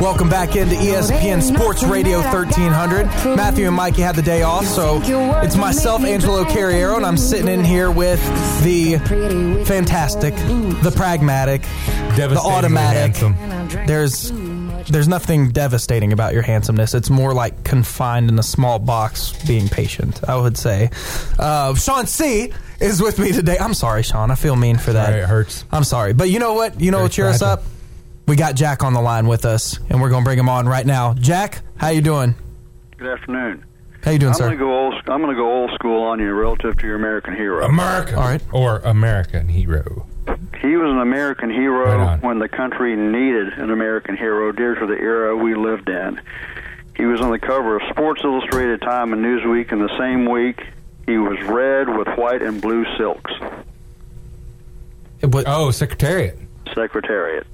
Welcome 0.01 0.29
back 0.29 0.55
into 0.55 0.75
ESPN 0.75 1.41
Sports 1.41 1.83
Radio 1.83 2.19
1300. 2.19 3.07
Matthew 3.35 3.65
and 3.65 3.75
Mikey 3.75 4.03
had 4.03 4.15
the 4.15 4.21
day 4.21 4.43
off, 4.43 4.65
so 4.65 5.01
it's 5.41 5.55
myself, 5.55 6.03
Angelo 6.03 6.43
Carriero, 6.43 6.97
and 6.97 7.05
I'm 7.05 7.17
sitting 7.17 7.47
in 7.47 7.63
here 7.63 7.89
with 7.89 8.21
the 8.63 8.97
fantastic, 9.65 10.35
the 10.35 10.93
pragmatic, 10.95 11.63
the 12.15 12.39
automatic. 12.39 13.15
handsome. 13.15 13.87
There's 13.87 14.31
there's 14.89 15.07
nothing 15.07 15.49
devastating 15.49 16.13
about 16.13 16.33
your 16.33 16.43
handsomeness. 16.43 16.93
It's 16.93 17.09
more 17.09 17.33
like 17.33 17.63
confined 17.63 18.29
in 18.29 18.37
a 18.37 18.43
small 18.43 18.77
box, 18.77 19.33
being 19.47 19.67
patient. 19.67 20.21
I 20.29 20.35
would 20.35 20.57
say. 20.57 20.91
Uh, 21.39 21.73
Shawn 21.73 22.05
C 22.05 22.53
is 22.79 23.01
with 23.01 23.17
me 23.17 23.31
today. 23.31 23.57
I'm 23.59 23.73
sorry, 23.73 24.03
Shawn. 24.03 24.29
I 24.29 24.35
feel 24.35 24.55
mean 24.55 24.77
for 24.77 24.93
that. 24.93 25.07
Sorry, 25.07 25.21
it 25.21 25.27
hurts. 25.27 25.65
I'm 25.71 25.83
sorry, 25.83 26.13
but 26.13 26.29
you 26.29 26.37
know 26.37 26.53
what? 26.53 26.79
You 26.79 26.91
know 26.91 26.97
Very 26.97 27.05
what 27.05 27.11
cheer 27.13 27.27
us 27.27 27.41
up? 27.41 27.63
We 28.27 28.35
got 28.35 28.55
Jack 28.55 28.83
on 28.83 28.93
the 28.93 29.01
line 29.01 29.27
with 29.27 29.45
us, 29.45 29.79
and 29.89 30.01
we're 30.01 30.09
gonna 30.09 30.25
bring 30.25 30.37
him 30.37 30.49
on 30.49 30.67
right 30.67 30.85
now. 30.85 31.13
Jack, 31.13 31.61
how 31.77 31.89
you 31.89 32.01
doing? 32.01 32.35
Good 32.97 33.07
afternoon. 33.07 33.63
How 34.03 34.11
you 34.11 34.19
doing, 34.19 34.31
I'm 34.33 34.37
sir? 34.37 34.43
Gonna 34.45 34.57
go 34.57 34.77
old, 34.85 34.93
I'm 35.07 35.21
going 35.21 35.35
to 35.35 35.41
go 35.41 35.51
old 35.51 35.71
school 35.73 36.03
on 36.03 36.19
you 36.19 36.31
relative 36.33 36.77
to 36.77 36.85
your 36.87 36.95
American 36.95 37.35
hero. 37.35 37.65
America. 37.65 38.15
All 38.15 38.21
right. 38.23 38.41
Or 38.53 38.77
American 38.79 39.47
hero. 39.49 40.05
He 40.61 40.75
was 40.77 40.91
an 40.91 40.99
American 40.99 41.49
hero 41.49 41.99
on. 41.99 42.21
when 42.21 42.39
the 42.39 42.47
country 42.47 42.95
needed 42.95 43.53
an 43.53 43.69
American 43.71 44.15
hero 44.15 44.51
due 44.51 44.75
to 44.75 44.85
the 44.85 44.93
era 44.93 45.35
we 45.35 45.55
lived 45.55 45.89
in. 45.89 46.21
He 46.95 47.05
was 47.05 47.21
on 47.21 47.31
the 47.31 47.39
cover 47.39 47.75
of 47.77 47.81
Sports 47.89 48.21
Illustrated, 48.23 48.81
Time, 48.81 49.13
and 49.13 49.23
Newsweek 49.23 49.71
in 49.71 49.79
the 49.79 49.97
same 49.97 50.25
week. 50.29 50.63
He 51.05 51.17
was 51.17 51.37
red 51.43 51.89
with 51.89 52.07
white 52.17 52.41
and 52.41 52.61
blue 52.61 52.85
silks. 52.97 53.31
But 55.21 55.45
Oh, 55.47 55.71
Secretariat. 55.71 56.37
Secretariat. 56.73 57.45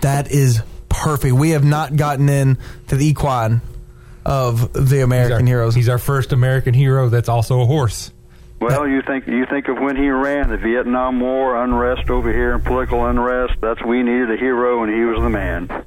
That 0.00 0.30
is 0.30 0.62
perfect. 0.88 1.34
We 1.34 1.50
have 1.50 1.64
not 1.64 1.96
gotten 1.96 2.28
in 2.28 2.58
to 2.88 2.96
the 2.96 3.06
equine 3.06 3.60
of 4.24 4.72
the 4.72 5.00
American 5.00 5.46
he's 5.46 5.52
our, 5.52 5.58
heroes. 5.58 5.74
He's 5.74 5.88
our 5.88 5.98
first 5.98 6.32
American 6.32 6.74
hero 6.74 7.08
that's 7.08 7.28
also 7.28 7.60
a 7.60 7.66
horse. 7.66 8.12
Well, 8.60 8.88
you 8.88 9.02
think 9.02 9.26
you 9.28 9.46
think 9.46 9.68
of 9.68 9.78
when 9.78 9.96
he 9.96 10.08
ran 10.10 10.48
the 10.48 10.56
Vietnam 10.56 11.20
War, 11.20 11.62
unrest 11.62 12.10
over 12.10 12.32
here, 12.32 12.54
and 12.54 12.64
political 12.64 13.06
unrest. 13.06 13.54
That's 13.60 13.82
we 13.84 14.02
needed 14.02 14.32
a 14.32 14.36
hero, 14.36 14.82
and 14.82 14.92
he 14.92 15.04
was 15.04 15.20
the 15.20 15.30
man. 15.30 15.84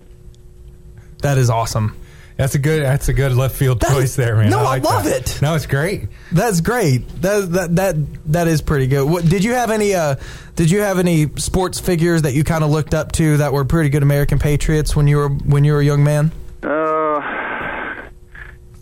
that 1.21 1.37
is 1.37 1.49
awesome. 1.49 1.97
That's 2.41 2.55
a 2.55 2.59
good. 2.59 2.81
That's 2.83 3.07
a 3.07 3.13
good 3.13 3.33
left 3.33 3.55
field 3.55 3.79
That 3.81 3.91
choice 3.91 4.15
there, 4.15 4.35
man. 4.35 4.49
no, 4.49 4.59
I 4.59 4.63
like 4.63 4.83
love 4.83 5.03
that. 5.03 5.35
it. 5.35 5.41
No, 5.43 5.53
it's 5.53 5.67
great. 5.67 6.07
That's 6.31 6.59
great. 6.59 7.07
That 7.21 7.51
that 7.51 7.75
that 7.75 7.95
that 8.31 8.47
is 8.47 8.61
pretty 8.63 8.87
good. 8.87 9.07
What, 9.07 9.23
did 9.29 9.43
you 9.43 9.53
have 9.53 9.69
any? 9.69 9.93
Uh, 9.93 10.15
did 10.55 10.71
you 10.71 10.79
have 10.81 10.97
any 10.97 11.27
sports 11.37 11.79
figures 11.79 12.23
that 12.23 12.33
you 12.33 12.43
kind 12.43 12.63
of 12.63 12.71
looked 12.71 12.95
up 12.95 13.11
to 13.13 13.37
that 13.37 13.53
were 13.53 13.63
pretty 13.63 13.89
good 13.89 14.01
American 14.01 14.39
patriots 14.39 14.95
when 14.95 15.05
you 15.05 15.17
were 15.17 15.29
when 15.29 15.63
you 15.63 15.73
were 15.73 15.81
a 15.81 15.85
young 15.85 16.03
man? 16.03 16.31
Uh, 16.63 17.19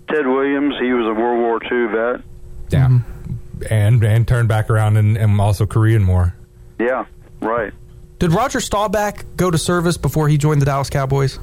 Ted 0.09 0.25
Williams, 0.25 0.75
he 0.81 0.91
was 0.93 1.05
a 1.05 1.13
World 1.19 1.39
War 1.39 1.59
II 1.63 1.87
vet. 1.93 2.25
Yeah, 2.71 2.87
Mm-hmm. 2.87 3.73
and 3.73 4.03
and 4.05 4.25
turned 4.27 4.47
back 4.47 4.69
around 4.69 4.95
and, 4.95 5.17
and 5.17 5.39
also 5.41 5.65
Korean 5.65 6.07
War. 6.07 6.33
Yeah, 6.79 7.05
right. 7.41 7.73
Did 8.19 8.33
Roger 8.33 8.59
Staubach 8.59 9.25
go 9.37 9.49
to 9.49 9.57
service 9.57 9.97
before 9.97 10.27
he 10.27 10.37
joined 10.37 10.61
the 10.61 10.65
Dallas 10.65 10.89
Cowboys? 10.89 11.39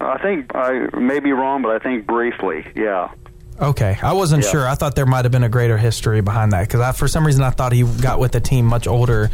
I 0.00 0.18
think 0.18 0.54
I 0.54 0.88
may 0.98 1.20
be 1.20 1.32
wrong, 1.32 1.62
but 1.62 1.70
I 1.70 1.78
think 1.78 2.06
briefly. 2.06 2.66
Yeah. 2.74 3.08
Okay, 3.60 3.96
I 4.02 4.12
wasn't 4.14 4.44
Yeah. 4.44 4.50
sure. 4.50 4.68
I 4.68 4.74
thought 4.74 4.96
there 4.96 5.06
might 5.06 5.24
have 5.24 5.32
been 5.32 5.44
a 5.44 5.48
greater 5.48 5.78
history 5.78 6.20
behind 6.20 6.52
that 6.52 6.68
because 6.68 6.96
for 6.98 7.06
some 7.08 7.24
reason 7.24 7.42
I 7.44 7.50
thought 7.50 7.72
he 7.72 7.84
got 7.84 8.18
with 8.18 8.32
the 8.32 8.40
team 8.40 8.66
much 8.66 8.86
older 8.88 9.30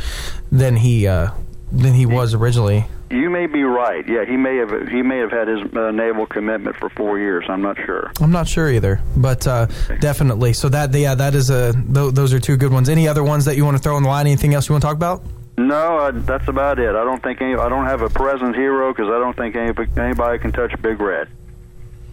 than 0.52 0.76
he 0.76 1.06
uh, 1.08 1.30
than 1.72 1.94
he 1.94 2.04
was 2.06 2.34
originally. 2.34 2.84
You 3.10 3.28
may 3.30 3.46
be 3.46 3.64
right. 3.64 4.06
Yeah, 4.06 4.24
he 4.24 4.36
may 4.36 4.56
have 4.58 4.70
he 4.88 5.02
may 5.02 5.18
have 5.18 5.32
had 5.32 5.48
his 5.48 5.60
uh, 5.74 5.90
naval 5.90 6.26
commitment 6.26 6.76
for 6.76 6.90
four 6.90 7.18
years. 7.18 7.44
I'm 7.48 7.62
not 7.62 7.76
sure. 7.84 8.12
I'm 8.20 8.30
not 8.30 8.46
sure 8.46 8.70
either, 8.70 9.00
but 9.16 9.46
uh, 9.46 9.66
definitely. 10.00 10.52
So 10.52 10.68
that 10.68 10.92
yeah, 10.94 11.14
that 11.16 11.34
is 11.34 11.48
a 11.50 11.72
th- 11.72 12.12
those 12.12 12.32
are 12.34 12.38
two 12.38 12.56
good 12.58 12.72
ones. 12.72 12.88
Any 12.88 13.08
other 13.08 13.24
ones 13.24 13.46
that 13.46 13.56
you 13.56 13.64
want 13.64 13.78
to 13.78 13.82
throw 13.82 13.96
in 13.96 14.02
the 14.04 14.08
line? 14.08 14.26
Anything 14.26 14.54
else 14.54 14.68
you 14.68 14.74
want 14.74 14.82
to 14.82 14.86
talk 14.86 14.96
about? 14.96 15.22
No, 15.66 15.98
I, 15.98 16.10
that's 16.12 16.48
about 16.48 16.78
it. 16.78 16.88
I 16.90 17.04
don't 17.04 17.22
think 17.22 17.40
any, 17.40 17.54
I 17.54 17.68
don't 17.68 17.84
have 17.86 18.02
a 18.02 18.08
present 18.10 18.54
hero 18.56 18.92
because 18.92 19.08
I 19.08 19.18
don't 19.18 19.36
think 19.36 19.56
any, 19.56 19.72
anybody 19.96 20.38
can 20.38 20.52
touch 20.52 20.72
Big 20.80 21.00
Red. 21.00 21.28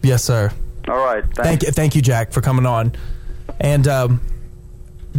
Yes, 0.04 0.24
sir. 0.24 0.52
All 0.88 0.98
right. 0.98 1.24
Thanks. 1.24 1.38
Thank 1.44 1.64
you, 1.64 1.72
thank 1.72 1.96
you, 1.96 2.02
Jack, 2.02 2.32
for 2.32 2.42
coming 2.42 2.66
on. 2.66 2.94
And 3.60 3.88
um, 3.88 4.22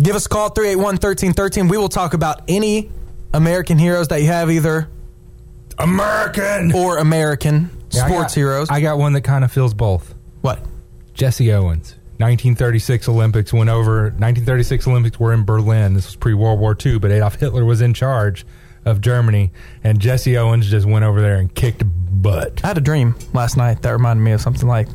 give 0.00 0.14
us 0.16 0.26
a 0.26 0.28
call 0.28 0.50
381-1313. 0.50 1.70
We 1.70 1.78
will 1.78 1.88
talk 1.88 2.14
about 2.14 2.42
any 2.48 2.90
American 3.32 3.78
heroes 3.78 4.08
that 4.08 4.20
you 4.20 4.28
have, 4.28 4.50
either 4.50 4.88
American 5.78 6.72
or 6.72 6.98
American 6.98 7.70
Yeah, 7.90 8.04
I 8.04 8.08
sports 8.08 8.34
got- 8.34 8.40
heroes. 8.40 8.70
I 8.70 8.80
got 8.80 8.98
one 8.98 9.12
that 9.14 9.22
kind 9.22 9.44
of 9.44 9.52
feels 9.52 9.74
both. 9.74 10.14
What? 10.40 10.60
Jesse 11.14 11.52
Owens. 11.52 11.94
1936 12.18 13.08
Olympics 13.08 13.52
went 13.52 13.70
over. 13.70 14.02
1936 14.04 14.86
Olympics 14.88 15.18
were 15.20 15.32
in 15.32 15.44
Berlin. 15.44 15.94
This 15.94 16.06
was 16.06 16.16
pre 16.16 16.34
World 16.34 16.58
War 16.60 16.76
II, 16.84 16.98
but 16.98 17.10
Adolf 17.10 17.36
Hitler 17.36 17.64
was 17.64 17.80
in 17.80 17.94
charge 17.94 18.44
of 18.84 19.00
Germany, 19.00 19.52
and 19.84 20.00
Jesse 20.00 20.36
Owens 20.36 20.68
just 20.70 20.86
went 20.86 21.04
over 21.04 21.20
there 21.20 21.36
and 21.36 21.54
kicked 21.54 21.82
butt. 21.86 22.60
I 22.64 22.68
had 22.68 22.78
a 22.78 22.80
dream 22.80 23.14
last 23.32 23.56
night 23.56 23.82
that 23.82 23.90
reminded 23.90 24.22
me 24.22 24.32
of 24.32 24.40
something 24.40 24.66
like. 24.68 24.88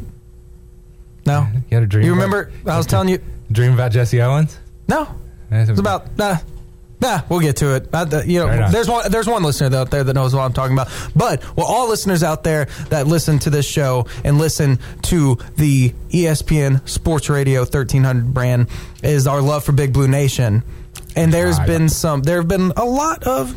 No, 1.26 1.48
You 1.70 1.78
had 1.78 1.84
a 1.84 1.88
dream. 1.88 2.06
you 2.06 2.14
about- 2.14 2.24
remember? 2.24 2.52
I 2.70 2.78
was 2.78 2.86
telling 2.88 3.08
you. 3.08 3.20
dream 3.52 3.74
about 3.74 3.92
Jesse 3.94 4.22
Owens. 4.22 4.58
No, 4.90 5.08
it's 5.52 5.80
about 5.80 6.18
nah, 6.18 6.38
nah. 7.00 7.22
We'll 7.30 7.40
get 7.40 7.58
to 7.58 7.76
it. 7.76 7.90
Uh, 7.94 8.22
you 8.26 8.40
know, 8.40 8.48
Right 8.48 8.72
there's 8.72 8.88
one. 8.88 9.10
There's 9.12 9.28
one 9.28 9.44
listener 9.44 9.76
out 9.78 9.92
there 9.92 10.04
that 10.04 10.14
knows 10.14 10.34
what 10.34 10.42
I'm 10.42 10.54
talking 10.54 10.74
about. 10.76 10.90
But 11.16 11.44
well, 11.56 11.66
all 11.66 11.90
listeners 11.90 12.24
out 12.24 12.44
there 12.44 12.66
that 12.90 13.08
listen 13.08 13.40
to 13.40 13.50
this 13.50 13.66
show 13.66 14.08
and 14.24 14.38
listen 14.38 14.80
to 15.04 15.38
the 15.58 15.94
ESPN 16.10 16.88
Sports 16.88 17.30
Radio 17.30 17.62
1300 17.62 18.34
brand 18.34 18.68
is 19.02 19.28
our 19.28 19.42
love 19.42 19.64
for 19.64 19.72
Big 19.72 19.94
Blue 19.94 20.08
Nation. 20.08 20.64
And 21.16 21.32
there's 21.34 21.58
God. 21.58 21.68
been 21.68 21.90
some. 21.90 22.22
There 22.24 22.38
have 22.38 22.48
been 22.48 22.72
a 22.76 22.86
lot 22.86 23.24
of 23.24 23.56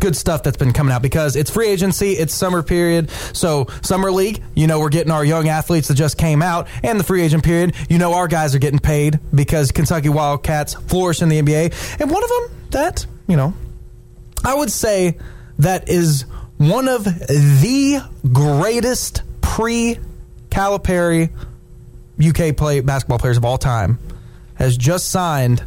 good 0.00 0.16
stuff 0.16 0.42
that's 0.42 0.56
been 0.56 0.72
coming 0.72 0.92
out 0.92 1.02
because 1.02 1.36
it's 1.36 1.50
free 1.50 1.68
agency, 1.68 2.12
it's 2.12 2.34
summer 2.34 2.62
period. 2.62 3.10
So, 3.32 3.66
summer 3.82 4.10
league, 4.10 4.42
you 4.54 4.66
know, 4.66 4.80
we're 4.80 4.88
getting 4.88 5.12
our 5.12 5.24
young 5.24 5.48
athletes 5.48 5.88
that 5.88 5.94
just 5.94 6.18
came 6.18 6.42
out, 6.42 6.68
and 6.82 6.98
the 6.98 7.04
free 7.04 7.22
agent 7.22 7.44
period, 7.44 7.74
you 7.88 7.98
know, 7.98 8.14
our 8.14 8.28
guys 8.28 8.54
are 8.54 8.58
getting 8.58 8.78
paid 8.78 9.20
because 9.34 9.70
Kentucky 9.72 10.08
Wildcats 10.08 10.74
flourish 10.74 11.22
in 11.22 11.28
the 11.28 11.40
NBA. 11.40 12.00
And 12.00 12.10
one 12.10 12.24
of 12.24 12.28
them 12.28 12.50
that, 12.70 13.06
you 13.26 13.36
know, 13.36 13.54
I 14.44 14.54
would 14.54 14.70
say 14.70 15.18
that 15.58 15.88
is 15.88 16.22
one 16.56 16.88
of 16.88 17.04
the 17.04 18.02
greatest 18.32 19.22
pre 19.40 19.98
Calipari 20.50 21.30
UK 22.20 22.56
play 22.56 22.80
basketball 22.80 23.18
players 23.18 23.36
of 23.36 23.44
all 23.44 23.58
time 23.58 23.98
has 24.54 24.76
just 24.76 25.10
signed 25.10 25.62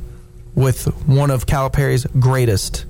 with 0.55 0.85
one 1.07 1.31
of 1.31 1.45
Calipari's 1.45 2.05
greatest 2.19 2.85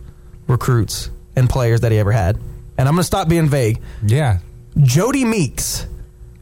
recruits 0.48 1.10
and 1.36 1.49
players 1.49 1.81
that 1.81 1.91
he 1.91 1.99
ever 1.99 2.11
had. 2.11 2.38
And 2.77 2.88
I'm 2.88 2.95
going 2.95 2.97
to 2.97 3.03
stop 3.03 3.29
being 3.29 3.47
vague. 3.47 3.81
Yeah, 4.03 4.39
Jodie 4.77 5.27
Meeks 5.27 5.88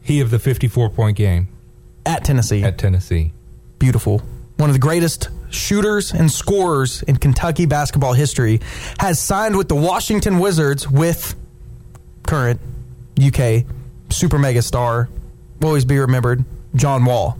he 0.02 0.20
of 0.20 0.30
the 0.30 0.38
54 0.38 0.90
point 0.90 1.16
game 1.16 1.48
at 2.04 2.24
Tennessee. 2.24 2.62
at 2.62 2.78
Tennessee. 2.78 3.32
Beautiful. 3.78 4.22
one 4.56 4.70
of 4.70 4.74
the 4.74 4.80
greatest 4.80 5.28
shooters 5.50 6.12
and 6.12 6.30
scorers 6.30 7.02
in 7.02 7.16
Kentucky 7.16 7.66
basketball 7.66 8.12
history, 8.12 8.60
has 8.98 9.20
signed 9.20 9.56
with 9.56 9.68
the 9.68 9.74
Washington 9.74 10.38
Wizards 10.38 10.88
with 10.88 11.34
current 12.22 12.60
UK 13.22 13.64
super 14.10 14.38
mega 14.38 14.62
star, 14.62 15.08
will 15.60 15.68
always 15.68 15.84
be 15.84 15.98
remembered, 15.98 16.44
John 16.74 17.04
Wall. 17.04 17.38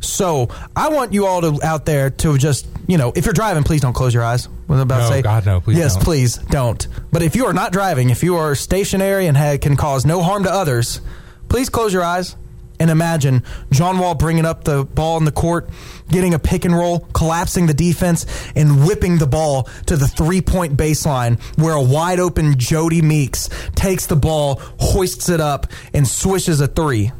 So 0.00 0.48
I 0.74 0.88
want 0.88 1.12
you 1.12 1.26
all 1.26 1.40
to 1.42 1.58
out 1.64 1.84
there 1.84 2.10
to 2.10 2.36
just 2.38 2.66
you 2.86 2.98
know 2.98 3.12
if 3.14 3.24
you're 3.24 3.32
driving, 3.32 3.62
please 3.62 3.80
don't 3.80 3.92
close 3.92 4.12
your 4.12 4.24
eyes. 4.24 4.48
I'm 4.72 4.78
about 4.80 4.98
No, 5.02 5.08
to 5.08 5.14
say, 5.14 5.22
God, 5.22 5.46
no, 5.46 5.60
please 5.60 5.76
yes, 5.78 5.94
don't. 5.94 6.04
please 6.04 6.36
don't. 6.38 6.88
But 7.12 7.22
if 7.22 7.36
you 7.36 7.46
are 7.46 7.52
not 7.52 7.72
driving, 7.72 8.10
if 8.10 8.22
you 8.22 8.36
are 8.36 8.54
stationary 8.54 9.26
and 9.26 9.36
ha- 9.36 9.58
can 9.58 9.76
cause 9.76 10.04
no 10.06 10.22
harm 10.22 10.44
to 10.44 10.52
others, 10.52 11.00
please 11.48 11.68
close 11.68 11.92
your 11.92 12.02
eyes 12.02 12.34
and 12.80 12.90
imagine 12.90 13.42
John 13.70 13.98
Wall 13.98 14.14
bringing 14.14 14.44
up 14.46 14.64
the 14.64 14.84
ball 14.84 15.18
in 15.18 15.24
the 15.24 15.30
court, 15.30 15.68
getting 16.08 16.32
a 16.34 16.38
pick 16.38 16.64
and 16.64 16.74
roll, 16.74 17.00
collapsing 17.12 17.66
the 17.66 17.74
defense, 17.74 18.24
and 18.56 18.84
whipping 18.86 19.18
the 19.18 19.26
ball 19.26 19.64
to 19.86 19.96
the 19.96 20.08
three 20.08 20.40
point 20.40 20.76
baseline 20.76 21.38
where 21.62 21.74
a 21.74 21.82
wide 21.82 22.18
open 22.18 22.54
Jodie 22.54 23.02
Meeks 23.02 23.50
takes 23.76 24.06
the 24.06 24.16
ball, 24.16 24.56
hoists 24.80 25.28
it 25.28 25.40
up, 25.40 25.66
and 25.92 26.08
swishes 26.08 26.60
a 26.62 26.66
three. 26.66 27.12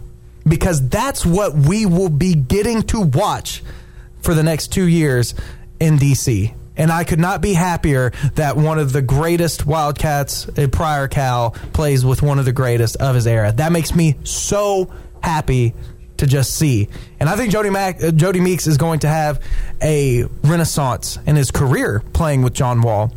Because 0.48 0.88
that's 0.88 1.24
what 1.24 1.54
we 1.54 1.86
will 1.86 2.08
be 2.08 2.34
getting 2.34 2.82
to 2.84 3.02
watch 3.02 3.62
for 4.22 4.34
the 4.34 4.42
next 4.42 4.68
two 4.72 4.88
years 4.88 5.34
in 5.78 5.98
DC. 5.98 6.54
And 6.76 6.90
I 6.90 7.04
could 7.04 7.18
not 7.18 7.40
be 7.40 7.52
happier 7.52 8.12
that 8.34 8.56
one 8.56 8.78
of 8.78 8.92
the 8.92 9.02
greatest 9.02 9.66
Wildcats, 9.66 10.48
uh, 10.48 10.68
Prior 10.70 11.08
Cal, 11.08 11.50
plays 11.72 12.04
with 12.04 12.22
one 12.22 12.38
of 12.38 12.44
the 12.44 12.52
greatest 12.52 12.96
of 12.96 13.14
his 13.14 13.26
era. 13.26 13.52
That 13.52 13.72
makes 13.72 13.94
me 13.94 14.16
so 14.24 14.92
happy 15.22 15.74
to 16.18 16.26
just 16.26 16.54
see. 16.54 16.88
And 17.20 17.28
I 17.28 17.36
think 17.36 17.52
Jodie 17.52 17.74
uh, 17.74 18.10
Jodie 18.12 18.40
Meeks 18.40 18.66
is 18.66 18.76
going 18.76 19.00
to 19.00 19.08
have 19.08 19.42
a 19.82 20.24
renaissance 20.44 21.18
in 21.26 21.36
his 21.36 21.50
career 21.50 22.02
playing 22.12 22.42
with 22.42 22.54
John 22.54 22.80
Wall. 22.80 23.12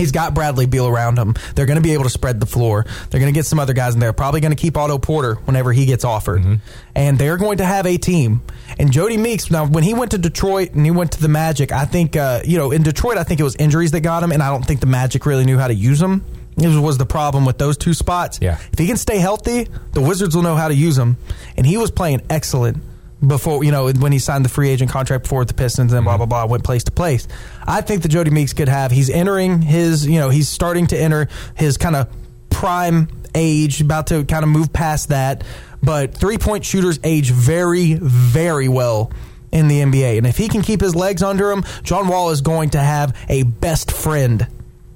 He's 0.00 0.12
got 0.12 0.34
Bradley 0.34 0.66
Beal 0.66 0.86
around 0.88 1.18
him. 1.18 1.34
They're 1.54 1.66
going 1.66 1.76
to 1.76 1.82
be 1.82 1.92
able 1.92 2.04
to 2.04 2.10
spread 2.10 2.40
the 2.40 2.46
floor. 2.46 2.84
They're 3.10 3.20
going 3.20 3.32
to 3.32 3.38
get 3.38 3.46
some 3.46 3.60
other 3.60 3.74
guys 3.74 3.94
in 3.94 4.00
there. 4.00 4.12
Probably 4.12 4.40
going 4.40 4.50
to 4.56 4.60
keep 4.60 4.76
Otto 4.76 4.98
Porter 4.98 5.34
whenever 5.44 5.72
he 5.72 5.86
gets 5.86 6.04
offered. 6.04 6.60
And 6.94 7.18
they're 7.18 7.36
going 7.36 7.58
to 7.58 7.64
have 7.66 7.86
a 7.86 7.96
team. 7.98 8.42
And 8.78 8.90
Jodie 8.90 9.18
Meeks, 9.18 9.50
now, 9.50 9.66
when 9.66 9.84
he 9.84 9.94
went 9.94 10.10
to 10.12 10.18
Detroit 10.18 10.72
and 10.72 10.84
he 10.84 10.90
went 10.90 11.12
to 11.12 11.20
the 11.20 11.28
Magic, 11.28 11.70
I 11.70 11.84
think, 11.84 12.16
uh, 12.16 12.40
you 12.44 12.56
know, 12.58 12.70
in 12.72 12.82
Detroit, 12.82 13.18
I 13.18 13.24
think 13.24 13.38
it 13.40 13.44
was 13.44 13.56
injuries 13.56 13.90
that 13.92 14.00
got 14.00 14.22
him. 14.22 14.32
And 14.32 14.42
I 14.42 14.48
don't 14.50 14.64
think 14.64 14.80
the 14.80 14.86
Magic 14.86 15.26
really 15.26 15.44
knew 15.44 15.58
how 15.58 15.68
to 15.68 15.74
use 15.74 16.00
him. 16.00 16.24
It 16.56 16.66
was- 16.66 16.78
was 16.78 16.98
the 16.98 17.06
problem 17.06 17.44
with 17.44 17.58
those 17.58 17.76
two 17.76 17.94
spots. 17.94 18.38
Yeah. 18.40 18.58
If 18.72 18.78
he 18.78 18.86
can 18.86 18.96
stay 18.96 19.18
healthy, 19.18 19.68
the 19.92 20.00
Wizards 20.00 20.34
will 20.34 20.42
know 20.42 20.56
how 20.56 20.68
to 20.68 20.74
use 20.74 20.98
him. 20.98 21.16
And 21.56 21.66
he 21.66 21.76
was 21.76 21.90
playing 21.90 22.22
excellent 22.28 22.78
before 23.26 23.62
you 23.64 23.70
know 23.70 23.90
when 23.90 24.12
he 24.12 24.18
signed 24.18 24.44
the 24.44 24.48
free 24.48 24.70
agent 24.70 24.90
contract 24.90 25.24
before 25.24 25.40
with 25.40 25.48
the 25.48 25.54
Pistons 25.54 25.92
and 25.92 26.04
blah 26.04 26.14
mm-hmm. 26.14 26.28
blah 26.28 26.44
blah 26.44 26.46
went 26.46 26.64
place 26.64 26.84
to 26.84 26.92
place. 26.92 27.28
I 27.66 27.80
think 27.80 28.02
that 28.02 28.12
Jodie 28.12 28.32
Meeks 28.32 28.52
could 28.52 28.68
have. 28.68 28.90
He's 28.90 29.10
entering 29.10 29.62
his 29.62 30.06
you 30.06 30.18
know 30.18 30.30
he's 30.30 30.48
starting 30.48 30.86
to 30.88 30.98
enter 30.98 31.28
his 31.56 31.76
kind 31.76 31.96
of 31.96 32.08
prime 32.50 33.08
age, 33.34 33.80
about 33.80 34.08
to 34.08 34.24
kind 34.24 34.42
of 34.42 34.48
move 34.48 34.72
past 34.72 35.10
that. 35.10 35.44
But 35.82 36.14
three 36.14 36.38
point 36.38 36.64
shooters 36.64 36.98
age 37.04 37.30
very 37.30 37.94
very 37.94 38.68
well 38.68 39.12
in 39.52 39.68
the 39.68 39.80
NBA, 39.80 40.18
and 40.18 40.26
if 40.26 40.36
he 40.36 40.48
can 40.48 40.62
keep 40.62 40.80
his 40.80 40.94
legs 40.94 41.22
under 41.22 41.50
him, 41.50 41.64
John 41.82 42.08
Wall 42.08 42.30
is 42.30 42.40
going 42.40 42.70
to 42.70 42.78
have 42.78 43.16
a 43.28 43.42
best 43.42 43.90
friend 43.90 44.46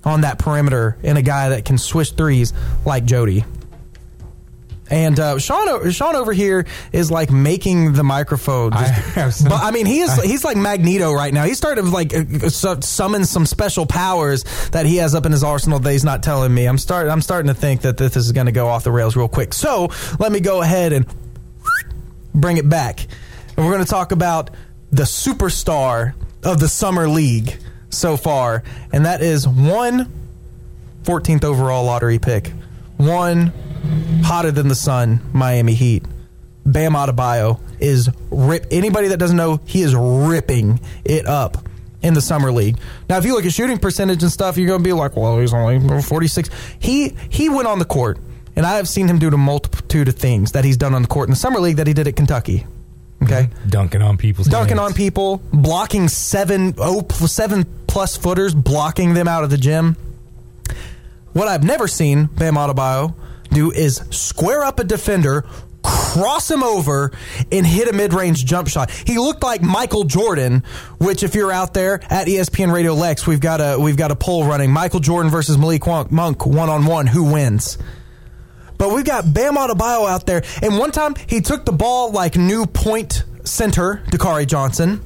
on 0.04 0.20
that 0.20 0.38
perimeter 0.38 0.96
and 1.02 1.18
a 1.18 1.22
guy 1.22 1.48
that 1.50 1.64
can 1.64 1.78
swish 1.78 2.12
threes 2.12 2.52
like 2.84 3.04
Jodie. 3.04 3.44
And 4.94 5.18
uh, 5.18 5.40
Shawn, 5.40 5.90
Shawn 5.90 6.14
over 6.14 6.32
here 6.32 6.66
is 6.92 7.10
like 7.10 7.28
making 7.28 7.94
the 7.94 8.04
microphone. 8.04 8.70
Just, 9.16 9.42
but 9.42 9.60
I 9.60 9.72
mean, 9.72 9.86
he 9.86 9.98
is 9.98 10.22
he's 10.22 10.44
like 10.44 10.56
Magneto 10.56 11.12
right 11.12 11.34
now. 11.34 11.42
He's 11.42 11.56
starting 11.56 11.86
to 11.86 11.90
like 11.90 12.14
uh, 12.14 12.48
summon 12.48 13.24
some 13.24 13.44
special 13.44 13.86
powers 13.86 14.44
that 14.70 14.86
he 14.86 14.98
has 14.98 15.16
up 15.16 15.26
in 15.26 15.32
his 15.32 15.42
arsenal 15.42 15.80
that 15.80 15.90
he's 15.90 16.04
not 16.04 16.22
telling 16.22 16.54
me. 16.54 16.66
I'm 16.66 16.78
start 16.78 17.08
I'm 17.08 17.22
starting 17.22 17.48
to 17.48 17.58
think 17.60 17.80
that 17.80 17.96
this 17.96 18.16
is 18.16 18.30
going 18.30 18.46
to 18.46 18.52
go 18.52 18.68
off 18.68 18.84
the 18.84 18.92
rails 18.92 19.16
real 19.16 19.26
quick. 19.26 19.52
So 19.52 19.90
let 20.20 20.30
me 20.30 20.38
go 20.38 20.62
ahead 20.62 20.92
and 20.92 21.12
bring 22.32 22.58
it 22.58 22.68
back, 22.68 23.00
and 23.56 23.66
we're 23.66 23.72
going 23.72 23.84
to 23.84 23.90
talk 23.90 24.12
about 24.12 24.50
the 24.92 25.02
superstar 25.02 26.14
of 26.44 26.60
the 26.60 26.68
summer 26.68 27.08
league 27.08 27.56
so 27.90 28.16
far, 28.16 28.62
and 28.92 29.06
that 29.06 29.22
is 29.22 29.48
one 29.48 30.08
14th 31.02 31.42
overall 31.42 31.84
lottery 31.84 32.20
pick, 32.20 32.52
one 32.96 33.52
hotter 34.22 34.50
than 34.50 34.68
the 34.68 34.74
sun 34.74 35.20
Miami 35.32 35.74
Heat. 35.74 36.04
Bam 36.66 36.92
Adebayo 36.92 37.60
is 37.78 38.08
rip. 38.30 38.66
Anybody 38.70 39.08
that 39.08 39.18
doesn't 39.18 39.36
know, 39.36 39.60
he 39.66 39.82
is 39.82 39.94
ripping 39.94 40.80
it 41.04 41.26
up 41.26 41.58
in 42.02 42.14
the 42.14 42.20
summer 42.20 42.52
league. 42.52 42.78
Now, 43.08 43.18
if 43.18 43.24
you 43.24 43.34
look 43.34 43.44
at 43.44 43.52
shooting 43.52 43.78
percentage 43.78 44.22
and 44.22 44.30
stuff, 44.32 44.56
you're 44.56 44.68
going 44.68 44.80
to 44.80 44.84
be 44.84 44.92
like, 44.92 45.16
well, 45.16 45.38
he's 45.38 45.52
only 45.52 46.02
46. 46.02 46.50
He 46.78 47.14
he 47.28 47.48
went 47.48 47.66
on 47.66 47.78
the 47.78 47.84
court, 47.84 48.18
and 48.56 48.64
I 48.64 48.76
have 48.76 48.88
seen 48.88 49.08
him 49.08 49.18
do 49.18 49.28
a 49.28 49.36
multitude 49.36 50.08
of 50.08 50.14
things 50.16 50.52
that 50.52 50.64
he's 50.64 50.76
done 50.76 50.94
on 50.94 51.02
the 51.02 51.08
court 51.08 51.28
in 51.28 51.32
the 51.32 51.36
summer 51.36 51.60
league 51.60 51.76
that 51.76 51.86
he 51.86 51.92
did 51.92 52.06
at 52.06 52.16
Kentucky. 52.16 52.66
Okay, 53.22 53.48
dunking 53.68 54.02
on 54.02 54.18
people, 54.18 54.44
dunking 54.44 54.76
hands. 54.76 54.90
on 54.90 54.94
people, 54.94 55.40
blocking 55.50 56.08
seven 56.08 56.74
oh 56.78 57.06
seven 57.26 57.64
plus 57.86 58.16
footers, 58.16 58.54
blocking 58.54 59.14
them 59.14 59.28
out 59.28 59.44
of 59.44 59.50
the 59.50 59.56
gym. 59.56 59.96
What 61.32 61.48
I've 61.48 61.64
never 61.64 61.88
seen 61.88 62.26
Bam 62.26 62.54
Adebayo 62.54 63.14
do 63.54 63.70
is 63.72 63.96
square 64.10 64.62
up 64.64 64.78
a 64.78 64.84
defender, 64.84 65.44
cross 65.82 66.50
him 66.50 66.62
over, 66.62 67.12
and 67.50 67.66
hit 67.66 67.88
a 67.88 67.92
mid-range 67.92 68.44
jump 68.44 68.68
shot. 68.68 68.90
He 68.90 69.18
looked 69.18 69.42
like 69.42 69.62
Michael 69.62 70.04
Jordan. 70.04 70.64
Which, 70.98 71.22
if 71.22 71.34
you're 71.34 71.52
out 71.52 71.74
there 71.74 72.00
at 72.10 72.26
ESPN 72.26 72.72
Radio 72.72 72.94
Lex, 72.94 73.26
we've 73.26 73.40
got 73.40 73.60
a 73.60 73.78
we've 73.78 73.96
got 73.96 74.10
a 74.10 74.16
poll 74.16 74.46
running: 74.46 74.70
Michael 74.70 75.00
Jordan 75.00 75.30
versus 75.30 75.58
Malik 75.58 75.86
Monk 75.86 76.46
one 76.46 76.68
on 76.68 76.86
one. 76.86 77.06
Who 77.06 77.32
wins? 77.32 77.78
But 78.76 78.92
we've 78.92 79.04
got 79.04 79.32
Bam 79.32 79.54
Adebayo 79.54 80.08
out 80.08 80.26
there, 80.26 80.42
and 80.62 80.78
one 80.78 80.90
time 80.90 81.14
he 81.26 81.40
took 81.40 81.64
the 81.64 81.72
ball 81.72 82.10
like 82.10 82.36
new 82.36 82.66
point 82.66 83.24
center, 83.44 84.02
Dakari 84.06 84.46
Johnson, 84.46 85.00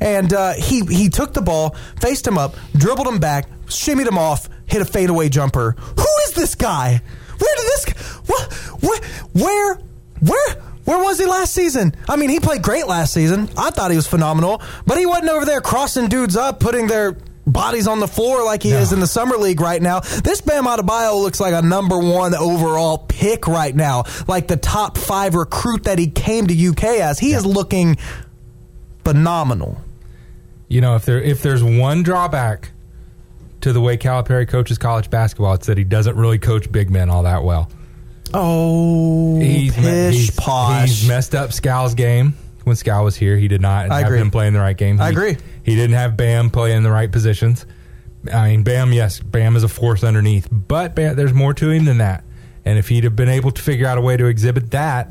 and 0.00 0.32
uh, 0.32 0.52
he 0.54 0.80
he 0.86 1.08
took 1.08 1.32
the 1.32 1.42
ball, 1.42 1.76
faced 2.00 2.26
him 2.26 2.38
up, 2.38 2.54
dribbled 2.76 3.06
him 3.06 3.18
back, 3.18 3.48
shimmied 3.66 4.06
him 4.06 4.18
off, 4.18 4.48
hit 4.66 4.82
a 4.82 4.84
fadeaway 4.84 5.28
jumper. 5.28 5.72
Who 5.72 6.06
is 6.26 6.32
this 6.34 6.54
guy? 6.54 7.02
Where 7.42 7.56
did 7.56 7.66
this? 7.66 7.84
What? 8.26 8.52
Where? 8.82 9.00
Where? 9.32 9.74
Where? 10.20 10.54
Where 10.84 10.98
was 10.98 11.18
he 11.18 11.26
last 11.26 11.54
season? 11.54 11.94
I 12.08 12.16
mean, 12.16 12.30
he 12.30 12.40
played 12.40 12.62
great 12.62 12.86
last 12.86 13.12
season. 13.12 13.48
I 13.56 13.70
thought 13.70 13.90
he 13.90 13.96
was 13.96 14.06
phenomenal, 14.06 14.62
but 14.86 14.98
he 14.98 15.06
wasn't 15.06 15.30
over 15.30 15.44
there 15.44 15.60
crossing 15.60 16.08
dudes 16.08 16.36
up, 16.36 16.60
putting 16.60 16.86
their 16.88 17.16
bodies 17.46 17.86
on 17.86 18.00
the 18.00 18.08
floor 18.08 18.44
like 18.44 18.62
he 18.62 18.70
is 18.70 18.92
in 18.92 19.00
the 19.00 19.06
summer 19.06 19.36
league 19.36 19.60
right 19.60 19.80
now. 19.80 20.00
This 20.00 20.40
Bam 20.40 20.64
Adebayo 20.64 21.20
looks 21.20 21.40
like 21.40 21.54
a 21.54 21.62
number 21.62 21.98
one 21.98 22.34
overall 22.34 22.98
pick 22.98 23.46
right 23.46 23.74
now, 23.74 24.04
like 24.28 24.48
the 24.48 24.56
top 24.56 24.98
five 24.98 25.34
recruit 25.34 25.84
that 25.84 25.98
he 25.98 26.08
came 26.08 26.46
to 26.46 26.68
UK 26.68 26.84
as. 26.84 27.18
He 27.18 27.32
is 27.32 27.46
looking 27.46 27.96
phenomenal. 29.04 29.80
You 30.68 30.80
know, 30.80 30.96
if 30.96 31.04
there 31.04 31.20
if 31.20 31.42
there's 31.42 31.62
one 31.62 32.02
drawback 32.02 32.71
to 33.62 33.72
the 33.72 33.80
way 33.80 33.96
Calipari 33.96 34.46
coaches 34.46 34.78
college 34.78 35.08
basketball, 35.10 35.54
it's 35.54 35.66
that 35.66 35.78
he 35.78 35.84
doesn't 35.84 36.16
really 36.16 36.38
coach 36.38 36.70
big 36.70 36.90
men 36.90 37.10
all 37.10 37.22
that 37.22 37.42
well. 37.42 37.70
Oh, 38.34 39.38
he's, 39.40 39.74
pish 39.74 40.14
he's, 40.14 40.30
posh. 40.30 40.88
he's 40.88 41.08
messed 41.08 41.34
up 41.34 41.52
Skal's 41.52 41.94
game 41.94 42.34
when 42.64 42.76
Skal 42.76 43.04
was 43.04 43.16
here. 43.16 43.36
He 43.36 43.48
did 43.48 43.60
not 43.60 43.90
I 43.90 43.98
have 43.98 44.06
agree. 44.06 44.20
him 44.20 44.30
playing 44.30 44.52
the 44.54 44.60
right 44.60 44.76
game. 44.76 45.00
I 45.00 45.10
agree. 45.10 45.36
He 45.64 45.74
didn't 45.74 45.96
have 45.96 46.16
Bam 46.16 46.50
playing 46.50 46.82
the 46.82 46.90
right 46.90 47.10
positions. 47.10 47.66
I 48.32 48.50
mean, 48.50 48.62
Bam, 48.62 48.92
yes, 48.92 49.20
Bam 49.20 49.56
is 49.56 49.64
a 49.64 49.68
force 49.68 50.02
underneath, 50.04 50.48
but 50.50 50.94
Bam, 50.94 51.16
there's 51.16 51.34
more 51.34 51.54
to 51.54 51.70
him 51.70 51.84
than 51.84 51.98
that. 51.98 52.24
And 52.64 52.78
if 52.78 52.88
he'd 52.88 53.04
have 53.04 53.16
been 53.16 53.28
able 53.28 53.50
to 53.50 53.60
figure 53.60 53.86
out 53.86 53.98
a 53.98 54.00
way 54.00 54.16
to 54.16 54.26
exhibit 54.26 54.70
that, 54.70 55.10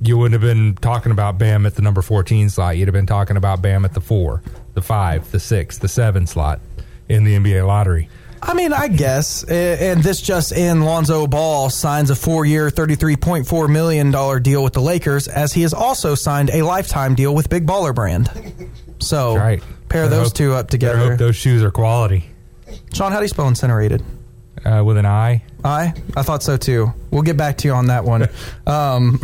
you 0.00 0.16
wouldn't 0.16 0.40
have 0.40 0.48
been 0.48 0.74
talking 0.76 1.12
about 1.12 1.38
Bam 1.38 1.66
at 1.66 1.74
the 1.74 1.82
number 1.82 2.02
14 2.02 2.48
slot. 2.50 2.76
You'd 2.76 2.88
have 2.88 2.92
been 2.92 3.06
talking 3.06 3.36
about 3.36 3.60
Bam 3.60 3.84
at 3.84 3.94
the 3.94 4.00
four, 4.00 4.42
the 4.74 4.82
five, 4.82 5.30
the 5.32 5.40
six, 5.40 5.78
the 5.78 5.88
seven 5.88 6.26
slot 6.26 6.60
in 7.08 7.24
the 7.24 7.36
NBA 7.36 7.66
lottery. 7.66 8.08
I 8.42 8.54
mean, 8.54 8.72
I 8.72 8.88
guess, 8.88 9.44
and 9.44 10.02
this 10.02 10.20
just 10.20 10.52
in: 10.52 10.82
Lonzo 10.82 11.26
Ball 11.26 11.70
signs 11.70 12.10
a 12.10 12.14
four-year, 12.16 12.70
thirty-three 12.70 13.16
point 13.16 13.46
four 13.46 13.66
million 13.66 14.10
dollar 14.10 14.38
deal 14.38 14.62
with 14.62 14.72
the 14.74 14.82
Lakers, 14.82 15.26
as 15.26 15.52
he 15.52 15.62
has 15.62 15.72
also 15.74 16.14
signed 16.14 16.50
a 16.50 16.62
lifetime 16.62 17.14
deal 17.14 17.34
with 17.34 17.48
Big 17.48 17.66
Baller 17.66 17.94
Brand. 17.94 18.30
So, 18.98 19.36
right. 19.36 19.62
pair 19.88 20.04
Better 20.04 20.08
those 20.16 20.26
hope- 20.28 20.34
two 20.34 20.52
up 20.54 20.68
together. 20.68 21.10
hope 21.10 21.18
those 21.18 21.34
shoes 21.36 21.62
are 21.62 21.70
quality. 21.70 22.26
Shawn, 22.92 23.10
how 23.10 23.18
do 23.18 23.24
you 23.24 23.28
spell 23.28 23.48
incinerated? 23.48 24.02
Uh, 24.64 24.82
with 24.84 24.96
an 24.96 25.06
I. 25.06 25.42
I 25.64 25.94
I 26.16 26.22
thought 26.22 26.42
so 26.42 26.56
too. 26.56 26.92
We'll 27.10 27.22
get 27.22 27.36
back 27.36 27.58
to 27.58 27.68
you 27.68 27.74
on 27.74 27.86
that 27.86 28.04
one. 28.04 28.28
um, 28.66 29.18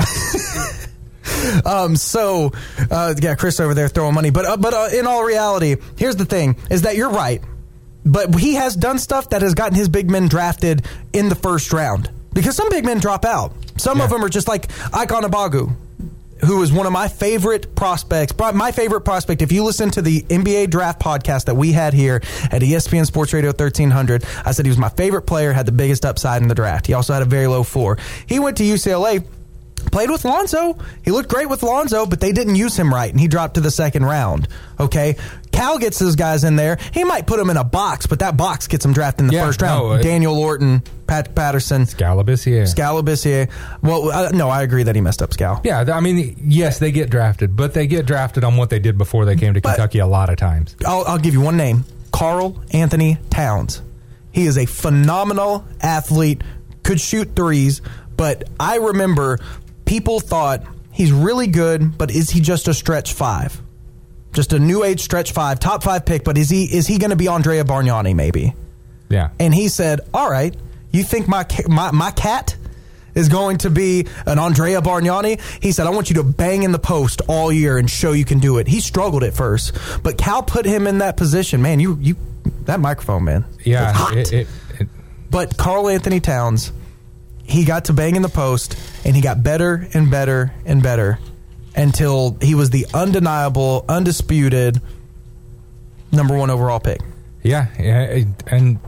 um, 1.65 1.97
so 1.97 2.53
uh, 2.91 3.15
yeah, 3.21 3.35
Chris 3.35 3.61
over 3.61 3.75
there 3.75 3.89
throwing 3.89 4.15
money, 4.15 4.31
but 4.31 4.45
uh, 4.45 4.57
but 4.57 4.75
uh, 4.75 4.89
in 4.93 5.07
all 5.07 5.25
reality, 5.25 5.77
here's 5.97 6.17
the 6.17 6.25
thing: 6.25 6.57
is 6.71 6.83
that 6.83 6.97
you're 6.97 7.11
right, 7.11 7.43
but 8.05 8.35
he 8.35 8.55
has 8.55 8.75
done 8.77 8.99
stuff 8.99 9.31
that 9.31 9.43
has 9.43 9.55
gotten 9.55 9.75
his 9.77 9.89
big 9.89 10.11
men 10.11 10.29
drafted 10.29 10.85
in 11.13 11.29
the 11.29 11.35
first 11.35 11.73
round 11.73 12.11
because 12.33 12.57
some 12.57 12.69
big 12.71 12.85
men 12.85 12.99
drop 12.99 13.25
out. 13.25 13.53
Some 13.77 14.01
of 14.01 14.11
them 14.11 14.25
are 14.25 14.29
just 14.29 14.49
like 14.49 14.71
Ike 14.95 15.09
Anigbogu. 15.11 15.75
who 16.45 16.61
is 16.63 16.73
one 16.73 16.87
of 16.87 16.93
my 16.93 17.07
favorite 17.07 17.77
prospects, 17.77 18.33
pro- 18.33 18.51
my 18.53 18.73
favorite 18.73 19.03
prospect. 19.03 19.43
If 19.43 19.53
you 19.53 19.63
listen 19.63 19.91
to 19.93 20.03
the 20.03 20.23
NBA 20.23 20.71
draft 20.71 21.01
podcast 21.01 21.45
that 21.45 21.55
we 21.55 21.71
had 21.71 21.95
here 21.95 22.17
at 22.51 22.63
ESPN 22.63 23.07
Sports 23.07 23.33
Radio 23.33 23.51
1300, 23.51 24.25
I 24.45 24.51
said 24.51 24.67
he 24.67 24.71
was 24.71 24.77
my 24.79 24.89
favorite 24.89 25.23
player, 25.23 25.53
had 25.53 25.67
the 25.67 25.73
biggest 25.73 26.05
upside 26.05 26.43
in 26.43 26.49
the 26.49 26.55
draft. 26.57 26.89
He 26.89 26.95
also 26.95 27.13
had 27.13 27.23
a 27.23 27.27
very 27.27 27.47
low 27.47 27.63
floor. 27.63 27.97
He 28.27 28.41
went 28.41 28.57
to 28.57 28.65
UCLA. 28.65 29.25
Played 29.93 30.11
with 30.11 30.25
Lonzo. 30.25 30.77
He 31.05 31.11
looked 31.11 31.29
great 31.29 31.49
with 31.49 31.63
Lonzo, 31.63 32.07
but 32.07 32.19
they 32.19 32.33
didn't 32.33 32.57
use 32.57 32.77
him 32.77 32.93
right, 32.93 33.11
and 33.11 33.21
he 33.21 33.29
dropped 33.29 33.55
to 33.55 33.61
the 33.61 33.71
second 33.71 34.05
round. 34.07 34.49
Okay, 34.81 35.17
Cal 35.53 35.79
gets 35.79 35.99
those 35.99 36.17
guys 36.17 36.45
in 36.45 36.57
there. 36.57 36.79
He 36.93 37.05
might 37.05 37.27
put 37.27 37.37
them 37.39 37.51
in 37.51 37.59
a 37.59 37.63
box, 37.65 38.07
but 38.07 38.19
that 38.21 38.37
box 38.37 38.67
gets 38.67 38.85
him 38.87 38.95
drafted 38.95 39.25
in 39.25 39.27
the 39.29 39.35
Yeah, 39.35 39.45
first 39.47 39.61
round. 39.63 39.85
no, 39.87 39.93
it- 39.93 40.03
Daniel 40.03 40.37
Orton, 40.39 40.83
Pat 41.07 41.35
Patterson, 41.35 41.85
Skal 41.87 42.17
Labissière. 42.17 42.63
Scalabissier. 42.75 43.51
Well, 43.83 44.11
uh, 44.11 44.31
no, 44.31 44.49
I 44.49 44.63
agree 44.63 44.83
that 44.83 44.95
he 44.95 45.03
messed 45.03 45.21
up 45.21 45.35
Skal. 45.35 45.61
Yeah, 45.63 45.85
I 45.95 46.01
mean, 46.01 46.37
yes, 46.43 46.79
they 46.79 46.91
get 46.91 47.11
drafted, 47.11 47.55
but 47.55 47.75
they 47.75 47.87
get 47.87 48.07
drafted 48.07 48.45
on 48.45 48.57
what 48.57 48.71
they 48.71 48.79
did 48.79 48.97
before 48.97 49.27
they 49.27 49.37
came 49.37 49.53
to 49.55 49.61
Kentucky 49.61 49.99
a 49.99 50.07
lot 50.07 50.31
of 50.31 50.37
times. 50.37 50.75
I'll, 50.87 51.05
I'll 51.07 51.19
give 51.19 51.35
you 51.35 51.43
one 51.43 51.59
name 51.59 51.85
Carl 52.13 52.63
Anthony 52.73 53.19
Towns. 53.29 53.83
He 54.33 54.47
is 54.47 54.57
a 54.57 54.65
phenomenal 54.65 55.67
athlete, 55.83 56.41
could 56.83 56.99
shoot 56.99 57.37
threes, 57.37 57.83
but 58.17 58.45
I 58.59 58.77
remember 58.77 59.39
people 59.93 60.21
thought 60.21 60.65
he's 60.91 61.13
really 61.13 61.47
good, 61.47 61.99
but 61.99 62.11
is 62.11 62.31
he 62.31 62.41
just 62.41 62.67
a 62.67 62.73
stretch 62.73 63.13
five? 63.13 63.61
Just 64.33 64.55
a 64.55 64.59
new 64.59 64.85
age 64.85 65.01
stretch 65.03 65.33
five, 65.33 65.61
top 65.61 65.83
five 65.83 66.07
pick, 66.07 66.25
but 66.25 66.39
is 66.39 66.49
he 66.49 66.65
is 66.65 66.87
he 66.87 66.97
going 66.97 67.11
to 67.11 67.17
be 67.17 67.29
Andrea 67.29 67.63
Bargnani 67.65 68.15
maybe? 68.17 68.55
Yeah. 69.11 69.29
And 69.39 69.55
he 69.55 69.69
said, 69.69 70.01
"All 70.15 70.31
right, 70.31 70.57
you 70.93 71.03
think 71.03 71.29
my 71.29 71.45
my 71.69 71.91
my 71.91 72.11
cat 72.13 72.57
is 73.15 73.29
going 73.29 73.59
to 73.59 73.69
be 73.69 74.07
an 74.25 74.39
Andrea 74.39 74.81
Bargnani?" 74.81 75.39
He 75.63 75.73
said, 75.73 75.87
"I 75.87 75.91
want 75.91 76.09
you 76.09 76.15
to 76.17 76.23
bang 76.23 76.63
in 76.63 76.73
the 76.73 76.79
post 76.79 77.21
all 77.29 77.53
year 77.53 77.77
and 77.77 77.91
show 77.91 78.13
you 78.13 78.25
can 78.25 78.39
do 78.39 78.57
it." 78.57 78.67
He 78.67 78.81
struggled 78.81 79.23
at 79.23 79.35
first, 79.35 79.77
but 80.03 80.17
Cal 80.17 80.43
put 80.43 80.65
him 80.65 80.87
in 80.87 80.99
that 80.99 81.19
position. 81.19 81.61
Man, 81.61 81.79
you 81.81 81.99
you 82.01 82.17
that 82.65 82.81
microphone, 82.81 83.25
man. 83.25 83.45
Yeah, 83.63 83.93
it- 84.15 84.33
it- 84.33 84.49
it- 84.81 84.89
but 85.31 85.59
Karl-Anthony 85.59 86.21
Towns, 86.21 86.73
he 87.45 87.65
got 87.65 87.87
to 87.87 87.93
bang 87.93 88.17
in 88.17 88.23
the 88.23 88.29
post, 88.29 88.77
and 89.05 89.15
he 89.17 89.23
got 89.23 89.43
better 89.43 89.89
and 89.95 90.11
better 90.11 90.53
and 90.65 90.83
better 90.83 91.19
until 91.75 92.37
he 92.41 92.55
was 92.55 92.71
the 92.71 92.87
undeniable, 92.95 93.85
undisputed 93.89 94.81
number 96.13 96.37
one 96.37 96.51
overall 96.51 96.81
pick. 96.81 97.01
Yeah, 97.43 97.67
yeah, 97.79 98.25
and 98.47 98.79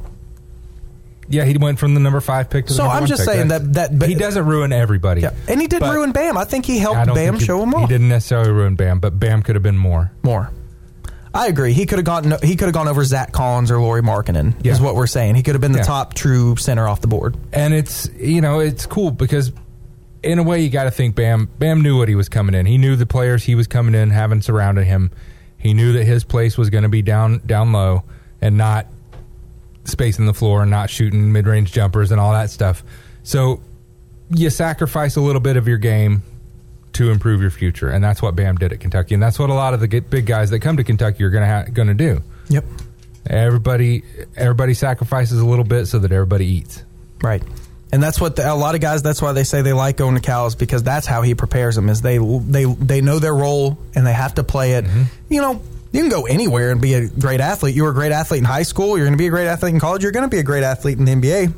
yeah, 1.29 1.45
he 1.45 1.57
went 1.59 1.79
from 1.79 1.95
the 1.95 2.01
number 2.01 2.21
five 2.21 2.51
pick 2.51 2.67
to 2.67 2.73
the 2.73 2.77
So 2.77 2.85
number 2.85 2.99
I'm 2.99 3.07
just 3.07 3.23
pick. 3.23 3.29
saying 3.35 3.49
That's- 3.49 3.71
that- 3.73 3.99
that- 3.99 4.09
he 4.09 4.15
doesn't 4.15 4.45
ruin 4.45 4.73
everybody. 4.73 5.23
Yeah, 5.23 5.31
and 5.49 5.61
he 5.61 5.67
did 5.67 5.81
But 5.81 5.95
ruin 5.95 6.13
Bam. 6.13 6.37
I 6.37 6.45
think 6.45 6.67
he 6.67 6.79
helped 6.79 7.13
Bam 7.15 7.39
he- 7.39 7.45
show 7.45 7.63
him 7.63 7.75
off. 7.75 7.81
He 7.81 7.87
didn't 7.87 8.09
necessarily 8.09 8.53
ruin 8.53 8.75
Bam, 8.77 8.99
but 9.01 9.19
Bam 9.19 9.43
could 9.43 9.57
have 9.57 9.63
been 9.63 9.79
more. 9.79 10.13
More. 10.23 10.51
I 11.35 11.49
agree. 11.49 11.73
He 11.73 11.85
could 11.85 11.99
have 11.99 12.05
gone. 12.07 12.33
He 12.43 12.55
could 12.55 12.67
have 12.67 12.75
gone 12.75 12.87
over 12.87 13.05
Zach 13.05 13.33
Collins 13.33 13.71
or 13.73 13.81
Lauri 13.81 14.03
Markkanen. 14.03 14.65
Is 14.65 14.81
what 14.81 14.95
we're 14.95 15.09
saying. 15.09 15.35
He 15.35 15.43
could 15.43 15.55
have 15.57 15.61
been 15.61 15.73
the 15.73 15.79
Yeah. 15.79 15.85
top 15.85 16.15
true 16.15 16.55
center 16.57 16.87
off 16.87 17.01
the 17.01 17.09
board. 17.09 17.37
And 17.53 17.75
it's 17.75 18.09
you 18.19 18.41
know 18.41 18.61
it's 18.61 18.87
cool 18.87 19.11
because 19.11 19.53
in 20.23 20.39
a 20.39 20.43
way 20.45 20.61
you 20.63 20.71
got 20.71 20.85
to 20.85 20.91
think 20.93 21.17
Bam. 21.17 21.49
Bam 21.59 21.83
knew 21.83 21.99
what 21.99 22.09
he 22.09 22.15
was 22.15 22.29
coming 22.29 22.55
in. 22.55 22.67
He 22.67 22.79
knew 22.79 22.95
the 22.97 23.05
players 23.05 23.43
he 23.43 23.55
was 23.57 23.67
coming 23.67 23.95
in, 23.95 24.11
having 24.11 24.41
surrounded 24.43 24.85
him. 24.85 25.11
He 25.59 25.75
knew 25.75 25.93
that 25.95 26.05
his 26.05 26.23
place 26.25 26.57
was 26.57 26.71
going 26.71 26.83
to 26.85 26.89
be 26.89 27.03
down 27.03 27.43
down 27.45 27.73
low 27.73 28.05
and 28.41 28.57
not 28.57 28.87
spacing 29.85 30.27
the 30.27 30.35
floor 30.35 30.63
and 30.63 30.71
not 30.71 30.89
shooting 30.89 31.33
mid 31.33 31.47
range 31.49 31.73
jumpers 31.73 32.13
and 32.13 32.21
all 32.21 32.33
that 32.33 32.51
stuff. 32.51 32.85
So 33.25 33.61
you 34.31 34.51
sacrifice 34.51 35.17
a 35.17 35.21
little 35.21 35.41
bit 35.41 35.57
of 35.57 35.67
your 35.67 35.79
game 35.79 36.23
to 36.95 37.11
improve 37.11 37.41
your 37.41 37.51
future, 37.51 37.89
and 37.89 38.03
that's 38.03 38.23
what 38.23 38.35
Bam 38.35 38.57
did 38.57 38.73
at 38.73 38.81
Kentucky, 38.81 39.15
and 39.15 39.23
that's 39.23 39.39
what 39.39 39.51
a 39.51 39.55
lot 39.55 39.75
of 39.75 39.81
the 39.81 40.01
big 40.01 40.27
guys 40.27 40.51
that 40.51 40.61
come 40.61 40.77
to 40.77 40.85
Kentucky 40.85 41.25
are 41.25 41.31
going 41.31 41.43
to 41.43 41.49
ha- 41.49 41.65
going 41.73 41.89
to 41.89 41.95
do. 41.95 42.23
Yep. 42.49 42.65
Everybody 43.27 44.03
everybody 44.37 44.75
sacrifices 44.75 45.41
a 45.41 45.47
little 45.47 45.65
bit 45.65 45.87
so 45.87 45.99
that 45.99 46.13
everybody 46.13 46.47
eats. 46.47 46.85
Right. 47.23 47.43
And 47.91 48.03
that's 48.03 48.21
what 48.21 48.37
the, 48.37 48.53
a 48.53 48.55
lot 48.55 48.75
of 48.75 48.81
guys. 48.81 49.03
That's 49.03 49.23
why 49.23 49.33
they 49.33 49.45
say 49.45 49.63
they 49.63 49.73
like 49.73 49.97
going 49.97 50.17
to 50.17 50.21
Cal 50.21 50.47
is 50.47 50.55
because 50.55 50.83
that's 50.83 51.07
how 51.07 51.23
he 51.23 51.35
prepares 51.35 51.77
them. 51.77 51.89
Is 51.89 52.03
they 52.03 52.19
they 52.19 52.65
they 52.65 53.01
know 53.01 53.19
their 53.19 53.35
role 53.35 53.79
and 53.95 54.07
they 54.07 54.13
have 54.13 54.35
to 54.35 54.45
play 54.45 54.73
it. 54.73 54.85
Mm-hmm. 54.85 55.03
You 55.31 55.41
know, 55.41 55.63
you 55.93 56.01
can 56.01 56.11
go 56.11 56.27
anywhere 56.27 56.71
and 56.71 56.81
be 56.81 56.95
a 56.95 57.09
great 57.09 57.41
athlete. 57.41 57.75
You 57.75 57.85
were 57.85 57.91
a 57.91 57.95
great 57.95 58.11
athlete 58.11 58.41
in 58.41 58.45
high 58.45 58.65
school. 58.65 58.99
You're 58.99 59.07
going 59.07 59.17
to 59.17 59.23
be 59.23 59.29
a 59.29 59.31
great 59.31 59.47
athlete 59.47 59.75
in 59.75 59.81
college. 59.81 60.03
You're 60.03 60.13
going 60.13 60.29
to 60.29 60.29
be 60.29 60.41
a 60.41 60.43
great 60.43 60.65
athlete 60.65 60.99
in 60.99 61.05
the 61.05 61.13
NBA. 61.13 61.55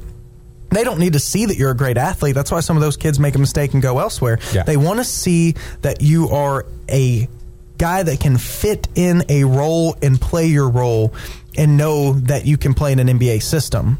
They 0.70 0.84
don't 0.84 0.98
need 0.98 1.12
to 1.12 1.20
see 1.20 1.47
that 1.47 1.56
you're 1.56 1.70
a 1.70 1.76
great 1.76 1.97
athlete. 1.97 2.34
That's 2.34 2.51
why 2.51 2.60
some 2.60 2.76
of 2.76 2.82
those 2.82 2.97
kids 2.97 3.18
make 3.18 3.34
a 3.34 3.38
mistake 3.38 3.72
and 3.74 3.82
go 3.82 3.98
elsewhere. 3.98 4.38
Yeah. 4.52 4.64
They 4.64 4.76
want 4.76 4.98
to 4.98 5.05
see 5.05 5.55
that 5.82 6.02
you 6.02 6.28
are 6.30 6.66
a 6.88 7.28
guy 7.78 8.02
that 8.02 8.20
can 8.20 8.38
fit 8.38 8.88
in 8.94 9.22
a 9.28 9.44
role 9.44 9.97
and 10.02 10.20
play 10.20 10.47
your 10.47 10.68
role 10.68 11.14
and 11.56 11.76
know 11.76 12.14
that 12.14 12.47
you 12.47 12.56
can 12.56 12.74
play 12.74 12.93
in 12.93 12.98
an 12.98 13.06
NBA 13.06 13.43
system. 13.43 13.98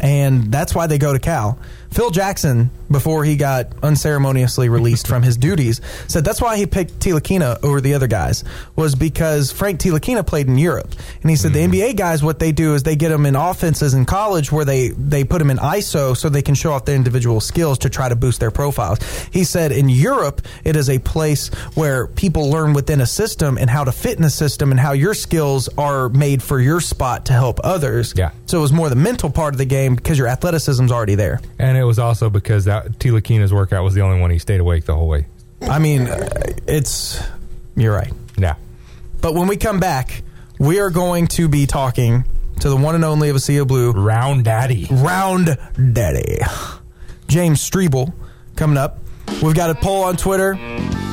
And 0.00 0.50
that's 0.50 0.74
why 0.74 0.86
they 0.86 0.98
go 0.98 1.12
to 1.12 1.18
Cal. 1.18 1.58
Phil 1.92 2.10
Jackson, 2.10 2.70
before 2.90 3.24
he 3.24 3.36
got 3.36 3.66
unceremoniously 3.82 4.68
released 4.68 5.06
from 5.06 5.22
his 5.22 5.36
duties, 5.36 5.80
said 6.08 6.24
that's 6.24 6.40
why 6.40 6.56
he 6.56 6.66
picked 6.66 6.98
Ntilikina 6.98 7.62
over 7.62 7.80
the 7.80 7.94
other 7.94 8.06
guys 8.06 8.44
was 8.76 8.94
because 8.94 9.52
Frank 9.52 9.80
Ntilikina 9.80 10.26
played 10.26 10.48
in 10.48 10.58
Europe, 10.58 10.94
and 11.20 11.30
he 11.30 11.36
said 11.36 11.52
the 11.52 11.60
mm. 11.60 11.72
NBA 11.72 11.96
guys 11.96 12.22
what 12.22 12.38
they 12.38 12.52
do 12.52 12.74
is 12.74 12.82
they 12.82 12.96
get 12.96 13.10
them 13.10 13.26
in 13.26 13.36
offenses 13.36 13.94
in 13.94 14.04
college 14.04 14.50
where 14.50 14.64
they 14.64 14.88
they 14.88 15.24
put 15.24 15.38
them 15.38 15.50
in 15.50 15.58
ISO 15.58 16.16
so 16.16 16.28
they 16.28 16.42
can 16.42 16.54
show 16.54 16.72
off 16.72 16.84
their 16.84 16.96
individual 16.96 17.40
skills 17.40 17.78
to 17.78 17.90
try 17.90 18.08
to 18.08 18.16
boost 18.16 18.40
their 18.40 18.50
profiles. 18.50 18.98
He 19.30 19.44
said 19.44 19.72
in 19.72 19.88
Europe 19.88 20.42
it 20.64 20.76
is 20.76 20.88
a 20.88 20.98
place 20.98 21.48
where 21.74 22.06
people 22.06 22.50
learn 22.50 22.72
within 22.72 23.00
a 23.00 23.06
system 23.06 23.58
and 23.58 23.68
how 23.68 23.84
to 23.84 23.92
fit 23.92 24.18
in 24.18 24.24
a 24.24 24.30
system 24.30 24.70
and 24.70 24.80
how 24.80 24.92
your 24.92 25.14
skills 25.14 25.68
are 25.76 26.08
made 26.08 26.42
for 26.42 26.60
your 26.60 26.80
spot 26.80 27.26
to 27.26 27.32
help 27.32 27.60
others. 27.62 28.14
Yeah. 28.16 28.30
So 28.46 28.58
it 28.58 28.62
was 28.62 28.72
more 28.72 28.88
the 28.88 28.96
mental 28.96 29.30
part 29.30 29.54
of 29.54 29.58
the 29.58 29.64
game 29.64 29.94
because 29.94 30.18
your 30.18 30.28
athleticism's 30.28 30.92
already 30.92 31.14
there. 31.14 31.40
And 31.58 31.76
it 31.76 31.81
was 31.84 31.98
also 31.98 32.30
because 32.30 32.64
that 32.66 32.92
Ntilikina's 32.92 33.52
workout 33.52 33.84
was 33.84 33.94
the 33.94 34.00
only 34.02 34.20
one 34.20 34.30
he 34.30 34.38
stayed 34.38 34.60
awake 34.60 34.84
the 34.84 34.94
whole 34.94 35.08
way. 35.08 35.26
I 35.62 35.78
mean, 35.78 36.06
uh, 36.08 36.28
it's 36.66 37.22
you're 37.76 37.94
right. 37.94 38.12
Yeah. 38.36 38.56
But 39.20 39.34
when 39.34 39.48
we 39.48 39.56
come 39.56 39.80
back, 39.80 40.22
we 40.58 40.80
are 40.80 40.90
going 40.90 41.28
to 41.28 41.48
be 41.48 41.66
talking 41.66 42.24
to 42.60 42.68
the 42.68 42.76
one 42.76 42.94
and 42.94 43.04
only 43.04 43.28
of 43.28 43.36
A 43.36 43.40
Sea 43.40 43.58
of 43.58 43.68
Blue, 43.68 43.92
Round 43.92 44.44
Daddy, 44.44 44.86
Round 44.90 45.56
Daddy, 45.92 46.38
James 47.28 47.60
Streble, 47.60 48.12
coming 48.56 48.76
up. 48.76 48.98
We've 49.42 49.54
got 49.54 49.70
a 49.70 49.74
poll 49.74 50.04
on 50.04 50.16
Twitter: 50.16 50.54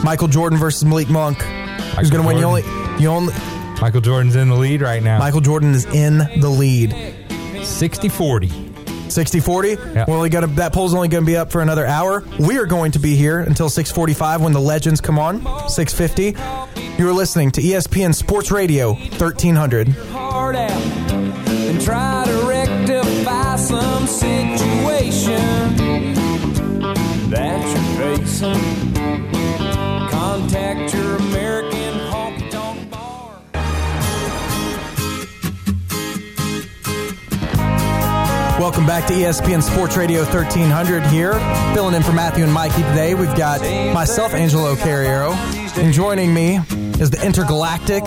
Michael 0.03 0.27
Jordan 0.27 0.57
versus 0.59 0.83
Malik 0.85 1.09
Monk. 1.09 1.41
Who's 1.41 2.09
going 2.09 2.23
to 2.23 2.27
win? 2.27 2.37
You 2.37 2.45
only, 2.45 2.63
you 3.01 3.09
only. 3.09 3.33
Michael 3.81 4.01
Jordan's 4.01 4.35
in 4.35 4.49
the 4.49 4.55
lead 4.55 4.81
right 4.81 5.01
now. 5.01 5.19
Michael 5.19 5.41
Jordan 5.41 5.73
is 5.73 5.85
in 5.85 6.17
the 6.17 6.49
lead. 6.49 6.91
60-40. 6.91 8.68
60 9.09 9.39
40 9.39 9.69
Yeah. 9.69 10.05
we're 10.07 10.15
only 10.15 10.29
gonna 10.29 10.47
that 10.47 10.71
poll's 10.73 10.93
only 10.93 11.07
gonna 11.07 11.25
be 11.25 11.35
up 11.37 11.51
for 11.51 11.61
another 11.61 11.85
hour 11.85 12.23
we 12.39 12.57
are 12.57 12.65
going 12.65 12.91
to 12.93 12.99
be 12.99 13.15
here 13.15 13.39
until 13.39 13.69
645 13.69 14.41
when 14.41 14.53
the 14.53 14.59
legends 14.59 15.01
come 15.01 15.17
on 15.19 15.41
650 15.69 16.35
you're 17.01 17.13
listening 17.13 17.51
to 17.51 17.61
espn 17.61 18.13
sports 18.13 18.51
radio 18.51 18.93
1300 18.93 19.87
and 19.89 21.81
try 21.81 22.23
to 22.25 22.45
rectify 22.47 23.55
some 23.55 24.07
situation 24.07 25.75
that 27.29 27.61
you're 27.99 28.17
facing. 28.17 28.88
Welcome 38.69 38.85
back 38.85 39.07
to 39.07 39.13
espn 39.15 39.63
sports 39.63 39.97
radio 39.97 40.21
1300 40.25 41.01
here 41.07 41.33
filling 41.73 41.95
in 41.95 42.03
for 42.03 42.13
matthew 42.13 42.43
and 42.43 42.53
mikey 42.53 42.83
today 42.83 43.15
we've 43.15 43.35
got 43.35 43.61
myself 43.95 44.35
angelo 44.35 44.75
carriero 44.75 45.33
and 45.75 45.91
joining 45.91 46.31
me 46.31 46.57
is 47.01 47.09
the 47.09 47.19
intergalactic 47.25 48.03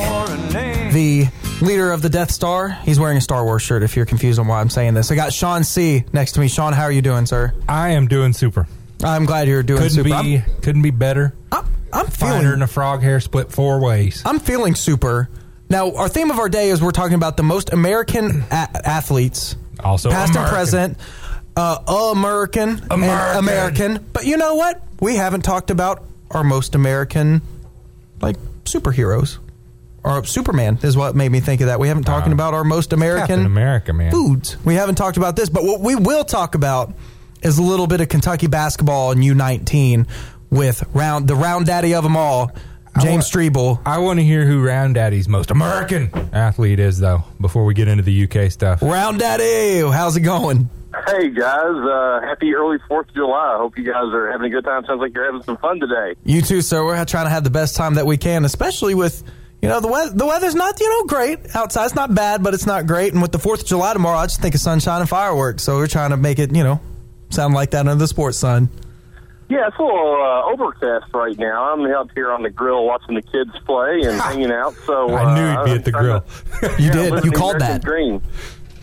the 0.92 1.26
leader 1.60 1.90
of 1.90 2.00
the 2.00 2.08
death 2.08 2.30
star 2.30 2.68
he's 2.84 3.00
wearing 3.00 3.16
a 3.16 3.20
star 3.20 3.44
wars 3.44 3.60
shirt 3.62 3.82
if 3.82 3.96
you're 3.96 4.06
confused 4.06 4.38
on 4.38 4.46
why 4.46 4.60
i'm 4.60 4.70
saying 4.70 4.94
this 4.94 5.10
i 5.10 5.16
got 5.16 5.32
shawn 5.32 5.64
c 5.64 6.04
next 6.12 6.32
to 6.32 6.40
me 6.40 6.46
shawn 6.46 6.72
how 6.72 6.84
are 6.84 6.92
you 6.92 7.02
doing 7.02 7.26
sir 7.26 7.52
I 7.68 7.90
am 7.90 8.06
doing 8.06 8.32
super. 8.32 8.68
i'm 9.02 9.26
glad 9.26 9.48
you're 9.48 9.64
doing 9.64 9.78
Couldn't 9.80 9.94
super 9.96 10.08
be 10.10 10.12
I'm- 10.12 10.42
couldn't 10.62 10.82
be 10.82 10.92
better. 10.92 11.34
I'm 11.50 12.06
Finer 12.06 12.34
feeling 12.34 12.50
than 12.52 12.62
a 12.62 12.68
frog 12.68 13.02
hair 13.02 13.18
split 13.18 13.50
four 13.50 13.80
ways. 13.80 14.22
I'm 14.24 14.38
feeling 14.38 14.74
super. 14.76 15.28
Now, 15.68 15.92
our 15.94 16.08
theme 16.08 16.30
of 16.30 16.38
our 16.38 16.48
day 16.48 16.70
is 16.70 16.80
we're 16.80 16.90
talking 16.90 17.16
about 17.16 17.36
the 17.36 17.42
most 17.42 17.70
American 17.72 18.44
a- 18.50 18.88
athletes, 18.88 19.56
Also 19.84 20.10
past 20.10 20.34
and 20.36 20.48
present, 20.48 20.98
uh, 21.56 22.10
American, 22.14 22.70
and 22.70 22.92
American. 22.92 23.38
American. 23.38 24.06
But 24.12 24.24
you 24.26 24.36
know 24.36 24.54
what? 24.54 24.82
We 25.00 25.16
haven't 25.16 25.42
talked 25.42 25.70
about 25.70 26.02
our 26.30 26.44
most 26.44 26.74
American, 26.74 27.42
like 28.20 28.36
superheroes. 28.64 29.38
Or 30.04 30.24
Superman 30.24 30.78
is 30.82 30.96
what 30.96 31.14
made 31.14 31.30
me 31.30 31.38
think 31.40 31.60
of 31.60 31.68
that. 31.68 31.78
We 31.78 31.86
haven't 31.88 32.04
talking 32.04 32.32
Uh, 32.32 32.34
about 32.34 32.54
our 32.54 32.64
most 32.64 32.92
American 32.92 33.26
Captain 33.28 33.46
America, 33.46 33.92
man. 33.92 34.10
foods. 34.10 34.56
We 34.64 34.74
haven't 34.74 34.96
talked 34.96 35.16
about 35.16 35.36
this, 35.36 35.48
but 35.48 35.62
what 35.64 35.80
we 35.80 35.94
will 35.94 36.24
talk 36.24 36.56
about 36.56 36.92
is 37.42 37.58
a 37.58 37.62
little 37.62 37.86
bit 37.86 38.00
of 38.00 38.08
Kentucky 38.08 38.46
basketball 38.48 39.12
in 39.12 39.18
U19. 39.20 40.06
with 40.50 40.84
round 40.92 41.28
the 41.28 41.34
round 41.34 41.64
daddy 41.66 41.94
of 41.94 42.02
them 42.04 42.14
all, 42.16 42.50
James 43.00 43.30
Streble. 43.30 43.80
I 43.86 43.98
want 43.98 44.18
to 44.18 44.24
hear 44.24 44.44
who 44.44 44.62
Round 44.62 44.94
Daddy's 44.94 45.28
most 45.28 45.50
American 45.50 46.10
athlete 46.32 46.78
is, 46.78 46.98
though. 46.98 47.24
Before 47.40 47.64
we 47.64 47.74
get 47.74 47.88
into 47.88 48.02
the 48.02 48.24
UK 48.24 48.50
stuff, 48.52 48.82
Round 48.82 49.18
daddy, 49.18 49.80
how's 49.80 50.16
it 50.16 50.20
going? 50.20 50.68
Hey 51.06 51.30
guys, 51.30 51.74
uh, 51.74 52.20
happy 52.22 52.54
early 52.54 52.76
Fourth 52.86 53.08
of 53.08 53.14
July. 53.14 53.54
I 53.54 53.56
hope 53.56 53.78
you 53.78 53.84
guys 53.84 54.04
are 54.12 54.30
having 54.30 54.46
a 54.46 54.50
good 54.50 54.64
time. 54.64 54.84
Sounds 54.84 55.00
like 55.00 55.14
you're 55.14 55.24
having 55.24 55.42
some 55.42 55.56
fun 55.56 55.80
today. 55.80 56.14
You 56.22 56.42
too, 56.42 56.60
sir. 56.60 56.84
We're 56.84 57.02
trying 57.06 57.24
to 57.24 57.30
have 57.30 57.44
the 57.44 57.50
best 57.50 57.76
time 57.76 57.94
that 57.94 58.04
we 58.04 58.18
can, 58.18 58.44
especially 58.44 58.94
with 58.94 59.22
you 59.62 59.70
know 59.70 59.80
the 59.80 59.88
weather. 59.88 60.12
The 60.14 60.26
weather's 60.26 60.54
not 60.54 60.78
you 60.80 60.88
know 60.90 61.04
great 61.06 61.56
outside. 61.56 61.86
It's 61.86 61.94
not 61.94 62.14
bad, 62.14 62.42
but 62.42 62.52
it's 62.52 62.66
not 62.66 62.86
great. 62.86 63.14
And 63.14 63.22
with 63.22 63.32
the 63.32 63.38
Fourth 63.38 63.62
of 63.62 63.66
July 63.66 63.94
tomorrow, 63.94 64.18
I 64.18 64.26
just 64.26 64.42
think 64.42 64.54
of 64.54 64.60
sunshine 64.60 65.00
and 65.00 65.08
fireworks. 65.08 65.62
So 65.62 65.76
we're 65.76 65.86
trying 65.86 66.10
to 66.10 66.18
make 66.18 66.38
it 66.38 66.54
you 66.54 66.62
know 66.62 66.78
sound 67.30 67.54
like 67.54 67.70
that 67.70 67.80
under 67.88 67.94
the 67.94 68.06
sports 68.06 68.36
sun. 68.36 68.68
Yeah, 69.52 69.68
it's 69.68 69.76
a 69.78 69.82
little 69.82 70.14
uh, 70.22 70.50
overcast 70.50 71.12
right 71.12 71.38
now. 71.38 71.72
I'm 71.74 71.84
out 71.92 72.10
here 72.14 72.32
on 72.32 72.42
the 72.42 72.48
grill 72.48 72.86
watching 72.86 73.14
the 73.16 73.20
kids 73.22 73.50
play 73.66 74.00
and 74.04 74.18
hanging 74.18 74.50
out. 74.50 74.74
So 74.86 75.14
I 75.14 75.34
knew 75.34 75.42
uh, 75.42 75.58
you'd 75.58 75.64
be 75.66 75.70
at 75.72 75.84
the 75.84 75.92
grill. 75.92 76.24
trying 76.60 76.78
You 76.80 76.86
Yeah, 76.86 77.10
did. 77.10 77.24
You 77.24 77.30
called 77.32 77.56
American 77.56 77.58
that. 77.58 77.82
Dream. 77.82 78.22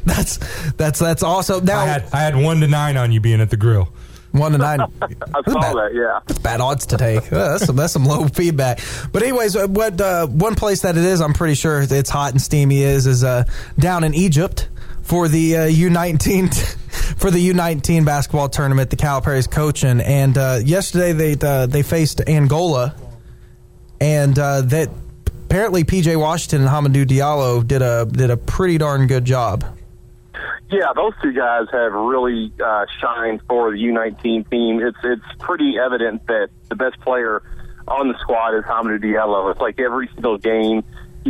That's 0.05 0.37
that's 0.73 0.99
that's 0.99 1.23
awesome. 1.23 1.65
Now 1.65 1.79
I 1.79 1.85
had 1.85 2.03
I 2.13 2.17
had 2.21 2.35
one 2.35 2.59
to 2.61 2.67
nine 2.67 2.97
on 2.97 3.11
you 3.11 3.19
being 3.19 3.41
at 3.41 3.49
the 3.49 3.57
grill. 3.57 3.89
one 4.31 4.51
to 4.51 4.59
nine. 4.59 4.79
I 5.01 5.41
saw 5.47 5.73
that. 5.73 5.91
Yeah. 5.93 6.19
That's 6.27 6.39
bad 6.39 6.61
odds 6.61 6.85
to 6.87 6.97
take. 6.97 7.33
Uh, 7.33 7.49
that's 7.53 7.65
some 7.65 7.75
that's 7.75 7.93
some 7.93 8.05
low 8.05 8.27
feedback. 8.27 8.79
But 9.11 9.23
anyways, 9.23 9.55
uh, 9.55 9.67
what 9.67 9.99
uh, 9.99 10.27
one 10.27 10.53
place 10.53 10.81
that 10.83 10.97
it 10.97 11.03
is, 11.03 11.19
I'm 11.19 11.33
pretty 11.33 11.55
sure 11.55 11.81
it's 11.81 12.09
hot 12.11 12.31
and 12.31 12.41
steamy 12.41 12.83
is 12.83 13.07
is 13.07 13.23
uh, 13.23 13.43
down 13.79 14.03
in 14.03 14.13
Egypt 14.13 14.67
for 15.09 15.27
the 15.27 15.57
uh, 15.57 15.59
U19 15.61 16.53
for 17.17 17.31
the 17.31 17.49
U19 17.49 18.05
basketball 18.05 18.47
tournament. 18.47 18.91
The 18.91 18.95
Calipari's 18.95 19.47
coaching, 19.47 19.99
and 20.01 20.37
uh, 20.37 20.59
yesterday 20.63 21.13
they 21.13 21.47
uh, 21.47 21.65
they 21.65 21.81
faced 21.81 22.21
Angola, 22.27 22.95
and 23.99 24.37
uh, 24.37 24.61
that 24.61 24.89
apparently 25.45 25.83
PJ 25.83 26.17
Washington 26.17 26.61
and 26.61 26.69
Hamidou 26.69 27.05
Diallo 27.05 27.67
did 27.67 27.81
a 27.81 28.05
did 28.05 28.29
a 28.29 28.37
pretty 28.37 28.77
darn 28.77 29.07
good 29.07 29.25
job. 29.25 29.65
Yeah, 30.69 30.93
those 30.95 31.13
two 31.23 31.33
guys 31.33 31.65
have 31.71 31.93
really 31.93 32.53
uh, 32.63 32.85
shined 33.01 33.41
for 33.49 33.71
the 33.71 33.77
U19 33.77 34.47
team. 34.51 34.79
It's 34.79 34.97
it's 35.03 35.25
pretty 35.39 35.79
evident 35.79 36.27
that 36.27 36.49
the 36.69 36.75
best 36.75 36.99
player 36.99 37.41
on 37.87 38.09
the 38.09 38.17
squad 38.19 38.55
is 38.55 38.63
Hamidou 38.65 39.03
Diallo. 39.03 39.49
It's 39.51 39.59
like 39.59 39.79
every 39.79 40.07
single 40.13 40.37
game 40.37 40.83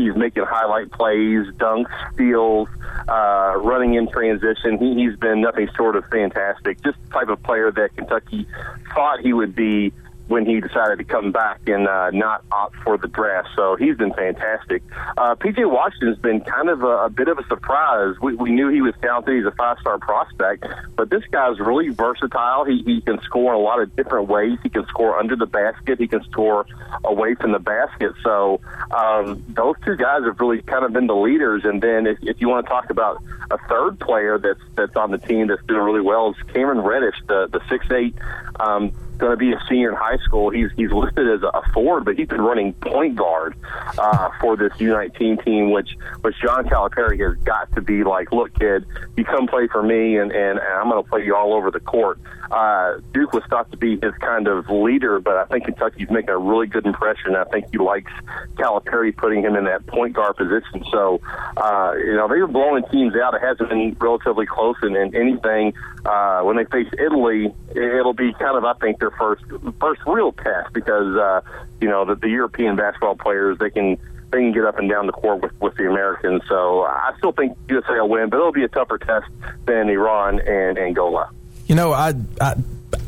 he's 0.04 0.16
making 0.16 0.44
highlight 0.46 0.92
plays, 0.92 1.48
dunks, 1.58 1.92
steals, 2.14 2.68
uh, 3.08 3.54
running 3.58 3.96
in 3.96 4.10
transition. 4.10 4.78
He, 4.78 4.96
he's 4.96 5.18
been 5.18 5.42
nothing 5.42 5.70
short 5.76 5.96
of 5.96 6.06
fantastic. 6.06 6.82
Just 6.84 6.98
the 7.06 7.10
type 7.12 7.30
of 7.30 7.42
player 7.44 7.72
that 7.72 7.96
Kentucky 7.96 8.48
thought 8.94 9.20
he 9.20 9.34
would 9.34 9.56
be 9.56 9.94
when 10.30 10.46
he 10.46 10.62
decided 10.62 11.00
to 11.00 11.04
come 11.04 11.32
back 11.32 11.60
and 11.68 11.88
uh, 11.88 12.12
not 12.12 12.44
opt 12.52 12.76
for 12.84 12.98
the 12.98 13.08
draft. 13.08 13.50
So 13.56 13.76
he's 13.76 13.98
been 13.98 14.14
fantastic. 14.14 14.84
Uh, 15.18 15.36
PJ 15.36 15.70
Washington's 15.70 16.20
been 16.20 16.42
kind 16.42 16.70
of 16.70 16.84
a, 16.84 17.06
a 17.06 17.10
bit 17.10 17.28
of 17.28 17.40
a 17.40 17.44
surprise. 17.48 18.16
We, 18.22 18.36
we 18.36 18.52
knew 18.52 18.70
he 18.70 18.82
was 18.82 18.94
talented. 19.02 19.36
He's 19.36 19.46
a 19.46 19.56
five-star 19.58 19.98
prospect, 19.98 20.66
but 20.96 21.10
this 21.10 21.24
guy's 21.32 21.60
really 21.60 21.90
versatile. 21.90 22.64
He, 22.64 22.84
he 22.86 23.02
can 23.02 23.20
score 23.24 23.56
in 23.56 23.60
a 23.60 23.64
lot 23.64 23.82
of 23.82 23.96
different 23.96 24.30
ways. 24.30 24.60
He 24.62 24.70
can 24.70 24.86
score 24.86 25.18
under 25.20 25.36
the 25.36 25.48
basket. 25.48 26.00
He 26.00 26.08
can 26.08 26.24
score 26.26 26.68
away 27.04 27.34
from 27.34 27.52
the 27.52 27.60
basket. 27.60 28.12
So 28.24 28.62
um, 28.92 29.44
those 29.50 29.76
two 29.84 29.96
guys 29.96 30.24
have 30.26 30.40
really 30.40 30.62
kind 30.62 30.86
of 30.86 30.94
been 30.94 31.08
the 31.08 31.16
leaders. 31.16 31.66
And 31.66 31.82
then 31.82 32.06
if, 32.06 32.20
if 32.22 32.40
you 32.40 32.50
want 32.50 32.68
to 32.68 32.70
talk 32.70 32.92
about 32.92 33.24
a 33.50 33.58
third 33.68 34.00
player 34.00 34.38
that's 34.38 34.60
that's 34.76 34.96
on 34.96 35.10
the 35.10 35.18
team 35.18 35.48
that's 35.48 35.66
doing 35.68 35.82
really 35.82 36.02
well 36.02 36.30
is 36.30 36.54
Cameron 36.54 36.82
Reddish, 36.82 37.16
the 37.28 37.48
the 37.48 37.62
six 37.68 37.90
eight. 37.92 38.16
Um, 38.60 38.94
going 39.20 39.32
to 39.32 39.38
be 39.38 39.52
a 39.52 39.60
senior 39.70 39.90
in 39.92 39.96
high 39.96 40.18
school. 40.18 40.50
He's 40.50 40.70
he's 40.76 40.92
listed 40.92 41.30
as 41.30 41.42
a 41.44 41.62
forward, 41.74 42.06
but 42.06 42.18
he's 42.18 42.28
been 42.28 42.42
running 42.42 42.74
point 42.74 43.16
guard 43.16 43.56
uh, 43.98 44.30
for 44.40 44.58
this 44.58 44.74
U19 44.74 45.44
team, 45.46 45.72
which 45.72 45.96
which 46.22 46.36
John 46.42 46.66
Calipari 46.66 47.20
has 47.20 47.38
got 47.44 47.74
to 47.76 47.82
be 47.82 48.04
like, 48.04 48.32
look, 48.32 48.58
kid, 48.58 48.86
you 49.16 49.26
come 49.26 49.48
play 49.48 49.68
for 49.68 49.84
me, 49.84 50.18
and 50.18 50.32
and, 50.32 50.60
and 50.60 50.74
I'm 50.80 50.90
going 50.90 51.04
to 51.04 51.10
play 51.10 51.24
you 51.26 51.36
all 51.36 51.54
over 51.54 51.70
the 51.70 51.80
court. 51.80 52.20
Uh, 52.52 53.00
Duke 53.14 53.34
was 53.34 53.44
thought 53.50 53.70
to 53.72 53.78
be 53.78 54.00
his 54.02 54.14
kind 54.20 54.48
of 54.48 54.70
leader, 54.70 55.20
but 55.20 55.38
I 55.38 55.46
think 55.46 55.66
Kentucky's 55.66 56.10
making 56.10 56.32
a 56.32 56.38
really 56.38 56.66
good 56.66 56.86
impression. 56.86 57.36
I 57.36 57.44
think 57.46 57.66
he 57.72 57.78
likes 57.78 58.12
Calipari 58.56 59.16
putting 59.16 59.44
him 59.44 59.56
in 59.56 59.66
that 59.66 59.86
point 59.86 60.14
guard 60.14 60.36
position. 60.36 60.84
So, 60.92 61.22
uh, 61.58 61.94
you 61.98 62.16
know, 62.16 62.28
they 62.28 62.40
were 62.40 62.48
blowing 62.48 62.84
teams 62.92 63.16
out. 63.16 63.36
It 63.36 63.42
hasn't 63.42 63.70
been 63.70 63.96
relatively 64.00 64.48
close 64.48 64.78
in, 64.82 64.96
in 64.96 65.16
anything. 65.16 65.74
Uh, 66.06 66.42
when 66.42 66.56
they 66.56 66.66
face 66.66 66.88
Italy, 66.94 67.54
it'll 67.76 68.14
be 68.14 68.34
kind 68.34 68.58
of, 68.58 68.64
I 68.66 68.74
think, 68.74 69.00
their 69.00 69.12
first 69.12 69.44
first 69.80 70.02
real 70.08 70.32
test 70.32 70.74
because, 70.74 71.16
uh, 71.16 71.42
you 71.82 71.90
know, 71.90 72.06
the, 72.06 72.16
the 72.16 72.30
European 72.30 72.76
basketball 72.76 73.16
players, 73.16 73.58
they 73.60 73.70
can 73.70 73.98
they 74.32 74.40
can 74.40 74.52
get 74.52 74.66
up 74.66 74.78
and 74.78 74.90
down 74.90 75.08
the 75.08 75.12
court 75.12 75.42
with, 75.42 75.60
with 75.60 75.76
the 75.76 75.88
Americans. 75.88 76.42
So 76.48 76.84
I 76.84 77.14
still 77.18 77.32
think 77.32 77.58
USA 77.68 78.00
will 78.00 78.10
win, 78.10 78.30
but 78.30 78.38
it'll 78.38 78.52
be 78.52 78.64
a 78.64 78.70
tougher 78.70 78.98
test 78.98 79.28
than 79.66 79.90
Iran 79.90 80.40
and 80.40 80.78
Angola. 80.78 81.32
You 81.68 81.76
know, 81.76 81.92
I, 81.92 82.14
I 82.42 82.56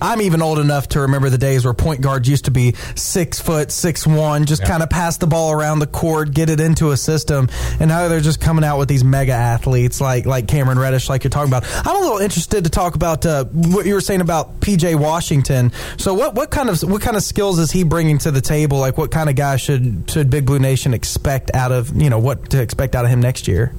I'm 0.01 0.21
even 0.21 0.41
old 0.41 0.59
enough 0.59 0.89
to 0.89 1.01
remember 1.01 1.29
the 1.29 1.37
days 1.37 1.63
where 1.63 1.73
point 1.73 2.01
guards 2.01 2.27
used 2.27 2.45
to 2.45 2.51
be 2.51 2.73
six 2.95 3.39
foot, 3.39 3.71
six 3.71 4.05
one, 4.07 4.45
just 4.45 4.63
kind 4.63 4.81
of 4.81 4.89
pass 4.89 5.17
the 5.17 5.27
ball 5.27 5.51
around 5.51 5.79
the 5.79 5.87
court, 5.87 6.33
get 6.33 6.49
it 6.49 6.59
into 6.59 6.91
a 6.91 6.97
system, 6.97 7.49
and 7.79 7.89
now 7.89 8.07
they're 8.07 8.19
just 8.19 8.41
coming 8.41 8.63
out 8.63 8.79
with 8.79 8.89
these 8.89 9.03
mega 9.03 9.33
athletes 9.33 10.01
like 10.01 10.25
like 10.25 10.47
Cameron 10.47 10.79
Reddish, 10.79 11.09
like 11.09 11.23
you're 11.23 11.29
talking 11.29 11.51
about. 11.51 11.65
I'm 11.85 11.95
a 11.95 11.99
little 11.99 12.17
interested 12.17 12.63
to 12.63 12.69
talk 12.69 12.95
about 12.95 13.25
uh, 13.25 13.45
what 13.45 13.85
you 13.85 13.93
were 13.93 14.01
saying 14.01 14.21
about 14.21 14.59
PJ 14.59 14.95
Washington. 14.95 15.71
So 15.97 16.13
what 16.13 16.35
what 16.35 16.49
kind 16.51 16.69
of 16.69 16.81
what 16.83 17.01
kind 17.01 17.15
of 17.15 17.23
skills 17.23 17.59
is 17.59 17.71
he 17.71 17.83
bringing 17.83 18.17
to 18.19 18.31
the 18.31 18.41
table? 18.41 18.79
Like 18.79 18.97
what 18.97 19.11
kind 19.11 19.29
of 19.29 19.35
guy 19.35 19.57
should 19.57 20.09
should 20.09 20.29
Big 20.29 20.45
Blue 20.45 20.59
Nation 20.59 20.93
expect 20.93 21.51
out 21.53 21.71
of 21.71 21.95
you 21.95 22.09
know 22.09 22.19
what 22.19 22.49
to 22.51 22.61
expect 22.61 22.95
out 22.95 23.05
of 23.05 23.11
him 23.11 23.21
next 23.21 23.47
year? 23.47 23.73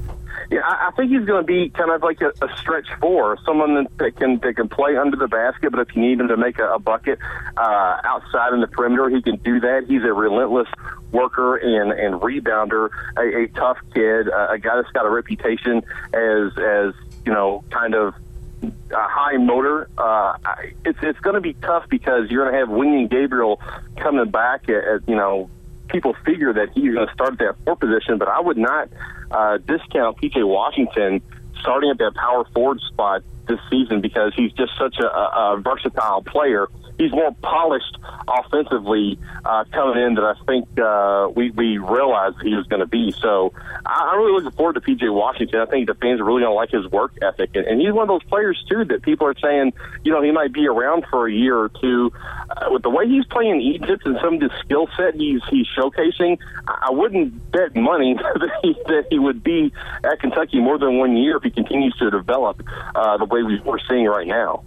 Yeah, 0.53 0.61
I, 0.63 0.91
think 0.95 1.11
he's 1.11 1.25
going 1.25 1.41
to 1.41 1.47
be 1.47 1.71
kind 1.71 1.89
of 1.89 2.03
like 2.03 2.21
a, 2.21 2.31
a 2.45 2.57
stretch 2.59 2.85
four, 3.01 3.39
someone 3.43 3.87
that, 3.97 4.15
can 4.17 4.37
that 4.41 4.55
can 4.55 4.69
play 4.69 4.95
under 4.95 5.17
the 5.17 5.27
basket, 5.27 5.71
but 5.71 5.79
if 5.79 5.95
you 5.95 6.01
need 6.03 6.19
him 6.19 6.27
to 6.27 6.37
make 6.37 6.59
a, 6.59 6.75
a 6.75 6.77
bucket 6.77 7.17
uh, 7.57 7.97
outside 8.03 8.53
in 8.53 8.61
the 8.61 8.67
perimeter, 8.67 9.09
he 9.09 9.23
can 9.23 9.37
do 9.37 9.59
that. 9.61 9.85
He's 9.87 10.03
a 10.03 10.13
relentless 10.13 10.67
worker 11.11 11.55
and 11.55 11.91
and 11.91 12.21
rebounder, 12.21 12.89
a, 13.17 13.45
a 13.45 13.47
tough 13.47 13.79
kid, 13.95 14.29
uh, 14.29 14.49
a 14.51 14.59
guy 14.59 14.75
that's 14.75 14.91
got 14.91 15.07
a 15.07 15.09
reputation 15.09 15.81
as 16.13 16.55
as 16.59 16.93
you 17.25 17.31
know 17.31 17.63
kind 17.71 17.95
of 17.95 18.13
a 18.61 19.07
high 19.07 19.37
motor. 19.37 19.89
Uh, 19.97 20.37
it's 20.85 20.99
it's 21.01 21.19
going 21.21 21.33
to 21.33 21.41
be 21.41 21.53
tough 21.53 21.89
because 21.89 22.29
you're 22.29 22.43
going 22.43 22.53
to 22.53 22.59
have 22.59 22.69
Wenyen 22.69 23.09
Gabriel 23.09 23.59
coming 23.97 24.29
back 24.29 24.69
at, 24.69 24.83
at 24.83 25.09
you 25.09 25.15
know 25.15 25.49
people 25.93 26.15
figure 26.25 26.51
that 26.51 26.69
he's 26.73 26.93
going 26.93 27.07
to 27.07 27.13
start 27.13 27.33
at 27.33 27.39
that 27.39 27.55
four 27.63 27.77
position, 27.77 28.17
but 28.17 28.27
I 28.27 28.41
would 28.41 28.57
not 28.57 28.89
uh, 29.31 29.57
discount 29.59 30.17
PJ 30.17 30.45
Washington 30.45 31.21
starting 31.61 31.91
at 31.91 31.97
that 31.99 32.15
power 32.15 32.43
forward 32.53 32.81
spot 32.81 33.23
this 33.47 33.59
season 33.69 34.01
because 34.01 34.33
he's 34.35 34.51
just 34.53 34.71
such 34.77 34.97
a, 34.99 35.05
a, 35.05 35.53
a 35.53 35.61
versatile 35.61 36.23
player. 36.23 36.67
He's 36.97 37.11
more 37.11 37.33
polished 37.41 37.97
offensively 38.27 39.19
uh, 39.43 39.65
coming 39.71 40.01
in 40.03 40.13
than 40.15 40.23
I 40.23 40.35
think 40.45 40.79
uh, 40.79 41.29
we 41.35 41.51
we 41.51 41.77
realized 41.79 42.37
he 42.41 42.55
was 42.55 42.67
going 42.67 42.81
to 42.81 42.87
be. 42.87 43.11
So 43.11 43.51
I, 43.85 44.11
I'm 44.11 44.19
really 44.19 44.33
looking 44.33 44.51
forward 44.51 44.73
to 44.73 44.81
PJ 44.81 45.11
Washington. 45.13 45.59
I 45.59 45.65
think 45.65 45.87
the 45.87 45.95
fans 45.95 46.21
are 46.21 46.23
really 46.23 46.41
going 46.41 46.51
to 46.51 46.55
like 46.55 46.71
his 46.71 46.89
work 46.91 47.13
ethic, 47.21 47.51
and, 47.55 47.65
and 47.65 47.81
he's 47.81 47.91
one 47.91 48.03
of 48.03 48.07
those 48.09 48.23
players 48.29 48.63
too 48.69 48.85
that 48.85 49.01
people 49.01 49.27
are 49.27 49.35
saying, 49.41 49.73
you 50.03 50.11
know, 50.11 50.21
he 50.21 50.31
might 50.31 50.53
be 50.53 50.67
around 50.67 51.05
for 51.09 51.27
a 51.27 51.33
year 51.33 51.57
or 51.57 51.69
two. 51.69 52.11
Uh, 52.49 52.67
with 52.71 52.83
the 52.83 52.89
way 52.89 53.07
he's 53.07 53.25
playing 53.25 53.59
Egypt 53.59 54.05
and 54.05 54.17
some 54.21 54.35
of 54.35 54.39
the 54.39 54.51
skill 54.59 54.87
set 54.95 55.15
he's 55.15 55.41
he's 55.49 55.67
showcasing, 55.75 56.37
I 56.67 56.83
I 56.93 56.95
wouldn't 56.95 57.51
bet 57.51 57.75
money 57.75 58.13
that 58.17 58.59
he, 58.61 58.73
that 58.85 59.07
he 59.09 59.17
would 59.17 59.43
be 59.43 59.73
at 60.03 60.19
Kentucky 60.19 60.59
more 60.59 60.77
than 60.77 60.97
one 60.97 61.15
year 61.15 61.37
if 61.37 61.43
he 61.43 61.49
continues 61.49 61.95
to 61.97 62.11
develop 62.11 62.61
uh, 62.93 63.17
the 63.17 63.25
way 63.25 63.41
we, 63.41 63.59
we're 63.61 63.79
seeing 63.89 64.05
right 64.05 64.27
now. 64.27 64.63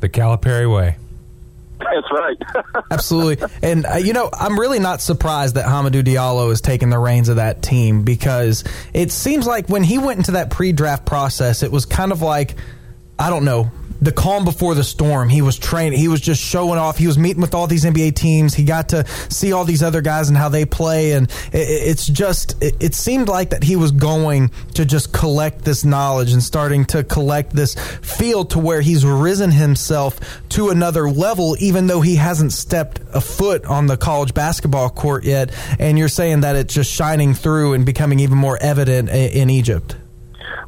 The 0.00 0.08
Calipari 0.08 0.72
way. 0.72 0.96
That's 1.78 2.10
right. 2.10 2.84
Absolutely. 2.90 3.46
And, 3.62 3.86
uh, 3.86 3.96
you 3.96 4.12
know, 4.12 4.30
I'm 4.32 4.58
really 4.58 4.78
not 4.78 5.00
surprised 5.00 5.56
that 5.56 5.66
Hamidou 5.66 6.02
Diallo 6.02 6.50
is 6.50 6.60
taking 6.60 6.90
the 6.90 6.98
reins 6.98 7.28
of 7.28 7.36
that 7.36 7.62
team 7.62 8.02
because 8.02 8.64
it 8.92 9.10
seems 9.10 9.46
like 9.46 9.68
when 9.68 9.82
he 9.82 9.98
went 9.98 10.18
into 10.18 10.32
that 10.32 10.50
pre 10.50 10.72
draft 10.72 11.04
process, 11.04 11.62
it 11.62 11.72
was 11.72 11.84
kind 11.84 12.12
of 12.12 12.22
like, 12.22 12.54
I 13.18 13.30
don't 13.30 13.44
know, 13.44 13.70
the 14.04 14.12
calm 14.12 14.44
before 14.44 14.74
the 14.74 14.84
storm. 14.84 15.28
He 15.28 15.42
was 15.42 15.58
training, 15.58 15.98
he 15.98 16.08
was 16.08 16.20
just 16.20 16.42
showing 16.42 16.78
off. 16.78 16.98
He 16.98 17.06
was 17.06 17.18
meeting 17.18 17.40
with 17.40 17.54
all 17.54 17.66
these 17.66 17.84
NBA 17.84 18.14
teams. 18.14 18.54
He 18.54 18.64
got 18.64 18.90
to 18.90 19.06
see 19.30 19.52
all 19.52 19.64
these 19.64 19.82
other 19.82 20.00
guys 20.00 20.28
and 20.28 20.36
how 20.36 20.48
they 20.48 20.64
play. 20.64 21.12
And 21.12 21.28
it, 21.52 21.58
it's 21.58 22.06
just, 22.06 22.62
it, 22.62 22.74
it 22.80 22.94
seemed 22.94 23.28
like 23.28 23.50
that 23.50 23.62
he 23.64 23.76
was 23.76 23.90
going 23.90 24.50
to 24.74 24.84
just 24.84 25.12
collect 25.12 25.64
this 25.64 25.84
knowledge 25.84 26.32
and 26.32 26.42
starting 26.42 26.84
to 26.86 27.02
collect 27.04 27.52
this 27.52 27.74
field 28.02 28.50
to 28.50 28.58
where 28.58 28.80
he's 28.80 29.04
risen 29.04 29.50
himself 29.50 30.20
to 30.50 30.68
another 30.68 31.08
level, 31.10 31.56
even 31.60 31.86
though 31.86 32.00
he 32.00 32.16
hasn't 32.16 32.52
stepped 32.52 33.00
a 33.12 33.20
foot 33.20 33.64
on 33.64 33.86
the 33.86 33.96
college 33.96 34.34
basketball 34.34 34.90
court 34.90 35.24
yet. 35.24 35.50
And 35.78 35.98
you're 35.98 36.08
saying 36.08 36.40
that 36.42 36.56
it's 36.56 36.74
just 36.74 36.92
shining 36.92 37.34
through 37.34 37.72
and 37.72 37.86
becoming 37.86 38.20
even 38.20 38.38
more 38.38 38.58
evident 38.60 39.08
i- 39.08 39.12
in 39.14 39.50
Egypt. 39.50 39.96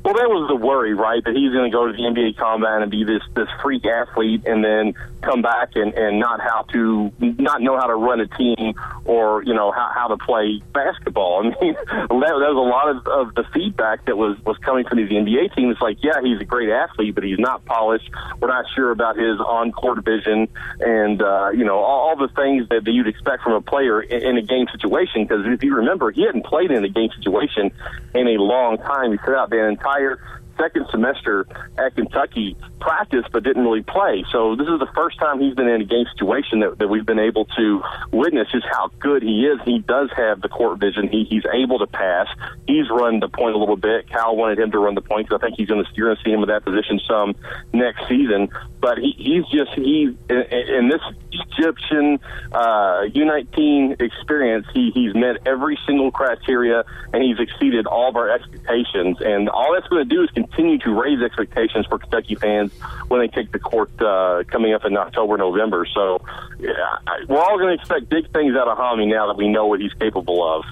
Well, 0.06 0.14
that 0.14 0.30
was 0.30 0.46
the 0.46 0.54
worry, 0.54 0.94
right? 0.94 1.18
That 1.24 1.34
he's 1.34 1.50
going 1.50 1.68
to 1.68 1.74
go 1.76 1.88
to 1.88 1.92
the 1.92 1.98
NBA 1.98 2.36
Combine 2.36 2.80
and 2.80 2.88
be 2.92 3.02
this 3.02 3.22
this 3.34 3.48
freak 3.60 3.84
athlete, 3.86 4.46
and 4.46 4.62
then 4.62 4.94
come 5.20 5.42
back 5.42 5.70
and 5.74 5.92
and 5.94 6.20
not 6.20 6.40
how 6.40 6.62
to 6.70 7.10
not 7.18 7.60
know 7.60 7.76
how 7.76 7.88
to 7.88 7.96
run 7.96 8.20
a 8.20 8.28
team 8.28 8.74
or 9.04 9.42
you 9.42 9.52
know 9.52 9.72
how 9.72 9.90
how 9.92 10.06
to 10.06 10.16
play 10.16 10.62
basketball. 10.72 11.40
I 11.60 11.60
mean, 11.60 11.74
that, 11.74 12.06
that 12.08 12.20
was 12.22 12.38
a 12.38 12.70
lot 12.70 12.88
of, 12.94 13.28
of 13.28 13.34
the 13.34 13.42
feedback 13.52 14.04
that 14.04 14.16
was 14.16 14.38
was 14.44 14.56
coming 14.58 14.86
from 14.86 14.98
these 14.98 15.10
NBA 15.10 15.56
teams. 15.56 15.76
Like, 15.80 15.98
yeah, 16.04 16.20
he's 16.22 16.40
a 16.40 16.44
great 16.44 16.70
athlete, 16.70 17.16
but 17.16 17.24
he's 17.24 17.40
not 17.40 17.64
polished. 17.64 18.08
We're 18.38 18.46
not 18.46 18.66
sure 18.76 18.92
about 18.92 19.16
his 19.16 19.40
on 19.40 19.72
court 19.72 20.04
vision, 20.04 20.46
and 20.78 21.20
uh, 21.20 21.50
you 21.50 21.64
know 21.64 21.78
all, 21.78 22.10
all 22.10 22.16
the 22.16 22.32
things 22.32 22.68
that, 22.68 22.84
that 22.84 22.92
you'd 22.92 23.08
expect 23.08 23.42
from 23.42 23.54
a 23.54 23.60
player 23.60 24.00
in, 24.00 24.22
in 24.22 24.36
a 24.36 24.42
game 24.42 24.68
situation. 24.70 25.24
Because 25.26 25.46
if 25.46 25.64
you 25.64 25.74
remember, 25.74 26.12
he 26.12 26.22
hadn't 26.22 26.46
played 26.46 26.70
in 26.70 26.84
a 26.84 26.88
game 26.88 27.10
situation 27.16 27.72
in 28.14 28.28
a 28.28 28.38
long 28.40 28.78
time. 28.78 29.10
He 29.10 29.18
set 29.18 29.34
out 29.34 29.50
the 29.50 29.66
entire 29.66 29.95
Myers 29.97 30.18
second 30.58 30.86
semester 30.90 31.46
at 31.78 31.94
Kentucky 31.94 32.56
practiced 32.80 33.28
but 33.32 33.42
didn't 33.42 33.62
really 33.62 33.82
play. 33.82 34.24
So 34.30 34.56
this 34.56 34.68
is 34.68 34.78
the 34.78 34.88
first 34.94 35.18
time 35.18 35.40
he's 35.40 35.54
been 35.54 35.68
in 35.68 35.80
a 35.80 35.84
game 35.84 36.06
situation 36.12 36.60
that, 36.60 36.78
that 36.78 36.88
we've 36.88 37.06
been 37.06 37.18
able 37.18 37.44
to 37.56 37.82
witness 38.12 38.48
just 38.52 38.66
how 38.70 38.90
good 38.98 39.22
he 39.22 39.46
is. 39.46 39.60
He 39.64 39.78
does 39.80 40.10
have 40.16 40.40
the 40.40 40.48
court 40.48 40.78
vision. 40.78 41.08
He, 41.08 41.24
he's 41.24 41.44
able 41.52 41.78
to 41.80 41.86
pass. 41.86 42.28
He's 42.66 42.88
run 42.90 43.20
the 43.20 43.28
point 43.28 43.54
a 43.54 43.58
little 43.58 43.76
bit. 43.76 44.08
Cal 44.08 44.36
wanted 44.36 44.58
him 44.58 44.70
to 44.70 44.78
run 44.78 44.94
the 44.94 45.02
point 45.02 45.28
because 45.28 45.40
I 45.42 45.46
think 45.46 45.58
he's 45.58 45.68
going 45.68 45.84
to 45.84 45.90
you're 45.94 46.08
going 46.08 46.16
to 46.16 46.22
see 46.24 46.32
him 46.32 46.42
in 46.42 46.48
that 46.48 46.64
position 46.64 47.00
some 47.08 47.34
next 47.72 48.08
season. 48.08 48.48
But 48.80 48.98
he, 48.98 49.14
he's 49.16 49.46
just 49.46 49.72
he 49.74 50.16
in, 50.28 50.36
in 50.36 50.88
this 50.88 51.00
Egyptian 51.32 52.18
uh, 52.52 53.08
U19 53.08 54.00
experience. 54.00 54.66
He 54.72 54.90
he's 54.92 55.14
met 55.14 55.46
every 55.46 55.78
single 55.86 56.10
criteria 56.10 56.84
and 57.12 57.22
he's 57.22 57.38
exceeded 57.38 57.86
all 57.86 58.08
of 58.08 58.16
our 58.16 58.30
expectations. 58.30 59.18
And 59.20 59.48
all 59.48 59.72
that's 59.74 59.88
going 59.88 60.08
to 60.08 60.14
do 60.14 60.22
is 60.22 60.30
continue 60.30 60.45
to 60.55 61.01
raise 61.01 61.20
expectations 61.23 61.86
for 61.86 61.98
Kentucky 61.98 62.35
fans 62.35 62.73
when 63.09 63.20
they 63.20 63.28
take 63.28 63.52
the 63.52 63.59
court 63.59 63.90
uh, 64.01 64.44
coming 64.48 64.73
up 64.73 64.85
in 64.85 64.97
October, 64.97 65.36
November. 65.36 65.86
So 65.86 66.23
yeah, 66.59 66.73
I, 67.06 67.24
we're 67.28 67.40
all 67.40 67.59
going 67.59 67.77
to 67.77 67.81
expect 67.81 68.09
big 68.09 68.31
things 68.32 68.56
out 68.56 68.68
of 68.68 68.78
Hami 68.78 69.09
now 69.09 69.27
that 69.27 69.36
we 69.36 69.48
know 69.48 69.66
what 69.66 69.81
he's 69.81 69.94
capable 69.94 70.47
of. 70.47 70.64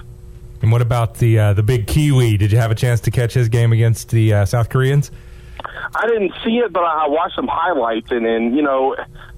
And 0.61 0.71
what 0.71 0.81
about 0.81 1.15
the 1.15 1.37
uh, 1.37 1.53
the 1.53 1.63
big 1.63 1.87
Kiwi? 1.87 2.37
Did 2.37 2.51
you 2.51 2.57
have 2.57 2.71
a 2.71 2.75
chance 2.75 3.01
to 3.01 3.11
catch 3.11 3.33
his 3.33 3.49
game 3.49 3.71
against 3.71 4.09
the 4.09 4.33
uh, 4.33 4.45
South 4.45 4.69
Koreans? 4.69 5.11
I 5.93 6.07
didn't 6.07 6.33
see 6.43 6.57
it, 6.57 6.73
but 6.73 6.83
I 6.83 7.07
watched 7.07 7.35
some 7.35 7.47
highlights, 7.47 8.11
and 8.11 8.25
and 8.25 8.55
you 8.55 8.61
know, 8.61 8.95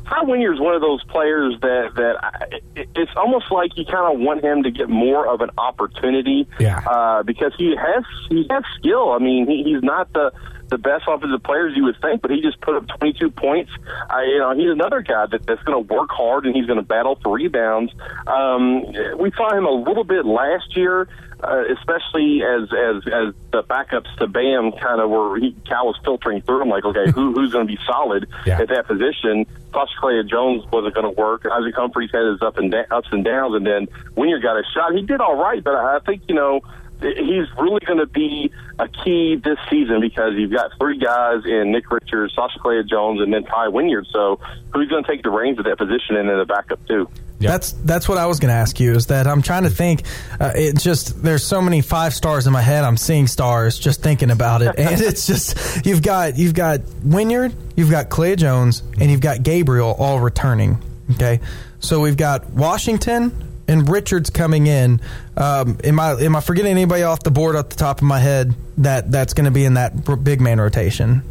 Tai 0.10 0.24
Wynyard's 0.24 0.60
one 0.60 0.74
of 0.74 0.82
those 0.82 1.04
players 1.06 1.56
that 1.62 1.92
that 1.96 2.16
I, 2.24 2.46
it- 2.76 2.90
it's 2.96 3.12
almost 3.16 3.52
like 3.52 3.76
you 3.78 3.86
kind 3.86 4.14
of 4.14 4.20
want 4.20 4.44
him 4.44 4.64
to 4.64 4.72
get 4.72 4.90
more 4.90 5.28
of 5.28 5.42
an 5.42 5.50
opportunity, 5.58 6.48
yeah, 6.60 6.80
uh, 6.88 7.24
because 7.24 7.52
he 7.58 7.76
has 7.76 8.04
he 8.30 8.46
has 8.50 8.64
skill. 8.80 9.12
I 9.12 9.20
mean, 9.20 9.48
he, 9.48 9.64
he's 9.64 9.84
not 9.84 10.12
the 10.14 10.32
the 10.70 10.78
best 10.78 11.06
offensive 11.08 11.44
players 11.44 11.74
you 11.76 11.84
would 11.86 12.00
think, 12.02 12.22
but 12.22 12.32
he 12.32 12.42
just 12.42 12.60
put 12.62 12.76
up 12.76 12.88
22 13.00 13.32
points. 13.32 13.72
I, 14.10 14.24
you 14.24 14.40
know, 14.40 14.56
he's 14.56 14.72
another 14.72 15.02
guy 15.02 15.26
that, 15.32 15.46
that's 15.46 15.64
going 15.64 15.88
to 15.88 15.94
work 15.94 16.10
hard 16.12 16.46
and 16.46 16.56
he's 16.56 16.66
going 16.66 16.80
to 16.80 16.86
battle 16.86 17.18
for 17.24 17.34
rebounds. 17.34 17.94
Um, 18.26 18.84
we 19.18 19.32
saw 19.32 19.56
him 19.56 19.66
a 19.66 19.72
little 19.72 20.04
bit 20.04 20.26
last 20.26 20.76
year, 20.76 21.08
uh, 21.44 21.64
especially 21.78 22.42
as 22.42 22.64
as 22.74 23.04
as 23.08 23.34
the 23.52 23.64
backups 23.64 24.14
to 24.18 24.28
Bam 24.28 24.72
kind 24.72 25.00
of 25.00 25.10
were. 25.10 25.38
He, 25.38 25.56
Cal 25.68 25.86
was 25.86 25.96
filtering 26.04 26.42
through. 26.42 26.64
I'm 26.64 26.70
like, 26.70 26.84
okay, 26.84 27.12
who 27.12 27.34
who's 27.36 27.52
going 27.52 27.68
to 27.68 27.74
be 27.74 27.80
solid 27.86 28.28
at 28.48 28.70
that 28.70 28.88
position? 28.88 29.46
Plus, 29.72 29.90
Killeya-Jones 30.02 30.66
wasn't 30.72 30.96
going 30.96 31.14
to 31.14 31.22
work. 31.22 31.46
Isaac 31.46 31.76
Humphries 31.76 32.10
had 32.12 32.26
his 32.26 32.42
up 32.42 32.58
and 32.58 32.72
da- 32.72 32.88
ups 32.90 33.10
and 33.12 33.24
downs, 33.24 33.54
and 33.56 33.66
then 33.66 33.88
Wynyard 34.16 34.42
got 34.42 34.58
a 34.58 34.64
shot. 34.74 34.96
He 34.96 35.04
did 35.04 35.22
all 35.22 35.36
right, 35.36 35.64
but 35.64 35.76
I 35.76 36.00
think 36.00 36.24
you 36.28 36.36
know 36.36 36.62
he's 37.02 37.48
really 37.58 37.80
going 37.86 38.00
to 38.00 38.08
be 38.08 38.52
a 38.80 38.88
key 38.88 39.36
this 39.36 39.58
season 39.70 40.02
because 40.02 40.34
you've 40.36 40.52
got 40.52 40.72
three 40.80 40.98
guys 40.98 41.46
in 41.46 41.72
Nick 41.72 41.92
Richards, 41.92 42.34
Sacha 42.34 42.60
Killeya-Jones, 42.60 43.22
and 43.22 43.34
then 43.34 43.44
Tai 43.44 43.70
Wynyard. 43.70 44.08
So 44.12 44.40
who's 44.74 44.88
going 44.90 45.04
to 45.04 45.10
take 45.10 45.24
the 45.24 45.30
reins 45.30 45.60
of 45.60 45.66
that 45.66 45.78
position 45.78 46.16
and 46.16 46.30
then 46.30 46.38
the 46.38 46.46
backup 46.46 46.86
too? 46.88 47.10
That's 47.40 47.74
that's 47.74 48.10
what 48.10 48.18
I 48.18 48.26
was 48.26 48.40
going 48.40 48.50
to 48.50 48.56
ask 48.56 48.80
you. 48.80 48.94
Is 48.94 49.08
that 49.08 49.28
I'm 49.28 49.44
trying 49.44 49.64
to 49.64 49.70
think. 49.70 50.02
Uh, 50.40 50.54
it 50.56 50.80
just 50.80 51.22
there's 51.22 51.44
so 51.44 51.62
many 51.62 51.82
five 51.82 52.16
stars 52.16 52.48
in 52.48 52.54
my 52.54 52.64
head. 52.64 52.84
I'm 52.84 52.98
seeing 52.98 53.28
stars 53.28 53.78
just 53.78 54.02
thinking 54.02 54.32
about 54.32 54.64
it, 54.64 54.74
and 54.80 55.00
it's 55.00 55.28
just 55.28 55.86
you've 55.86 56.02
got 56.02 56.36
you've 56.36 56.56
got 56.56 56.82
Wynyard, 57.04 57.54
you've 57.76 57.92
got 57.92 58.10
Killeya-Jones, 58.10 58.82
and 59.00 59.12
you've 59.12 59.22
got 59.22 59.44
Gabriel 59.44 59.96
all 60.00 60.20
returning. 60.20 60.82
Okay, 61.12 61.40
so 61.80 62.00
we've 62.00 62.18
got 62.18 62.50
Washington 62.50 63.47
and 63.68 63.90
Richards 63.90 64.30
coming 64.30 64.68
in. 64.68 65.02
Um, 65.36 65.78
am 65.84 66.00
I 66.00 66.12
am 66.14 66.36
I 66.36 66.42
forgetting 66.42 66.72
anybody 66.72 67.04
off 67.04 67.24
the 67.24 67.32
board 67.32 67.56
at 67.56 67.70
the 67.70 67.76
top 67.76 67.98
of 67.98 68.04
my 68.04 68.20
head 68.20 68.56
that 68.78 69.12
that's 69.12 69.34
going 69.34 69.46
to 69.46 69.52
be 69.52 69.66
in 69.66 69.76
that 69.76 70.24
big 70.24 70.42
man 70.42 70.60
rotation? 70.60 71.24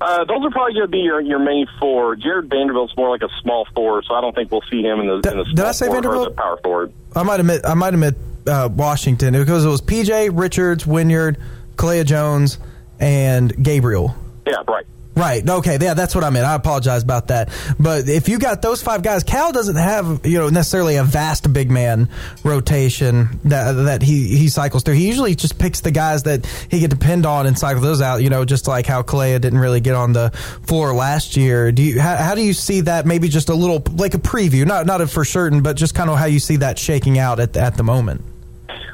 Uh, 0.00 0.24
those 0.24 0.44
are 0.44 0.50
probably 0.50 0.74
going 0.74 0.86
to 0.86 0.90
be 0.90 0.98
your, 0.98 1.20
your 1.20 1.38
main 1.38 1.66
four. 1.80 2.16
Jared 2.16 2.48
Vanderbilt's 2.48 2.96
more 2.96 3.10
like 3.10 3.22
a 3.22 3.28
small 3.42 3.66
four, 3.74 4.02
so 4.02 4.14
I 4.14 4.20
don't 4.20 4.34
think 4.34 4.50
we'll 4.50 4.62
see 4.70 4.82
him 4.82 5.00
in 5.00 5.06
the, 5.06 5.14
in 5.30 5.38
the 5.38 5.44
did 5.44 5.60
I 5.64 5.72
say 5.72 5.88
Vanderbilt? 5.88 6.36
power 6.36 6.58
forward. 6.62 6.92
I 7.14 7.22
might 7.22 7.40
admit 7.40 7.62
I 7.64 7.74
might 7.74 7.94
admit 7.94 8.14
uh, 8.46 8.68
Washington 8.72 9.34
because 9.34 9.64
it 9.64 9.68
was 9.68 9.80
PJ 9.80 10.30
Richards, 10.32 10.86
Wynyard, 10.86 11.38
Kalea 11.76 12.04
Jones, 12.04 12.58
and 12.98 13.62
Gabriel. 13.62 14.14
Yeah, 14.46 14.62
right. 14.68 14.86
Right. 15.16 15.48
Okay. 15.48 15.78
Yeah, 15.80 15.94
that's 15.94 16.14
what 16.14 16.24
I 16.24 16.30
meant. 16.30 16.44
I 16.44 16.54
apologize 16.54 17.04
about 17.04 17.28
that. 17.28 17.50
But 17.78 18.08
if 18.08 18.28
you 18.28 18.38
got 18.38 18.62
those 18.62 18.82
five 18.82 19.02
guys, 19.02 19.22
Cal 19.22 19.52
doesn't 19.52 19.76
have 19.76 20.26
you 20.26 20.38
know 20.38 20.48
necessarily 20.48 20.96
a 20.96 21.04
vast 21.04 21.52
big 21.52 21.70
man 21.70 22.08
rotation 22.42 23.40
that 23.44 23.72
that 23.72 24.02
he 24.02 24.36
he 24.36 24.48
cycles 24.48 24.82
through. 24.82 24.94
He 24.94 25.06
usually 25.06 25.36
just 25.36 25.58
picks 25.58 25.80
the 25.80 25.92
guys 25.92 26.24
that 26.24 26.46
he 26.68 26.80
can 26.80 26.90
depend 26.90 27.26
on 27.26 27.46
and 27.46 27.56
cycle 27.56 27.80
those 27.80 28.00
out. 28.00 28.22
You 28.22 28.30
know, 28.30 28.44
just 28.44 28.66
like 28.66 28.86
how 28.86 29.02
Killeya 29.02 29.40
didn't 29.40 29.60
really 29.60 29.80
get 29.80 29.94
on 29.94 30.12
the 30.12 30.30
floor 30.66 30.92
last 30.92 31.36
year. 31.36 31.70
Do 31.70 31.82
you 31.82 32.00
how, 32.00 32.16
how 32.16 32.34
do 32.34 32.42
you 32.42 32.52
see 32.52 32.80
that? 32.82 33.06
Maybe 33.06 33.28
just 33.28 33.48
a 33.50 33.54
little 33.54 33.82
like 33.96 34.14
a 34.14 34.18
preview, 34.18 34.66
not 34.66 34.84
not 34.84 35.08
for 35.10 35.24
certain, 35.24 35.62
but 35.62 35.76
just 35.76 35.94
kind 35.94 36.10
of 36.10 36.18
how 36.18 36.26
you 36.26 36.40
see 36.40 36.56
that 36.56 36.76
shaking 36.78 37.18
out 37.18 37.38
at 37.38 37.52
the, 37.52 37.60
at 37.60 37.76
the 37.76 37.84
moment. 37.84 38.22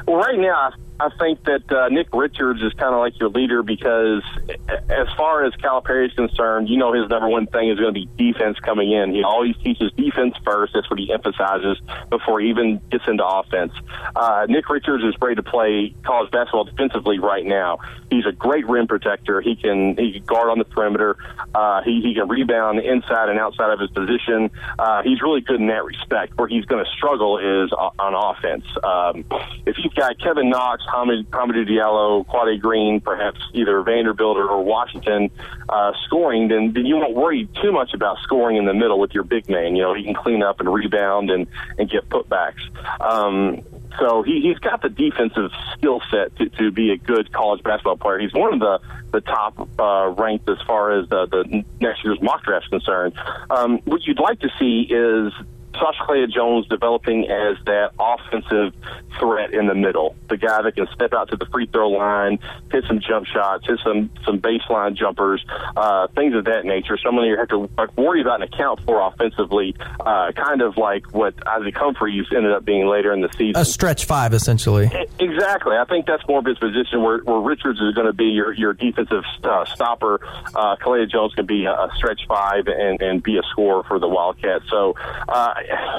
Well, 0.06 0.18
right 0.18 0.38
now, 0.38 0.72
think 1.18 1.44
that 1.44 1.72
uh, 1.72 1.88
Nick 1.88 2.08
Richards 2.12 2.62
is 2.62 2.72
kind 2.74 2.94
of 2.94 3.00
like 3.00 3.18
your 3.18 3.30
leader 3.30 3.62
because, 3.62 4.22
as 4.68 5.08
far 5.16 5.44
as 5.44 5.52
Calipari 5.54 6.06
is 6.06 6.12
concerned, 6.12 6.68
you 6.68 6.76
know 6.76 6.92
his 6.92 7.08
number 7.08 7.28
one 7.28 7.46
thing 7.46 7.70
is 7.70 7.78
going 7.78 7.94
to 7.94 8.06
be 8.06 8.08
defense 8.16 8.58
coming 8.60 8.92
in. 8.92 9.14
He 9.14 9.22
always 9.22 9.56
teaches 9.58 9.90
defense 9.96 10.34
first. 10.44 10.74
That's 10.74 10.90
what 10.90 10.98
he 10.98 11.12
emphasizes 11.12 11.80
before 12.10 12.40
he 12.40 12.50
even 12.50 12.80
gets 12.90 13.04
into 13.08 13.26
offense. 13.26 13.72
Uh, 14.14 14.46
Nick 14.48 14.68
Richards 14.68 15.02
is 15.04 15.14
ready 15.20 15.36
to 15.36 15.42
play 15.42 15.94
college 16.04 16.30
basketball 16.30 16.64
defensively 16.64 17.18
right 17.18 17.46
now. 17.46 17.78
He's 18.10 18.26
a 18.26 18.32
great 18.32 18.66
rim 18.68 18.86
protector. 18.86 19.40
He 19.40 19.56
can 19.56 19.96
he 19.96 20.12
can 20.12 20.24
guard 20.24 20.50
on 20.50 20.58
the 20.58 20.64
perimeter. 20.64 21.16
Uh, 21.54 21.82
he 21.82 22.00
he 22.02 22.14
can 22.14 22.28
rebound 22.28 22.80
inside 22.80 23.28
and 23.28 23.38
outside 23.38 23.72
of 23.72 23.80
his 23.80 23.90
position. 23.90 24.50
Uh, 24.78 25.02
he's 25.02 25.22
really 25.22 25.40
good 25.40 25.60
in 25.60 25.68
that 25.68 25.84
respect. 25.84 26.36
Where 26.36 26.48
he's 26.48 26.64
going 26.64 26.84
to 26.84 26.90
struggle 26.90 27.38
is 27.38 27.72
on 27.72 28.14
offense. 28.14 28.64
Um, 28.82 29.24
if 29.66 29.76
you've 29.78 29.94
got 29.94 30.18
Kevin 30.18 30.50
Knox, 30.50 30.82
Hamid, 30.92 31.30
Hamidou 31.30 31.68
Diallo, 31.68 32.26
Quade 32.26 32.60
Green, 32.60 33.00
perhaps 33.00 33.38
either 33.54 33.80
Vanderbilt 33.82 34.36
or, 34.36 34.48
or 34.48 34.62
Washington 34.62 35.30
uh, 35.68 35.92
scoring, 36.06 36.48
then, 36.48 36.72
then 36.72 36.86
you 36.86 36.96
won't 36.96 37.14
worry 37.14 37.48
too 37.62 37.72
much 37.72 37.94
about 37.94 38.18
scoring 38.22 38.56
in 38.56 38.64
the 38.64 38.74
middle 38.74 38.98
with 38.98 39.12
your 39.12 39.24
big 39.24 39.48
man. 39.48 39.76
You 39.76 39.82
know, 39.82 39.94
he 39.94 40.04
can 40.04 40.14
clean 40.14 40.42
up 40.42 40.60
and 40.60 40.72
rebound 40.72 41.30
and, 41.30 41.46
and 41.78 41.88
get 41.88 42.08
putbacks. 42.08 42.60
Um, 43.00 43.62
so 43.98 44.22
he, 44.22 44.40
he's 44.40 44.58
got 44.58 44.82
the 44.82 44.88
defensive 44.88 45.50
skill 45.72 46.00
set 46.10 46.36
to, 46.36 46.48
to 46.50 46.70
be 46.70 46.90
a 46.90 46.96
good 46.96 47.32
college 47.32 47.62
basketball 47.62 47.96
player. 47.96 48.18
He's 48.18 48.32
one 48.32 48.54
of 48.54 48.60
the, 48.60 48.80
the 49.12 49.20
top 49.20 49.68
uh, 49.78 50.14
ranked 50.16 50.48
as 50.48 50.58
far 50.66 50.98
as 50.98 51.08
the, 51.08 51.26
the 51.26 51.64
next 51.80 52.04
year's 52.04 52.20
mock 52.22 52.44
draft 52.44 52.66
is 52.66 52.70
concerned. 52.70 53.14
Um, 53.50 53.78
what 53.84 54.06
you'd 54.06 54.20
like 54.20 54.40
to 54.40 54.50
see 54.58 54.86
is 54.88 55.32
Sacha 55.74 56.04
Killeya-Jones 56.06 56.68
developing 56.68 57.30
as 57.30 57.56
that 57.66 57.92
offensive 57.98 58.74
threat 59.18 59.52
in 59.54 59.66
the 59.66 59.74
middle, 59.74 60.16
the 60.28 60.36
guy 60.36 60.62
that 60.62 60.74
can 60.74 60.86
step 60.94 61.12
out 61.12 61.30
to 61.30 61.36
the 61.36 61.46
free 61.46 61.66
throw 61.66 61.90
line, 61.90 62.38
hit 62.70 62.84
some 62.86 63.00
jump 63.00 63.26
shots, 63.26 63.66
hit 63.66 63.78
some 63.84 64.10
some 64.24 64.40
baseline 64.40 64.94
jumpers, 64.94 65.44
uh, 65.76 66.06
things 66.08 66.34
of 66.34 66.44
that 66.44 66.64
nature. 66.64 66.98
Someone 66.98 67.26
you 67.26 67.36
have 67.36 67.48
to 67.48 67.70
like, 67.78 67.96
worry 67.96 68.20
about 68.20 68.42
and 68.42 68.52
account 68.52 68.80
for 68.84 69.00
offensively, 69.00 69.74
uh, 70.00 70.32
kind 70.32 70.62
of 70.62 70.76
like 70.76 71.12
what 71.12 71.34
Isaac 71.46 71.76
Humphries 71.76 72.26
ended 72.34 72.52
up 72.52 72.64
being 72.64 72.86
later 72.86 73.12
in 73.12 73.20
the 73.20 73.28
season. 73.36 73.60
A 73.60 73.64
stretch 73.64 74.04
five, 74.04 74.32
essentially. 74.32 74.90
Exactly. 75.18 75.76
I 75.76 75.84
think 75.84 76.06
that's 76.06 76.26
more 76.28 76.38
of 76.38 76.44
his 76.44 76.58
position 76.58 77.02
where, 77.02 77.18
where 77.18 77.40
Richards 77.40 77.80
is 77.80 77.94
going 77.94 78.06
to 78.06 78.12
be 78.12 78.26
your, 78.26 78.52
your 78.52 78.72
defensive 78.72 79.24
uh, 79.44 79.64
stopper. 79.66 80.20
Uh, 80.54 80.76
Jones 81.06 81.34
can 81.34 81.46
be 81.46 81.64
a, 81.64 81.72
a 81.72 81.90
stretch 81.96 82.22
five 82.28 82.66
and, 82.66 83.00
and 83.00 83.22
be 83.22 83.38
a 83.38 83.42
scorer 83.50 83.82
for 83.84 83.98
the 83.98 84.08
Wildcats. 84.08 84.64
So 84.70 84.94
uh, 85.28 85.54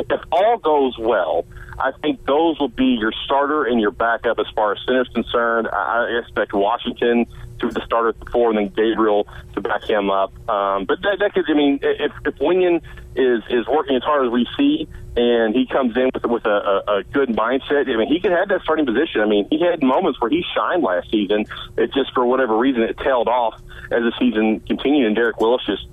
if 0.10 0.22
all 0.32 0.58
goes 0.58 0.98
well, 0.98 1.46
I 1.80 1.92
think 2.02 2.26
those 2.26 2.60
will 2.60 2.70
be 2.70 2.98
your 3.00 3.12
starter 3.26 3.64
and 3.64 3.80
your 3.82 3.92
backup 3.92 4.40
as 4.40 4.46
far 4.56 4.74
as 4.74 4.80
center's 4.86 5.10
concerned. 5.10 5.68
I, 5.72 6.20
expect 6.22 6.54
Washington 6.54 7.26
to 7.60 7.68
be 7.68 7.74
the 7.74 7.84
starter 7.86 8.10
at 8.10 8.20
the 8.20 8.26
four 8.26 8.50
and 8.50 8.58
then 8.58 8.68
Gabriel 8.70 9.28
to 9.54 9.62
back 9.62 9.84
him 9.84 10.10
up. 10.10 10.34
Um, 10.50 10.86
but 10.86 11.02
that, 11.02 11.18
that 11.20 11.34
could, 11.34 11.50
I 11.50 11.54
mean, 11.54 11.80
if, 11.82 12.12
if 12.26 12.36
Wenyen 12.36 12.82
is 13.16 13.44
is 13.50 13.68
working 13.68 13.96
as 13.96 14.04
hard 14.04 14.26
as 14.26 14.32
we 14.32 14.48
see, 14.58 14.88
and 15.16 15.54
he 15.56 15.66
comes 15.66 15.96
in 15.98 16.10
with 16.14 16.26
with 16.26 16.46
a, 16.46 16.50
a, 16.88 16.98
a 17.00 17.04
good 17.04 17.30
mindset. 17.30 17.92
I 17.92 17.98
mean, 17.98 18.08
he 18.08 18.20
could 18.20 18.32
have 18.32 18.48
that 18.50 18.62
starting 18.62 18.86
position. 18.86 19.22
I 19.22 19.26
mean, 19.26 19.48
he 19.50 19.60
had 19.60 19.84
moments 19.84 20.22
where 20.22 20.30
he 20.30 20.44
shined 20.56 20.84
last 20.84 21.10
season. 21.12 21.46
It 21.78 21.94
just 21.94 22.14
for 22.14 22.26
whatever 22.26 22.58
reason 22.58 22.84
it 22.84 22.98
tailed 22.98 23.28
off 23.28 23.60
as 23.92 24.04
the 24.04 24.14
season 24.20 24.62
continued, 24.62 25.08
and 25.08 25.16
Derek 25.16 25.42
Willis 25.42 25.64
just 25.66 25.88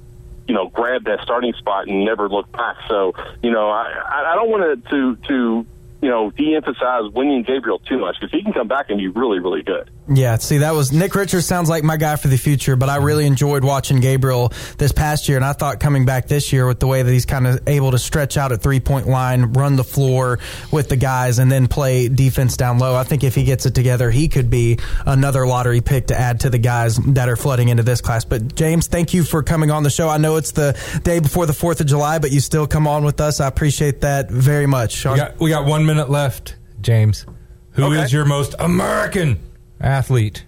you 0.49 0.55
know 0.55 0.69
grabbed 0.69 1.05
that 1.07 1.20
starting 1.23 1.53
spot 1.53 1.87
and 1.87 2.05
never 2.05 2.29
looked 2.29 2.53
back. 2.53 2.77
So 2.89 3.12
you 3.43 3.53
know, 3.53 3.69
I 3.69 3.85
I 3.85 4.33
I 4.33 4.35
don't 4.35 4.51
want 4.51 4.83
to 4.83 4.91
to 4.91 5.16
to 5.29 5.66
you 6.01 6.09
know 6.09 6.31
de-emphasize 6.31 7.12
Wenyen 7.12 7.47
Gabriel 7.47 7.79
too 7.79 7.99
much 7.99 8.16
because 8.19 8.33
he 8.33 8.43
can 8.43 8.53
come 8.53 8.66
back 8.66 8.91
and 8.91 8.99
be 8.99 9.09
really 9.09 9.39
really 9.39 9.62
good. 9.62 9.91
Yeah, 10.10 10.36
see, 10.39 10.59
that 10.59 10.74
was 10.74 10.90
Nick 10.90 11.14
Richards 11.14 11.44
sounds 11.44 11.68
like 11.68 11.85
my 11.85 11.98
guy 11.98 12.16
for 12.16 12.28
the 12.28 12.39
future, 12.39 12.76
but 12.76 12.89
I 12.89 12.97
really 12.97 13.26
enjoyed 13.26 13.62
watching 13.62 14.01
Gabriel 14.01 14.52
this 14.78 14.90
past 14.90 15.28
year, 15.28 15.36
and 15.36 15.44
I 15.44 15.52
thought 15.52 15.80
coming 15.80 16.06
back 16.06 16.28
this 16.28 16.51
year 16.51 16.66
with 16.66 16.80
the 16.80 16.86
way 16.86 17.02
that 17.02 17.12
he's 17.12 17.26
kind 17.26 17.47
of 17.47 17.60
able 17.68 17.90
to 17.90 17.98
stretch 17.98 18.39
out 18.39 18.51
at 18.51 18.62
three 18.62 18.80
point 18.80 19.06
line, 19.06 19.52
run 19.52 19.76
the 19.76 19.85
floor 19.85 20.39
with 20.72 20.89
the 20.89 20.97
guys, 20.97 21.39
and 21.39 21.52
then 21.52 21.68
play 21.68 22.09
defense 22.09 22.56
down 22.56 22.78
low. 22.78 22.94
I 22.94 23.05
think 23.05 23.22
if 23.22 23.35
he 23.35 23.44
gets 23.44 23.66
it 23.66 23.74
together, 23.74 24.10
he 24.10 24.28
could 24.28 24.48
be 24.48 24.78
another 25.05 25.47
lottery 25.47 25.82
pick 25.82 26.06
to 26.06 26.18
add 26.18 26.40
to 26.40 26.48
the 26.51 26.59
guys 26.59 26.97
that 26.97 27.28
are 27.28 27.36
flooding 27.36 27.68
into 27.68 27.82
this 27.82 28.01
class. 28.01 28.24
But 28.24 28.55
James, 28.55 28.86
thank 28.86 29.12
you 29.12 29.24
for 29.24 29.43
coming 29.43 29.70
on 29.70 29.82
the 29.82 29.90
show. 29.90 30.09
I 30.09 30.16
know 30.16 30.36
it's 30.36 30.52
the 30.52 30.74
day 31.05 31.18
before 31.20 31.44
the 31.44 31.52
Fourth 31.52 31.80
of 31.82 31.86
July, 31.86 32.18
but 32.18 32.32
you 32.32 32.40
still 32.40 32.66
come 32.66 32.86
on 32.86 33.05
with 33.05 33.20
us. 33.20 33.40
I 33.40 33.47
appreciate 33.47 34.01
that 34.01 34.30
very 34.30 34.66
much. 34.66 35.05
We 35.05 35.16
got, 35.16 35.39
we 35.39 35.51
got 35.51 35.66
one 35.66 35.85
minute 35.85 36.09
left, 36.09 36.56
James. 36.80 37.26
Who 37.72 37.93
is 37.93 37.98
Okay. 38.06 38.12
your 38.16 38.24
most 38.24 38.55
American 38.59 39.39
athlete 39.80 40.44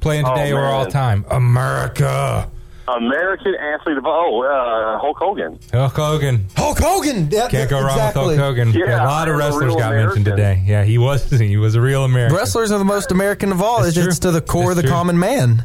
playing 0.00 0.24
Oh, 0.26 0.34
today 0.34 0.52
or 0.52 0.64
all 0.64 0.86
time? 0.86 1.24
America. 1.30 2.50
American 2.88 3.54
athlete 3.54 3.98
of 3.98 4.04
oh 4.06 4.42
uh, 4.42 4.98
Hulk 4.98 5.16
Hogan. 5.18 5.58
Hulk 5.72 5.92
Hogan. 5.94 6.46
Hulk 6.56 6.78
Hogan. 6.78 7.28
Yeah, 7.30 7.48
Can't 7.48 7.70
go 7.70 7.80
wrong 7.80 7.96
with 7.96 8.14
Hulk 8.14 8.36
Hogan. 8.36 8.72
Yeah, 8.72 9.04
a 9.04 9.06
lot 9.06 9.28
of 9.28 9.36
wrestlers 9.36 9.64
real 9.66 9.78
got 9.78 9.94
mentioned 9.94 10.24
today. 10.24 10.62
Yeah, 10.66 10.82
he 10.82 10.98
was 10.98 11.30
he 11.38 11.56
was 11.56 11.76
a 11.76 11.80
real 11.80 12.04
American. 12.04 12.36
Wrestlers 12.36 12.72
are 12.72 12.78
the 12.78 12.84
most 12.84 13.12
American 13.12 13.52
of 13.52 13.62
all. 13.62 13.84
It's 13.84 13.96
It's, 13.96 14.18
true. 14.18 14.30
to 14.30 14.32
the 14.32 14.40
core 14.40 14.70
of 14.72 14.76
the 14.76 14.82
true. 14.82 14.90
common 14.90 15.18
man. 15.20 15.64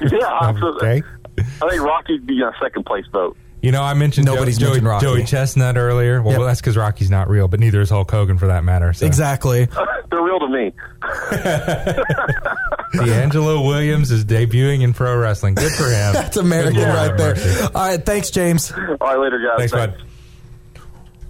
Yeah, 0.00 0.18
absolutely. 0.42 0.88
Okay. 0.88 1.02
I 1.38 1.68
think 1.70 1.82
Rocky'd 1.82 2.26
be 2.26 2.42
a 2.42 2.50
second 2.60 2.86
place 2.86 3.04
vote. 3.12 3.36
You 3.64 3.72
know, 3.72 3.82
I 3.82 3.94
mentioned 3.94 4.26
Nobody's 4.26 4.58
Joey, 4.58 4.68
mentioned 4.68 4.86
Rocky. 4.88 5.06
Joey 5.06 5.24
Chestnut 5.24 5.78
earlier. 5.78 6.20
Well, 6.22 6.38
Yep. 6.38 6.46
that's 6.48 6.60
because 6.60 6.76
Rocky's 6.76 7.08
not 7.10 7.30
real, 7.30 7.48
but 7.48 7.60
neither 7.60 7.80
is 7.80 7.88
Hulk 7.88 8.10
Hogan 8.10 8.36
for 8.36 8.48
that 8.48 8.62
matter. 8.62 8.92
So. 8.92 9.06
Exactly. 9.06 9.66
They're 10.10 10.20
real 10.22 10.38
to 10.40 10.48
me. 10.48 10.72
DeAngelo 12.94 13.66
Williams 13.66 14.10
is 14.10 14.24
debuting 14.24 14.82
in 14.82 14.92
pro 14.92 15.16
wrestling. 15.16 15.54
Good 15.54 15.72
for 15.72 15.84
him. 15.84 15.90
That's 16.12 16.36
American 16.36 16.74
Good 16.74 16.88
right 16.88 17.16
there. 17.16 17.34
mercy. 17.34 17.62
All 17.74 17.86
right, 17.88 18.04
thanks, 18.04 18.30
James. 18.30 18.70
All 18.72 18.78
right, 19.00 19.18
later, 19.18 19.38
guys. 19.38 19.70
Thanks, 19.70 19.72
bud. 19.72 20.02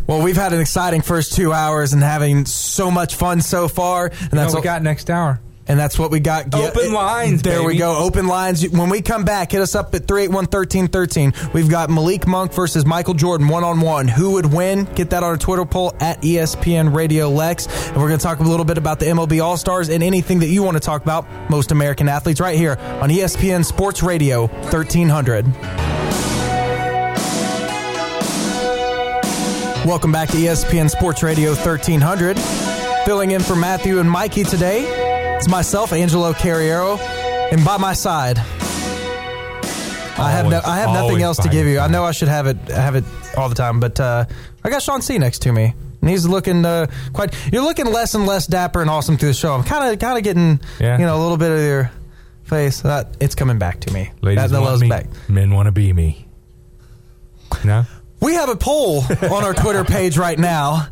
Well, 0.06 0.20
we've 0.22 0.36
had 0.36 0.52
an 0.52 0.60
exciting 0.60 1.00
first 1.00 1.34
two 1.34 1.52
hours 1.52 1.92
and 1.94 2.02
having 2.02 2.44
so 2.44 2.90
much 2.90 3.14
fun 3.14 3.40
so 3.40 3.68
far, 3.68 4.06
and 4.06 4.12
That's 4.12 4.30
that's 4.32 4.46
what 4.52 4.58
what 4.58 4.62
we 4.62 4.64
got 4.64 4.82
next 4.82 5.08
hour. 5.08 5.40
And 5.66 5.78
that's 5.78 5.98
what 5.98 6.10
we 6.10 6.20
got. 6.20 6.54
Yeah, 6.54 6.68
Open 6.68 6.84
it- 6.86 6.92
lines, 6.92 7.42
There 7.42 7.62
we 7.62 7.76
go. 7.78 7.96
Open 7.96 8.26
lines. 8.26 8.68
When 8.68 8.90
we 8.90 9.00
come 9.00 9.24
back, 9.24 9.52
hit 9.52 9.62
us 9.62 9.74
up 9.74 9.94
at 9.94 10.06
381-1313. 10.06 11.54
We've 11.54 11.70
got 11.70 11.88
Malik 11.88 12.26
Monk 12.26 12.52
versus 12.52 12.84
Michael 12.84 13.14
Jordan 13.14 13.48
one-on-one. 13.48 14.08
Who 14.08 14.32
would 14.32 14.52
win? 14.52 14.84
Get 14.94 15.10
that 15.10 15.22
on 15.22 15.34
a 15.34 15.38
Twitter 15.38 15.64
poll 15.64 15.94
at 16.00 16.20
ESPN 16.22 16.94
Radio 16.94 17.30
Lex. 17.30 17.66
And 17.88 17.96
we're 17.96 18.08
going 18.08 18.18
to 18.18 18.22
talk 18.22 18.40
a 18.40 18.42
little 18.42 18.66
bit 18.66 18.76
about 18.76 19.00
the 19.00 19.06
MLB 19.06 19.42
All-Stars 19.42 19.88
and 19.88 20.02
anything 20.02 20.40
that 20.40 20.48
you 20.48 20.62
want 20.62 20.76
to 20.76 20.80
talk 20.80 21.02
about, 21.02 21.26
most 21.48 21.72
American 21.72 22.08
athletes, 22.10 22.40
right 22.40 22.58
here 22.58 22.76
on 23.00 23.08
ESPN 23.08 23.64
Sports 23.64 24.02
Radio 24.02 24.46
1300. 24.48 25.46
Welcome 29.86 30.12
back 30.12 30.30
to 30.30 30.36
ESPN 30.38 30.88
Sports 30.90 31.22
Radio 31.22 31.50
1300. 31.50 32.38
Filling 33.04 33.32
in 33.32 33.42
for 33.42 33.54
Matthew 33.54 33.98
and 33.98 34.10
Mikey 34.10 34.42
today, 34.42 35.13
it's 35.36 35.48
myself, 35.48 35.92
Angelo 35.92 36.32
Carriero, 36.32 36.98
and 37.52 37.64
by 37.64 37.76
my 37.76 37.92
side, 37.92 38.38
I 40.16 40.30
have 40.30 40.48
no, 40.48 40.60
I 40.64 40.78
have 40.78 40.90
nothing 40.90 41.22
else 41.22 41.38
to 41.38 41.48
give 41.48 41.66
you. 41.66 41.78
I 41.80 41.88
know 41.88 42.04
I 42.04 42.12
should 42.12 42.28
have 42.28 42.46
it 42.46 42.56
have 42.68 42.94
it 42.94 43.04
all 43.36 43.48
the 43.48 43.54
time, 43.54 43.80
but 43.80 43.98
uh, 43.98 44.24
I 44.62 44.70
got 44.70 44.82
Shawn 44.82 45.02
C 45.02 45.18
next 45.18 45.40
to 45.42 45.52
me, 45.52 45.74
and 46.00 46.10
he's 46.10 46.26
looking 46.26 46.64
uh, 46.64 46.86
quite. 47.12 47.34
You're 47.52 47.62
looking 47.64 47.86
less 47.86 48.14
and 48.14 48.26
less 48.26 48.46
dapper 48.46 48.80
and 48.80 48.88
awesome 48.88 49.16
through 49.16 49.30
the 49.30 49.34
show. 49.34 49.52
I'm 49.54 49.64
kind 49.64 49.92
of 49.92 49.98
kind 49.98 50.16
of 50.16 50.24
getting 50.24 50.60
Yeah. 50.78 50.98
you 50.98 51.04
know 51.04 51.16
a 51.16 51.20
little 51.22 51.36
bit 51.36 51.50
of 51.50 51.58
your 51.60 51.90
face. 52.44 52.82
That 52.82 53.16
it's 53.20 53.34
coming 53.34 53.58
back 53.58 53.80
to 53.80 53.92
me. 53.92 54.10
Ladies 54.20 54.50
that, 54.50 54.60
want 54.60 54.80
me. 54.80 54.88
back. 54.88 55.06
Men 55.28 55.50
want 55.50 55.66
to 55.66 55.72
be 55.72 55.92
me. 55.92 56.28
No? 57.64 57.84
We 58.20 58.34
have 58.34 58.48
a 58.48 58.56
poll 58.56 59.02
on 59.22 59.44
our 59.44 59.52
Twitter 59.54 59.84
page 59.84 60.16
right 60.16 60.38
now. 60.38 60.88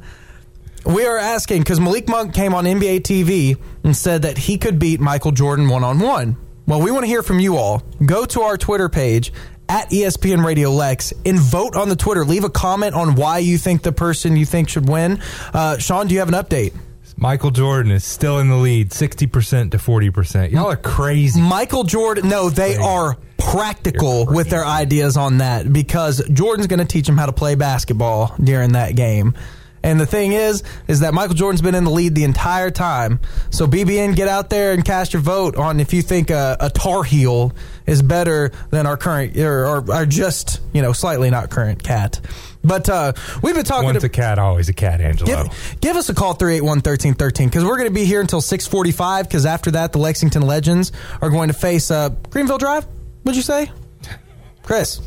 We 0.84 1.06
are 1.06 1.18
asking 1.18 1.62
because 1.62 1.78
Malik 1.78 2.08
Monk 2.08 2.34
came 2.34 2.54
on 2.54 2.64
NBA 2.64 3.00
TV 3.02 3.56
and 3.84 3.96
said 3.96 4.22
that 4.22 4.36
he 4.36 4.58
could 4.58 4.78
beat 4.78 5.00
Michael 5.00 5.30
Jordan 5.32 5.68
one 5.68 5.84
on 5.84 6.00
one. 6.00 6.36
Well, 6.66 6.80
we 6.80 6.90
want 6.90 7.04
to 7.04 7.08
hear 7.08 7.22
from 7.22 7.40
you 7.40 7.56
all. 7.56 7.82
Go 8.04 8.24
to 8.26 8.42
our 8.42 8.56
Twitter 8.56 8.88
page 8.88 9.32
at 9.68 9.90
ESPN 9.90 10.44
Radio 10.44 10.70
Lex 10.70 11.12
and 11.24 11.38
vote 11.38 11.76
on 11.76 11.88
the 11.88 11.96
Twitter. 11.96 12.24
Leave 12.24 12.44
a 12.44 12.50
comment 12.50 12.94
on 12.94 13.14
why 13.14 13.38
you 13.38 13.58
think 13.58 13.82
the 13.82 13.92
person 13.92 14.36
you 14.36 14.44
think 14.44 14.68
should 14.68 14.88
win. 14.88 15.20
Uh, 15.54 15.78
Shawn, 15.78 16.08
do 16.08 16.14
you 16.14 16.20
have 16.20 16.28
an 16.28 16.34
update? 16.34 16.74
Michael 17.16 17.50
Jordan 17.50 17.92
is 17.92 18.04
still 18.04 18.38
in 18.38 18.48
the 18.48 18.56
lead, 18.56 18.90
60% 18.90 19.70
to 19.72 19.78
40%. 19.78 20.50
Y'all 20.50 20.70
are 20.70 20.76
crazy. 20.76 21.40
Michael 21.40 21.84
Jordan, 21.84 22.28
no, 22.28 22.50
they 22.50 22.76
are 22.76 23.16
practical 23.38 24.26
with 24.26 24.50
their 24.50 24.64
ideas 24.64 25.16
on 25.16 25.38
that 25.38 25.72
because 25.72 26.26
Jordan's 26.32 26.66
going 26.66 26.80
to 26.80 26.84
teach 26.84 27.06
them 27.06 27.18
how 27.18 27.26
to 27.26 27.32
play 27.32 27.54
basketball 27.54 28.34
during 28.42 28.72
that 28.72 28.96
game. 28.96 29.34
And 29.82 30.00
the 30.00 30.06
thing 30.06 30.32
is, 30.32 30.62
is 30.86 31.00
that 31.00 31.12
Michael 31.12 31.34
Jordan's 31.34 31.62
been 31.62 31.74
in 31.74 31.84
the 31.84 31.90
lead 31.90 32.14
the 32.14 32.24
entire 32.24 32.70
time. 32.70 33.20
So 33.50 33.66
BBN, 33.66 34.14
get 34.14 34.28
out 34.28 34.48
there 34.48 34.72
and 34.72 34.84
cast 34.84 35.12
your 35.12 35.22
vote 35.22 35.56
on 35.56 35.80
if 35.80 35.92
you 35.92 36.02
think 36.02 36.30
a, 36.30 36.56
a 36.60 36.70
Tar 36.70 37.02
Heel 37.02 37.52
is 37.86 38.00
better 38.00 38.52
than 38.70 38.86
our 38.86 38.96
current 38.96 39.36
or, 39.36 39.66
or, 39.66 39.92
or 39.92 40.06
just 40.06 40.60
you 40.72 40.82
know 40.82 40.92
slightly 40.92 41.30
not 41.30 41.50
current 41.50 41.82
cat. 41.82 42.20
But 42.64 42.88
uh, 42.88 43.12
we've 43.42 43.54
been 43.54 43.64
talking. 43.64 43.86
Once 43.86 44.00
to, 44.00 44.06
a 44.06 44.08
cat, 44.08 44.38
always 44.38 44.68
a 44.68 44.72
cat, 44.72 45.00
Angelo. 45.00 45.44
Give, 45.44 45.76
give 45.80 45.96
us 45.96 46.08
a 46.08 46.14
call 46.14 46.36
381-1313 46.36 47.46
because 47.46 47.64
we're 47.64 47.76
going 47.76 47.88
to 47.88 47.94
be 47.94 48.04
here 48.04 48.20
until 48.20 48.40
645 48.40 49.26
because 49.26 49.46
after 49.46 49.72
that 49.72 49.92
the 49.92 49.98
Lexington 49.98 50.42
Legends 50.42 50.92
are 51.20 51.30
going 51.30 51.48
to 51.48 51.54
face 51.54 51.90
uh, 51.90 52.10
Greenville 52.30 52.58
Drive. 52.58 52.86
What'd 53.24 53.36
you 53.36 53.42
say? 53.42 53.70
Chris. 54.62 55.00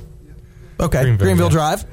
Okay, 0.80 1.03
Greenville, 1.03 1.26
Greenville, 1.26 1.45
yeah. 1.47 1.52
Drive 1.52 1.85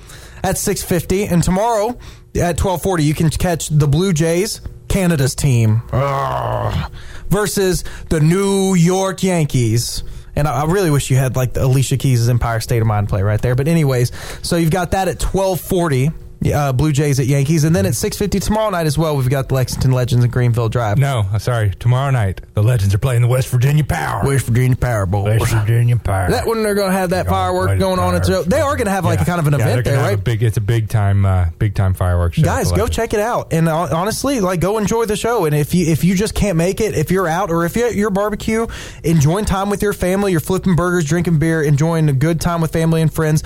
at 0.42 0.58
650 0.58 1.26
and 1.26 1.44
tomorrow 1.44 1.96
at 2.34 2.60
1240 2.60 3.04
you 3.04 3.14
can 3.14 3.30
catch 3.30 3.68
the 3.68 3.86
Blue 3.86 4.12
Jays, 4.12 4.60
Canada's 4.88 5.34
team, 5.34 5.82
Arrgh, 5.88 6.90
versus 7.28 7.84
the 8.08 8.20
New 8.20 8.74
York 8.74 9.22
Yankees. 9.22 10.04
And 10.34 10.48
I 10.48 10.62
I 10.62 10.64
really 10.64 10.90
wish 10.90 11.10
you 11.10 11.16
had 11.16 11.36
like 11.36 11.52
the 11.52 11.64
Alicia 11.64 11.96
Keys' 11.96 12.28
Empire 12.28 12.60
State 12.60 12.80
of 12.80 12.86
Mind 12.86 13.08
play 13.08 13.22
right 13.22 13.40
there. 13.40 13.54
But 13.54 13.68
anyways, 13.68 14.12
so 14.42 14.56
you've 14.56 14.70
got 14.70 14.92
that 14.92 15.08
at 15.08 15.22
1240. 15.22 16.10
Uh, 16.44 16.72
Blue 16.72 16.92
Jays 16.92 17.20
at 17.20 17.26
Yankees, 17.26 17.64
and 17.64 17.74
then 17.74 17.86
at 17.86 17.94
six 17.94 18.16
fifty 18.18 18.40
tomorrow 18.40 18.70
night 18.70 18.86
as 18.86 18.96
well. 18.98 19.16
We've 19.16 19.28
got 19.28 19.48
the 19.48 19.54
Lexington 19.54 19.92
Legends 19.92 20.24
and 20.24 20.32
Greenville 20.32 20.68
Drive. 20.68 20.98
No, 20.98 21.24
uh, 21.32 21.38
sorry. 21.38 21.70
Tomorrow 21.78 22.10
night, 22.10 22.40
the 22.54 22.62
Legends 22.62 22.94
are 22.94 22.98
playing 22.98 23.22
the 23.22 23.28
West 23.28 23.48
Virginia 23.48 23.84
Power. 23.84 24.24
West 24.26 24.46
Virginia 24.46 24.76
Power 24.76 25.06
Boys. 25.06 25.40
West 25.40 25.52
Virginia 25.52 25.96
Power. 25.96 26.30
That 26.30 26.46
one 26.46 26.62
they're 26.62 26.74
going 26.74 26.90
to 26.90 26.96
have 26.98 27.10
that 27.10 27.26
firework 27.26 27.68
Mighty 27.68 27.80
going 27.80 27.98
on. 27.98 28.14
The, 28.14 28.44
they 28.46 28.60
are 28.60 28.76
going 28.76 28.86
to 28.86 28.92
have 28.92 29.04
like 29.04 29.20
a 29.20 29.24
kind 29.24 29.38
of 29.40 29.46
an 29.46 29.52
Yeah, 29.58 29.66
event 29.68 29.84
there, 29.84 29.98
right? 29.98 30.14
a 30.14 30.16
big, 30.20 30.42
it's 30.42 30.56
a 30.56 30.60
big 30.60 30.88
time, 30.88 31.24
uh, 31.24 31.46
big 31.58 31.74
time 31.74 31.94
fireworks 31.94 32.38
guys 32.38 32.66
go 32.70 32.76
Legends. 32.82 32.96
check 32.96 33.14
it 33.14 33.20
out 33.20 33.52
and 33.52 33.68
uh, 33.68 33.88
honestly 33.94 34.40
like 34.40 34.58
go 34.60 34.78
enjoy 34.78 35.04
the 35.04 35.16
show 35.16 35.44
and 35.44 35.54
if 35.54 35.74
you 35.74 35.86
if 35.92 36.02
you 36.02 36.14
just 36.14 36.34
can't 36.34 36.56
make 36.56 36.80
it 36.80 36.94
if 36.96 37.10
you're 37.10 37.28
out 37.28 37.50
or 37.50 37.64
if 37.64 37.76
you're 37.76 37.86
at 37.88 37.94
your 37.94 38.10
barbecue 38.10 38.66
enjoying 39.04 39.44
time 39.44 39.70
with 39.70 39.82
your 39.82 39.92
family 39.92 40.30
you're 40.32 40.40
flipping 40.40 40.74
burgers 40.74 41.04
drinking 41.04 41.38
beer 41.38 41.62
enjoying 41.62 42.08
a 42.08 42.12
good 42.12 42.40
time 42.40 42.60
with 42.60 42.72
family 42.72 43.00
and 43.02 43.12
friends 43.12 43.42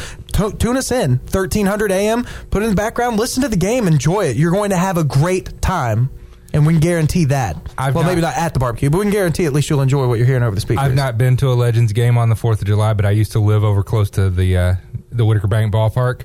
tune 0.58 0.76
us 0.76 0.90
in 0.92 1.18
1300 1.18 1.90
am 1.92 2.24
put 2.50 2.62
it 2.62 2.66
in 2.66 2.70
the 2.70 2.76
background. 2.76 3.18
Listen 3.18 3.42
to 3.42 3.48
the 3.48 3.56
game. 3.56 3.86
Enjoy 3.86 4.26
it. 4.26 4.36
You're 4.36 4.52
going 4.52 4.70
to 4.70 4.76
have 4.76 4.96
a 4.96 5.04
great 5.04 5.60
time. 5.62 6.10
And 6.52 6.64
we 6.66 6.74
can 6.74 6.80
guarantee 6.80 7.26
that. 7.26 7.56
I've 7.76 7.94
well 7.94 8.04
not- 8.04 8.10
maybe 8.10 8.20
not 8.22 8.36
at 8.36 8.54
the 8.54 8.60
barbecue 8.60 8.88
but 8.88 8.98
we 8.98 9.04
can 9.04 9.12
guarantee 9.12 9.44
at 9.44 9.52
least 9.52 9.68
you'll 9.68 9.82
enjoy 9.82 10.06
what 10.06 10.14
you're 10.18 10.26
hearing 10.26 10.42
over 10.42 10.54
the 10.54 10.60
speakers. 10.60 10.84
I've 10.84 10.94
not 10.94 11.18
been 11.18 11.36
to 11.38 11.48
a 11.50 11.54
Legends 11.54 11.92
game 11.92 12.16
on 12.16 12.30
the 12.30 12.36
Fourth 12.36 12.60
of 12.62 12.66
July, 12.66 12.94
but 12.94 13.04
I 13.04 13.10
used 13.10 13.32
to 13.32 13.40
live 13.40 13.62
over 13.64 13.82
close 13.82 14.08
to 14.10 14.30
the 14.30 14.56
uh, 14.56 14.74
the 15.10 15.24
Whitaker 15.26 15.48
Bank 15.48 15.72
ballpark. 15.74 16.22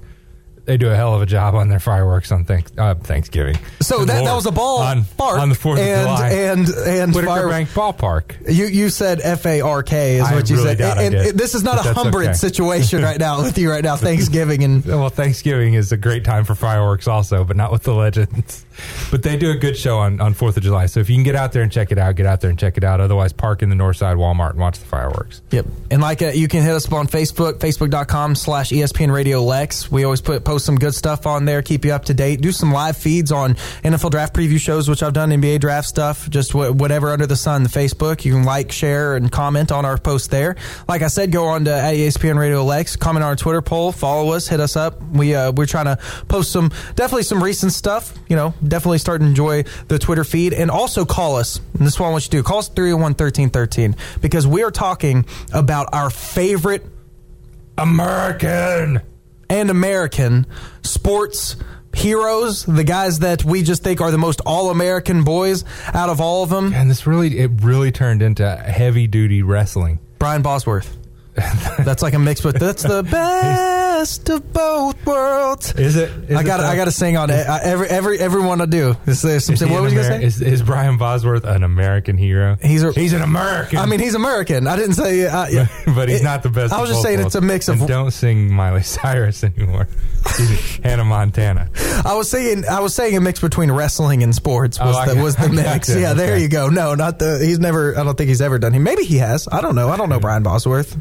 They 0.71 0.77
do 0.77 0.89
a 0.89 0.95
hell 0.95 1.13
of 1.13 1.21
a 1.21 1.25
job 1.25 1.53
on 1.53 1.67
their 1.67 1.81
fireworks 1.81 2.31
on 2.31 2.45
thanks, 2.45 2.71
uh, 2.77 2.95
Thanksgiving. 2.95 3.57
so 3.81 3.99
Good 3.99 4.07
that, 4.07 4.23
that 4.23 4.33
was 4.33 4.45
a 4.45 4.53
ball 4.53 4.79
on, 4.79 5.03
fart 5.03 5.37
on 5.41 5.49
the 5.49 5.55
Fourth 5.55 5.81
of 5.81 5.85
and, 5.85 6.07
July. 6.07 6.29
and 6.29 6.69
and 6.69 7.13
Whitaker 7.13 7.27
fire- 7.29 7.49
Bank 7.49 7.69
ballpark. 7.71 8.49
You 8.49 8.67
you 8.67 8.87
said 8.89 9.19
F 9.21 9.45
A 9.45 9.59
R 9.59 9.83
K 9.83 10.15
is 10.19 10.23
I 10.23 10.33
what 10.33 10.49
you 10.49 10.55
really 10.55 10.77
said, 10.77 10.97
and, 10.97 11.13
and 11.13 11.37
this 11.37 11.55
is 11.55 11.63
not 11.63 11.75
but 11.75 11.81
a 11.91 11.93
that's 11.93 12.15
okay. 12.15 12.33
situation 12.35 13.03
right 13.03 13.19
now 13.19 13.41
with 13.43 13.57
you 13.57 13.69
right 13.69 13.83
now. 13.83 13.97
Thanksgiving 13.97 14.63
and 14.63 14.85
Well, 15.01 15.09
Thanksgiving 15.09 15.73
is 15.73 15.91
a 15.91 15.97
great 15.97 16.23
time 16.23 16.45
for 16.45 16.55
fireworks, 16.55 17.05
also, 17.05 17.43
but 17.43 17.57
not 17.57 17.73
with 17.73 17.83
the 17.83 17.93
Legends. 17.93 18.65
But 19.11 19.21
they 19.21 19.37
do 19.37 19.51
a 19.51 19.55
good 19.57 19.77
show 19.77 19.99
on 19.99 20.19
on 20.21 20.33
Fourth 20.33 20.57
of 20.57 20.63
July. 20.63 20.87
So 20.87 21.01
if 21.01 21.09
you 21.09 21.15
can 21.15 21.23
get 21.23 21.35
out 21.35 21.51
there 21.51 21.61
and 21.61 21.71
check 21.71 21.91
it 21.91 21.99
out, 21.99 22.15
get 22.15 22.25
out 22.25 22.41
there 22.41 22.49
and 22.49 22.57
check 22.57 22.77
it 22.77 22.83
out. 22.83 22.99
Otherwise, 22.99 23.31
park 23.31 23.61
in 23.61 23.69
the 23.69 23.75
Northside 23.75 24.15
Walmart 24.15 24.51
and 24.51 24.59
watch 24.59 24.79
the 24.79 24.85
fireworks. 24.85 25.41
Yep. 25.51 25.67
And 25.91 26.01
like 26.01 26.21
uh, 26.23 26.27
you 26.27 26.47
can 26.47 26.63
hit 26.63 26.73
us 26.73 26.87
up 26.87 26.93
on 26.93 27.07
Facebook, 27.07 27.59
facebook.com 27.59 28.33
slash 28.35 28.71
ESPN 28.71 29.11
Radio 29.13 29.43
Lex. 29.43 29.91
We 29.91 30.03
always 30.03 30.21
put 30.21 30.43
post 30.45 30.60
some 30.61 30.75
good 30.75 30.95
stuff 30.95 31.25
on 31.25 31.45
there, 31.45 31.61
keep 31.61 31.85
you 31.85 31.91
up 31.91 32.05
to 32.05 32.13
date. 32.13 32.41
Do 32.41 32.51
some 32.51 32.71
live 32.71 32.97
feeds 32.97 33.31
on 33.31 33.55
NFL 33.83 34.11
draft 34.11 34.33
preview 34.33 34.59
shows, 34.59 34.89
which 34.89 35.03
I've 35.03 35.13
done, 35.13 35.29
NBA 35.29 35.59
draft 35.59 35.87
stuff, 35.87 36.29
just 36.29 36.51
wh- 36.51 36.75
whatever 36.75 37.09
under 37.09 37.25
the 37.25 37.35
sun. 37.35 37.63
The 37.63 37.69
Facebook, 37.69 38.25
you 38.25 38.33
can 38.33 38.43
like, 38.43 38.71
share, 38.71 39.15
and 39.15 39.31
comment 39.31 39.71
on 39.71 39.85
our 39.85 39.97
post 39.97 40.31
there. 40.31 40.55
Like 40.87 41.01
I 41.01 41.07
said, 41.07 41.31
go 41.31 41.45
on 41.45 41.65
to 41.65 41.73
at 41.73 41.95
ESPN 41.95 42.37
Radio 42.37 42.63
Lex, 42.63 42.95
comment 42.95 43.23
on 43.23 43.29
our 43.29 43.35
Twitter 43.35 43.61
poll, 43.61 43.91
follow 43.91 44.33
us, 44.33 44.47
hit 44.47 44.59
us 44.59 44.75
up. 44.75 45.01
We 45.01 45.35
uh, 45.35 45.51
we're 45.51 45.65
trying 45.65 45.85
to 45.85 45.97
post 46.27 46.51
some 46.51 46.69
definitely 46.95 47.23
some 47.23 47.43
recent 47.43 47.73
stuff. 47.73 48.17
You 48.29 48.35
know, 48.35 48.53
definitely 48.65 48.99
start 48.99 49.21
to 49.21 49.27
enjoy 49.27 49.63
the 49.87 49.99
Twitter 49.99 50.23
feed, 50.23 50.53
and 50.53 50.71
also 50.71 51.05
call 51.05 51.35
us. 51.35 51.59
And 51.73 51.85
this 51.85 51.95
is 51.95 51.99
what 51.99 52.07
I 52.07 52.11
want 52.11 52.25
you 52.25 52.31
to 52.31 52.37
do. 52.37 52.43
Call 52.43 52.59
us 52.59 52.69
301-1313 52.69 53.97
because 54.21 54.45
we 54.47 54.63
are 54.63 54.71
talking 54.71 55.25
about 55.53 55.89
our 55.93 56.09
favorite 56.09 56.85
American 57.77 59.01
and 59.51 59.69
American 59.69 60.47
sports 60.81 61.57
heroes, 61.93 62.63
the 62.63 62.85
guys 62.85 63.19
that 63.19 63.43
we 63.43 63.61
just 63.63 63.83
think 63.83 63.99
are 63.99 64.09
the 64.09 64.17
most 64.17 64.39
all-American 64.45 65.25
boys 65.25 65.65
out 65.93 66.09
of 66.09 66.21
all 66.21 66.41
of 66.41 66.49
them. 66.49 66.73
And 66.73 66.89
this 66.89 67.05
really, 67.05 67.37
it 67.37 67.51
really 67.61 67.91
turned 67.91 68.21
into 68.21 68.55
heavy 68.55 69.07
duty 69.07 69.43
wrestling. 69.43 69.99
Brian 70.17 70.41
Bosworth. 70.41 70.97
that's 71.35 72.01
like 72.03 72.13
a 72.13 72.19
mix, 72.19 72.41
but 72.41 72.59
that's 72.59 72.83
the 72.83 73.03
best 73.03 74.29
of 74.29 74.51
both 74.51 75.05
worlds. 75.05 75.73
Is 75.75 75.95
it? 75.95 76.09
Is 76.29 76.35
I 76.35 76.43
got. 76.43 76.59
I 76.59 76.75
got 76.75 76.85
to 76.85 76.91
sing 76.91 77.15
on 77.15 77.29
it. 77.29 77.47
I, 77.47 77.61
every 77.63 77.87
every 77.87 78.19
everyone 78.19 78.59
I 78.59 78.65
do. 78.65 78.97
Is 79.07 79.21
there 79.21 79.39
some, 79.39 79.53
Is 79.55 79.63
what 79.65 79.81
was 79.81 79.93
you 79.93 79.99
gonna 80.01 80.19
say? 80.19 80.23
Is, 80.25 80.41
is 80.41 80.61
Brian 80.61 80.97
Bosworth 80.97 81.45
an 81.45 81.63
American 81.63 82.17
hero? 82.17 82.57
He's 82.61 82.83
a, 82.83 82.91
he's 82.91 83.13
an 83.13 83.21
American. 83.21 83.77
I 83.79 83.85
mean, 83.85 84.01
he's 84.01 84.13
American. 84.13 84.67
I 84.67 84.75
didn't 84.75 84.95
say. 84.95 85.25
Uh, 85.25 85.47
yeah. 85.49 85.67
but 85.95 86.09
he's 86.09 86.19
It- 86.19 86.23
not 86.25 86.43
the 86.43 86.49
best. 86.49 86.73
I 86.73 86.81
was 86.81 86.89
just 86.89 87.01
saying 87.01 87.21
it's 87.21 87.35
a 87.35 87.41
mix 87.41 87.69
of. 87.69 87.79
And 87.79 87.87
don't 87.87 88.11
sing 88.11 88.53
Miley 88.53 88.83
Cyrus 88.83 89.43
anymore. 89.45 89.87
Hannah 90.83 91.05
Montana. 91.05 91.69
I 92.05 92.13
was 92.15 92.29
saying. 92.29 92.65
I 92.69 92.81
was 92.81 92.93
saying 92.93 93.15
a 93.15 93.21
mix 93.21 93.39
between 93.39 93.71
wrestling 93.71 94.21
and 94.21 94.35
sports 94.35 94.79
was 94.79 94.97
Oh, 94.97 95.05
the 95.09 95.15
got- 95.15 95.23
was 95.23 95.35
the 95.37 95.47
mix. 95.49 95.87
Yeah, 95.95 96.13
there 96.13 96.37
you 96.37 96.49
go. 96.49 96.67
No, 96.69 96.93
not 96.93 97.19
the. 97.19 97.39
He's 97.39 97.59
never. 97.59 97.97
I 97.97 98.03
don't 98.03 98.17
think 98.17 98.27
he's 98.27 98.41
ever 98.41 98.59
done. 98.59 98.73
He 98.73 98.79
maybe 98.79 99.03
he 99.05 99.17
has. 99.19 99.47
I 99.49 99.61
don't 99.61 99.75
know. 99.75 99.89
I 99.89 99.95
don't 99.95 100.09
know 100.09 100.19
Brian 100.19 100.43
Bosworth. 100.43 100.97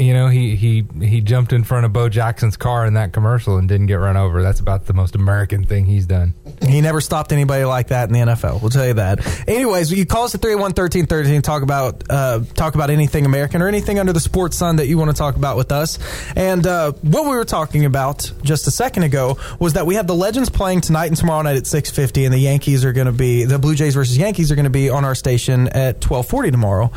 You 0.00 0.14
know, 0.14 0.28
he 0.28 0.56
he 0.56 0.84
he 1.02 1.20
jumped 1.20 1.52
in 1.52 1.62
front 1.62 1.84
of 1.84 1.92
Bo 1.92 2.08
Jackson's 2.08 2.56
car 2.56 2.86
in 2.86 2.94
that 2.94 3.12
commercial 3.12 3.58
and 3.58 3.68
didn't 3.68 3.86
get 3.86 3.96
run 3.96 4.16
over. 4.16 4.42
That's 4.42 4.58
about 4.58 4.86
the 4.86 4.94
most 4.94 5.14
American 5.14 5.64
thing 5.66 5.84
he's 5.84 6.06
done. 6.06 6.32
He 6.66 6.80
never 6.80 7.02
stopped 7.02 7.32
anybody 7.32 7.64
like 7.64 7.88
that 7.88 8.08
in 8.08 8.14
the 8.14 8.20
NFL. 8.20 8.62
We'll 8.62 8.70
tell 8.70 8.86
you 8.86 8.94
that. 8.94 9.46
Anyways, 9.46 9.92
you 9.92 10.06
call 10.06 10.24
us 10.24 10.34
at 10.34 10.40
301-1313, 10.40 11.42
talk 11.42 11.62
about 11.62 12.02
uh, 12.08 12.40
talk 12.54 12.74
about 12.74 12.88
anything 12.88 13.26
American 13.26 13.60
or 13.60 13.68
anything 13.68 13.98
under 13.98 14.14
the 14.14 14.20
sports 14.20 14.56
sun 14.56 14.76
that 14.76 14.86
you 14.86 14.96
want 14.96 15.10
to 15.10 15.16
talk 15.16 15.36
about 15.36 15.58
with 15.58 15.70
us. 15.70 15.98
And 16.34 16.66
uh, 16.66 16.92
what 17.02 17.24
we 17.24 17.36
were 17.36 17.44
talking 17.44 17.84
about 17.84 18.32
just 18.42 18.66
a 18.66 18.70
second 18.70 19.02
ago 19.02 19.36
was 19.58 19.74
that 19.74 19.84
we 19.84 19.96
have 19.96 20.06
the 20.06 20.14
Legends 20.14 20.48
playing 20.48 20.80
tonight 20.80 21.08
and 21.08 21.16
tomorrow 21.16 21.42
night 21.42 21.56
at 21.56 21.64
6:50 21.64 22.24
and 22.24 22.32
the 22.32 22.38
Yankees 22.38 22.86
are 22.86 22.94
going 22.94 23.06
to 23.06 23.12
be 23.12 23.44
the 23.44 23.58
Blue 23.58 23.74
Jays 23.74 23.94
versus 23.94 24.16
Yankees 24.16 24.50
are 24.50 24.54
going 24.54 24.64
to 24.64 24.70
be 24.70 24.88
on 24.88 25.04
our 25.04 25.14
station 25.14 25.68
at 25.68 26.00
12:40 26.00 26.52
tomorrow. 26.52 26.90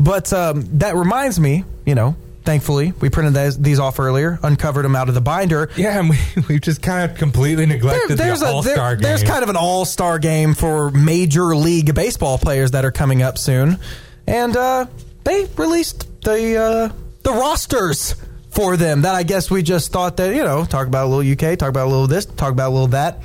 But 0.00 0.32
um, 0.32 0.64
that 0.78 0.96
reminds 0.96 1.38
me, 1.38 1.64
you 1.86 1.94
know, 1.94 2.16
Thankfully, 2.48 2.94
we 3.02 3.10
printed 3.10 3.34
these, 3.34 3.58
these 3.58 3.78
off 3.78 4.00
earlier, 4.00 4.38
uncovered 4.42 4.86
them 4.86 4.96
out 4.96 5.10
of 5.10 5.14
the 5.14 5.20
binder. 5.20 5.68
Yeah, 5.76 5.98
and 6.00 6.08
we, 6.08 6.16
we've 6.48 6.62
just 6.62 6.80
kind 6.80 7.10
of 7.10 7.18
completely 7.18 7.66
neglected 7.66 8.16
there's 8.16 8.40
the 8.40 8.46
All 8.46 8.62
there- 8.62 8.74
Star 8.74 8.96
game. 8.96 9.02
there's 9.02 9.22
kind 9.22 9.42
of 9.42 9.50
an 9.50 9.56
all 9.56 9.84
star 9.84 10.18
game 10.18 10.54
for 10.54 10.90
major 10.90 11.54
league 11.54 11.94
baseball 11.94 12.38
players 12.38 12.70
that 12.70 12.86
are 12.86 12.90
coming 12.90 13.22
up 13.22 13.36
soon, 13.36 13.76
and 14.26 14.56
uh, 14.56 14.86
they 15.24 15.44
released 15.58 16.22
the 16.22 16.56
uh, 16.56 16.92
the 17.22 17.32
rosters 17.32 18.14
for 18.48 18.78
them. 18.78 19.02
That 19.02 19.14
I 19.14 19.24
guess 19.24 19.50
we 19.50 19.62
just 19.62 19.92
thought 19.92 20.16
that 20.16 20.34
you 20.34 20.42
know 20.42 20.64
talk 20.64 20.86
about 20.86 21.04
a 21.04 21.08
little 21.14 21.30
UK, 21.30 21.58
talk 21.58 21.68
about 21.68 21.84
a 21.88 21.90
little 21.90 22.06
this, 22.06 22.24
talk 22.24 22.52
about 22.52 22.68
a 22.70 22.72
little 22.72 22.86
that. 22.88 23.20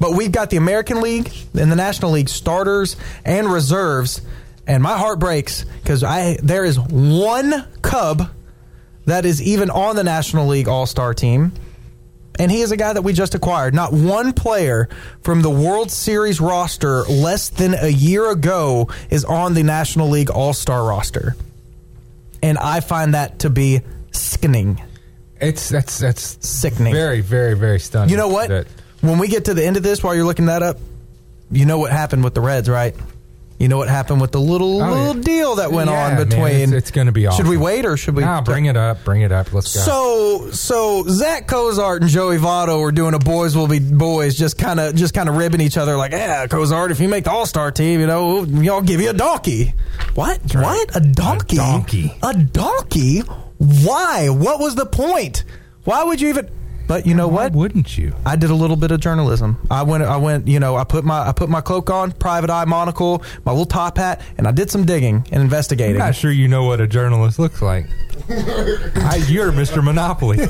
But 0.00 0.12
we've 0.12 0.32
got 0.32 0.48
the 0.48 0.56
American 0.56 1.02
League 1.02 1.30
and 1.52 1.70
the 1.70 1.76
National 1.76 2.12
League 2.12 2.30
starters 2.30 2.96
and 3.22 3.52
reserves, 3.52 4.22
and 4.66 4.82
my 4.82 4.96
heart 4.96 5.18
breaks 5.18 5.66
because 5.82 6.02
I 6.02 6.38
there 6.42 6.64
is 6.64 6.80
one 6.80 7.66
Cub 7.82 8.30
that 9.06 9.24
is 9.24 9.40
even 9.42 9.70
on 9.70 9.96
the 9.96 10.04
National 10.04 10.46
League 10.46 10.68
All 10.68 10.86
Star 10.86 11.14
team. 11.14 11.52
And 12.38 12.50
he 12.50 12.60
is 12.60 12.70
a 12.70 12.76
guy 12.76 12.92
that 12.92 13.00
we 13.02 13.14
just 13.14 13.34
acquired. 13.34 13.74
Not 13.74 13.94
one 13.94 14.34
player 14.34 14.90
from 15.22 15.40
the 15.40 15.48
World 15.48 15.90
Series 15.90 16.38
roster 16.38 17.02
less 17.04 17.48
than 17.48 17.72
a 17.74 17.88
year 17.88 18.30
ago 18.30 18.90
is 19.08 19.24
on 19.24 19.54
the 19.54 19.62
National 19.62 20.10
League 20.10 20.28
All 20.30 20.52
Star 20.52 20.84
roster. 20.84 21.34
And 22.42 22.58
I 22.58 22.80
find 22.80 23.14
that 23.14 23.38
to 23.40 23.50
be 23.50 23.80
sickening. 24.12 24.82
It's 25.40 25.68
that's 25.70 25.98
that's 25.98 26.46
sickening. 26.46 26.92
Very, 26.92 27.22
very, 27.22 27.54
very 27.54 27.80
stunning. 27.80 28.10
You 28.10 28.16
know 28.18 28.28
what? 28.28 28.48
that- 28.48 28.66
when 29.00 29.18
we 29.18 29.28
get 29.28 29.44
to 29.46 29.54
the 29.54 29.64
end 29.64 29.76
of 29.76 29.82
this, 29.82 30.02
while 30.02 30.14
you're 30.14 30.24
looking 30.24 30.46
that 30.46 30.62
up, 30.62 30.78
you 31.50 31.64
know 31.66 31.78
what 31.78 31.92
happened 31.92 32.24
with 32.24 32.34
the 32.34 32.40
Reds, 32.40 32.68
right? 32.68 32.94
You 33.58 33.68
know 33.68 33.78
what 33.78 33.88
happened 33.88 34.20
with 34.20 34.32
the 34.32 34.40
little 34.40 34.82
Oh, 34.82 34.90
little 34.92 35.16
yeah. 35.16 35.22
deal 35.22 35.54
that 35.56 35.72
went 35.72 35.88
Yeah, 35.88 36.06
on 36.08 36.14
man, 36.16 36.28
between. 36.28 36.44
it's, 36.54 36.72
it's 36.72 36.90
going 36.90 37.06
to 37.06 37.12
be 37.12 37.26
awesome. 37.26 37.44
Should 37.44 37.50
we 37.50 37.56
wait 37.56 37.86
or 37.86 37.96
should 37.96 38.14
we? 38.14 38.22
Nah, 38.22 38.42
bring 38.42 38.66
it 38.66 38.76
up. 38.76 39.02
Bring 39.04 39.22
it 39.22 39.32
up. 39.32 39.52
Let's 39.54 39.74
go. 39.74 39.80
So 39.80 40.50
so 40.50 41.04
Zach 41.08 41.46
Cozart 41.46 42.02
and 42.02 42.10
Joey 42.10 42.36
Votto 42.36 42.80
were 42.82 42.92
doing 42.92 43.14
a 43.14 43.18
boys 43.18 43.56
will 43.56 43.66
be 43.66 43.78
boys, 43.78 44.36
just 44.36 44.58
kind 44.58 44.78
of 44.78 44.94
just 44.94 45.14
kind 45.14 45.28
of 45.30 45.36
ribbing 45.36 45.62
each 45.62 45.78
other 45.78 45.96
like, 45.96 46.12
yeah, 46.12 46.46
Cozart, 46.46 46.90
if 46.90 47.00
you 47.00 47.08
make 47.08 47.24
the 47.24 47.30
All 47.30 47.46
Star 47.46 47.70
team, 47.70 48.00
you 48.00 48.06
know, 48.06 48.44
y'all 48.44 48.82
give 48.82 49.00
you 49.00 49.08
a 49.10 49.14
donkey. 49.14 49.72
What? 50.14 50.38
What? 50.54 50.94
A 50.94 51.00
donkey? 51.00 51.56
A 51.56 51.60
donkey? 51.60 52.14
A 52.22 52.34
donkey? 52.34 53.20
Why? 53.56 54.28
What 54.28 54.60
was 54.60 54.74
the 54.74 54.84
point? 54.86 55.44
Why 55.84 56.04
would 56.04 56.20
you 56.20 56.28
even? 56.28 56.50
But 56.88 57.04
you 57.06 57.14
know 57.14 57.26
what? 57.28 57.52
Wouldn't 57.52 57.98
you? 57.98 58.14
I 58.24 58.36
did 58.36 58.50
a 58.50 58.54
little 58.54 58.76
bit 58.76 58.90
of 58.92 59.00
journalism. 59.00 59.58
I 59.70 59.82
went. 59.82 60.04
I 60.04 60.16
went. 60.16 60.46
You 60.46 60.60
know, 60.60 60.76
I 60.76 60.84
put 60.84 61.04
my 61.04 61.28
I 61.28 61.32
put 61.32 61.48
my 61.48 61.60
cloak 61.60 61.90
on, 61.90 62.12
private 62.12 62.48
eye 62.50 62.64
monocle, 62.64 63.22
my 63.44 63.50
little 63.52 63.66
top 63.66 63.98
hat, 63.98 64.20
and 64.38 64.46
I 64.46 64.52
did 64.52 64.70
some 64.70 64.84
digging 64.84 65.26
and 65.32 65.42
investigating. 65.42 65.96
I'm 66.00 66.06
not 66.08 66.14
sure 66.14 66.30
you 66.30 66.46
know 66.48 66.64
what 66.64 66.80
a 66.80 66.86
journalist 66.86 67.38
looks 67.40 67.60
like. 67.60 67.86
I, 68.28 69.22
you're 69.28 69.50
Mr. 69.52 69.82
Monopoly. 69.82 70.38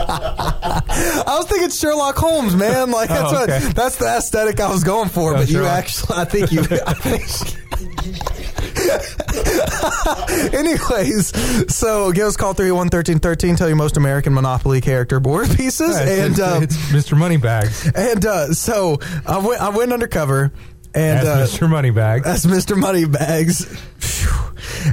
I 0.00 1.34
was 1.36 1.46
thinking 1.46 1.70
Sherlock 1.70 2.16
Holmes, 2.16 2.56
man. 2.56 2.90
Like 2.90 3.08
that's 3.08 3.32
Oh, 3.32 3.42
okay. 3.44 3.64
what 3.66 3.74
that's 3.76 3.96
the 3.96 4.06
aesthetic 4.06 4.60
I 4.60 4.70
was 4.70 4.82
going 4.84 5.08
for. 5.08 5.34
Oh, 5.34 5.36
but 5.36 5.48
you 5.50 5.64
actually, 5.64 6.16
I 6.16 6.24
think 6.24 6.50
you. 6.52 6.60
I 6.86 6.94
think. 6.94 7.22
Anyways, 10.54 11.32
so 11.74 12.12
give 12.12 12.26
us 12.26 12.36
call 12.36 12.54
301-1313. 12.54 13.56
Tell 13.56 13.68
your 13.68 13.76
most 13.76 13.96
American 13.96 14.34
Monopoly 14.34 14.80
character 14.80 15.20
board 15.20 15.48
pieces, 15.56 15.96
Yeah, 15.96 16.02
it's, 16.02 16.20
and 16.20 16.32
it's, 16.32 16.40
um, 16.40 16.62
it's 16.62 16.76
Mr. 16.92 17.16
Moneybags. 17.18 17.90
and 17.94 18.24
uh, 18.24 18.52
so 18.52 18.98
I 19.26 19.38
went. 19.38 19.60
I 19.60 19.68
went 19.70 19.92
undercover, 19.92 20.52
and 20.94 21.26
uh, 21.26 21.38
Mr. 21.46 21.68
Moneybags. 21.68 22.24
That's 22.24 22.46
Mr. 22.46 22.76
Moneybags. 22.76 23.66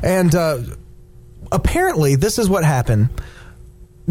And 0.03 0.33
uh, 0.35 0.59
apparently, 1.51 2.15
this 2.15 2.39
is 2.39 2.49
what 2.49 2.63
happened. 2.63 3.09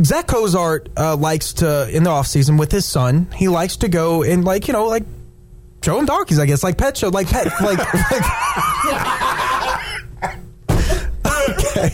Zach 0.02 0.26
Cozart 0.26 0.88
uh, 0.96 1.16
likes 1.16 1.54
to, 1.54 1.88
in 1.94 2.02
the 2.02 2.10
off 2.10 2.26
season 2.26 2.56
with 2.56 2.72
his 2.72 2.84
son, 2.84 3.28
he 3.34 3.46
likes 3.48 3.76
to 3.78 3.88
go 3.88 4.22
and, 4.24 4.44
like, 4.44 4.66
you 4.66 4.72
know, 4.72 4.86
like, 4.86 5.04
show 5.84 5.98
him 5.98 6.06
donkeys, 6.06 6.38
I 6.40 6.46
guess, 6.46 6.64
like 6.64 6.76
pet 6.78 6.96
show, 6.96 7.10
like 7.10 7.28
pet, 7.28 7.46
like, 7.60 7.78
like 8.10 8.22
okay. 11.50 11.90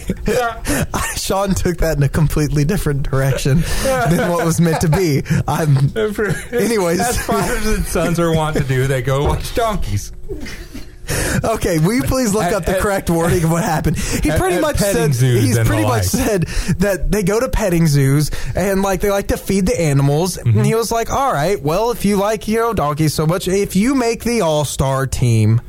Sean 1.17 1.55
took 1.55 1.79
that 1.79 1.97
in 1.97 2.03
a 2.03 2.09
completely 2.09 2.65
different 2.65 3.09
direction 3.09 3.61
than 3.85 4.31
what 4.31 4.45
was 4.45 4.61
meant 4.61 4.81
to 4.83 4.89
be. 4.89 5.23
I'm, 5.47 5.77
anyways. 6.53 7.01
As 7.01 7.21
fathers 7.25 7.67
and 7.67 7.85
sons 7.85 8.21
are 8.21 8.35
wont 8.35 8.57
to 8.57 8.65
do, 8.65 8.87
they 8.87 9.03
go 9.03 9.25
watch 9.25 9.55
donkeys. 9.55 10.13
Okay, 11.45 11.79
will 11.81 11.95
you 11.95 12.03
please 12.05 12.33
look 12.33 12.45
At- 12.45 12.53
up 12.53 12.65
the 12.65 12.77
at- 12.77 12.81
correct 12.81 13.11
wording 13.11 13.43
of 13.45 13.51
what 13.51 13.65
happened? 13.65 13.97
He 13.99 14.31
pretty 14.31 14.57
at 14.57 14.61
much 14.61 14.77
said 14.79 15.13
he's 15.13 15.59
pretty 15.59 15.83
much 15.83 15.91
like. 15.91 16.05
said 16.05 16.43
that 16.79 17.11
they 17.11 17.25
go 17.25 17.41
to 17.41 17.49
petting 17.49 17.89
zoos 17.89 18.31
and 18.55 18.83
like 18.83 19.01
they 19.01 19.11
like 19.11 19.29
to 19.29 19.37
feed 19.37 19.67
the 19.67 19.81
animals. 19.81 20.37
Mm-hmm. 20.37 20.59
And 20.59 20.67
he 20.67 20.75
was 20.77 20.93
like, 20.93 21.11
"All 21.11 21.33
right, 21.33 21.61
well, 21.61 21.91
if 21.91 22.05
you 22.05 22.17
like 22.17 22.47
you 22.47 22.59
know 22.59 22.73
donkeys 22.75 23.13
so 23.13 23.27
much, 23.27 23.49
if 23.49 23.75
you 23.75 23.97
make 23.97 24.23
the 24.23 24.43
All 24.43 24.65
Star 24.65 25.07
team, 25.09 25.61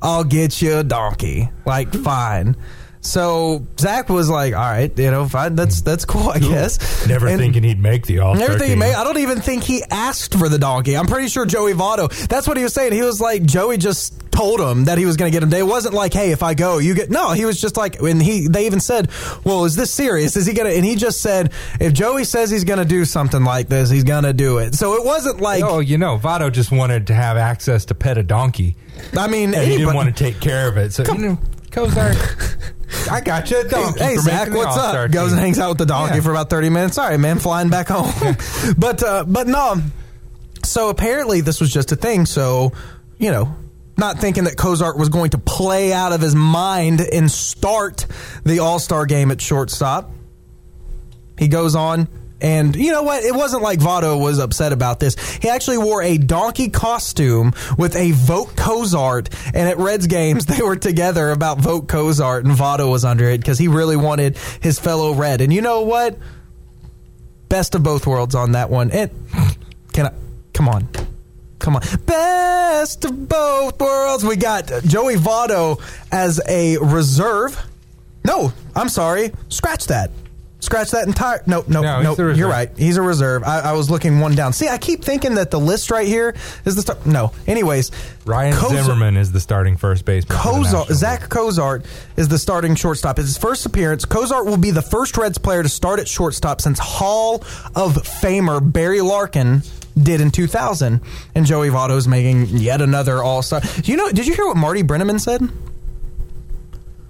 I'll 0.00 0.22
get 0.24 0.62
you 0.62 0.76
a 0.78 0.84
donkey. 0.84 1.50
Like, 1.66 1.92
fine." 1.92 2.56
So 3.04 3.66
Zach 3.78 4.08
was 4.08 4.30
like, 4.30 4.54
"All 4.54 4.60
right, 4.60 4.98
you 4.98 5.10
know, 5.10 5.28
fine. 5.28 5.56
That's 5.56 5.82
that's 5.82 6.06
cool, 6.06 6.30
I 6.30 6.38
guess." 6.38 7.06
Never 7.06 7.28
And- 7.28 7.38
thinking 7.38 7.62
he'd 7.62 7.78
make 7.80 8.06
the 8.06 8.20
all 8.20 8.34
he 8.34 8.74
made. 8.74 8.94
I 8.94 9.04
don't 9.04 9.18
even 9.18 9.40
think 9.42 9.62
he 9.62 9.82
asked 9.90 10.34
for 10.38 10.48
the 10.48 10.58
donkey. 10.58 10.96
I'm 10.96 11.06
pretty 11.06 11.28
sure 11.28 11.44
Joey 11.44 11.74
Votto. 11.74 12.08
That's 12.28 12.48
what 12.48 12.56
he 12.56 12.62
was 12.62 12.72
saying. 12.72 12.92
He 12.92 13.02
was 13.02 13.20
like 13.20 13.44
Joey 13.44 13.76
just 13.76 14.18
told 14.30 14.58
him 14.58 14.84
that 14.86 14.96
he 14.98 15.04
was 15.04 15.16
going 15.16 15.30
to 15.30 15.36
get 15.38 15.42
him. 15.42 15.52
It 15.52 15.66
wasn't 15.66 15.94
like, 15.94 16.12
hey, 16.12 16.32
if 16.32 16.42
I 16.42 16.54
go, 16.54 16.78
you 16.78 16.94
get. 16.94 17.10
No, 17.10 17.32
he 17.32 17.44
was 17.44 17.60
just 17.60 17.76
like, 17.76 18.00
and 18.00 18.22
he. 18.22 18.48
They 18.48 18.64
even 18.66 18.80
said, 18.80 19.10
well, 19.44 19.66
is 19.66 19.76
this 19.76 19.90
serious? 19.92 20.34
Is 20.36 20.46
he 20.46 20.54
gonna? 20.54 20.70
And 20.70 20.84
he 20.84 20.96
just 20.96 21.20
said, 21.20 21.52
if 21.80 21.92
Joey 21.92 22.24
says 22.24 22.50
he's 22.50 22.64
going 22.64 22.78
to 22.80 22.84
do 22.86 23.04
something 23.04 23.44
like 23.44 23.68
this, 23.68 23.90
he's 23.90 24.04
going 24.04 24.24
to 24.24 24.32
do 24.32 24.58
it. 24.58 24.74
So 24.74 24.94
it 24.94 25.04
wasn't 25.04 25.40
like. 25.40 25.62
Oh, 25.62 25.80
you 25.80 25.98
know, 25.98 26.18
Votto 26.18 26.50
just 26.50 26.72
wanted 26.72 27.06
to 27.08 27.14
have 27.14 27.36
access 27.36 27.84
to 27.86 27.94
pet 27.94 28.16
a 28.16 28.22
donkey. 28.22 28.76
I 29.16 29.28
mean, 29.28 29.54
and 29.54 29.70
he 29.70 29.76
didn't 29.76 29.94
want 29.94 30.14
to 30.16 30.24
take 30.24 30.40
care 30.40 30.68
of 30.68 30.78
it. 30.78 30.92
So, 30.92 31.04
you 31.04 31.18
know, 31.18 31.38
Cozart, 31.70 32.16
I 33.10 33.20
got 33.20 33.50
you. 33.50 33.64
Donkey 33.68 33.98
Hey, 34.02 34.16
Zach, 34.16 34.50
what's 34.50 34.76
up? 34.76 35.10
Goes 35.10 35.32
and 35.32 35.40
hangs 35.40 35.58
out 35.58 35.70
with 35.70 35.78
the 35.78 35.86
donkey 35.86 36.16
Yeah. 36.16 36.20
for 36.22 36.30
about 36.30 36.50
30 36.50 36.70
minutes. 36.70 36.98
All 36.98 37.08
right, 37.08 37.18
man, 37.20 37.38
flying 37.38 37.68
back 37.68 37.88
home. 37.88 38.12
but, 38.78 39.02
uh, 39.02 39.24
but 39.26 39.46
no. 39.46 39.80
So 40.64 40.88
apparently 40.88 41.40
this 41.40 41.60
was 41.60 41.72
just 41.72 41.92
a 41.92 41.96
thing. 41.96 42.26
So, 42.26 42.72
you 43.18 43.30
know, 43.30 43.54
not 43.96 44.18
thinking 44.18 44.44
that 44.44 44.56
Cozart 44.56 44.96
was 44.98 45.08
going 45.08 45.30
to 45.30 45.38
play 45.38 45.92
out 45.92 46.12
of 46.12 46.20
his 46.20 46.34
mind 46.34 47.00
and 47.00 47.30
start 47.30 48.06
the 48.44 48.60
All 48.60 48.78
Star 48.78 49.06
game 49.06 49.30
at 49.30 49.40
shortstop. 49.40 50.10
He 51.38 51.48
goes 51.48 51.74
on. 51.74 52.08
And 52.44 52.76
you 52.76 52.92
know 52.92 53.02
what? 53.02 53.24
It 53.24 53.34
wasn't 53.34 53.62
like 53.62 53.78
Votto 53.78 54.20
was 54.20 54.38
upset 54.38 54.74
about 54.74 55.00
this. 55.00 55.16
He 55.36 55.48
actually 55.48 55.78
wore 55.78 56.02
a 56.02 56.18
donkey 56.18 56.68
costume 56.68 57.54
with 57.78 57.96
a 57.96 58.10
Vote 58.10 58.54
Cozart. 58.54 59.30
And 59.54 59.66
at 59.66 59.78
Reds 59.78 60.06
games, 60.06 60.44
they 60.46 60.62
were 60.62 60.76
together 60.76 61.30
about 61.30 61.58
Vote 61.58 61.88
Cozart, 61.88 62.44
and 62.44 62.54
Votto 62.54 62.90
was 62.90 63.02
under 63.02 63.24
it 63.30 63.38
because 63.38 63.58
he 63.58 63.68
really 63.68 63.96
wanted 63.96 64.36
his 64.60 64.78
fellow 64.78 65.14
Red. 65.14 65.40
And 65.40 65.54
you 65.54 65.62
know 65.62 65.82
what? 65.82 66.18
Best 67.48 67.74
of 67.74 67.82
both 67.82 68.06
worlds 68.06 68.34
on 68.34 68.52
that 68.52 68.68
one. 68.68 68.90
And 68.90 69.10
can 69.94 70.08
I? 70.08 70.12
Come 70.52 70.68
on. 70.68 70.86
Come 71.60 71.76
on. 71.76 71.82
Best 72.04 73.06
of 73.06 73.26
both 73.26 73.80
worlds. 73.80 74.22
We 74.22 74.36
got 74.36 74.66
Joey 74.84 75.16
Votto 75.16 75.80
as 76.12 76.42
a 76.46 76.76
reserve. 76.76 77.58
No, 78.22 78.52
I'm 78.76 78.90
sorry. 78.90 79.32
Scratch 79.48 79.86
that. 79.86 80.10
Scratch 80.64 80.90
that 80.92 81.06
entire. 81.06 81.42
Nope, 81.46 81.68
nope, 81.68 81.82
No, 81.84 82.02
nope. 82.02 82.18
You're 82.18 82.48
right. 82.48 82.70
He's 82.76 82.96
a 82.96 83.02
reserve. 83.02 83.42
I, 83.44 83.60
I 83.60 83.72
was 83.72 83.90
looking 83.90 84.20
one 84.20 84.34
down. 84.34 84.52
See, 84.52 84.68
I 84.68 84.78
keep 84.78 85.04
thinking 85.04 85.34
that 85.34 85.50
the 85.50 85.60
list 85.60 85.90
right 85.90 86.06
here 86.06 86.34
is 86.64 86.74
the 86.74 86.82
start. 86.82 87.04
No. 87.06 87.32
Anyways, 87.46 87.90
Ryan 88.24 88.54
Koza- 88.54 88.84
Zimmerman 88.84 89.16
is 89.16 89.32
the 89.32 89.40
starting 89.40 89.76
first 89.76 90.04
baseman. 90.04 90.36
the 90.36 90.42
Cozart, 90.42 90.88
Zach 90.88 91.28
Cozart 91.28 91.84
is 92.16 92.28
the 92.28 92.38
starting 92.38 92.74
shortstop. 92.74 93.18
It's 93.18 93.28
his 93.28 93.38
first 93.38 93.66
appearance. 93.66 94.04
Cozart 94.04 94.46
will 94.46 94.56
be 94.56 94.70
the 94.70 94.82
first 94.82 95.16
Reds 95.16 95.38
player 95.38 95.62
to 95.62 95.68
start 95.68 96.00
at 96.00 96.08
shortstop 96.08 96.60
since 96.60 96.78
Hall 96.78 97.36
of 97.74 97.94
Famer 97.94 98.60
Barry 98.72 99.00
Larkin 99.00 99.62
did 100.02 100.20
in 100.20 100.30
2000. 100.30 101.00
And 101.34 101.46
Joey 101.46 101.68
Votto 101.68 101.96
is 101.96 102.08
making 102.08 102.46
yet 102.48 102.80
another 102.80 103.22
All 103.22 103.42
Star. 103.42 103.60
You 103.84 103.96
know? 103.96 104.10
Did 104.10 104.26
you 104.26 104.34
hear 104.34 104.46
what 104.46 104.56
Marty 104.56 104.82
Brennaman 104.82 105.20
said? 105.20 105.42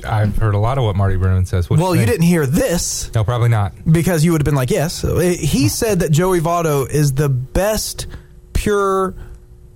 I've 0.04 0.36
heard 0.36 0.54
a 0.54 0.58
lot 0.58 0.78
of 0.78 0.84
what 0.84 0.96
Marty 0.96 1.16
Brennan 1.16 1.46
says. 1.46 1.68
What'd 1.68 1.82
well, 1.82 1.94
you 1.94 2.00
think? 2.02 2.10
didn't 2.12 2.26
hear 2.26 2.46
this 2.46 3.10
No, 3.14 3.24
probably 3.24 3.48
not. 3.48 3.72
because 3.90 4.24
you 4.24 4.32
would 4.32 4.40
have 4.40 4.44
been 4.44 4.54
like, 4.54 4.70
yes. 4.70 5.02
He 5.02 5.68
said 5.68 6.00
that 6.00 6.10
Joey 6.12 6.40
Votto 6.40 6.88
is 6.88 7.12
the 7.14 7.28
best 7.28 8.06
pure 8.52 9.14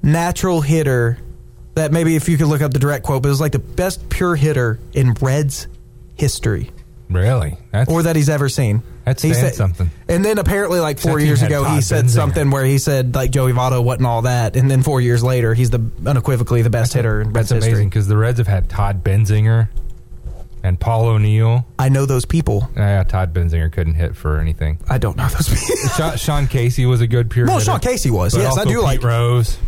natural 0.02 0.60
hitter. 0.60 1.18
That 1.74 1.92
maybe 1.92 2.16
if 2.16 2.28
you 2.28 2.36
could 2.36 2.48
look 2.48 2.60
up 2.62 2.72
the 2.72 2.78
direct 2.80 3.04
quote, 3.04 3.22
but 3.22 3.28
it 3.28 3.30
was 3.30 3.40
like 3.40 3.52
the 3.52 3.58
best 3.60 4.08
pure 4.10 4.34
hitter 4.34 4.80
in 4.92 5.12
Reds 5.14 5.68
history. 6.16 6.70
Really? 7.08 7.56
That's, 7.70 7.90
or 7.90 8.02
that 8.02 8.16
he's 8.16 8.28
ever 8.28 8.48
seen. 8.48 8.82
That's 9.04 9.22
He 9.22 9.32
said- 9.32 9.54
something. 9.54 9.90
And 10.08 10.22
then 10.24 10.36
apparently, 10.38 10.80
like 10.80 10.98
four 10.98 11.18
years 11.20 11.40
ago, 11.40 11.64
he 11.64 11.80
said 11.80 12.10
something 12.10 12.50
where 12.50 12.64
he 12.64 12.76
said 12.78 13.14
like 13.14 13.30
Joey 13.30 13.52
Votto 13.52 13.82
wasn't 13.82 14.06
all 14.06 14.22
that, 14.22 14.56
and 14.56 14.70
then 14.70 14.82
four 14.82 15.00
years 15.00 15.22
later, 15.24 15.54
he's 15.54 15.70
the 15.70 15.80
unequivocally 16.04 16.60
the 16.62 16.68
best 16.68 16.92
hitter 16.92 17.20
in 17.22 17.28
Reds 17.28 17.48
That's 17.48 17.50
amazing 17.52 17.70
history. 17.70 17.84
because 17.86 18.08
the 18.08 18.16
Reds 18.18 18.38
have 18.38 18.46
had 18.48 18.68
Todd 18.68 19.02
Benzinger 19.02 19.68
and 20.68 20.78
Paul 20.78 21.06
O'Neill. 21.06 21.66
I 21.78 21.88
know 21.88 22.06
those 22.06 22.24
people. 22.24 22.68
Yeah, 22.76 23.02
Todd 23.04 23.32
Benzinger 23.34 23.72
couldn't 23.72 23.94
hit 23.94 24.14
for 24.14 24.38
anything. 24.38 24.78
I 24.88 24.98
don't 24.98 25.16
know 25.16 25.26
those 25.28 25.48
people. 25.48 25.88
Sean, 25.96 26.16
Sean 26.16 26.46
Casey 26.46 26.86
was 26.86 27.00
a 27.00 27.06
good 27.06 27.30
pure 27.30 27.46
Well, 27.46 27.54
hitter. 27.58 27.72
Sean 27.72 27.80
Casey 27.80 28.10
was. 28.10 28.34
But 28.34 28.40
Yes, 28.42 28.46
I 28.56 28.60
also 28.60 28.64
do 28.70 28.76
Pete 28.76 28.82
like- 28.84 29.02
Rose. 29.02 29.58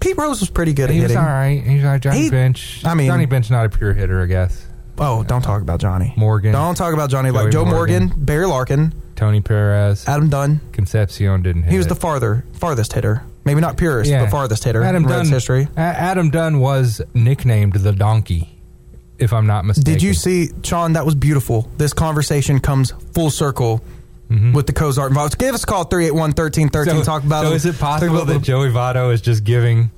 Pete 0.00 0.16
Rose 0.16 0.40
was 0.40 0.50
pretty 0.50 0.72
good 0.74 0.90
at 0.90 0.94
He 0.94 1.00
was 1.00 1.10
hitting. 1.12 1.24
all 1.24 1.30
right. 1.30 1.62
He's 1.62 1.84
all 1.84 1.90
right. 1.90 2.00
Johnny 2.00 2.22
He- 2.22 2.30
Bench. 2.30 2.82
I 2.84 2.94
mean- 2.94 3.06
Johnny 3.06 3.26
Bench 3.26 3.50
not 3.50 3.66
a 3.66 3.68
pure 3.68 3.92
hitter, 3.92 4.22
I 4.22 4.26
guess. 4.26 4.66
Oh, 4.98 5.22
don't 5.22 5.42
talk 5.42 5.62
about 5.62 5.80
Johnny 5.80 6.12
Morgan. 6.16 6.52
Don't 6.52 6.74
talk 6.76 6.92
about 6.92 7.08
Johnny 7.10 7.30
like 7.30 7.50
Joe 7.50 7.64
Morgan, 7.64 8.06
Morgan. 8.08 8.24
Barry 8.24 8.46
Larkin, 8.46 8.92
Tony 9.16 9.40
Perez. 9.40 10.06
Adam 10.06 10.28
Dunn. 10.28 10.60
Concepcion 10.72 11.42
didn't 11.42 11.62
hit. 11.62 11.72
He 11.72 11.78
was 11.78 11.86
the 11.86 11.94
farther 11.94 12.44
farthest 12.52 12.92
hitter. 12.92 13.22
Maybe 13.44 13.60
not 13.60 13.76
purest, 13.76 14.10
Yeah. 14.10 14.22
but 14.24 14.30
farthest 14.30 14.62
hitter 14.64 14.82
Adam 14.84 15.04
in 15.04 15.08
Reds 15.08 15.28
history. 15.30 15.66
A- 15.76 15.80
Adam 15.80 16.30
Dunn 16.30 16.60
was 16.60 17.00
nicknamed 17.14 17.72
the 17.74 17.92
Donkey, 17.92 18.60
if 19.18 19.32
I'm 19.32 19.46
not 19.46 19.64
mistaken. 19.64 19.92
Did 19.92 20.02
you 20.02 20.14
see, 20.14 20.50
Sean? 20.62 20.94
That 20.94 21.04
was 21.04 21.14
beautiful. 21.14 21.70
This 21.76 21.92
conversation 21.92 22.60
comes 22.60 22.92
full 23.12 23.30
circle 23.30 23.82
mm-hmm. 24.32 24.52
with 24.52 24.66
the 24.66 24.72
Cozart 24.72 25.10
involved. 25.10 25.38
Give 25.38 25.54
us 25.54 25.64
a 25.64 25.66
call 25.66 25.84
381 25.84 26.30
1313. 26.30 27.00
So, 27.00 27.04
Talk 27.04 27.24
about 27.24 27.44
so 27.44 27.52
it. 27.52 27.56
is 27.56 27.66
it 27.66 27.78
possible 27.78 28.24
that 28.24 28.42
Joey 28.42 28.68
Votto 28.68 29.12
is 29.12 29.20
just 29.20 29.44
giving 29.44 29.90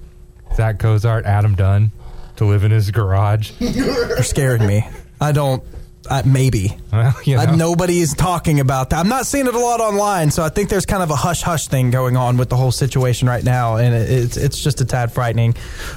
Zach 0.54 0.78
Cozart 0.78 1.24
Adam 1.24 1.54
Dunn 1.54 1.92
to 2.36 2.44
live 2.44 2.64
in 2.64 2.70
his 2.70 2.90
garage? 2.90 3.52
You're 3.58 4.22
scaring 4.22 4.66
me. 4.66 4.86
I 5.20 5.32
don't. 5.32 5.62
I, 6.10 6.20
maybe. 6.22 6.76
Well, 6.92 7.14
you 7.24 7.38
I- 7.38 7.46
know. 7.46 7.54
nobody 7.54 7.98
is 8.00 8.12
talking 8.12 8.60
about 8.60 8.90
that. 8.90 8.98
I'm 8.98 9.08
not 9.08 9.24
seeing 9.24 9.46
it 9.46 9.54
a 9.54 9.58
lot 9.58 9.80
online, 9.80 10.30
so 10.30 10.42
I 10.42 10.50
think 10.50 10.68
there's 10.68 10.84
kind 10.84 11.02
of 11.02 11.10
a 11.10 11.16
hush 11.16 11.40
hush 11.40 11.68
thing 11.68 11.90
going 11.90 12.16
on 12.16 12.36
with 12.36 12.50
the 12.50 12.56
whole 12.56 12.72
situation 12.72 13.26
right 13.26 13.42
now, 13.42 13.76
and 13.76 13.94
it, 13.94 14.10
it's 14.10 14.36
it's 14.36 14.62
just 14.62 14.82
a 14.82 14.84
tad 14.84 15.12
frightening. 15.12 15.54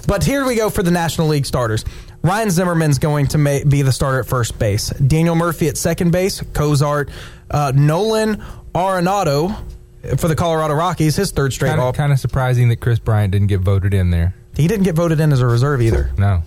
But 0.07 0.23
here 0.23 0.45
we 0.45 0.55
go 0.55 0.69
for 0.69 0.81
the 0.81 0.91
National 0.91 1.27
League 1.27 1.45
starters. 1.45 1.83
Ryan 2.23 2.49
Zimmerman's 2.49 2.99
going 2.99 3.27
to 3.27 3.37
ma- 3.37 3.59
be 3.67 3.81
the 3.83 3.91
starter 3.91 4.19
at 4.19 4.25
first 4.25 4.57
base. 4.59 4.89
Daniel 4.89 5.35
Murphy 5.35 5.67
at 5.67 5.77
second 5.77 6.11
base. 6.11 6.41
Cozart, 6.53 7.09
uh, 7.51 7.71
Nolan 7.75 8.43
Arenado 8.73 9.55
for 10.17 10.27
the 10.27 10.35
Colorado 10.35 10.73
Rockies. 10.73 11.15
His 11.15 11.31
third 11.31 11.53
straight 11.53 11.69
Kind 11.69 11.81
of, 11.81 11.95
kind 11.95 12.11
of 12.11 12.19
surprising 12.19 12.69
that 12.69 12.77
Kris 12.77 12.99
Bryant 12.99 13.31
didn't 13.31 13.47
get 13.47 13.61
voted 13.61 13.93
in 13.93 14.09
there. 14.09 14.33
He 14.55 14.67
didn't 14.67 14.83
get 14.83 14.95
voted 14.95 15.19
in 15.19 15.31
as 15.31 15.41
a 15.41 15.47
reserve 15.47 15.81
either. 15.81 16.11
No. 16.17 16.41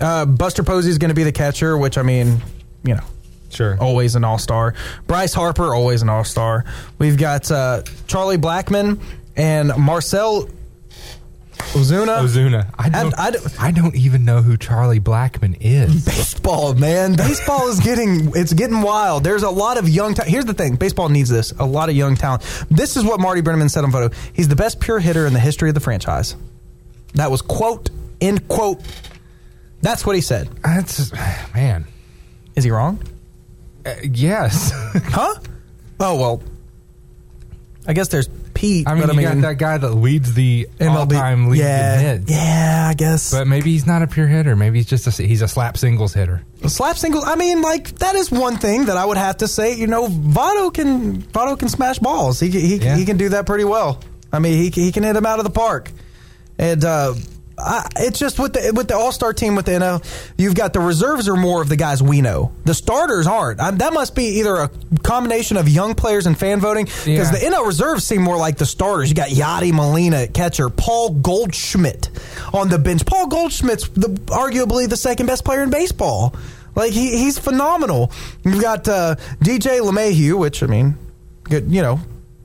Uh, 0.00 0.26
Buster 0.26 0.62
Posey 0.62 0.90
is 0.90 0.98
going 0.98 1.10
to 1.10 1.14
be 1.14 1.24
the 1.24 1.32
catcher, 1.32 1.76
which 1.76 1.96
I 1.98 2.02
mean, 2.02 2.40
you 2.84 2.94
know, 2.94 3.02
sure, 3.50 3.76
always 3.80 4.14
an 4.14 4.24
all 4.24 4.38
star. 4.38 4.74
Bryce 5.06 5.34
Harper, 5.34 5.74
always 5.74 6.02
an 6.02 6.08
all 6.08 6.24
star. 6.24 6.64
We've 6.98 7.16
got 7.16 7.50
uh, 7.50 7.82
Charlie 8.06 8.38
Blackmon 8.38 9.00
and 9.36 9.72
Marcell 9.76 10.48
Ozuna. 11.72 12.22
Ozuna. 12.22 12.74
I 12.78 12.88
don't, 12.88 13.14
I, 13.18 13.32
I 13.58 13.70
don't 13.70 13.94
even 13.94 14.24
know 14.24 14.42
who 14.42 14.56
Charlie 14.56 15.00
Blackmon 15.00 15.56
is. 15.60 16.04
Baseball, 16.04 16.74
man. 16.74 17.14
Baseball 17.14 17.68
is 17.68 17.80
getting 17.80 18.32
it's 18.34 18.52
getting 18.52 18.80
wild. 18.80 19.22
There's 19.24 19.42
a 19.42 19.50
lot 19.50 19.76
of 19.78 19.88
young. 19.88 20.14
Ta- 20.14 20.24
Here's 20.24 20.46
the 20.46 20.54
thing: 20.54 20.76
baseball 20.76 21.08
needs 21.08 21.28
this. 21.28 21.52
A 21.58 21.66
lot 21.66 21.88
of 21.88 21.94
young 21.94 22.16
talent. 22.16 22.42
This 22.70 22.96
is 22.96 23.04
what 23.04 23.20
Marty 23.20 23.42
Brennaman 23.42 23.70
said 23.70 23.84
on 23.84 23.92
Votto. 23.92 24.14
He's 24.32 24.48
the 24.48 24.56
best 24.56 24.80
pure 24.80 24.98
hitter 24.98 25.26
in 25.26 25.32
the 25.34 25.40
history 25.40 25.68
of 25.68 25.74
the 25.74 25.80
franchise. 25.80 26.36
That 27.14 27.30
was 27.30 27.42
quote 27.42 27.90
end 28.20 28.48
quote. 28.48 28.82
That's 29.82 30.04
what 30.04 30.16
he 30.16 30.22
said. 30.22 30.48
That's 30.64 31.12
man. 31.54 31.84
Is 32.56 32.64
he 32.64 32.70
wrong? 32.70 33.00
Uh, 33.86 33.94
yes. 34.02 34.72
huh? 35.04 35.34
Oh 36.00 36.18
well. 36.18 36.42
I 37.86 37.92
guess 37.94 38.08
there's 38.08 38.28
Pete. 38.58 38.88
I 38.88 38.94
mean, 38.94 39.06
but 39.06 39.14
you 39.14 39.20
I 39.20 39.34
got 39.34 39.40
that 39.42 39.58
guy 39.58 39.78
that 39.78 39.92
leads 39.92 40.34
the 40.34 40.68
MLB 40.80 40.96
all-time 40.96 41.48
league 41.48 41.60
yeah, 41.60 41.94
in 41.94 42.00
hits. 42.00 42.30
Yeah, 42.32 42.88
I 42.90 42.94
guess. 42.94 43.30
But 43.30 43.46
maybe 43.46 43.70
he's 43.70 43.86
not 43.86 44.02
a 44.02 44.08
pure 44.08 44.26
hitter. 44.26 44.56
Maybe 44.56 44.78
he's 44.80 44.86
just 44.86 45.06
a 45.06 45.22
he's 45.22 45.42
a 45.42 45.46
slap 45.48 45.76
singles 45.76 46.12
hitter. 46.12 46.42
slap 46.66 46.96
single. 46.96 47.22
I 47.24 47.36
mean, 47.36 47.62
like 47.62 47.90
that 47.98 48.16
is 48.16 48.32
one 48.32 48.56
thing 48.56 48.86
that 48.86 48.96
I 48.96 49.04
would 49.04 49.16
have 49.16 49.36
to 49.38 49.48
say. 49.48 49.76
You 49.76 49.86
know, 49.86 50.08
Votto 50.08 50.74
can 50.74 51.22
Votto 51.22 51.56
can 51.56 51.68
smash 51.68 52.00
balls. 52.00 52.40
He 52.40 52.50
he, 52.50 52.78
he 52.78 53.04
can 53.04 53.16
do 53.16 53.28
that 53.28 53.46
pretty 53.46 53.64
well. 53.64 54.02
I 54.32 54.40
mean, 54.40 54.60
he 54.60 54.70
he 54.70 54.90
can 54.90 55.04
hit 55.04 55.12
them 55.12 55.24
out 55.24 55.38
of 55.38 55.44
the 55.44 55.52
park. 55.52 55.92
And 56.58 56.84
uh, 56.84 57.14
I, 57.58 57.88
it's 57.96 58.18
just 58.18 58.38
with 58.38 58.52
the 58.52 58.72
with 58.74 58.88
the 58.88 58.96
All 58.96 59.12
Star 59.12 59.32
team 59.32 59.54
with 59.56 59.66
the 59.66 59.72
NL, 59.72 60.04
you've 60.36 60.54
got 60.54 60.72
the 60.72 60.80
reserves 60.80 61.28
are 61.28 61.36
more 61.36 61.60
of 61.60 61.68
the 61.68 61.76
guys 61.76 62.02
we 62.02 62.20
know. 62.20 62.52
The 62.64 62.74
starters 62.74 63.26
aren't. 63.26 63.60
I, 63.60 63.70
that 63.72 63.92
must 63.92 64.14
be 64.14 64.38
either 64.38 64.56
a 64.56 64.70
combination 65.02 65.56
of 65.56 65.68
young 65.68 65.94
players 65.94 66.26
and 66.26 66.38
fan 66.38 66.60
voting 66.60 66.84
because 66.86 67.06
Yeah. 67.06 67.30
the 67.30 67.38
NL 67.38 67.66
reserves 67.66 68.04
seem 68.04 68.22
more 68.22 68.36
like 68.36 68.56
the 68.58 68.66
starters. 68.66 69.08
You 69.08 69.14
got 69.14 69.28
Yadi 69.30 69.72
Molina 69.72 70.18
at 70.18 70.34
catcher, 70.34 70.70
Paul 70.70 71.10
Goldschmidt 71.14 72.10
on 72.54 72.68
the 72.68 72.78
bench. 72.78 73.04
Paul 73.04 73.26
Goldschmidt's 73.26 73.88
the, 73.88 74.08
arguably 74.26 74.88
the 74.88 74.96
second 74.96 75.26
best 75.26 75.44
player 75.44 75.62
in 75.62 75.70
baseball. 75.70 76.34
Like 76.74 76.92
he, 76.92 77.16
he's 77.18 77.38
phenomenal. 77.38 78.12
You've 78.44 78.62
got 78.62 78.86
uh, 78.88 79.16
DJ 79.40 79.80
LeMahieu, 79.80 80.38
which 80.38 80.62
I 80.62 80.66
mean, 80.66 80.96
good, 81.44 81.72
you 81.72 81.82
know, 81.82 81.98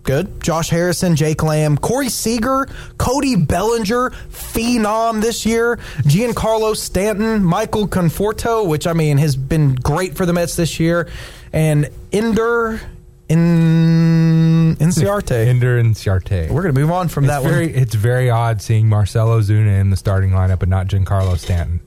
good. 0.03 0.41
Josh 0.43 0.69
Harrison, 0.69 1.15
Jake 1.15 1.41
Lamb, 1.43 1.77
Corey 1.77 2.09
Seager, 2.09 2.67
Cody 2.97 3.35
Bellinger, 3.35 4.11
phenom 4.31 5.21
this 5.21 5.45
year. 5.45 5.77
Giancarlo 6.03 6.75
Stanton, 6.75 7.43
Michael 7.43 7.87
Conforto, 7.87 8.67
which 8.67 8.85
I 8.87 8.93
mean 8.93 9.17
has 9.17 9.35
been 9.35 9.75
great 9.75 10.15
for 10.15 10.25
the 10.25 10.33
Mets 10.33 10.55
this 10.55 10.79
year, 10.79 11.07
and 11.51 11.89
Ender 12.11 12.81
in 13.29 14.75
Inciarte. 14.79 15.31
Ender 15.47 15.81
Inciarte. 15.81 16.49
We're 16.49 16.61
gonna 16.61 16.73
move 16.73 16.91
on 16.91 17.07
from 17.07 17.25
It's 17.25 17.33
that 17.33 17.43
very, 17.43 17.67
one. 17.67 17.75
It's 17.75 17.95
very 17.95 18.29
odd 18.29 18.61
seeing 18.61 18.87
Marcell 18.89 19.27
Ozuna 19.29 19.79
in 19.79 19.89
the 19.89 19.97
starting 19.97 20.31
lineup 20.31 20.61
and 20.61 20.69
not 20.69 20.87
Giancarlo 20.87 21.37
Stanton 21.37 21.79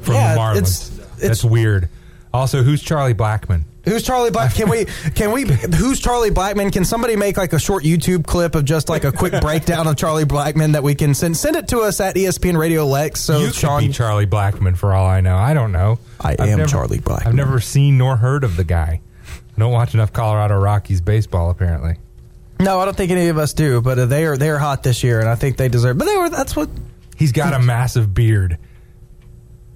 from 0.00 0.14
Yeah, 0.14 0.34
the 0.34 0.40
Marlins. 0.40 0.56
it's- 0.58 0.90
That's 1.18 1.44
weird. 1.44 1.88
Also, 2.34 2.62
who's 2.62 2.82
Charlie 2.82 3.14
Blackmon? 3.14 3.64
Who's 3.84 4.02
Charlie 4.04 4.30
Black? 4.30 4.54
Can 4.54 4.68
we? 4.70 4.84
Can 5.14 5.32
we? 5.32 5.42
Who's 5.44 5.98
Charlie 5.98 6.30
Blackmon? 6.30 6.72
Can 6.72 6.84
somebody 6.84 7.16
make 7.16 7.36
like 7.36 7.52
a 7.52 7.58
short 7.58 7.82
YouTube 7.82 8.24
clip 8.26 8.54
of 8.54 8.64
just 8.64 8.88
like 8.88 9.02
a 9.04 9.10
quick 9.10 9.40
breakdown 9.40 9.86
of 9.88 9.96
Charlie 9.96 10.24
Blackmon 10.24 10.72
that 10.74 10.82
we 10.84 10.94
can 10.94 11.14
send? 11.14 11.36
Send 11.36 11.56
it 11.56 11.68
to 11.68 11.80
us 11.80 12.00
at 12.00 12.14
ESPN 12.14 12.56
Radio 12.56 12.86
Lex. 12.86 13.20
So 13.20 13.40
you 13.40 13.50
Sean, 13.52 13.80
could 13.80 13.88
be 13.88 13.92
Charlie 13.92 14.26
Blackmon 14.26 14.76
for 14.76 14.92
all 14.94 15.06
I 15.06 15.20
know. 15.20 15.36
I 15.36 15.52
don't 15.52 15.72
know. 15.72 15.98
I 16.20 16.32
I've 16.32 16.40
am 16.40 16.58
never- 16.58 16.68
Charlie 16.70 16.98
Blackmon. 17.00 17.26
I've 17.26 17.34
never 17.34 17.58
seen 17.60 17.98
nor 17.98 18.16
heard 18.16 18.44
of 18.44 18.56
the 18.56 18.64
guy. 18.64 19.00
I 19.56 19.60
don't 19.60 19.72
watch 19.72 19.94
enough 19.94 20.12
Colorado 20.12 20.58
Rockies 20.58 21.00
baseball, 21.00 21.50
apparently. 21.50 21.96
no, 22.60 22.78
I 22.78 22.84
don't 22.84 22.96
think 22.96 23.10
any 23.10 23.28
of 23.28 23.36
us 23.38 23.52
do. 23.52 23.80
But 23.80 24.06
they 24.08 24.24
are 24.26 24.36
they 24.36 24.48
are 24.50 24.58
hot 24.58 24.82
this 24.84 25.02
year, 25.02 25.18
and 25.20 25.28
I 25.28 25.34
think 25.34 25.56
they 25.56 25.68
deserve. 25.68 25.98
But 25.98 26.04
they 26.06 26.16
were. 26.16 26.30
That's 26.30 26.54
what 26.54 26.68
He's 27.16 27.32
got 27.32 27.52
a 27.52 27.58
massive 27.58 28.14
beard. 28.14 28.58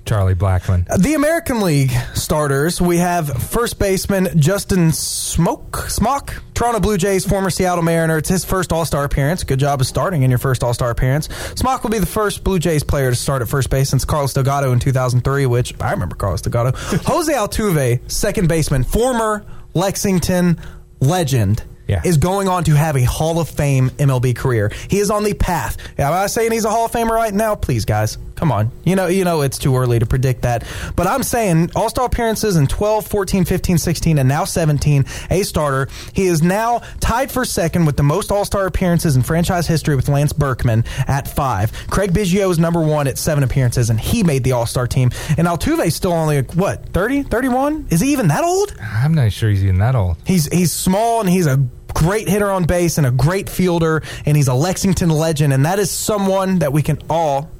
Charlie 0.06 0.34
Blackmon. 0.34 0.86
The 1.02 1.14
American 1.14 1.60
League 1.60 1.90
starters, 2.14 2.80
we 2.80 2.98
have 2.98 3.28
first 3.50 3.78
baseman 3.78 4.28
Justin 4.38 4.90
Smoak 4.90 5.90
Smock, 5.90 6.42
Toronto 6.54 6.80
Blue 6.80 6.96
Jays, 6.96 7.26
former 7.26 7.50
Seattle 7.50 7.82
Mariner. 7.82 8.16
It's 8.18 8.28
his 8.28 8.44
first 8.44 8.72
All 8.72 8.84
Star 8.84 9.04
appearance. 9.04 9.42
Good 9.44 9.58
job 9.58 9.80
of 9.80 9.86
starting 9.86 10.22
in 10.22 10.30
your 10.30 10.38
first 10.38 10.62
All 10.62 10.72
Star 10.72 10.90
appearance. 10.90 11.28
Smock 11.56 11.82
will 11.82 11.90
be 11.90 11.98
the 11.98 12.06
first 12.06 12.44
Blue 12.44 12.58
Jays 12.58 12.84
player 12.84 13.10
to 13.10 13.16
start 13.16 13.42
at 13.42 13.48
first 13.48 13.68
base 13.68 13.90
since 13.90 14.04
Carlos 14.04 14.32
Delgado 14.32 14.72
in 14.72 14.78
2003, 14.78 15.46
which 15.46 15.74
I 15.80 15.90
remember 15.90 16.14
Carlos 16.14 16.40
Delgado. 16.40 16.76
Jose 16.78 17.32
Altuve, 17.32 18.10
second 18.10 18.48
baseman, 18.48 18.84
former 18.84 19.44
Lexington 19.74 20.58
legend. 21.00 21.64
Yeah. 21.88 22.02
Is 22.04 22.16
going 22.16 22.48
on 22.48 22.64
to 22.64 22.74
have 22.74 22.96
a 22.96 23.04
Hall 23.04 23.38
of 23.38 23.48
Fame 23.48 23.90
MLB 23.90 24.34
career. 24.34 24.72
He 24.90 24.98
is 24.98 25.08
on 25.08 25.22
the 25.22 25.34
path. 25.34 25.76
Am 26.00 26.12
I 26.12 26.26
saying 26.26 26.50
he's 26.50 26.64
a 26.64 26.68
Hall 26.68 26.86
of 26.86 26.90
Famer 26.90 27.10
right 27.10 27.32
now? 27.32 27.54
Please, 27.54 27.84
guys, 27.84 28.18
come 28.36 28.52
on. 28.52 28.70
You 28.84 28.94
know, 28.94 29.06
you 29.08 29.24
know 29.24 29.40
it's 29.40 29.58
too 29.58 29.76
early 29.76 29.98
to 29.98 30.06
predict 30.06 30.42
that. 30.42 30.64
But 30.94 31.06
I'm 31.06 31.22
saying 31.22 31.72
All 31.74 31.88
Star 31.88 32.06
appearances 32.06 32.56
in 32.56 32.66
12, 32.66 33.06
14, 33.06 33.44
15, 33.44 33.78
16, 33.78 34.18
and 34.18 34.28
now 34.28 34.44
17. 34.44 35.04
A 35.30 35.42
starter. 35.42 35.88
He 36.12 36.26
is 36.26 36.42
now 36.42 36.82
tied 37.00 37.32
for 37.32 37.44
second 37.44 37.86
with 37.86 37.96
the 37.96 38.02
most 38.02 38.30
All 38.30 38.44
Star 38.44 38.66
appearances 38.66 39.16
in 39.16 39.22
franchise 39.22 39.66
history 39.66 39.96
with 39.96 40.08
Lance 40.08 40.32
Berkman 40.32 40.84
at 41.08 41.26
five. 41.26 41.72
Craig 41.88 42.12
Biggio 42.12 42.50
is 42.50 42.58
number 42.58 42.80
one 42.80 43.08
at 43.08 43.18
seven 43.18 43.42
appearances, 43.42 43.90
and 43.90 43.98
he 43.98 44.22
made 44.22 44.44
the 44.44 44.52
All 44.52 44.66
Star 44.66 44.86
team. 44.86 45.10
And 45.36 45.46
Altuve's 45.46 45.94
still 45.94 46.12
only 46.12 46.42
what 46.42 46.90
30, 46.90 47.24
31? 47.24 47.88
Is 47.90 48.00
he 48.00 48.12
even 48.12 48.28
that 48.28 48.44
old? 48.44 48.74
I'm 48.80 49.14
not 49.14 49.32
sure 49.32 49.50
he's 49.50 49.64
even 49.64 49.78
that 49.78 49.94
old. 49.94 50.16
He's 50.26 50.46
he's 50.52 50.72
small 50.72 51.20
and 51.20 51.28
he's 51.28 51.46
a 51.46 51.56
great 51.94 52.28
hitter 52.28 52.50
on 52.50 52.64
base 52.64 52.98
and 52.98 53.06
a 53.06 53.10
great 53.10 53.48
fielder 53.48 54.02
and 54.26 54.36
he's 54.36 54.48
a 54.48 54.54
Lexington 54.54 55.08
legend 55.08 55.52
and 55.54 55.64
that 55.64 55.78
is 55.78 55.90
someone 55.90 56.58
that 56.58 56.70
we 56.70 56.82
can 56.82 56.98
all 57.08 57.50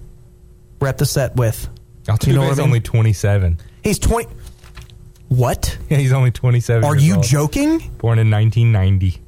rep 0.80 0.98
the 0.98 1.06
set 1.06 1.36
with. 1.36 1.68
Altuve's 2.04 2.26
You 2.26 2.32
know 2.34 2.42
I 2.42 2.50
mean? 2.50 2.60
only 2.68 2.80
27. 2.80 3.58
He's 3.82 3.98
20 3.98 4.28
What? 5.28 5.76
Yeah, 5.90 5.98
he's 5.98 6.12
only 6.12 6.30
27. 6.30 6.84
Are 6.84 6.96
you 6.96 7.16
old. 7.16 7.24
joking? 7.24 7.78
Born 7.98 8.18
in 8.18 8.30
1990. 8.30 9.20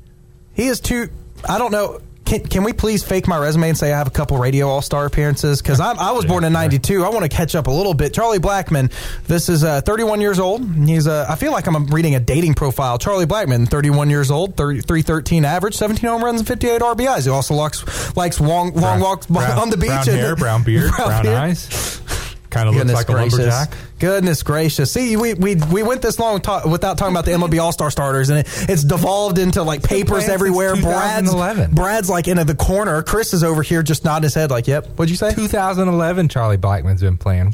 He 0.55 0.67
is 0.69 0.81
too 0.81 1.09
I 1.49 1.59
don't 1.59 1.73
know 1.73 2.01
can, 2.29 2.41
can 2.47 2.63
we 2.65 2.73
please 2.73 3.03
fake 3.03 3.27
my 3.27 3.39
resume 3.39 3.71
and 3.71 3.79
say 3.79 3.93
I 3.93 3.97
have 3.99 4.07
a 4.07 4.11
couple 4.11 4.37
radio 4.39 4.69
all 4.69 4.83
star 4.83 5.07
appearances? 5.07 5.63
Because 5.63 5.81
I 5.81 6.13
was 6.13 6.25
born 6.27 6.45
in 6.45 6.53
'92. 6.53 7.05
I 7.05 7.09
want 7.09 7.23
to 7.23 7.29
catch 7.29 7.55
up 7.55 7.67
a 7.67 7.71
little 7.71 7.95
bit. 7.95 8.13
Charlie 8.15 8.39
Blackmon. 8.39 8.93
This 9.27 9.49
is 9.49 9.65
uh, 9.65 9.81
31 9.81 10.21
years 10.21 10.39
old. 10.39 10.65
He's. 10.75 11.07
Uh, 11.07 11.27
I 11.29 11.37
feel 11.37 11.53
like 11.53 11.67
I'm 11.67 11.87
reading 11.87 12.15
a 12.15 12.21
dating 12.21 12.55
profile. 12.55 12.99
Charlie 12.99 13.27
Blackmon, 13.27 13.67
31 13.69 14.11
years 14.11 14.31
old, 14.31 14.57
30, 14.57 14.83
313 14.83 15.45
average, 15.45 15.75
17 15.75 16.09
home 16.09 16.23
runs, 16.23 16.41
and 16.41 16.47
58 16.49 16.81
RBIs. 16.83 17.25
He 17.25 17.31
also 17.31 17.55
likes 17.55 18.17
likes 18.17 18.41
long 18.41 18.73
long 18.73 18.99
Brown- 18.99 19.01
walks 19.01 19.27
brown- 19.27 19.59
on 19.59 19.71
the 19.71 19.77
beach. 19.77 19.89
brown 19.89 20.09
and- 20.09 20.19
hair, 20.19 20.37
brown 20.37 20.63
beard, 20.63 20.91
brown 20.97 21.23
beard. 21.23 21.35
eyes. 21.37 22.01
Kind 22.51 22.69
of 22.69 22.75
looks 22.75 22.93
like 22.93 23.09
a 23.09 23.13
lumberjack. 23.13 23.73
Goodness 23.99 24.43
gracious. 24.43 24.91
See, 24.93 25.17
we, 25.17 25.35
we, 25.35 25.57
we 25.57 25.83
went 25.83 26.01
this 26.01 26.19
long 26.19 26.41
ta- 26.41 26.63
without 26.69 26.97
talking 26.97 27.15
about 27.15 27.27
the 27.27 27.33
MLB 27.33 27.61
All 27.61 27.73
Star 27.73 27.91
starters, 27.91 28.31
and 28.31 28.41
it, 28.41 28.47
it's 28.71 28.85
devolved 28.85 29.39
into 29.39 29.63
like 29.63 29.83
papers 29.83 30.29
everywhere. 30.29 30.75
Brad's, 30.75 31.31
2011. 31.31 31.75
Brad's 31.75 32.09
like 32.09 32.27
into 32.27 32.45
the 32.45 32.55
corner. 32.55 33.03
Chris 33.03 33.35
is 33.35 33.45
over 33.45 33.63
here 33.63 33.83
just 33.83 34.05
nodding 34.05 34.23
his 34.23 34.35
head, 34.35 34.51
like, 34.51 34.67
yep. 34.67 34.87
What'd 34.97 35.11
you 35.11 35.17
say? 35.17 35.35
2011, 35.35 36.29
Charlie 36.29 36.57
Blackmon's 36.57 37.03
been 37.03 37.19
playing. 37.19 37.53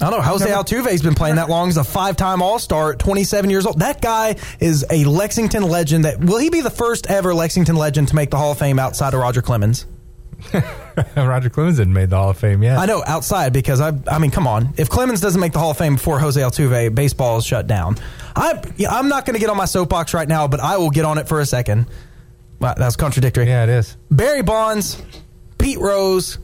I 0.00 0.10
don't 0.10 0.18
know. 0.18 0.22
Jose 0.22 0.48
Altuve's 0.48 1.02
been 1.02 1.14
playing 1.14 1.36
that 1.36 1.48
long. 1.48 1.68
He's 1.68 1.76
a 1.76 1.84
five 1.84 2.16
time 2.16 2.42
All 2.42 2.58
Star 2.58 2.92
at 2.92 2.98
27 2.98 3.48
years 3.50 3.66
old. 3.66 3.78
That 3.80 4.00
guy 4.02 4.36
is 4.60 4.84
a 4.90 5.04
Lexington 5.04 5.62
legend. 5.62 6.04
That 6.04 6.20
Will 6.20 6.38
he 6.38 6.50
be 6.50 6.60
the 6.60 6.70
first 6.70 7.08
ever 7.08 7.32
Lexington 7.32 7.76
legend 7.76 8.08
to 8.08 8.14
make 8.14 8.30
the 8.30 8.36
Hall 8.36 8.52
of 8.52 8.58
Fame 8.58 8.78
outside 8.78 9.14
of 9.14 9.20
Roger 9.20 9.42
Clemens? 9.42 9.86
Roger 11.16 11.50
Clemens 11.50 11.78
didn't 11.78 11.92
made 11.92 12.10
the 12.10 12.16
Hall 12.16 12.30
of 12.30 12.38
Fame 12.38 12.62
yet. 12.62 12.78
I 12.78 12.86
know 12.86 13.02
outside 13.06 13.52
because 13.52 13.80
I. 13.80 13.92
I 14.06 14.18
mean, 14.18 14.30
come 14.30 14.46
on. 14.46 14.74
If 14.76 14.88
Clemens 14.88 15.20
doesn't 15.20 15.40
make 15.40 15.52
the 15.52 15.58
Hall 15.58 15.70
of 15.70 15.78
Fame 15.78 15.94
before 15.94 16.18
Jose 16.18 16.40
Altuve, 16.40 16.94
baseball 16.94 17.38
is 17.38 17.46
shut 17.46 17.66
down. 17.66 17.96
I. 18.36 18.62
yeah, 18.76 18.94
I'm 18.94 19.08
not 19.08 19.26
going 19.26 19.34
to 19.34 19.40
get 19.40 19.50
on 19.50 19.56
my 19.56 19.64
soapbox 19.64 20.14
right 20.14 20.28
now, 20.28 20.48
but 20.48 20.60
I 20.60 20.76
will 20.76 20.90
get 20.90 21.04
on 21.04 21.18
it 21.18 21.28
for 21.28 21.40
a 21.40 21.46
second. 21.46 21.86
Wow, 22.60 22.74
that's 22.76 22.96
contradictory. 22.96 23.46
Yeah, 23.46 23.64
it 23.64 23.68
is. 23.68 23.96
Barry 24.10 24.42
Bonds, 24.42 25.02
Pete 25.58 25.78
Rose, 25.78 26.38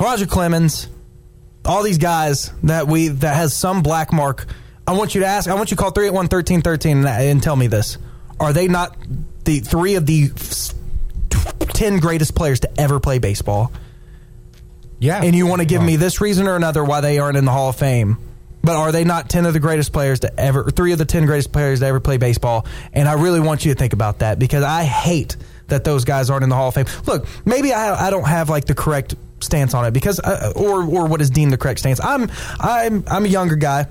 Roger 0.00 0.26
Clemens, 0.26 0.88
all 1.64 1.82
these 1.82 1.98
guys 1.98 2.52
that 2.64 2.86
we 2.86 3.08
that 3.08 3.36
has 3.36 3.54
some 3.54 3.82
black 3.82 4.12
mark. 4.12 4.46
I 4.86 4.92
want 4.92 5.14
you 5.14 5.20
to 5.20 5.26
ask. 5.26 5.48
I 5.48 5.54
want 5.54 5.70
you 5.70 5.76
to 5.76 5.82
call 5.82 5.92
381-1313 5.92 6.92
and, 6.92 7.06
and 7.06 7.42
tell 7.42 7.56
me 7.56 7.66
this: 7.66 7.98
Are 8.40 8.52
they 8.52 8.68
not 8.68 8.96
the 9.44 9.60
three 9.60 9.94
of 9.94 10.06
the 10.06 10.28
f- 11.72 11.78
ten 11.78 11.98
greatest 11.98 12.34
players 12.34 12.60
to 12.60 12.80
ever 12.80 13.00
play 13.00 13.18
baseball? 13.18 13.72
Yeah. 14.98 15.22
And 15.22 15.34
you 15.34 15.46
want 15.46 15.60
to 15.60 15.66
give 15.66 15.82
me 15.82 15.96
this 15.96 16.20
reason 16.20 16.46
or 16.46 16.54
another 16.54 16.84
why 16.84 17.00
they 17.00 17.18
aren't 17.18 17.36
in 17.36 17.44
the 17.44 17.50
Hall 17.50 17.70
of 17.70 17.76
Fame? 17.76 18.18
But 18.62 18.76
are 18.76 18.92
they 18.92 19.02
not 19.02 19.28
ten 19.28 19.46
of 19.46 19.52
the 19.52 19.60
greatest 19.60 19.92
players 19.92 20.20
to 20.20 20.40
ever? 20.40 20.70
Three 20.70 20.92
of 20.92 20.98
the 20.98 21.04
ten 21.04 21.26
greatest 21.26 21.52
players 21.52 21.80
to 21.80 21.86
ever 21.86 21.98
play 21.98 22.16
baseball? 22.18 22.66
And 22.92 23.08
I 23.08 23.14
really 23.14 23.40
want 23.40 23.64
you 23.64 23.72
to 23.74 23.78
think 23.78 23.92
about 23.92 24.20
that 24.20 24.38
because 24.38 24.62
I 24.62 24.84
hate 24.84 25.36
that 25.66 25.82
those 25.82 26.04
guys 26.04 26.30
aren't 26.30 26.44
in 26.44 26.50
the 26.50 26.54
Hall 26.54 26.68
of 26.68 26.74
Fame. 26.74 26.86
Look, 27.06 27.26
maybe 27.44 27.72
I, 27.72 28.06
I 28.06 28.10
don't 28.10 28.26
have 28.26 28.48
like 28.48 28.66
the 28.66 28.74
correct 28.74 29.16
stance 29.40 29.74
on 29.74 29.84
it 29.84 29.90
because, 29.90 30.20
uh, 30.20 30.52
or 30.54 30.84
or 30.84 31.06
what 31.06 31.20
is 31.20 31.30
deemed 31.30 31.52
the 31.52 31.56
correct 31.58 31.80
stance. 31.80 32.00
I'm 32.00 32.30
I'm 32.60 33.02
I'm 33.08 33.24
a 33.24 33.28
younger 33.28 33.56
guy. 33.56 33.86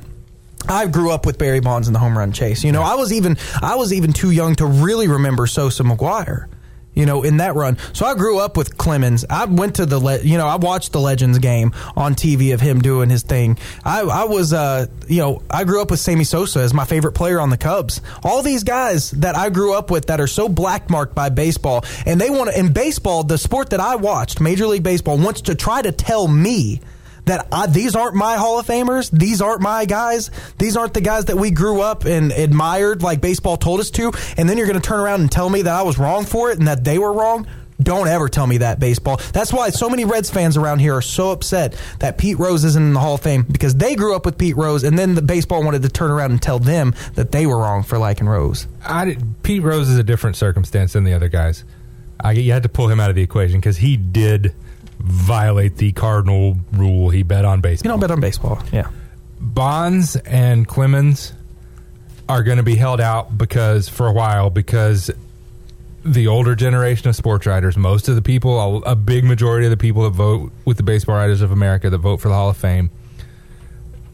I 0.69 0.85
grew 0.85 1.11
up 1.11 1.25
with 1.25 1.37
Barry 1.37 1.59
Bonds 1.59 1.87
in 1.87 1.93
the 1.93 1.99
home 1.99 2.17
run 2.17 2.31
chase. 2.31 2.63
You 2.63 2.71
know, 2.71 2.83
I 2.83 2.95
was 2.95 3.11
even 3.11 3.37
I 3.61 3.75
was 3.75 3.91
even 3.91 4.13
too 4.13 4.31
young 4.31 4.55
to 4.55 4.65
really 4.65 5.09
remember 5.09 5.47
Sosa 5.47 5.83
McGwire. 5.83 6.47
You 6.93 7.05
know, 7.05 7.23
in 7.23 7.37
that 7.37 7.55
run. 7.55 7.77
So 7.93 8.05
I 8.05 8.15
grew 8.15 8.39
up 8.39 8.57
with 8.57 8.77
Clemens. 8.77 9.23
I 9.29 9.45
went 9.45 9.75
to 9.75 9.85
the, 9.85 9.97
le- 9.97 10.19
you 10.19 10.37
know, 10.37 10.45
I 10.45 10.57
watched 10.57 10.91
the 10.91 10.99
Legends 10.99 11.39
game 11.39 11.71
on 11.95 12.15
TV 12.15 12.53
of 12.53 12.59
him 12.59 12.81
doing 12.81 13.09
his 13.09 13.23
thing. 13.23 13.57
I, 13.85 14.01
I 14.01 14.25
was, 14.25 14.51
uh, 14.51 14.87
you 15.07 15.19
know, 15.19 15.41
I 15.49 15.63
grew 15.63 15.81
up 15.81 15.89
with 15.89 16.01
Sammy 16.01 16.25
Sosa 16.25 16.59
as 16.59 16.73
my 16.73 16.83
favorite 16.83 17.13
player 17.13 17.39
on 17.39 17.49
the 17.49 17.57
Cubs. 17.57 18.01
All 18.23 18.41
these 18.41 18.65
guys 18.65 19.11
that 19.11 19.37
I 19.37 19.49
grew 19.49 19.73
up 19.73 19.89
with 19.89 20.07
that 20.07 20.19
are 20.19 20.27
so 20.27 20.49
blackmarked 20.49 21.15
by 21.15 21.29
baseball, 21.29 21.85
and 22.05 22.19
they 22.19 22.29
want 22.29 22.49
to, 22.49 22.59
in 22.59 22.73
baseball, 22.73 23.23
the 23.23 23.37
sport 23.37 23.69
that 23.69 23.79
I 23.79 23.95
watched, 23.95 24.41
Major 24.41 24.67
League 24.67 24.83
Baseball, 24.83 25.17
wants 25.17 25.41
to 25.43 25.55
try 25.55 25.81
to 25.81 25.93
tell 25.93 26.27
me 26.27 26.81
that 27.25 27.47
I, 27.51 27.67
these 27.67 27.95
aren't 27.95 28.15
my 28.15 28.35
Hall 28.35 28.59
of 28.59 28.65
Famers. 28.65 29.11
These 29.11 29.41
aren't 29.41 29.61
my 29.61 29.85
guys. 29.85 30.31
These 30.57 30.77
aren't 30.77 30.93
the 30.93 31.01
guys 31.01 31.25
that 31.25 31.37
we 31.37 31.51
grew 31.51 31.81
up 31.81 32.05
and 32.05 32.31
admired 32.31 33.03
like 33.03 33.21
baseball 33.21 33.57
told 33.57 33.79
us 33.79 33.91
to. 33.91 34.11
And 34.37 34.49
then 34.49 34.57
you're 34.57 34.67
going 34.67 34.79
to 34.79 34.87
turn 34.87 34.99
around 34.99 35.21
and 35.21 35.31
tell 35.31 35.49
me 35.49 35.61
that 35.63 35.73
I 35.73 35.83
was 35.83 35.97
wrong 35.97 36.25
for 36.25 36.51
it 36.51 36.57
and 36.57 36.67
that 36.67 36.83
they 36.83 36.97
were 36.97 37.13
wrong. 37.13 37.47
Don't 37.81 38.07
ever 38.07 38.29
tell 38.29 38.45
me 38.45 38.59
that 38.59 38.79
baseball. 38.79 39.19
That's 39.33 39.51
why 39.51 39.69
so 39.69 39.89
many 39.89 40.05
Reds 40.05 40.29
fans 40.29 40.55
around 40.55 40.79
here 40.79 40.95
are 40.95 41.01
so 41.01 41.31
upset 41.31 41.75
that 41.99 42.17
Pete 42.17 42.37
Rose 42.37 42.63
isn't 42.63 42.83
in 42.83 42.93
the 42.93 42.99
Hall 42.99 43.15
of 43.15 43.21
Fame 43.21 43.43
because 43.49 43.73
they 43.75 43.95
grew 43.95 44.15
up 44.15 44.25
with 44.25 44.37
Pete 44.37 44.55
Rose 44.55 44.83
and 44.83 44.99
then 44.99 45.15
the 45.15 45.21
baseball 45.21 45.63
wanted 45.63 45.81
to 45.81 45.89
turn 45.89 46.11
around 46.11 46.31
and 46.31 46.41
tell 46.41 46.59
them 46.59 46.93
that 47.15 47.31
they 47.31 47.47
were 47.47 47.57
wrong 47.57 47.81
for 47.81 47.97
liking 47.97 48.27
Rose. 48.27 48.67
I 48.85 49.05
did, 49.05 49.41
Pete 49.41 49.63
Rose 49.63 49.89
is 49.89 49.97
a 49.97 50.03
different 50.03 50.35
circumstance 50.35 50.93
than 50.93 51.05
the 51.05 51.13
other 51.13 51.29
guys. 51.29 51.63
I, 52.19 52.33
you 52.33 52.51
had 52.51 52.63
to 52.63 52.69
pull 52.69 52.87
him 52.87 52.99
out 52.99 53.09
of 53.09 53.15
the 53.15 53.23
equation 53.23 53.59
because 53.59 53.77
he 53.77 53.97
did 53.97 54.53
violate 55.03 55.77
the 55.77 55.91
cardinal 55.91 56.57
rule. 56.71 57.09
He 57.09 57.23
bet 57.23 57.45
on 57.45 57.61
baseball. 57.61 57.89
You 57.89 57.93
don't 57.93 57.99
bet 57.99 58.11
on 58.11 58.19
baseball. 58.19 58.61
Yeah. 58.71 58.89
Bonds 59.39 60.15
and 60.15 60.67
Clemens 60.67 61.33
are 62.29 62.43
going 62.43 62.57
to 62.57 62.63
be 62.63 62.75
held 62.75 63.01
out 63.01 63.37
because 63.37 63.89
for 63.89 64.07
a 64.07 64.13
while 64.13 64.49
because 64.49 65.11
the 66.03 66.27
older 66.27 66.55
generation 66.55 67.09
of 67.09 67.15
sports 67.15 67.45
writers, 67.45 67.77
most 67.77 68.07
of 68.07 68.15
the 68.15 68.21
people, 68.21 68.59
a, 68.59 68.91
a 68.91 68.95
big 68.95 69.23
majority 69.23 69.65
of 69.65 69.71
the 69.71 69.77
people 69.77 70.03
that 70.03 70.11
vote 70.11 70.51
with 70.65 70.77
the 70.77 70.83
Baseball 70.83 71.15
Writers 71.15 71.41
of 71.41 71.51
America 71.51 71.89
that 71.89 71.97
vote 71.97 72.17
for 72.17 72.29
the 72.29 72.33
Hall 72.33 72.49
of 72.49 72.57
Fame, 72.57 72.89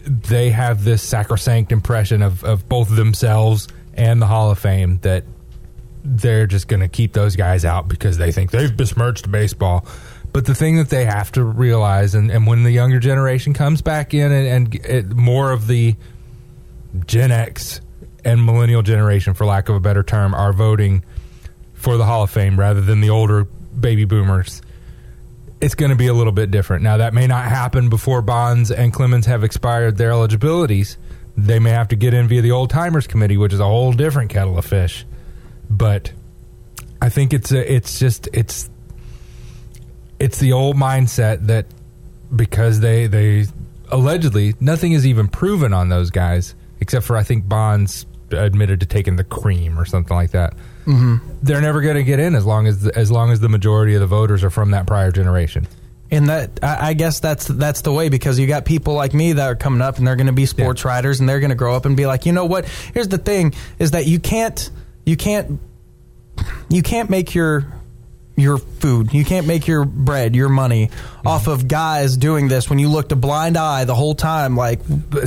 they 0.05 0.49
have 0.49 0.83
this 0.83 1.01
sacrosanct 1.01 1.71
impression 1.71 2.21
of, 2.21 2.43
of 2.43 2.67
both 2.67 2.93
themselves 2.93 3.67
and 3.93 4.21
the 4.21 4.25
Hall 4.25 4.51
of 4.51 4.59
Fame 4.59 4.99
that 4.99 5.23
they're 6.03 6.47
just 6.47 6.67
going 6.67 6.79
to 6.79 6.87
keep 6.87 7.13
those 7.13 7.35
guys 7.35 7.65
out 7.65 7.87
because 7.87 8.17
they 8.17 8.31
think 8.31 8.51
they've 8.51 8.75
besmirched 8.75 9.29
baseball. 9.29 9.85
But 10.33 10.45
the 10.45 10.53
thing 10.53 10.77
that 10.77 10.89
they 10.89 11.05
have 11.05 11.31
to 11.33 11.43
realize, 11.43 12.13
and, 12.13 12.29
and 12.29 12.45
when 12.45 12.63
the 12.63 12.71
younger 12.71 12.99
generation 12.99 13.53
comes 13.53 13.81
back 13.81 14.13
in 14.13 14.31
and, 14.31 14.47
and 14.47 14.85
it, 14.85 15.07
more 15.09 15.51
of 15.51 15.67
the 15.67 15.95
Gen 17.05 17.31
X 17.31 17.81
and 18.23 18.45
millennial 18.45 18.81
generation, 18.83 19.33
for 19.33 19.45
lack 19.45 19.69
of 19.69 19.75
a 19.75 19.79
better 19.79 20.03
term, 20.03 20.33
are 20.35 20.53
voting 20.53 21.03
for 21.73 21.97
the 21.97 22.05
Hall 22.05 22.23
of 22.23 22.29
Fame 22.29 22.59
rather 22.59 22.81
than 22.81 23.01
the 23.01 23.09
older 23.09 23.45
baby 23.45 24.05
boomers, 24.05 24.61
it's 25.59 25.75
going 25.75 25.89
to 25.89 25.95
be 25.95 26.07
a 26.07 26.13
little 26.13 26.33
bit 26.33 26.51
different. 26.51 26.83
Now, 26.83 26.97
that 26.97 27.13
may 27.13 27.25
not 27.25 27.45
happen 27.45 27.89
before 27.89 28.21
Bonds 28.21 28.69
and 28.69 28.93
Clemens 28.93 29.25
have 29.25 29.43
expired 29.43 29.97
their 29.97 30.11
eligibilities, 30.11 30.97
They 31.37 31.59
may 31.59 31.69
have 31.69 31.89
to 31.89 31.95
get 31.95 32.15
in 32.15 32.27
via 32.27 32.41
the 32.41 32.51
old 32.51 32.71
timers 32.71 33.05
committee, 33.05 33.37
which 33.37 33.53
is 33.53 33.59
a 33.59 33.65
whole 33.65 33.93
different 33.93 34.31
kettle 34.31 34.57
of 34.57 34.65
fish. 34.65 35.05
But 35.69 36.11
I 36.99 37.09
think 37.09 37.31
it's 37.31 37.51
a, 37.51 37.73
it's 37.73 37.99
just 37.99 38.27
it's 38.33 38.69
it's 40.19 40.39
the 40.39 40.53
old 40.53 40.75
mindset 40.75 41.47
that 41.47 41.65
because 42.35 42.79
they 42.79 43.07
they 43.07 43.45
allegedly 43.91 44.53
nothing 44.59 44.91
is 44.91 45.05
even 45.07 45.27
proven 45.27 45.73
on 45.73 45.89
those 45.89 46.09
guys 46.09 46.55
except 46.79 47.05
for 47.05 47.15
I 47.17 47.23
think 47.23 47.47
Bonds 47.47 48.05
admitted 48.31 48.81
to 48.81 48.85
taking 48.85 49.15
the 49.15 49.23
cream 49.23 49.79
or 49.79 49.85
something 49.85 50.15
like 50.15 50.31
that. 50.31 50.53
Mhm. 50.85 51.21
They're 51.41 51.61
never 51.61 51.81
going 51.81 51.95
to 51.95 52.03
get 52.03 52.19
in 52.19 52.35
as 52.35 52.45
long 52.45 52.67
as 52.67 52.81
the, 52.81 52.97
as 52.97 53.09
long 53.09 53.31
as 53.31 53.39
the 53.39 53.47
majority 53.49 53.93
of 53.93 54.01
the 54.01 54.07
voters 54.07 54.43
are 54.43 54.49
from 54.49 54.71
that 54.71 54.85
prior 54.85 55.11
generation. 55.11 55.67
And 56.11 56.29
that 56.29 56.59
I 56.61 56.89
I 56.89 56.93
guess 56.93 57.19
that's 57.19 57.47
that's 57.47 57.81
the 57.81 57.91
way 57.93 58.09
because 58.09 58.39
you 58.39 58.47
got 58.47 58.65
people 58.65 58.93
like 58.93 59.13
me 59.13 59.33
that 59.33 59.45
are 59.45 59.55
coming 59.55 59.81
up 59.81 59.97
and 59.97 60.07
they're 60.07 60.15
going 60.15 60.27
to 60.27 60.33
be 60.33 60.45
sports 60.45 60.83
writers 60.85 61.19
and 61.19 61.27
they're 61.27 61.39
going 61.41 61.49
to 61.49 61.55
grow 61.55 61.75
up 61.75 61.85
and 61.85 61.95
be 61.97 62.05
like, 62.05 62.25
you 62.25 62.31
know 62.33 62.45
what? 62.45 62.65
Here's 62.93 63.09
the 63.09 63.17
thing: 63.17 63.53
is 63.79 63.91
that 63.91 64.05
you 64.07 64.19
can't 64.19 64.69
you 65.05 65.17
can't 65.17 65.59
you 66.69 66.81
can't 66.83 67.09
make 67.09 67.33
your 67.35 67.65
your 68.37 68.57
food, 68.59 69.11
you 69.13 69.25
can't 69.25 69.47
make 69.47 69.67
your 69.67 69.83
bread, 69.83 70.35
your 70.35 70.47
money 70.49 70.87
Mm-hmm. 70.87 71.27
off 71.27 71.47
of 71.47 71.67
guys 71.67 72.15
doing 72.15 72.47
this 72.47 72.69
when 72.69 72.79
you 72.79 72.87
looked 72.89 73.11
a 73.11 73.15
blind 73.17 73.57
eye 73.57 73.83
the 73.83 73.95
whole 73.95 74.15
time, 74.15 74.55
like 74.55 74.79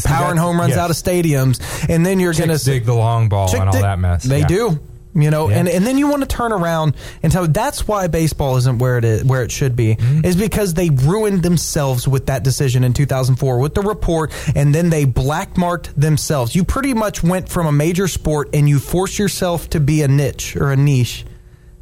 powering 0.04 0.38
home 0.38 0.58
runs 0.58 0.70
yes. 0.70 0.78
out 0.78 0.88
of 0.90 0.96
stadiums, 0.96 1.60
and 1.90 2.06
then 2.06 2.20
you're 2.20 2.32
going 2.32 2.48
to 2.56 2.64
dig 2.64 2.84
the 2.86 2.94
long 2.94 3.28
ball 3.28 3.50
and 3.54 3.64
all 3.66 3.72
dig- 3.72 3.82
that 3.82 3.98
mess. 3.98 4.22
They 4.22 4.40
Yeah. 4.40 4.46
do. 4.46 4.80
You 5.12 5.28
know, 5.32 5.48
Yeah. 5.50 5.56
and, 5.58 5.68
and 5.68 5.84
then 5.84 5.98
you 5.98 6.06
want 6.06 6.22
to 6.22 6.28
turn 6.28 6.52
around 6.52 6.94
and 7.24 7.32
tell 7.32 7.44
that's 7.48 7.88
why 7.88 8.06
baseball 8.06 8.56
isn't 8.58 8.78
where 8.78 8.96
it 8.96 9.04
is 9.04 9.24
where 9.24 9.42
it 9.42 9.50
should 9.50 9.74
be 9.74 9.96
Mm-hmm. 9.96 10.24
is 10.24 10.36
because 10.36 10.74
they 10.74 10.88
ruined 10.90 11.42
themselves 11.42 12.06
with 12.06 12.26
that 12.26 12.44
decision 12.44 12.84
in 12.84 12.92
2004 12.92 13.58
with 13.58 13.74
the 13.74 13.82
report 13.82 14.32
and 14.54 14.72
then 14.72 14.88
they 14.88 15.06
blackmarked 15.06 15.88
themselves. 15.96 16.54
You 16.54 16.62
pretty 16.62 16.94
much 16.94 17.24
went 17.24 17.48
from 17.48 17.66
a 17.66 17.72
major 17.72 18.06
sport 18.06 18.50
and 18.54 18.68
you 18.68 18.78
forced 18.78 19.18
yourself 19.18 19.68
to 19.70 19.80
be 19.80 20.02
a 20.02 20.08
niche 20.08 20.54
or 20.54 20.70
a 20.70 20.76
niche. 20.76 21.24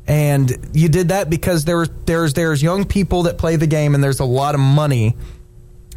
And 0.09 0.71
you 0.73 0.89
did 0.89 1.09
that 1.09 1.29
because 1.31 1.65
there's 1.67 1.89
there's 2.07 2.33
there's 2.35 2.63
young 2.63 2.87
people 2.87 3.25
that 3.25 3.37
play 3.39 3.57
the 3.57 3.67
game 3.67 3.95
and 3.95 4.03
there's 4.03 4.21
a 4.21 4.25
lot 4.25 4.55
of 4.55 4.61
money 4.61 5.15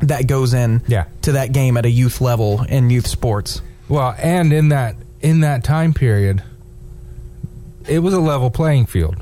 that 0.02 0.28
goes 0.28 0.54
in 0.54 0.82
Yeah. 0.88 1.06
to 1.24 1.32
that 1.34 1.54
game 1.54 1.78
at 1.78 1.86
a 1.86 1.90
youth 1.90 2.20
level 2.22 2.62
in 2.64 2.90
youth 2.90 3.08
sports. 3.08 3.62
Well, 3.88 4.14
and 4.18 4.52
in 4.52 4.70
that 4.70 4.96
in 5.22 5.40
that 5.42 5.64
time 5.64 5.94
period, 5.94 6.44
it 7.88 8.00
was 8.00 8.14
a 8.14 8.20
level 8.20 8.50
playing 8.52 8.88
field. 8.88 9.16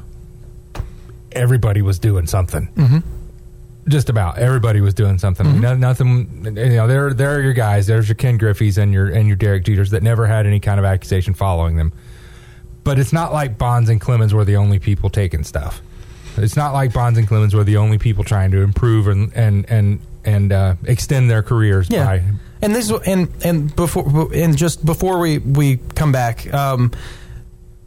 Everybody 1.32 1.82
was 1.82 2.00
doing 2.00 2.26
something. 2.26 2.70
Mhm. 2.76 3.04
Just 3.88 4.10
about 4.10 4.38
everybody 4.40 4.82
was 4.82 4.94
doing 4.94 5.18
something. 5.20 5.46
Mm-hmm. 5.46 5.62
No, 5.62 5.76
nothing. 5.76 6.42
You 6.46 6.52
know, 6.78 6.88
there 6.88 7.14
there 7.14 7.36
are 7.36 7.42
your 7.42 7.54
guys. 7.54 7.86
There's 7.88 8.08
your 8.08 8.16
Ken 8.16 8.38
Griffey's 8.38 8.78
and 8.78 8.92
your 8.94 9.08
and 9.08 9.28
your 9.28 9.36
Derek 9.38 9.66
Jeters 9.66 9.90
that 9.92 10.02
never 10.04 10.26
had 10.26 10.46
any 10.48 10.60
kind 10.60 10.80
of 10.80 10.86
accusation 10.86 11.34
following 11.36 11.76
them. 11.78 11.92
But 12.90 12.98
it's 12.98 13.14
not 13.14 13.32
like 13.32 13.56
Bonds 13.60 13.88
and 13.88 14.02
Clemens 14.02 14.34
were 14.34 14.44
the 14.46 14.56
only 14.56 14.80
people 14.80 15.12
taking 15.12 15.44
stuff. 15.44 15.80
It's 16.38 16.56
not 16.56 16.74
like 16.74 16.92
Bonds 16.92 17.20
and 17.20 17.28
Clemens 17.28 17.54
were 17.54 17.64
the 17.64 17.78
only 17.78 18.00
people 18.00 18.24
trying 18.24 18.50
to 18.50 18.62
improve 18.62 19.08
and 19.08 19.32
and 19.36 19.70
and 19.70 20.00
and 20.26 20.52
uh, 20.52 20.74
extend 20.86 21.30
their 21.30 21.44
careers 21.44 21.88
Yeah. 21.92 22.06
by 22.06 22.24
And 22.64 22.74
this 22.74 22.90
and 23.06 23.30
and 23.44 23.76
before 23.76 24.30
and 24.34 24.58
just 24.58 24.84
before 24.84 25.20
we 25.20 25.38
we 25.38 25.78
come 25.94 26.12
back, 26.12 26.52
um, 26.52 26.90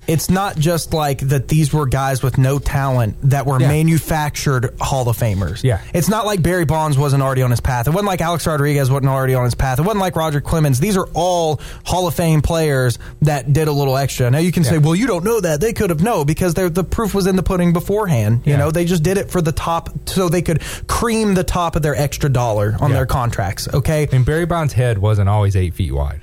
it's 0.08 0.28
not 0.28 0.56
just 0.56 0.92
like 0.92 1.20
that. 1.28 1.48
These 1.48 1.72
were 1.72 1.86
guys 1.86 2.22
with 2.22 2.36
no 2.38 2.58
talent 2.58 3.16
that 3.22 3.46
were 3.46 3.60
Yeah. 3.60 3.68
manufactured 3.68 4.74
Hall 4.80 5.08
of 5.08 5.16
Famers. 5.16 5.62
Yeah. 5.62 5.80
it's 5.94 6.08
not 6.08 6.26
like 6.26 6.42
Barry 6.42 6.64
Bonds 6.64 6.98
wasn't 6.98 7.22
already 7.22 7.42
on 7.42 7.50
his 7.50 7.60
path. 7.60 7.86
It 7.86 7.90
wasn't 7.92 8.06
like 8.08 8.20
Alex 8.20 8.46
Rodriguez 8.46 8.90
wasn't 8.90 9.08
already 9.10 9.34
on 9.34 9.44
his 9.44 9.54
path. 9.54 9.78
It 9.78 9.82
wasn't 9.82 10.00
like 10.00 10.16
Roger 10.16 10.40
Clemens. 10.40 10.80
These 10.80 10.96
are 10.96 11.08
all 11.14 11.60
Hall 11.84 12.06
of 12.08 12.14
Fame 12.14 12.42
players 12.42 12.98
that 13.22 13.52
did 13.52 13.68
a 13.68 13.72
little 13.72 13.96
extra. 13.96 14.30
Now 14.30 14.38
you 14.38 14.50
can 14.52 14.64
say, 14.64 14.78
well, 14.78 14.94
you 14.94 15.06
don't 15.06 15.24
know 15.24 15.40
that 15.40 15.60
they 15.60 15.72
could 15.72 15.90
have 15.90 16.02
no 16.02 16.24
because 16.24 16.54
the 16.54 16.84
proof 16.84 17.14
was 17.14 17.26
in 17.26 17.36
the 17.36 17.42
pudding 17.42 17.72
beforehand. 17.72 18.42
You 18.44 18.52
Yeah. 18.52 18.58
know, 18.58 18.70
they 18.70 18.84
just 18.84 19.02
did 19.02 19.18
it 19.18 19.30
for 19.30 19.40
the 19.40 19.52
top 19.52 19.88
so 20.06 20.28
they 20.28 20.42
could 20.42 20.62
cream 20.88 21.34
the 21.34 21.44
top 21.44 21.76
of 21.76 21.82
their 21.82 21.94
extra 21.96 22.28
dollar 22.30 22.76
on 22.80 22.90
Yeah. 22.90 22.96
their 22.96 23.06
contracts. 23.06 23.68
Okay, 23.72 24.08
And 24.12 24.24
Barry 24.24 24.46
Bonds' 24.46 24.72
head 24.72 24.98
wasn't 24.98 25.28
always 25.28 25.54
eight 25.56 25.74
feet 25.74 25.92
wide. 25.94 26.20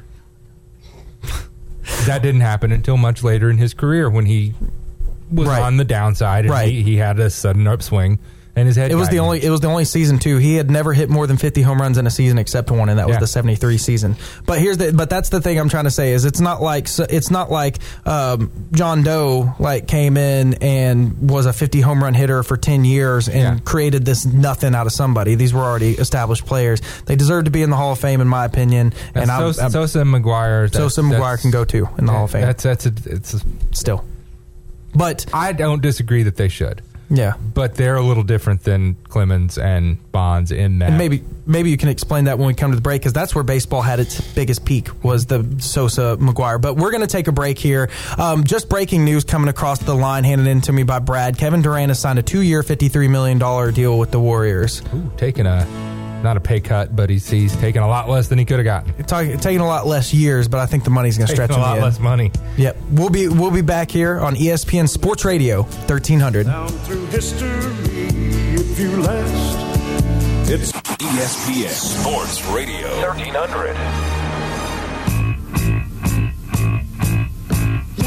That 2.10 2.22
didn't 2.22 2.42
happen 2.42 2.72
until 2.72 2.98
much 2.98 3.24
later 3.24 3.50
in 3.50 3.58
his 3.58 3.74
career 3.74 4.10
when 4.10 4.26
he 4.26 4.54
was 5.32 5.48
Right. 5.48 5.62
on 5.62 5.78
the 5.78 5.86
downside 5.86 6.46
and 6.46 6.52
Right. 6.52 6.70
he, 6.70 6.82
he 6.84 6.96
had 6.98 7.20
a 7.20 7.30
sudden 7.30 7.68
upswing 7.68 8.20
and 8.56 8.68
his 8.68 8.76
head. 8.76 8.92
It 8.92 8.96
was 8.96 9.10
the 9.10 9.20
only. 9.20 9.44
It 9.44 9.50
was 9.50 9.62
the 9.62 9.68
only 9.68 9.86
season 9.86 10.20
too. 10.20 10.38
He 10.38 10.56
had 10.56 10.70
never 10.70 10.92
hit 10.94 11.10
more 11.10 11.28
than 11.28 11.38
fifty 11.38 11.62
home 11.62 11.80
runs 11.80 11.98
in 11.98 12.06
a 12.08 12.10
season 12.10 12.38
except 12.38 12.72
one, 12.72 12.90
and 12.90 13.00
that 13.00 13.08
was 13.08 13.16
Yeah. 13.16 13.20
the 13.22 13.28
seventy 13.28 13.56
three 13.56 13.78
season. 13.78 14.16
But 14.46 14.60
here's 14.60 14.78
the. 14.78 14.92
But 14.92 15.10
that's 15.10 15.30
the 15.30 15.40
thing 15.40 15.60
I'm 15.60 15.70
trying 15.70 15.86
to 15.86 15.92
say 15.92 16.12
is 16.14 16.26
it's 16.26 16.40
not 16.42 16.62
like 16.62 16.88
it's 17.10 17.32
not 17.32 17.52
like 17.52 17.78
um, 18.06 18.52
John 18.72 19.04
Doe 19.04 19.54
like 19.60 19.88
came 19.88 20.18
in 20.18 20.56
and 20.56 21.30
was 21.30 21.46
a 21.46 21.54
fifty 21.54 21.80
home 21.80 22.04
run 22.04 22.14
hitter 22.14 22.44
for 22.44 22.58
ten 22.58 22.84
years 22.86 23.28
and 23.30 23.38
Yeah. 23.60 23.60
created 23.64 24.04
this 24.04 24.26
nothing 24.26 24.76
out 24.76 24.88
of 24.88 24.94
somebody. 24.94 25.36
These 25.36 25.54
were 25.54 25.64
already 25.64 25.92
established 25.92 26.46
players. 26.46 26.82
They 27.06 27.16
deserve 27.16 27.46
to 27.46 27.52
be 27.52 27.62
in 27.62 27.70
the 27.70 27.76
Hall 27.78 27.94
of 27.94 28.00
Fame, 28.00 28.20
in 28.20 28.28
my 28.28 28.46
opinion. 28.46 28.94
And 29.14 29.24
And 29.24 29.32
I'm, 29.32 29.40
Sosa, 29.42 29.62
I'm- 29.62 29.72
Sosa 29.72 30.00
and 30.02 30.14
McGwire. 30.14 30.74
Sosa 30.74 31.02
and 31.02 31.12
McGwire 31.12 31.40
can 31.40 31.52
go 31.52 31.64
too 31.66 31.88
in 31.98 32.06
the 32.06 32.12
Hall 32.12 32.26
of 32.26 32.32
Fame. 32.32 32.42
That's 32.42 32.64
that's 32.64 32.86
a, 32.86 32.94
it's 33.06 33.34
a, 33.36 33.40
still. 33.72 34.04
But 34.96 35.26
I 35.34 35.54
don't 35.54 35.82
disagree 35.82 36.24
that 36.24 36.36
they 36.36 36.48
should. 36.50 36.82
Yeah. 37.10 37.34
But 37.54 37.76
they're 37.76 37.96
a 37.96 38.04
little 38.04 38.24
different 38.24 38.64
than 38.64 38.96
Clemens 39.08 39.58
and 39.58 39.98
Bonds 40.12 40.52
in 40.52 40.80
that. 40.80 40.90
And 40.90 40.98
maybe 40.98 41.24
maybe 41.46 41.72
you 41.72 41.78
can 41.78 41.90
explain 41.90 42.26
that 42.26 42.38
when 42.38 42.48
we 42.48 42.54
come 42.54 42.72
to 42.72 42.76
the 42.76 42.82
break 42.82 43.02
because 43.02 43.14
that's 43.14 43.34
where 43.34 43.44
baseball 43.44 43.82
had 43.82 44.00
its 44.00 44.22
biggest 44.36 44.64
peak 44.64 45.04
was 45.04 45.26
the 45.26 45.56
Sosa 45.60 46.18
McGwire. 46.20 46.62
But 46.62 46.76
we're 46.76 46.92
going 46.92 47.02
to 47.02 47.08
take 47.08 47.28
a 47.28 47.32
break 47.32 47.58
here. 47.58 47.90
Um, 48.18 48.44
just 48.44 48.70
breaking 48.70 49.06
news 49.06 49.24
coming 49.24 49.50
across 49.50 49.80
the 49.80 49.96
line, 49.96 50.24
handed 50.24 50.48
in 50.48 50.62
to 50.62 50.72
me 50.72 50.84
by 50.84 51.00
Brad. 51.00 51.38
Kevin 51.38 51.62
Durant 51.62 51.90
has 51.90 52.00
signed 52.00 52.20
a 52.20 52.24
two-year, 52.24 52.62
fifty-three 52.62 53.08
million 53.08 53.40
dollar 53.40 53.72
deal 53.72 53.98
with 53.98 54.12
the 54.12 54.20
Warriors. 54.20 54.84
Ooh, 54.94 55.12
taking 55.18 55.48
a 55.48 55.66
not 56.24 56.38
a 56.38 56.40
pay 56.40 56.60
cut, 56.60 56.96
but 56.96 57.10
he's 57.10 57.30
he's 57.30 57.56
taking 57.58 57.82
a 57.82 57.88
lot 57.88 58.10
less 58.10 58.28
than 58.28 58.38
he 58.40 58.46
could 58.46 58.58
have 58.58 58.66
gotten. 58.66 59.04
Talking, 59.06 59.38
taking 59.40 59.62
a 59.62 59.68
lot 59.68 59.88
less 59.88 60.14
years, 60.14 60.48
but 60.48 60.60
I 60.60 60.66
think 60.66 60.84
the 60.84 60.90
money's 60.90 61.18
going 61.18 61.28
to 61.28 61.34
Taking 61.34 61.46
stretch 61.48 61.58
a 61.58 61.60
him 61.60 61.62
lot 61.62 61.78
in. 61.78 61.84
less 61.84 62.00
money. 62.00 62.32
Yep, 62.58 62.78
we'll 62.92 63.10
be 63.10 63.28
we'll 63.28 63.52
be 63.52 63.62
back 63.62 63.90
here 63.92 64.20
on 64.20 64.36
ESPN 64.36 64.88
Sports 64.90 65.24
Radio 65.26 65.64
thirteen 65.64 66.20
hundred. 66.20 66.46
Down 66.48 66.68
through 66.70 67.06
history, 67.08 67.50
if 67.50 68.80
you 68.80 68.92
last, 69.02 70.50
it's 70.50 70.72
ESPN 70.72 71.70
Sports 71.70 72.46
Radio 72.48 72.88
1300. 73.02 74.19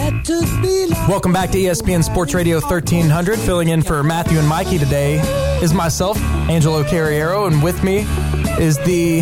Welcome 0.03 1.33
back 1.33 1.51
to 1.51 1.59
ESPN 1.59 2.03
Sports 2.03 2.35
Radio 2.35 2.59
1300. 2.59 3.39
Filling 3.39 3.69
in 3.69 3.83
for 3.83 4.03
Matthew 4.03 4.37
and 4.41 4.49
Mikey 4.49 4.77
today 4.79 5.21
is 5.63 5.73
myself, 5.73 6.19
Angelo 6.51 6.83
Carriero, 6.83 7.47
and 7.47 7.63
with 7.63 7.85
me 7.85 7.99
is 8.61 8.79
the 8.79 9.21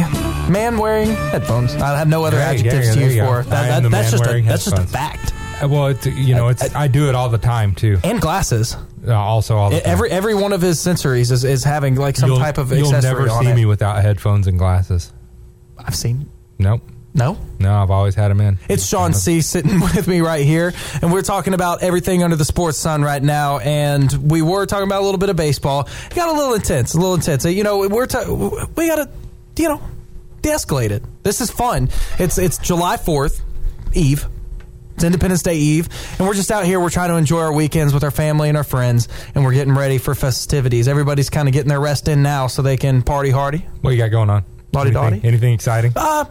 man 0.51 0.79
wearing 0.79 1.11
headphones. 1.11 1.75
I 1.75 1.99
have 1.99 2.09
no 2.09 2.25
other 2.25 2.39
adjectives 2.39 2.73
there 2.73 2.95
to 2.95 3.01
use 3.01 3.17
for 3.19 3.41
I. 3.41 3.43
That, 3.43 3.83
that- 3.83 3.91
that's 3.91 4.11
just 4.11 4.25
a 4.25 4.41
that's 4.41 4.65
just 4.65 4.79
a 4.79 4.83
fact. 4.83 5.35
Uh, 5.63 5.69
Well, 5.69 5.89
it's, 5.89 6.07
you 6.07 6.35
know, 6.35 6.49
it's 6.49 6.75
I, 6.75 6.89
do 6.89 7.11
it 7.11 7.15
all 7.15 7.29
the 7.29 7.37
time 7.37 7.75
too. 7.75 7.99
And 8.03 8.19
glasses. 8.19 8.75
Uh, 9.07 9.13
also, 9.15 9.57
all 9.59 9.69
the 9.69 9.81
time. 9.81 9.91
Every 9.91 10.11
every 10.11 10.35
one 10.35 10.55
of 10.55 10.63
his 10.63 10.79
sensories 10.79 11.31
is, 11.31 11.45
is 11.45 11.63
having 11.63 11.97
like 11.97 12.17
some 12.17 12.31
you'll, 12.31 12.39
type 12.39 12.57
of 12.57 12.73
You'll 12.73 12.91
never 12.91 13.29
see 13.29 13.53
me 13.53 13.67
without 13.67 14.01
headphones 14.01 14.47
and 14.47 14.59
glasses. 14.59 15.13
I've 15.79 15.95
seen. 15.95 16.31
Nope. 16.59 16.81
No. 17.13 17.37
No, 17.59 17.75
I've 17.83 17.91
always 17.91 18.15
had 18.15 18.29
them 18.29 18.41
in. 18.41 18.59
It's 18.69 18.87
Sean 18.87 19.13
C 19.15 19.41
sitting 19.41 19.81
with 19.81 20.07
me 20.07 20.21
right 20.21 20.45
here, 20.45 20.73
and 21.03 21.13
we're 21.13 21.23
talking 21.23 21.55
about 21.55 21.83
everything 21.83 22.23
under 22.23 22.37
the 22.37 22.45
sports 22.45 22.79
sun 22.79 23.03
right 23.03 23.23
now. 23.23 23.59
And 23.59 24.31
we 24.31 24.43
were 24.43 24.65
talking 24.67 24.85
about 24.87 25.03
a 25.03 25.05
little 25.05 25.19
bit 25.19 25.29
of 25.29 25.37
baseball. 25.37 25.89
It 26.07 26.15
got 26.15 26.29
a 26.29 26.33
little 26.33 26.55
intense, 26.55 26.95
a 26.95 26.99
little 26.99 27.15
intense. 27.15 27.45
You 27.45 27.65
know, 27.65 27.89
we're 27.89 28.07
ta- 28.07 28.25
we 28.77 28.87
got 28.87 28.97
to, 28.97 29.11
you 29.57 29.69
know, 29.69 29.83
de-escalate 30.43 30.91
it. 30.91 31.03
This 31.23 31.41
is 31.41 31.51
fun. 31.51 31.89
It's 32.19 32.39
it's 32.39 32.59
July 32.59 32.97
Fourth 32.97 33.43
Eve. 33.93 34.27
It's 34.95 35.05
Independence 35.05 35.43
Day 35.43 35.57
Eve, 35.57 35.89
and 36.19 36.29
we're 36.29 36.35
just 36.35 36.51
out 36.51 36.65
here. 36.65 36.79
We're 36.79 36.91
trying 36.91 37.09
to 37.09 37.17
enjoy 37.17 37.41
our 37.41 37.53
weekends 37.55 37.95
with 37.95 38.05
our 38.05 38.11
family 38.11 38.49
and 38.49 38.57
our 38.57 38.65
friends, 38.65 39.09
and 39.35 39.43
we're 39.45 39.55
getting 39.55 39.75
ready 39.75 39.97
for 39.97 40.15
festivities. 40.15 40.89
Everybody's 40.89 41.31
kind 41.31 41.49
of 41.49 41.55
getting 41.55 41.71
their 41.71 41.81
rest 41.81 42.07
in 42.07 42.23
now, 42.23 42.49
so 42.49 42.61
they 42.61 42.77
can 42.77 43.01
party 43.03 43.31
hardy. 43.31 43.67
What 43.81 43.93
you 43.93 43.97
got 43.97 44.11
going 44.11 44.29
on? 44.29 44.45
Lottie 44.75 44.95
anything, 44.95 45.25
anything 45.25 45.55
exciting? 45.55 45.93
Uh, 45.97 46.27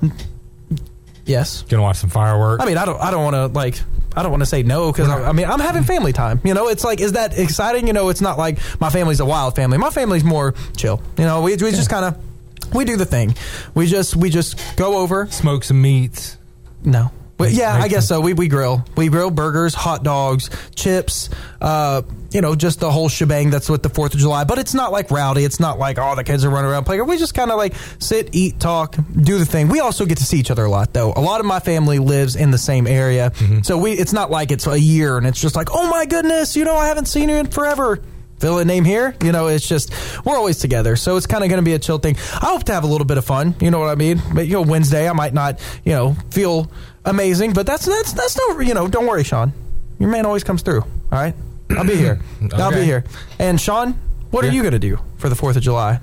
yes. 1.30 1.62
Gonna 1.64 1.84
watch 1.84 1.98
some 1.98 2.10
fireworks. 2.10 2.64
I 2.64 2.66
mean, 2.66 2.78
I 2.78 2.86
don't, 2.86 3.00
I 3.00 3.12
don't 3.12 3.24
want 3.24 3.36
to 3.36 3.48
like, 3.48 3.80
I 4.16 4.24
don't 4.24 4.32
want 4.32 4.42
to 4.42 4.48
say 4.48 4.64
no 4.64 4.92
because 4.92 5.08
I, 5.08 5.30
I 5.30 5.32
mean, 5.32 5.46
I'm 5.46 5.60
having 5.60 5.84
family 5.84 6.12
time. 6.12 6.42
You 6.44 6.54
know, 6.54 6.68
it's 6.68 6.84
like, 6.84 7.00
is 7.00 7.14
that 7.14 7.38
exciting? 7.38 7.88
You 7.88 7.94
know, 7.94 8.10
it's 8.10 8.22
not 8.22 8.38
like 8.38 8.58
my 8.82 8.90
family's 8.90 9.20
a 9.20 9.26
wild 9.26 9.56
family. 9.56 9.78
My 9.78 9.92
family's 9.92 10.24
more 10.24 10.56
chill. 10.76 11.02
You 11.18 11.26
know, 11.26 11.42
we 11.42 11.52
we 11.52 11.72
just 11.72 11.90
kind 11.90 12.06
of 12.06 12.74
we 12.74 12.86
do 12.86 12.98
the 12.98 13.06
thing. 13.06 13.36
We 13.76 13.86
just 13.86 14.16
we 14.16 14.30
just 14.30 14.60
go 14.76 14.98
over, 14.98 15.28
smoke 15.28 15.64
some 15.64 15.82
meats. 15.82 16.38
No. 16.84 17.12
Well, 17.40 17.50
yeah, 17.50 17.74
I 17.74 17.88
guess 17.88 18.06
so. 18.06 18.20
We, 18.20 18.34
we 18.34 18.50
grill. 18.50 18.84
We 18.98 19.08
grill 19.08 19.32
burgers, 19.32 19.74
hot 19.74 20.04
dogs, 20.04 20.50
chips, 20.76 21.30
uh, 21.62 22.02
you 22.32 22.42
know, 22.42 22.54
just 22.54 22.82
the 22.82 22.92
whole 22.92 23.08
shebang 23.08 23.50
that's 23.50 23.70
with 23.70 23.82
the 23.82 23.88
Fourth 23.88 24.14
of 24.14 24.20
July. 24.20 24.44
But 24.44 24.60
it's 24.60 24.74
not 24.74 24.92
like 24.92 25.10
rowdy. 25.10 25.46
It's 25.46 25.60
not 25.60 25.80
like 25.80 25.98
all 25.98 26.18
the 26.18 26.26
kids 26.26 26.44
are 26.44 26.50
running 26.50 26.70
around 26.70 26.84
playing. 26.84 27.08
We 27.08 27.18
just 27.18 27.34
kind 27.34 27.50
of 27.50 27.56
like 27.56 27.76
sit, 28.00 28.36
eat, 28.36 28.60
talk, 28.60 28.98
do 29.22 29.38
the 29.38 29.46
thing. 29.46 29.70
We 29.70 29.80
also 29.80 30.06
get 30.06 30.18
to 30.18 30.26
see 30.26 30.38
each 30.38 30.52
other 30.52 30.66
a 30.66 30.70
lot, 30.70 30.92
though. 30.94 31.14
A 31.16 31.22
lot 31.22 31.40
of 31.40 31.46
my 31.46 31.62
family 31.62 31.98
lives 31.98 32.36
in 32.36 32.52
the 32.52 32.58
same 32.58 32.86
area, 32.88 33.32
so 33.64 33.78
we. 33.78 33.94
It's 33.94 34.12
not 34.14 34.30
like 34.30 34.52
it's 34.52 34.68
a 34.68 34.78
year 34.80 35.18
and 35.18 35.26
it's 35.26 35.40
just 35.40 35.56
like, 35.56 35.70
oh 35.72 35.90
my 35.90 36.06
goodness, 36.06 36.58
you 36.58 36.66
know, 36.66 36.76
I 36.76 36.88
haven't 36.88 37.06
seen 37.06 37.30
you 37.30 37.36
in 37.36 37.48
forever. 37.48 38.02
Fill 38.40 38.60
a 38.60 38.64
name 38.64 38.86
here, 38.86 39.16
you 39.22 39.34
know. 39.34 39.48
It's 39.48 39.68
just 39.68 39.92
we're 40.26 40.38
always 40.38 40.60
together, 40.60 40.96
so 40.96 41.18
it's 41.18 41.26
kind 41.26 41.44
of 41.44 41.50
going 41.50 41.62
to 41.62 41.66
be 41.66 41.74
a 41.74 41.80
chill 41.80 41.98
thing. 41.98 42.16
I 42.36 42.46
hope 42.46 42.64
to 42.66 42.74
have 42.74 42.86
a 42.86 42.88
little 42.88 43.04
bit 43.06 43.18
of 43.18 43.26
fun, 43.26 43.54
you 43.60 43.70
know 43.70 43.80
what 43.80 43.90
I 43.90 43.96
mean. 43.96 44.22
But 44.34 44.48
you 44.48 44.54
know, 44.54 44.62
Wednesday 44.62 45.10
I 45.10 45.14
might 45.14 45.34
not, 45.34 45.60
you 45.84 45.92
know, 45.92 46.16
feel 46.32 46.72
amazing, 47.06 47.54
but 47.54 47.66
that's 47.66 47.86
that's 47.86 48.14
that's 48.14 48.38
no, 48.38 48.60
you 48.60 48.74
know. 48.74 48.88
Don't 48.88 49.08
worry, 49.08 49.24
Sean. 49.24 49.54
Your 50.00 50.10
man 50.10 50.26
always 50.26 50.44
comes 50.44 50.62
through. 50.62 50.82
All 50.82 51.20
right, 51.20 51.34
I'll 51.72 51.86
be 51.86 51.96
here. 51.96 52.22
I'll 52.54 52.72
be 52.72 52.84
here. 52.84 53.04
And 53.38 53.60
Sean, 53.60 53.94
what 54.32 54.46
are 54.46 54.50
you 54.50 54.62
going 54.62 54.74
to 54.74 54.80
do 54.80 55.00
for 55.18 55.30
the 55.30 55.36
Fourth 55.36 55.56
of 55.58 55.64
July? 55.64 56.00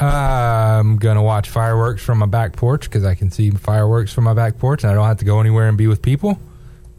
I'm 0.00 0.96
gonna 0.96 1.22
watch 1.22 1.48
fireworks 1.48 2.02
from 2.02 2.18
my 2.18 2.26
back 2.26 2.56
porch 2.56 2.84
because 2.84 3.04
I 3.04 3.14
can 3.14 3.30
see 3.30 3.50
fireworks 3.50 4.12
from 4.12 4.24
my 4.24 4.34
back 4.34 4.58
porch, 4.58 4.82
and 4.82 4.90
I 4.90 4.94
don't 4.94 5.06
have 5.06 5.18
to 5.18 5.24
go 5.24 5.40
anywhere 5.40 5.68
and 5.68 5.78
be 5.78 5.86
with 5.86 6.02
people 6.02 6.38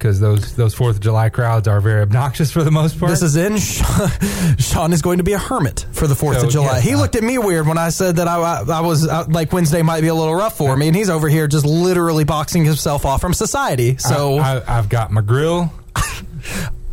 because 0.03 0.19
those 0.19 0.53
those 0.57 0.73
Fourth 0.73 0.97
of 0.97 1.01
July 1.01 1.30
crowds 1.30 1.65
are 1.65 1.80
very 1.80 2.01
obnoxious 2.01 2.51
for 2.51 2.61
the 2.61 2.71
most 2.71 2.99
part. 2.99 3.09
This 3.09 3.21
is 3.21 3.38
in. 3.38 3.57
Sean 4.57 4.91
is 4.91 5.01
going 5.01 5.19
to 5.19 5.23
be 5.23 5.31
a 5.31 5.38
hermit 5.38 5.85
for 5.93 6.07
the 6.07 6.15
Fourth 6.15 6.41
So, 6.41 6.47
of 6.47 6.51
July. 6.51 6.75
yeah, 6.75 6.81
he 6.81 6.93
uh, 6.93 6.97
looked 6.97 7.15
at 7.15 7.23
me 7.23 7.38
weird 7.38 7.65
when 7.65 7.77
I 7.77 7.88
said 7.88 8.17
that 8.17 8.27
I, 8.27 8.35
I, 8.38 8.63
I 8.67 8.81
was 8.81 9.07
uh, 9.07 9.23
like 9.30 9.53
Wednesday 9.53 9.81
might 9.81 10.01
be 10.01 10.07
a 10.07 10.13
little 10.13 10.35
rough 10.35 10.57
for 10.57 10.75
me, 10.75 10.88
and 10.88 10.95
he's 10.95 11.09
over 11.09 11.30
here 11.30 11.47
just 11.47 11.65
literally 11.65 12.25
boxing 12.25 12.65
himself 12.65 13.05
off 13.05 13.21
from 13.21 13.34
society. 13.34 13.95
So 13.97 14.39
I, 14.39 14.61
I've 14.77 14.89
got 14.89 15.09
my 15.09 15.21
grill. 15.21 15.71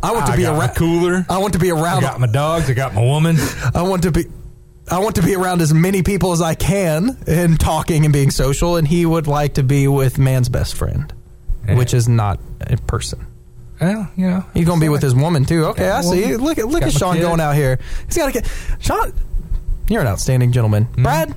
I 0.01 0.13
want 0.13 0.27
to 0.27 0.37
be 0.37 0.45
around. 0.45 0.75
cooler. 0.75 1.25
I 1.29 1.39
want 1.39 1.51
to 1.53 1.59
be 1.59 1.69
around. 1.69 1.97
I 2.05 2.07
got 2.11 2.19
my 2.21 2.27
dogs. 2.27 2.69
I 2.69 2.73
got 2.73 2.93
my 2.93 3.03
woman. 3.03 3.35
I 3.75 3.81
want 3.81 4.03
to 4.03 4.11
be. 4.11 4.23
I 4.89 4.99
want 4.99 5.15
to 5.17 5.21
be 5.21 5.35
around 5.35 5.61
as 5.61 5.73
many 5.73 6.01
people 6.01 6.31
as 6.31 6.41
I 6.41 6.55
can 6.55 7.17
and 7.27 7.59
talking 7.59 8.05
and 8.05 8.13
being 8.13 8.31
social. 8.31 8.77
And 8.77 8.87
he 8.87 9.05
would 9.05 9.27
like 9.27 9.55
to 9.55 9.63
be 9.63 9.87
with 9.89 10.17
man's 10.17 10.47
best 10.49 10.75
friend, 10.75 11.13
which 11.69 11.93
is 11.93 12.07
not 12.07 12.39
a 12.61 12.77
person. 12.77 13.25
Well, 13.79 14.11
you 14.15 14.27
know, 14.27 14.45
he's 14.53 14.65
gonna 14.67 14.79
be 14.81 14.89
with 14.89 15.01
his 15.01 15.15
woman 15.15 15.43
too. 15.45 15.65
Okay, 15.67 15.89
I 15.89 16.01
see. 16.01 16.21
woman. 16.21 16.37
Look 16.43 16.57
at 16.59 16.67
look 16.67 16.81
Got 16.81 16.93
at 16.93 16.99
Sean 16.99 17.15
kid. 17.15 17.21
going 17.21 17.39
out 17.39 17.55
here. 17.55 17.79
He's 18.05 18.17
got 18.17 18.27
to 18.27 18.31
get 18.31 18.51
Sean. 18.79 19.11
You're 19.89 20.01
an 20.01 20.07
outstanding 20.07 20.51
gentleman, 20.51 20.85
Mm-hmm. 20.85 21.03
Brad. 21.03 21.35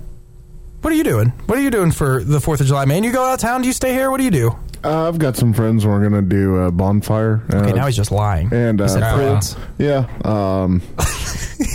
What 0.83 0.93
are 0.93 0.97
you 0.97 1.05
doing? 1.05 1.29
What 1.47 1.59
are 1.59 1.63
you 1.63 1.71
doing 1.71 1.91
for 1.93 2.23
the 2.23 2.41
Fourth 2.41 2.61
of 2.61 2.67
July, 2.67 2.85
man? 2.85 3.03
You 3.05 3.13
go 3.13 3.25
out 3.25 3.35
of 3.35 3.41
town? 3.41 3.63
Do 3.63 3.67
you 3.67 3.73
stay 3.73 3.95
here? 3.95 4.11
What 4.11 4.19
do 4.19 4.25
you 4.25 4.31
do? 4.31 4.55
Uh, 4.85 5.09
I've 5.09 5.19
got 5.19 5.35
some 5.35 5.55
friends. 5.55 5.87
We're 5.87 6.03
gonna 6.03 6.21
do 6.21 6.57
a 6.59 6.71
bonfire. 6.71 7.43
Okay, 7.51 7.73
uh, 7.73 7.75
now 7.75 7.87
he's 7.87 7.97
just 7.97 8.13
lying. 8.13 8.53
And 8.53 8.79
He 8.79 8.85
uh, 8.85 8.89
said 8.89 9.15
friends. 9.15 9.57
Yeah. 9.79 10.07
Um, 10.27 10.83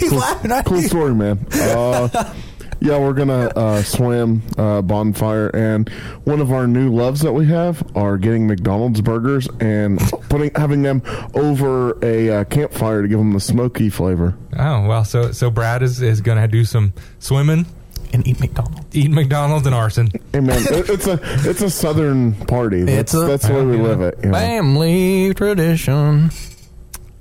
cool, 0.09 0.21
cool 0.63 0.81
story, 0.83 1.15
man. 1.15 1.39
Yeah, 2.81 2.97
we're 2.97 3.13
gonna 3.13 3.47
uh, 3.55 3.81
swim 3.83 4.41
uh, 4.57 4.81
bonfire, 4.81 5.49
and 5.49 5.89
one 6.23 6.39
of 6.39 6.51
our 6.53 6.65
new 6.65 6.89
loves 6.93 7.19
that 7.21 7.33
we 7.33 7.45
have 7.47 7.83
are 7.95 8.17
getting 8.17 8.47
McDonald's 8.47 9.01
burgers 9.01 9.49
and 9.59 9.99
putting 10.29 10.51
having 10.55 10.81
them 10.83 11.01
over 11.33 11.97
a 12.03 12.29
uh, 12.29 12.43
campfire 12.45 13.01
to 13.01 13.07
give 13.09 13.17
them 13.19 13.33
the 13.33 13.39
smoky 13.41 13.89
flavor. 13.89 14.35
Oh 14.57 14.87
well, 14.87 15.03
so 15.03 15.33
so 15.33 15.49
Brad 15.51 15.83
is 15.83 16.01
is 16.01 16.21
gonna 16.21 16.47
do 16.47 16.63
some 16.63 16.93
swimming 17.19 17.65
and 18.13 18.25
eat 18.25 18.39
McDonald's, 18.39 18.95
eat 18.95 19.11
McDonald's 19.11 19.65
and 19.65 19.75
arson. 19.75 20.07
Hey 20.31 20.39
man, 20.39 20.59
it, 20.61 20.89
it's 20.89 21.05
a 21.07 21.19
it's 21.49 21.61
a 21.61 21.69
southern 21.69 22.33
party. 22.45 22.83
That's, 22.83 23.13
It's 23.13 23.21
a- 23.21 23.27
that's 23.27 23.45
the 23.47 23.53
way 23.55 23.65
we 23.65 23.77
live 23.77 23.99
it. 24.01 24.19
you 24.23 24.29
know. 24.29 24.37
Family 24.37 25.33
tradition. 25.33 26.31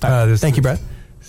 Uh, 0.03 0.27
this, 0.27 0.41
Thank 0.41 0.55
you, 0.57 0.63
Brad. 0.63 0.79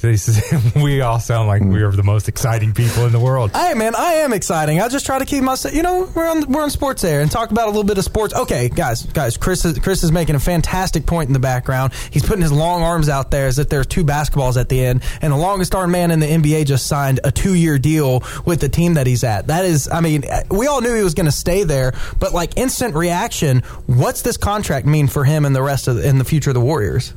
This 0.01 0.29
is, 0.29 0.75
we 0.75 1.01
all 1.01 1.19
sound 1.19 1.47
like 1.47 1.61
we 1.61 1.81
are 1.81 1.91
the 1.91 2.03
most 2.03 2.29
exciting 2.29 2.73
people 2.73 3.05
in 3.05 3.11
the 3.11 3.19
world. 3.19 3.51
Hey 3.51 3.73
man, 3.73 3.95
I 3.95 4.13
am 4.15 4.33
exciting. 4.33 4.79
I 4.81 4.87
just 4.87 5.05
try 5.05 5.19
to 5.19 5.25
keep 5.25 5.43
myself. 5.43 5.73
You 5.73 5.83
know, 5.83 6.09
we're 6.15 6.27
on 6.27 6.49
we're 6.51 6.61
on 6.61 6.69
sports 6.69 7.03
air 7.03 7.21
and 7.21 7.29
talk 7.29 7.51
about 7.51 7.65
a 7.65 7.71
little 7.71 7.83
bit 7.83 7.97
of 7.97 8.03
sports. 8.03 8.33
Okay, 8.33 8.69
guys, 8.69 9.03
guys, 9.03 9.37
Chris 9.37 9.65
is 9.65 9.77
Chris 9.79 10.03
is 10.03 10.11
making 10.11 10.35
a 10.35 10.39
fantastic 10.39 11.05
point 11.05 11.27
in 11.27 11.33
the 11.33 11.39
background. 11.39 11.93
He's 12.11 12.25
putting 12.25 12.41
his 12.41 12.51
long 12.51 12.81
arms 12.81 13.09
out 13.09 13.31
there 13.31 13.47
as 13.47 13.59
if 13.59 13.69
there's 13.69 13.87
two 13.87 14.05
basketballs 14.05 14.59
at 14.59 14.69
the 14.69 14.83
end, 14.83 15.03
and 15.21 15.33
the 15.33 15.37
longest 15.37 15.75
arm 15.75 15.91
man 15.91 16.11
in 16.11 16.19
the 16.19 16.27
NBA 16.27 16.65
just 16.65 16.87
signed 16.87 17.19
a 17.23 17.31
two 17.31 17.53
year 17.53 17.77
deal 17.77 18.23
with 18.45 18.61
the 18.61 18.69
team 18.69 18.93
that 18.93 19.07
he's 19.07 19.23
at. 19.23 19.47
That 19.47 19.65
is, 19.65 19.89
I 19.91 20.01
mean, 20.01 20.23
we 20.49 20.67
all 20.67 20.81
knew 20.81 20.93
he 20.93 21.03
was 21.03 21.13
going 21.13 21.25
to 21.25 21.31
stay 21.31 21.63
there, 21.63 21.93
but 22.19 22.33
like 22.33 22.57
instant 22.57 22.95
reaction. 22.95 23.59
What's 23.85 24.21
this 24.21 24.37
contract 24.37 24.85
mean 24.85 25.07
for 25.07 25.23
him 25.23 25.45
and 25.45 25.55
the 25.55 25.61
rest 25.61 25.87
of 25.87 25.97
the, 25.97 26.07
in 26.07 26.19
the 26.19 26.25
future 26.25 26.51
of 26.51 26.53
the 26.53 26.61
Warriors? 26.61 27.13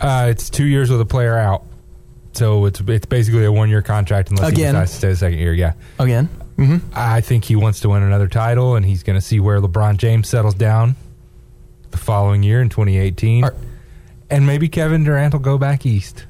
Uh, 0.00 0.26
it's 0.30 0.50
two 0.50 0.64
years 0.64 0.90
with 0.90 1.00
a 1.00 1.04
player 1.04 1.36
out, 1.36 1.64
so 2.36 2.66
it's 2.66 2.80
it's 2.80 3.06
basically 3.06 3.44
a 3.44 3.52
one 3.52 3.68
year 3.68 3.82
contract 3.82 4.30
unless 4.30 4.50
Again. 4.50 4.74
he 4.74 4.80
decides 4.80 4.90
to 4.92 4.96
stay 4.96 5.08
the 5.08 5.16
second 5.16 5.38
year. 5.38 5.52
Yeah, 5.52 5.74
Again, 5.98 6.28
mm-hmm. 6.56 6.88
I 6.94 7.20
think 7.20 7.44
he 7.44 7.56
wants 7.56 7.80
to 7.80 7.88
win 7.88 8.02
another 8.02 8.28
title, 8.28 8.76
and 8.76 8.84
he's 8.84 9.02
going 9.02 9.18
to 9.18 9.24
see 9.24 9.40
where 9.40 9.60
LeBron 9.60 9.96
James 9.96 10.28
settles 10.28 10.54
down 10.54 10.96
the 11.90 11.98
following 11.98 12.42
year 12.42 12.60
in 12.60 12.68
2018, 12.68 13.44
and 14.30 14.46
maybe 14.46 14.68
Kevin 14.68 15.04
Durant 15.04 15.32
will 15.34 15.40
go 15.40 15.58
back 15.58 15.86
east. 15.86 16.26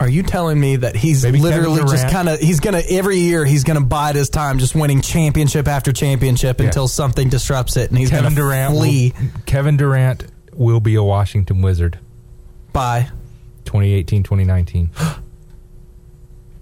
Are 0.00 0.08
you 0.08 0.22
telling 0.22 0.60
me 0.60 0.76
that 0.76 0.94
he's 0.94 1.24
Maybe 1.24 1.38
Kevin 1.38 1.50
literally 1.50 1.80
just 1.80 1.96
Durant. 1.96 2.12
kind 2.12 2.28
of 2.28 2.38
he's 2.38 2.60
gonna 2.60 2.82
every 2.88 3.18
year 3.18 3.44
he's 3.44 3.64
gonna 3.64 3.80
bide 3.80 4.14
his 4.14 4.30
time 4.30 4.60
just 4.60 4.76
winning 4.76 5.00
championship 5.00 5.66
after 5.66 5.92
championship 5.92 6.60
until 6.60 6.86
something 6.86 7.28
disrupts 7.28 7.76
it 7.76 7.90
and 7.90 7.98
he's 7.98 8.10
Kevin 8.10 8.26
gonna 8.26 8.36
Durant 8.36 8.74
flee 8.76 9.12
Will, 9.18 9.30
Kevin 9.44 9.76
Durant 9.76 10.24
will 10.52 10.78
be 10.78 10.94
a 10.94 11.02
Washington 11.02 11.62
Wizard 11.62 11.98
by 12.72 13.08
2018, 13.64 14.90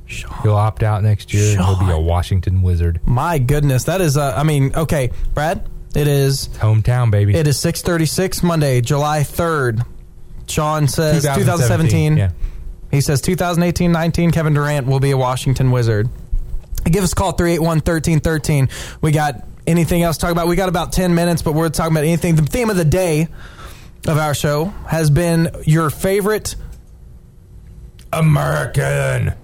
2019. 0.07 0.43
He'll 0.43 0.55
opt 0.55 0.83
out 0.83 1.03
next 1.03 1.35
year, 1.35 1.57
and 1.57 1.65
he'll 1.65 1.79
be 1.79 1.91
a 1.91 1.99
Washington 1.99 2.63
Wizard. 2.63 3.01
my 3.05 3.39
goodness 3.39 3.85
that 3.85 4.01
is 4.01 4.17
uh, 4.17 4.35
I 4.37 4.43
mean 4.43 4.75
okay 4.75 5.11
Brad 5.35 5.69
it 5.95 6.09
is 6.09 6.49
hometown 6.49 7.11
baby. 7.11 7.35
It 7.35 7.47
is 7.47 7.59
six 7.59 7.83
thirty 7.83 8.07
six 8.07 8.43
Monday 8.43 8.81
July 8.81 9.23
third. 9.23 9.83
Sean 10.49 10.87
says 10.87 11.25
2017, 11.25 12.15
2017 12.15 12.17
yeah. 12.17 12.31
he 12.93 13.01
says 13.01 13.21
2018-19 13.21 14.33
Kevin 14.33 14.55
Durant 14.55 14.87
will 14.87 15.01
be 15.01 15.11
a 15.11 15.17
Washington 15.17 15.73
Wizard. 15.73 16.09
Give 16.85 17.03
us 17.03 17.13
a 17.13 17.15
call 17.17 17.33
381-1313 17.37 18.71
we 19.01 19.11
got 19.11 19.45
anything 19.67 20.05
else 20.05 20.19
to 20.19 20.21
talk 20.21 20.31
about? 20.31 20.47
We 20.47 20.55
got 20.55 20.69
about 20.69 20.93
10 20.93 21.17
minutes 21.17 21.43
but 21.43 21.53
we're 21.53 21.69
talking 21.69 21.93
about 21.93 22.05
anything. 22.05 22.37
The 22.37 22.43
theme 22.43 22.71
of 22.71 22.77
the 22.77 22.85
day 22.85 23.27
of 24.07 24.19
our 24.19 24.35
show 24.35 24.67
has 24.87 25.11
been 25.11 25.51
your 25.65 25.91
favorite 25.91 26.55
American 28.13 29.35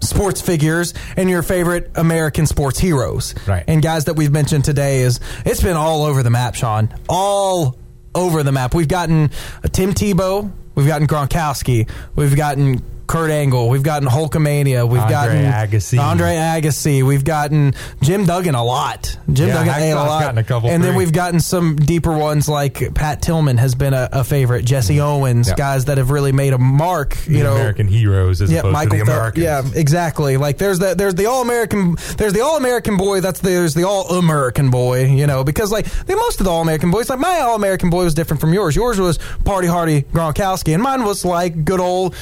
sports 0.00 0.40
figures 0.40 0.94
and 1.16 1.28
your 1.28 1.42
favorite 1.42 1.90
American 1.94 2.46
sports 2.46 2.78
heroes. 2.78 3.34
Right. 3.46 3.64
And 3.66 3.82
guys 3.82 4.06
that 4.06 4.14
we've 4.14 4.32
mentioned 4.32 4.64
today 4.64 5.00
is 5.00 5.20
it's 5.44 5.62
been 5.62 5.76
all 5.76 6.04
over 6.04 6.22
the 6.22 6.30
map, 6.30 6.54
Sean. 6.54 6.94
All 7.08 7.78
over 8.14 8.42
the 8.42 8.52
map. 8.52 8.74
We've 8.74 8.88
gotten 8.88 9.30
Tim 9.72 9.92
Tebow, 9.92 10.50
we've 10.74 10.86
gotten 10.86 11.06
Gronkowski, 11.06 11.88
we've 12.14 12.36
gotten 12.36 12.82
Kurt 13.06 13.30
Angle, 13.30 13.68
we've 13.68 13.82
gotten 13.82 14.08
Hulkamania, 14.08 14.88
we've 14.88 15.00
Andre 15.00 15.10
gotten 15.14 15.44
Agassi. 15.44 15.98
Andre 15.98 16.34
Agassi, 16.34 17.02
we've 17.02 17.24
gotten 17.24 17.74
Jim 18.02 18.24
Duggan 18.26 18.54
a 18.54 18.64
lot. 18.64 19.16
Jim 19.32 19.48
Yeah, 19.48 19.64
Duggan 19.64 19.92
a 19.92 19.94
lot. 19.94 20.20
gotten 20.22 20.38
a 20.38 20.44
couple 20.44 20.70
and 20.70 20.82
then 20.82 20.94
we've 20.96 21.12
gotten 21.12 21.40
some 21.40 21.76
deeper 21.76 22.16
ones 22.16 22.48
like 22.48 22.94
Pat 22.94 23.22
Tillman 23.22 23.58
has 23.58 23.74
been 23.74 23.94
a, 23.94 24.08
a 24.12 24.24
favorite, 24.24 24.64
Jesse 24.64 24.94
mm-hmm. 24.96 25.02
Owens, 25.06 25.48
Yeah. 25.48 25.54
guys 25.54 25.84
that 25.86 25.98
have 25.98 26.10
really 26.10 26.32
made 26.32 26.52
a 26.52 26.58
mark. 26.58 27.16
You 27.26 27.38
The 27.38 27.42
know, 27.44 27.54
American 27.54 27.88
heroes 27.88 28.40
as 28.42 28.52
opposed 28.52 28.82
to 28.82 28.88
the 28.96 29.00
Americans. 29.02 29.44
yeah, 29.44 29.62
exactly. 29.74 30.36
Like 30.36 30.58
there's 30.58 30.78
the 30.78 30.94
there's 30.94 31.14
the 31.14 31.26
all 31.26 31.42
American 31.42 31.96
there's 32.16 32.32
the 32.32 32.40
all 32.42 32.56
American 32.56 32.96
boy. 32.96 33.20
That's 33.20 33.40
there's 33.40 33.74
the 33.74 33.84
all 33.84 34.10
American 34.18 34.70
boy. 34.70 35.06
You 35.06 35.26
know, 35.26 35.44
because 35.44 35.70
like 35.70 35.86
the, 36.06 36.16
most 36.16 36.40
of 36.40 36.44
the 36.44 36.50
all 36.50 36.62
American 36.62 36.90
boys, 36.90 37.08
like 37.08 37.18
my 37.20 37.40
all 37.40 37.54
American 37.56 37.90
boy 37.90 38.04
was 38.04 38.14
different 38.14 38.40
from 38.40 38.52
yours. 38.52 38.74
Yours 38.74 38.98
was 38.98 39.18
party 39.44 39.68
hardy 39.68 40.02
Gronkowski, 40.02 40.74
and 40.74 40.82
mine 40.82 41.04
was 41.04 41.24
like 41.24 41.64
good 41.64 41.80
old 41.80 42.14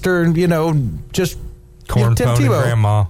Midwestern. 0.00 0.34
You 0.36 0.48
know, 0.48 0.88
just 1.12 1.38
Corn 1.88 2.14
Tim 2.14 2.28
pone 2.28 2.36
and 2.36 2.44
Tebow. 2.44 2.62
grandma. 2.62 3.04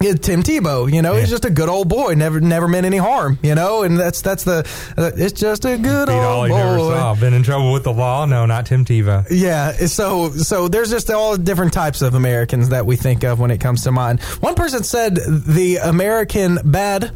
Yeah, 0.00 0.14
Tim 0.14 0.42
Tebow, 0.42 0.92
you 0.92 1.00
know, 1.00 1.14
he's 1.14 1.30
just 1.30 1.44
a 1.44 1.50
good 1.50 1.68
old 1.68 1.88
boy. 1.88 2.14
Never, 2.14 2.40
never 2.40 2.66
meant 2.66 2.84
any 2.84 2.96
harm, 2.96 3.38
you 3.40 3.54
know. 3.54 3.84
And 3.84 3.96
that's 3.96 4.20
that's 4.20 4.42
the. 4.42 4.68
Uh, 4.98 5.12
it's 5.14 5.38
just 5.38 5.64
a 5.64 5.78
good 5.78 6.08
Beat 6.08 6.14
old 6.14 6.48
boy. 6.48 7.14
Been 7.20 7.34
in 7.34 7.44
trouble 7.44 7.72
with 7.72 7.84
the 7.84 7.92
law? 7.92 8.24
No, 8.24 8.44
not 8.44 8.66
Tim 8.66 8.84
Tebow. 8.84 9.24
Yeah, 9.30 9.70
so 9.86 10.30
so 10.30 10.66
there's 10.66 10.90
just 10.90 11.08
all 11.08 11.36
different 11.36 11.72
types 11.72 12.02
of 12.02 12.14
Americans 12.14 12.70
that 12.70 12.84
we 12.84 12.96
think 12.96 13.22
of 13.22 13.38
when 13.38 13.52
it 13.52 13.58
comes 13.60 13.84
to 13.84 13.92
mind. 13.92 14.20
One 14.40 14.56
person 14.56 14.82
said 14.82 15.14
the 15.14 15.76
American 15.76 16.58
bad 16.64 17.12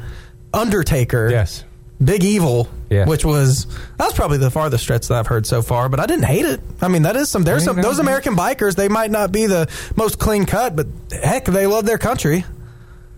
Undertaker. 0.55 1.29
Yes. 1.29 1.65
Big 2.03 2.23
Evil, 2.25 2.69
Yes. 2.91 3.09
which 3.09 3.25
was 3.25 3.67
that's 3.97 4.13
probably 4.13 4.39
the 4.39 4.51
farthest 4.51 4.85
stretch 4.85 5.09
that 5.09 5.19
I've 5.19 5.27
heard 5.27 5.47
so 5.47 5.63
far, 5.63 5.89
but 5.89 5.99
I 5.99 6.07
didn't 6.07 6.25
hate 6.27 6.45
it. 6.45 6.61
I 6.83 6.89
mean, 6.89 7.03
that 7.03 7.17
is 7.17 7.29
some 7.31 7.43
there's 7.43 7.65
some 7.65 7.81
those 7.81 7.99
American 7.99 8.37
bikers, 8.37 8.75
they 8.77 8.89
might 8.89 9.11
not 9.11 9.33
be 9.33 9.47
the 9.47 9.69
most 9.97 10.19
clean 10.19 10.45
cut, 10.47 10.77
but 10.77 10.87
heck, 11.11 11.47
they 11.47 11.67
love 11.67 11.87
their 11.87 11.99
country. 11.99 12.45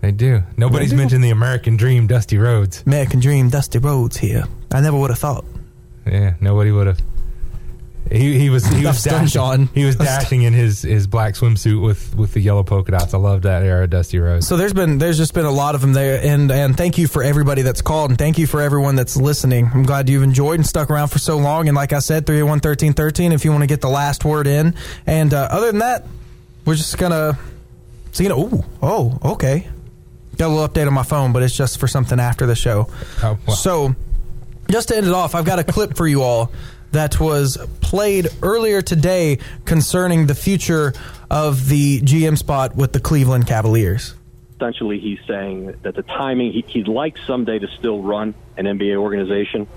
They 0.01 0.11
do. 0.11 0.43
Nobody's 0.55 0.91
They 0.91 0.95
do. 0.95 1.01
mentioned 1.01 1.23
the 1.25 1.29
American 1.31 1.75
dream, 1.75 2.07
Dusty 2.07 2.37
Rhodes. 2.37 2.83
American 2.85 3.19
Dream, 3.19 3.49
Dusty 3.49 3.79
Rhodes 3.79 4.15
here. 4.17 4.45
I 4.71 4.79
never 4.79 4.97
would 4.97 5.09
have 5.09 5.19
thought. 5.19 5.43
Yeah, 6.05 6.35
nobody 6.39 6.71
would 6.71 6.87
have. 6.87 6.99
He, 8.11 8.39
he 8.39 8.49
was 8.49 8.65
he 8.65 8.85
was 8.85 8.99
stun, 8.99 9.25
dashing, 9.25 9.67
he 9.75 9.85
was 9.85 9.95
dashing 9.95 10.41
in 10.41 10.51
his, 10.53 10.81
his 10.81 11.05
black 11.05 11.35
swimsuit 11.35 11.79
with, 11.79 12.15
with 12.15 12.33
the 12.33 12.39
yellow 12.39 12.63
polka 12.63 12.91
dots. 12.91 13.13
I 13.13 13.19
love 13.19 13.43
that 13.43 13.61
era, 13.61 13.87
Dusty 13.87 14.17
Rhodes. 14.17 14.47
So 14.47 14.57
there's 14.57 14.73
been 14.73 14.97
there's 14.97 15.17
just 15.17 15.35
been 15.35 15.45
a 15.45 15.51
lot 15.51 15.75
of 15.75 15.81
them 15.81 15.93
there, 15.93 16.19
and 16.23 16.51
and 16.51 16.75
thank 16.75 16.97
you 16.97 17.07
for 17.07 17.21
everybody 17.21 17.61
that's 17.61 17.83
called, 17.83 18.09
and 18.09 18.17
thank 18.17 18.39
you 18.39 18.47
for 18.47 18.61
everyone 18.61 18.95
that's 18.95 19.15
listening. 19.15 19.69
I'm 19.71 19.83
glad 19.83 20.09
you've 20.09 20.23
enjoyed 20.23 20.55
and 20.55 20.65
stuck 20.65 20.89
around 20.89 21.09
for 21.09 21.19
so 21.19 21.37
long. 21.37 21.67
And 21.67 21.75
like 21.75 21.93
I 21.93 21.99
said, 21.99 22.25
three 22.25 22.41
one 22.41 22.59
thirteen 22.59 22.93
thirteen. 22.93 23.31
If 23.31 23.45
you 23.45 23.51
want 23.51 23.61
to 23.61 23.67
get 23.67 23.81
the 23.81 23.89
last 23.89 24.25
word 24.25 24.47
in, 24.47 24.73
and 25.05 25.31
uh, 25.31 25.47
other 25.51 25.67
than 25.67 25.79
that, 25.79 26.07
we're 26.65 26.75
just 26.75 26.97
gonna 26.97 27.37
see. 28.11 28.23
You 28.23 28.29
know, 28.29 28.41
ooh, 28.41 28.65
oh, 28.81 29.19
okay. 29.33 29.67
Got 30.35 30.47
a 30.47 30.49
little 30.49 30.67
update 30.67 30.87
on 30.87 30.93
my 30.93 31.03
phone, 31.03 31.31
but 31.31 31.43
it's 31.43 31.55
just 31.55 31.79
for 31.79 31.87
something 31.87 32.19
after 32.19 32.47
the 32.47 32.55
show. 32.55 32.87
Oh, 33.21 33.37
well. 33.45 33.55
So, 33.55 33.95
just 34.71 34.87
to 34.87 34.97
end 34.97 35.05
it 35.05 35.13
off, 35.13 35.35
I've 35.35 35.45
got 35.45 35.59
a 35.59 35.63
clip 35.63 35.95
for 35.95 36.07
you 36.07 36.23
all 36.23 36.51
that 36.91 37.19
was 37.19 37.57
played 37.81 38.27
earlier 38.41 38.81
today 38.81 39.39
concerning 39.65 40.27
the 40.27 40.35
future 40.35 40.93
of 41.29 41.67
the 41.69 42.01
GM 42.01 42.37
spot 42.37 42.75
with 42.75 42.93
the 42.93 42.99
Cleveland 42.99 43.47
Cavaliers. 43.47 44.15
essentially 44.55 44.99
he's 44.99 45.19
saying 45.27 45.75
that 45.83 45.95
the 45.95 46.03
timing 46.03 46.51
he, 46.51 46.61
he'd 46.67 46.87
like 46.87 47.17
someday 47.25 47.59
to 47.59 47.67
still 47.77 48.01
run 48.01 48.33
an 48.57 48.65
NBA 48.65 48.97
organization, 48.97 49.67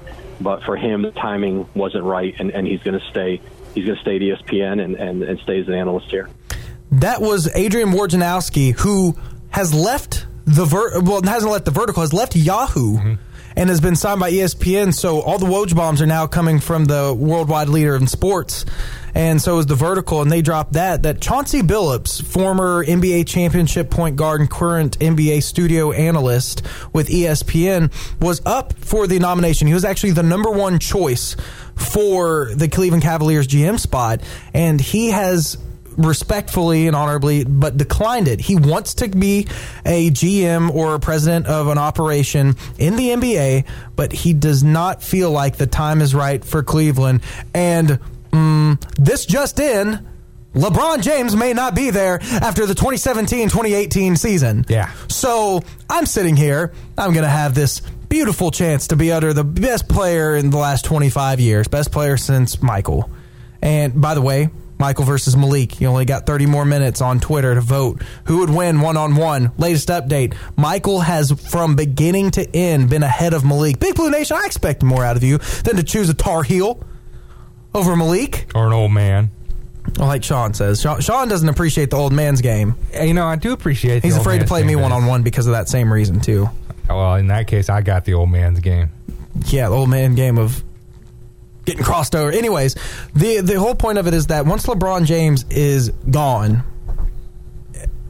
but 0.40 0.62
for 0.64 0.76
him 0.76 1.02
the 1.02 1.12
timing 1.12 1.68
wasn't 1.74 2.04
right, 2.04 2.34
and, 2.38 2.50
and 2.50 2.66
he's 2.66 2.82
going 2.82 2.98
to 2.98 3.06
stay. 3.10 3.40
He's 3.74 3.86
going 3.86 3.96
to 3.96 4.02
stay 4.02 4.16
at 4.16 4.22
ESPN 4.22 4.82
and, 4.84 4.96
and, 4.96 5.22
and 5.22 5.38
stay 5.40 5.60
as 5.60 5.68
an 5.68 5.74
analyst 5.74 6.10
here. 6.10 6.28
That 6.90 7.22
was 7.22 7.48
Adrian 7.54 7.90
Wojnarowski, 7.90 8.78
who 8.78 9.16
has 9.50 9.72
left 9.72 10.26
the 10.44 10.64
ver- 10.66 11.00
well, 11.00 11.22
hasn't 11.22 11.50
left 11.50 11.64
the 11.64 11.70
vertical, 11.70 12.02
has 12.02 12.12
left 12.12 12.36
Yahoo. 12.36 12.98
Mm-hmm. 12.98 13.14
And 13.54 13.68
has 13.68 13.80
been 13.80 13.96
signed 13.96 14.20
by 14.20 14.32
ESPN, 14.32 14.94
so 14.94 15.20
all 15.20 15.38
the 15.38 15.46
Woj 15.46 15.74
bombs 15.76 16.00
are 16.00 16.06
now 16.06 16.26
coming 16.26 16.58
from 16.58 16.86
the 16.86 17.14
worldwide 17.16 17.68
leader 17.68 17.94
in 17.96 18.06
sports, 18.06 18.64
and 19.14 19.42
so 19.42 19.58
is 19.58 19.66
the 19.66 19.74
vertical. 19.74 20.22
And 20.22 20.32
they 20.32 20.40
dropped 20.40 20.72
that 20.72 21.02
that 21.02 21.20
Chauncey 21.20 21.60
Billups, 21.60 22.24
former 22.24 22.84
NBA 22.84 23.26
championship 23.26 23.90
point 23.90 24.16
guard 24.16 24.40
and 24.40 24.50
current 24.50 24.98
NBA 24.98 25.42
studio 25.42 25.92
analyst 25.92 26.62
with 26.92 27.08
ESPN, 27.08 27.92
was 28.20 28.40
up 28.46 28.72
for 28.78 29.06
the 29.06 29.18
nomination. 29.18 29.66
He 29.66 29.74
was 29.74 29.84
actually 29.84 30.12
the 30.12 30.22
number 30.22 30.50
one 30.50 30.78
choice 30.78 31.36
for 31.74 32.50
the 32.54 32.68
Cleveland 32.68 33.02
Cavaliers 33.02 33.46
GM 33.46 33.78
spot, 33.78 34.22
and 34.54 34.80
he 34.80 35.10
has 35.10 35.58
respectfully 35.96 36.86
and 36.86 36.96
honorably, 36.96 37.44
but 37.44 37.76
declined 37.76 38.28
it. 38.28 38.40
He 38.40 38.56
wants 38.56 38.94
to 38.94 39.08
be 39.08 39.46
a 39.84 40.10
GM 40.10 40.74
or 40.74 40.94
a 40.94 41.00
president 41.00 41.46
of 41.46 41.68
an 41.68 41.78
operation 41.78 42.56
in 42.78 42.96
the 42.96 43.08
NBA, 43.08 43.66
but 43.96 44.12
he 44.12 44.32
does 44.32 44.62
not 44.62 45.02
feel 45.02 45.30
like 45.30 45.56
the 45.56 45.66
time 45.66 46.00
is 46.00 46.14
right 46.14 46.44
for 46.44 46.62
Cleveland. 46.62 47.22
And 47.54 47.98
mm, 48.30 48.80
this 48.96 49.26
just 49.26 49.58
in. 49.60 50.08
LeBron 50.54 51.02
James 51.02 51.34
may 51.34 51.54
not 51.54 51.74
be 51.74 51.88
there 51.88 52.18
after 52.22 52.66
the 52.66 52.74
2017 52.74 53.48
2018 53.48 54.16
season. 54.16 54.66
Yeah. 54.68 54.92
So 55.08 55.62
I'm 55.88 56.04
sitting 56.04 56.36
here. 56.36 56.74
I'm 56.98 57.14
going 57.14 57.24
to 57.24 57.30
have 57.30 57.54
this 57.54 57.80
beautiful 58.10 58.50
chance 58.50 58.88
to 58.88 58.96
be 58.96 59.10
under 59.10 59.32
the 59.32 59.44
best 59.44 59.88
player 59.88 60.36
in 60.36 60.50
the 60.50 60.58
last 60.58 60.84
25 60.84 61.40
years, 61.40 61.68
best 61.68 61.90
player 61.90 62.18
since 62.18 62.60
Michael. 62.60 63.08
And 63.62 63.98
by 63.98 64.12
the 64.12 64.20
way, 64.20 64.50
Michael 64.82 65.04
versus 65.04 65.36
Malik. 65.36 65.80
You 65.80 65.86
only 65.86 66.04
got 66.04 66.26
30 66.26 66.46
more 66.46 66.64
minutes 66.64 67.00
on 67.00 67.20
Twitter 67.20 67.54
to 67.54 67.60
vote 67.60 68.02
who 68.24 68.38
would 68.38 68.50
win 68.50 68.80
one 68.80 68.96
on 68.96 69.14
one. 69.14 69.52
Latest 69.56 69.88
update 69.90 70.34
Michael 70.56 70.98
has, 70.98 71.30
from 71.30 71.76
beginning 71.76 72.32
to 72.32 72.56
end, 72.56 72.90
been 72.90 73.04
ahead 73.04 73.32
of 73.32 73.44
Malik. 73.44 73.78
Big 73.78 73.94
Blue 73.94 74.10
Nation, 74.10 74.36
I 74.36 74.44
expect 74.44 74.82
more 74.82 75.04
out 75.04 75.16
of 75.16 75.22
you 75.22 75.38
than 75.62 75.76
to 75.76 75.84
choose 75.84 76.08
a 76.08 76.14
Tar 76.14 76.42
Heel 76.42 76.82
over 77.72 77.94
Malik. 77.94 78.50
Or 78.56 78.66
an 78.66 78.72
old 78.72 78.90
man. 78.90 79.30
Well, 79.96 80.08
like 80.08 80.24
Sean 80.24 80.52
says, 80.52 80.80
Sean, 80.80 81.00
Sean 81.00 81.28
doesn't 81.28 81.48
appreciate 81.48 81.90
the 81.90 81.96
old 81.96 82.12
man's 82.12 82.40
game. 82.40 82.74
You 83.00 83.14
know, 83.14 83.28
I 83.28 83.36
do 83.36 83.52
appreciate 83.52 84.00
the 84.00 84.08
He's 84.08 84.16
afraid 84.16 84.40
to 84.40 84.46
play 84.46 84.64
me 84.64 84.74
one 84.74 84.90
on 84.90 85.06
one 85.06 85.22
because 85.22 85.46
of 85.46 85.52
that 85.52 85.68
same 85.68 85.92
reason, 85.92 86.18
too. 86.18 86.50
Well, 86.88 87.14
in 87.14 87.28
that 87.28 87.46
case, 87.46 87.68
I 87.68 87.82
got 87.82 88.04
the 88.04 88.14
old 88.14 88.30
man's 88.30 88.58
game. 88.58 88.90
yeah, 89.46 89.68
the 89.68 89.76
old 89.76 89.90
man 89.90 90.16
game 90.16 90.38
of 90.38 90.64
getting 91.64 91.82
crossed 91.84 92.14
over. 92.14 92.30
Anyways, 92.30 92.74
the 93.14 93.40
the 93.40 93.58
whole 93.58 93.74
point 93.74 93.98
of 93.98 94.06
it 94.06 94.14
is 94.14 94.28
that 94.28 94.46
once 94.46 94.66
LeBron 94.66 95.04
James 95.06 95.44
is 95.50 95.90
gone, 96.10 96.62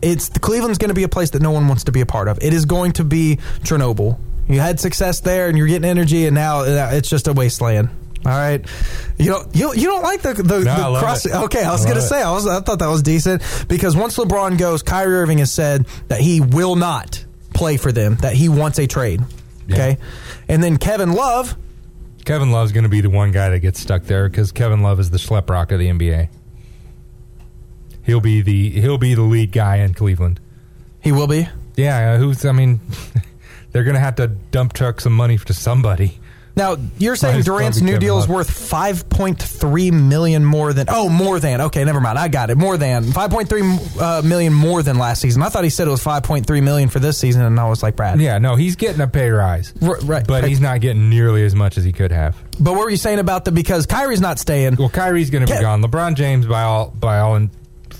it's 0.00 0.28
the 0.30 0.40
Cleveland's 0.40 0.78
going 0.78 0.88
to 0.90 0.94
be 0.94 1.04
a 1.04 1.08
place 1.08 1.30
that 1.30 1.42
no 1.42 1.50
one 1.52 1.68
wants 1.68 1.84
to 1.84 1.92
be 1.92 2.00
a 2.00 2.06
part 2.06 2.28
of. 2.28 2.38
It 2.42 2.52
is 2.52 2.64
going 2.64 2.92
to 2.92 3.04
be 3.04 3.38
Chernobyl. 3.62 4.18
You 4.48 4.58
had 4.60 4.80
success 4.80 5.20
there, 5.20 5.48
and 5.48 5.56
you're 5.56 5.68
getting 5.68 5.88
energy, 5.88 6.26
and 6.26 6.34
now 6.34 6.60
uh, 6.60 6.90
it's 6.92 7.08
just 7.08 7.28
a 7.28 7.32
wasteland. 7.32 7.88
All 8.24 8.30
right, 8.30 8.64
you 9.18 9.26
don't 9.26 9.54
you, 9.54 9.72
you 9.74 9.84
don't 9.88 10.02
like 10.02 10.22
the 10.22 10.34
the, 10.34 10.60
No, 10.60 10.92
the 10.94 11.00
cross. 11.00 11.26
it. 11.26 11.32
Okay, 11.32 11.62
I 11.64 11.72
was 11.72 11.84
I 11.84 11.88
gonna 11.88 12.00
it. 12.00 12.04
say 12.04 12.22
I 12.22 12.30
was 12.32 12.46
I 12.46 12.60
thought 12.60 12.78
that 12.78 12.88
was 12.88 13.02
decent 13.02 13.42
because 13.68 13.96
once 13.96 14.16
LeBron 14.16 14.58
goes, 14.58 14.82
Kyrie 14.84 15.16
Irving 15.16 15.38
has 15.38 15.50
said 15.52 15.86
that 16.08 16.20
he 16.20 16.40
will 16.40 16.76
not 16.76 17.24
play 17.52 17.76
for 17.76 17.90
them. 17.90 18.16
That 18.16 18.34
he 18.34 18.48
wants 18.48 18.78
a 18.78 18.86
trade. 18.86 19.22
Okay, 19.70 19.98
and 20.48 20.62
then 20.62 20.76
Kevin 20.76 21.12
Love 21.14 21.56
Kevin 22.24 22.52
Love's 22.52 22.72
going 22.72 22.84
to 22.84 22.90
be 22.90 23.00
the 23.00 23.10
one 23.10 23.32
guy 23.32 23.48
that 23.50 23.60
gets 23.60 23.80
stuck 23.80 24.04
there 24.04 24.28
because 24.28 24.52
Kevin 24.52 24.82
Love 24.82 25.00
is 25.00 25.10
the 25.10 25.18
Schleprock 25.18 25.72
of 25.72 25.78
the 25.78 25.88
NBA. 25.88 26.28
He'll 28.04 28.20
be 28.20 28.42
the 28.42 28.70
he'll 28.70 28.98
be 28.98 29.14
the 29.14 29.22
lead 29.22 29.52
guy 29.52 29.76
in 29.76 29.94
Cleveland. 29.94 30.40
He 31.00 31.12
will 31.12 31.26
be. 31.26 31.48
Yeah, 31.76 32.16
who's? 32.18 32.44
I 32.44 32.52
mean, 32.52 32.80
they're 33.72 33.84
going 33.84 33.94
to 33.94 34.00
have 34.00 34.16
to 34.16 34.28
dump 34.28 34.72
truck 34.72 35.00
some 35.00 35.14
money 35.14 35.38
to 35.38 35.54
somebody. 35.54 36.18
Now 36.56 36.76
you're 36.98 37.16
saying 37.16 37.42
Durant's 37.42 37.80
new 37.80 37.92
Kevin 37.92 38.00
deal 38.00 38.18
is 38.18 38.28
worth 38.28 38.50
five 38.50 39.08
point 39.08 39.40
three 39.40 39.90
million 39.90 40.44
more 40.44 40.72
than 40.72 40.86
oh 40.88 41.08
more 41.08 41.40
than 41.40 41.60
okay 41.62 41.84
never 41.84 42.00
mind 42.00 42.18
I 42.18 42.28
got 42.28 42.50
it 42.50 42.56
more 42.58 42.76
than 42.76 43.10
five 43.12 43.30
point 43.30 43.48
three 43.48 43.62
uh, 44.00 44.22
million 44.24 44.52
more 44.52 44.82
than 44.82 44.98
last 44.98 45.20
season. 45.22 45.42
I 45.42 45.48
thought 45.48 45.64
he 45.64 45.70
said 45.70 45.86
it 45.88 45.90
was 45.90 46.02
five 46.02 46.22
point 46.24 46.46
three 46.46 46.60
million 46.60 46.88
for 46.88 46.98
this 46.98 47.16
season 47.18 47.42
and 47.42 47.58
I 47.58 47.68
was 47.68 47.82
like 47.82 47.96
Brad. 47.96 48.20
Yeah, 48.20 48.38
no, 48.38 48.54
he's 48.56 48.76
getting 48.76 49.00
a 49.00 49.08
pay 49.08 49.30
rise, 49.30 49.72
R- 49.82 49.98
right 50.00 50.26
but 50.26 50.44
he's 50.44 50.60
not 50.60 50.80
getting 50.80 51.08
nearly 51.08 51.44
as 51.44 51.54
much 51.54 51.78
as 51.78 51.84
he 51.84 51.92
could 51.92 52.12
have. 52.12 52.36
but 52.60 52.72
what 52.72 52.80
were 52.80 52.90
you 52.90 52.96
saying 52.96 53.18
about 53.18 53.44
the 53.44 53.52
because 53.52 53.86
Kyrie's 53.86 54.20
not 54.20 54.38
staying. 54.38 54.76
Well, 54.76 54.88
Kyrie's 54.90 55.30
going 55.30 55.46
to 55.46 55.52
be 55.52 55.58
Ke- 55.58 55.62
gone. 55.62 55.82
LeBron 55.82 56.14
James, 56.16 56.46
by 56.46 56.62
all 56.62 56.90
by 56.90 57.18
all 57.20 57.36
in, 57.36 57.50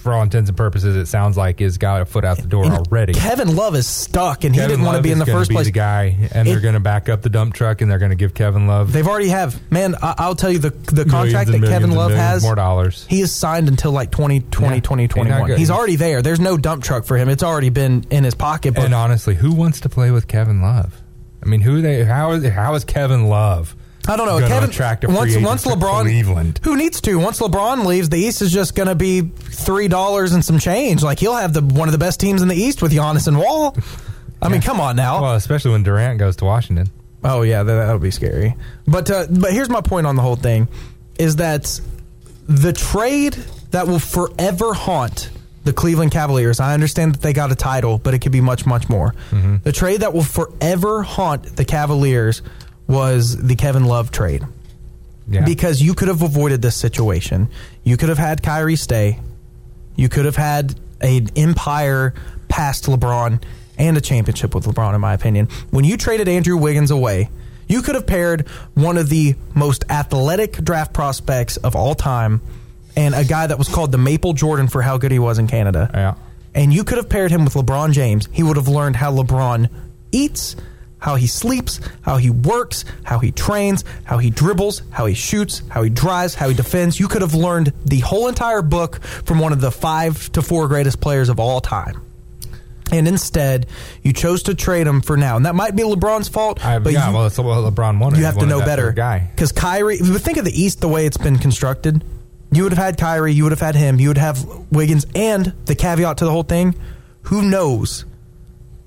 for 0.03 0.12
all 0.12 0.23
intents 0.23 0.49
and 0.51 0.57
purposes, 0.57 0.97
it 0.97 1.07
sounds 1.07 1.37
like 1.37 1.61
has 1.61 1.79
got 1.79 2.03
a 2.03 2.05
foot 2.05 2.24
out 2.24 2.37
the 2.39 2.49
door 2.49 2.65
And 2.65 2.74
already. 2.74 3.12
Kevin 3.15 3.55
Love 3.57 3.74
is 3.74 3.87
stuck 3.87 4.45
and 4.45 4.55
he 4.55 4.61
didn't 4.61 4.83
want 4.85 4.97
to 4.97 5.03
be 5.03 5.11
in 5.12 5.19
the 5.19 5.27
first 5.27 5.49
be 5.49 5.55
place 5.55 5.66
The 5.66 5.73
guy, 5.73 6.29
and 6.33 6.47
they're 6.47 6.61
going 6.61 6.74
to 6.74 6.81
back 6.81 7.09
up 7.09 7.23
the 7.23 7.31
dump 7.31 7.55
truck, 7.55 7.81
and 7.81 7.91
they're 7.91 7.99
going 7.99 8.11
to 8.11 8.16
give 8.16 8.35
Kevin 8.35 8.66
Love 8.66 8.93
They've 8.93 9.07
already 9.07 9.29
have 9.29 9.59
man. 9.70 9.95
I, 10.03 10.15
I'll 10.19 10.35
tell 10.35 10.51
you 10.51 10.59
the 10.59 10.70
the 10.70 11.05
contract 11.05 11.51
that 11.51 11.62
Kevin 11.62 11.93
Love 11.93 12.12
has 12.12 12.43
more 12.43 12.55
dollars. 12.55 13.07
He 13.09 13.20
is 13.20 13.35
signed 13.35 13.69
until 13.69 13.93
like 13.93 14.11
2020, 14.11 14.74
Yeah. 14.77 14.81
2021. 14.81 15.51
He's. 15.51 15.59
He's 15.59 15.70
already 15.70 15.97
there. 15.97 16.20
There's 16.23 16.41
no 16.41 16.57
dump 16.57 16.83
truck 16.83 17.05
for 17.05 17.16
him. 17.16 17.29
It's 17.29 17.43
already 17.43 17.70
been 17.70 18.05
in 18.11 18.24
his 18.24 18.35
pocket. 18.35 18.74
But 18.74 18.85
And 18.87 18.95
honestly, 18.95 19.35
who 19.35 19.53
wants 19.55 19.81
to 19.81 19.89
play 19.89 20.11
with 20.11 20.27
Kevin 20.29 20.61
Love? 20.62 21.01
I 21.43 21.47
mean, 21.49 21.61
who 21.61 21.81
they? 21.83 22.05
How 22.05 22.33
is 22.33 22.45
how 22.49 22.74
is 22.74 22.85
Kevin 22.85 23.29
Love? 23.29 23.74
I 24.09 24.16
don't 24.16 24.27
know. 24.27 24.41
gonna 24.41 24.49
Kevin 24.49 24.70
attract 24.70 25.05
a 25.05 25.07
free 25.07 25.16
once 25.16 25.37
once 25.37 25.65
LeBron 25.65 26.03
Cleveland. 26.03 26.61
who 26.65 26.77
needs 26.77 27.01
to 27.03 27.19
once 27.19 27.39
LeBron 27.39 27.85
leaves, 27.87 28.09
the 28.09 28.16
East 28.19 28.43
is 28.43 28.53
just 28.53 28.74
going 28.74 28.89
to 28.89 28.95
be 28.97 29.20
three 29.20 29.87
dollars 29.89 30.33
and 30.33 30.45
some 30.45 30.59
change. 30.59 31.03
Like 31.03 31.20
he'll 31.20 31.37
have 31.37 31.53
the 31.53 31.61
one 31.62 31.89
of 31.89 31.93
the 31.93 31.99
best 31.99 32.19
teams 32.19 32.43
in 32.43 32.49
the 32.49 32.57
East 32.57 32.83
with 32.83 32.93
Giannis 32.93 33.29
and 33.29 33.39
Wall. 33.39 33.77
I 34.41 34.49
mean, 34.49 34.61
come 34.61 34.81
on 34.81 34.97
now. 34.97 35.23
Well, 35.23 35.35
especially 35.37 35.70
when 35.70 35.85
Durant 35.85 36.19
goes 36.19 36.35
to 36.37 36.45
Washington. 36.45 36.89
Oh 37.23 37.43
yeah, 37.43 37.62
that, 37.62 37.73
that'll 37.74 38.01
be 38.01 38.11
scary. 38.11 38.57
But 38.89 39.09
uh, 39.09 39.27
but 39.31 39.53
here's 39.53 39.69
my 39.70 39.81
point 39.81 40.07
on 40.09 40.16
the 40.16 40.23
whole 40.23 40.35
thing: 40.37 40.66
is 41.19 41.37
that 41.37 41.81
the 42.49 42.73
trade 42.73 43.35
that 43.70 43.87
will 43.87 44.01
forever 44.01 44.74
haunt 44.74 45.31
the 45.62 45.73
Cleveland 45.73 46.11
Cavaliers. 46.11 46.59
I 46.59 46.74
understand 46.74 47.15
that 47.15 47.23
they 47.23 47.33
got 47.33 47.53
a 47.53 47.55
title, 47.55 47.99
but 47.99 48.15
it 48.15 48.19
could 48.19 48.33
be 48.33 48.41
much 48.41 48.66
much 48.66 48.89
more. 48.89 49.15
The 49.62 49.70
trade 49.70 50.01
that 50.01 50.12
will 50.12 50.24
forever 50.24 51.03
haunt 51.05 51.55
the 51.57 51.65
Cavaliers 51.65 52.43
was 52.93 53.36
the 53.36 53.56
Kevin 53.56 53.85
Love 53.85 54.10
trade. 54.10 54.44
Yeah. 55.28 55.44
Because 55.44 55.81
you 55.81 55.94
could 55.94 56.09
have 56.09 56.23
avoided 56.23 56.62
this 56.62 56.77
situation. 56.77 57.48
You 57.85 57.97
could 57.97 58.09
have 58.09 58.19
had 58.19 58.43
Kyrie 58.43 58.77
stay. 58.77 59.19
You 59.97 60.09
could 60.09 60.24
have 60.24 60.36
had 60.36 60.74
an 61.01 61.28
empire 61.36 62.14
past 62.48 62.85
LeBron 62.85 63.43
and 63.78 63.97
a 63.97 64.01
championship 64.01 64.55
with 64.55 64.64
LeBron, 64.64 64.94
in 64.94 65.01
my 65.01 65.14
opinion. 65.14 65.48
When 65.70 65.85
you 65.85 65.97
traded 65.97 66.28
Andrew 66.28 66.56
Wiggins 66.56 66.90
away, 66.90 67.31
you 67.69 67.82
could 67.82 67.94
have 67.94 68.06
paired 68.06 68.47
one 68.74 68.98
of 68.98 69.09
the 69.09 69.35
most 69.55 69.85
athletic 69.89 70.52
draft 70.62 70.93
prospects 70.93 71.56
of 71.56 71.74
all 71.74 71.94
time 71.94 72.43
and 72.97 73.14
a 73.14 73.24
guy 73.24 73.47
that 73.47 73.59
was 73.59 73.69
called 73.69 73.93
the 73.93 73.98
Maple 73.98 74.35
Jordan 74.35 74.69
for 74.69 74.82
how 74.82 74.98
good 74.98 75.12
he 75.12 75.19
was 75.19 75.39
in 75.39 75.47
Canada. 75.47 75.90
Yeah. 75.94 76.14
And 76.55 76.74
you 76.74 76.85
could 76.85 76.98
have 76.98 77.09
paired 77.09 77.31
him 77.31 77.44
with 77.44 77.55
LeBron 77.55 77.93
James. 77.93 78.28
He 78.31 78.43
would 78.43 78.56
have 78.56 78.69
learned 78.69 78.97
how 78.97 79.12
LeBron 79.12 79.70
eats, 80.10 80.55
how 81.03 81.16
he 81.16 81.27
sleeps, 81.27 81.81
how 82.03 82.16
he 82.16 82.31
works, 82.31 82.85
how 83.03 83.19
he 83.19 83.33
trains, 83.33 83.85
how 84.05 84.19
he 84.19 84.31
dribbles, 84.31 84.83
how 84.91 85.05
he 85.07 85.15
shoots, 85.15 85.61
how 85.69 85.83
he 85.83 85.91
drives, 85.91 86.37
how 86.37 86.49
he 86.49 86.55
defends. 86.55 87.01
You 87.01 87.09
could 87.09 87.23
have 87.23 87.35
learned 87.35 87.73
the 87.85 87.99
whole 87.99 88.29
entire 88.29 88.62
book 88.62 89.03
from 89.03 89.41
one 89.41 89.53
of 89.53 89.61
the 89.61 89.73
five 89.73 90.31
to 90.33 90.43
four 90.43 90.69
greatest 90.69 91.01
players 91.01 91.29
of 91.29 91.41
all 91.41 91.61
time. 91.61 92.01
And 92.93 93.09
instead, 93.09 93.66
you 94.05 94.12
chose 94.12 94.45
to 94.45 94.55
trade 94.55 94.87
him 94.87 95.01
for 95.01 95.16
now, 95.16 95.37
and 95.37 95.45
that 95.47 95.57
might 95.57 95.74
be 95.74 95.83
LeBron's 95.83 96.29
fault. 96.29 96.61
but 96.62 96.93
yeah, 96.93 97.09
you, 97.09 97.15
well, 97.15 97.24
that's 97.24 97.37
what 97.39 97.47
LeBron 97.74 97.99
wanted. 97.99 98.19
you 98.20 98.24
have 98.27 98.39
to 98.39 98.47
know 98.47 98.61
better, 98.61 98.93
guy. 98.93 99.29
Because 99.35 99.51
Kyrie, 99.51 99.97
if 99.97 100.07
you 100.07 100.19
think 100.19 100.39
of 100.39 100.45
the 100.45 100.53
East 100.53 100.81
the 100.81 100.89
way 100.89 101.05
it's 101.07 101.16
been 101.16 101.39
constructed, 101.39 102.05
you 102.53 102.62
would 102.62 102.73
have 102.73 102.85
had 102.85 102.97
Kyrie, 102.97 103.33
you 103.33 103.43
would 103.43 103.53
have 103.53 103.61
had 103.61 103.74
him, 103.74 103.99
you 103.99 104.09
would 104.09 104.19
have 104.19 104.45
Wiggins, 104.70 105.07
and 105.16 105.53
the 105.65 105.74
caveat 105.74 106.19
to 106.19 106.24
the 106.27 106.31
whole 106.31 106.43
thing: 106.45 106.77
who 107.23 107.43
knows 107.43 108.05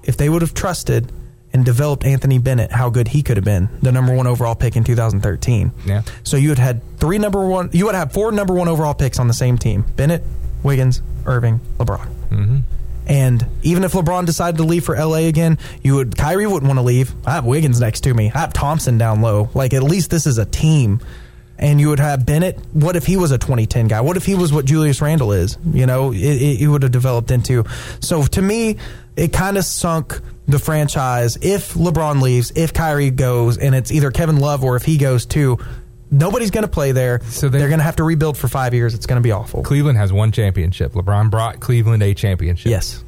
if 0.04 0.16
they 0.16 0.30
would 0.30 0.44
have 0.44 0.54
trusted 0.54 1.12
and 1.56 1.64
developed 1.64 2.04
Anthony 2.04 2.38
Bennett, 2.38 2.70
how 2.70 2.90
good 2.90 3.08
he 3.08 3.24
could 3.24 3.38
have 3.38 3.46
been, 3.46 3.70
the 3.82 3.90
number 3.90 4.14
one 4.14 4.28
overall 4.28 4.56
pick 4.56 4.76
in 4.76 4.84
2013. 4.84 5.72
Yeah. 5.86 6.02
So 6.26 6.36
you 6.36 6.50
would 6.50 6.58
have 6.60 6.68
had 6.68 7.00
three 7.00 7.18
number 7.18 7.48
one, 7.48 7.70
you 7.72 7.86
would 7.86 7.96
have 7.96 8.12
four 8.12 8.34
number 8.34 8.54
one 8.54 8.68
overall 8.68 8.94
picks 8.94 9.20
on 9.20 9.30
the 9.30 9.34
same 9.34 9.58
team: 9.58 9.86
Bennett, 9.96 10.22
Wiggins, 10.64 11.02
Irving, 11.26 11.62
LeBron. 11.78 12.08
Mm-hmm. 12.30 12.58
And 13.08 13.48
even 13.64 13.86
if 13.86 13.94
LeBron 13.94 14.26
decided 14.26 14.58
to 14.58 14.64
leave 14.64 14.84
for 14.84 14.98
LA 14.98 15.30
again, 15.30 15.58
you 15.82 15.96
would 15.96 16.18
Kyrie 16.18 16.46
wouldn't 16.46 16.68
want 16.68 16.78
to 16.78 16.84
leave. 16.84 17.14
I 17.26 17.36
have 17.36 17.46
Wiggins 17.46 17.80
next 17.80 18.02
to 18.02 18.14
me. 18.14 18.30
I 18.36 18.40
have 18.40 18.52
Thompson 18.52 18.98
down 18.98 19.22
low. 19.22 19.50
Like 19.54 19.74
at 19.74 19.82
least 19.82 20.12
this 20.12 20.28
is 20.28 20.38
a 20.38 20.46
team. 20.46 21.00
And 21.58 21.80
you 21.80 21.88
would 21.88 22.02
have 22.02 22.26
Bennett. 22.26 22.60
What 22.74 22.98
if 22.98 23.06
he 23.06 23.16
was 23.16 23.32
a 23.32 23.38
2010 23.38 23.88
guy? 23.88 24.02
What 24.02 24.18
if 24.18 24.26
he 24.26 24.36
was 24.36 24.52
what 24.52 24.66
Julius 24.66 25.02
Randle 25.02 25.32
is? 25.32 25.58
You 25.72 25.86
know, 25.86 26.12
it, 26.12 26.18
it, 26.20 26.62
it 26.64 26.68
would 26.68 26.84
have 26.84 26.92
developed 26.92 27.32
into. 27.32 27.64
So 28.02 28.24
to 28.24 28.42
me, 28.42 28.76
it 29.16 29.32
kind 29.32 29.58
of 29.58 29.64
sunk 29.64 30.20
the 30.48 30.60
franchise. 30.60 31.38
If 31.42 31.74
LeBron 31.74 32.22
leaves, 32.22 32.52
if 32.56 32.74
Kyrie 32.74 33.12
goes, 33.12 33.58
and 33.58 33.74
it's 33.76 33.92
either 33.92 34.12
Kevin 34.12 34.38
Love 34.38 34.64
or 34.64 34.76
if 34.76 34.84
he 34.84 34.98
goes 34.98 35.26
too, 35.26 35.58
nobody's 36.12 36.52
going 36.52 36.64
to 36.66 36.72
play 36.72 36.92
there. 36.92 37.22
So 37.26 37.50
they're 37.50 37.68
going 37.68 37.80
to 37.80 37.84
have 37.86 37.96
to 37.98 38.04
rebuild 38.04 38.38
for 38.38 38.48
five 38.48 38.74
years. 38.74 38.94
It's 38.94 39.06
going 39.06 39.22
to 39.22 39.24
be 39.24 39.32
awful. 39.32 39.64
Cleveland 39.64 39.98
has 39.98 40.14
one 40.14 40.32
championship. 40.32 40.94
LeBron 40.94 41.30
brought 41.32 41.60
Cleveland 41.60 42.04
a 42.04 42.14
championship. 42.14 42.70
Yes. 42.70 43.04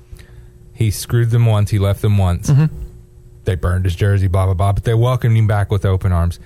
He 0.74 0.92
screwed 0.92 1.30
them 1.32 1.46
once. 1.46 1.70
He 1.72 1.80
left 1.80 2.02
them 2.02 2.18
once. 2.18 2.50
Mhm. 2.50 2.70
They 3.46 3.56
burned 3.56 3.86
his 3.86 3.96
jersey, 3.96 4.28
blah, 4.28 4.46
blah, 4.46 4.54
blah. 4.54 4.74
But 4.74 4.84
they 4.84 4.94
welcomed 4.94 5.38
him 5.38 5.48
back 5.48 5.72
with 5.72 5.86
open 5.86 6.12
arms. 6.12 6.40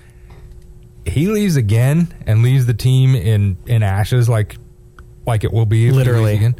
He 1.04 1.26
leaves 1.26 1.56
again 1.56 2.14
and 2.26 2.42
leaves 2.42 2.66
the 2.66 2.74
team 2.74 3.14
in, 3.16 3.56
in 3.66 3.82
ashes 3.82 4.28
like 4.28 4.56
like 5.26 5.44
it 5.44 5.52
will 5.52 5.66
be 5.66 5.86
if 5.86 5.92
he 5.92 5.96
Literally. 5.98 6.54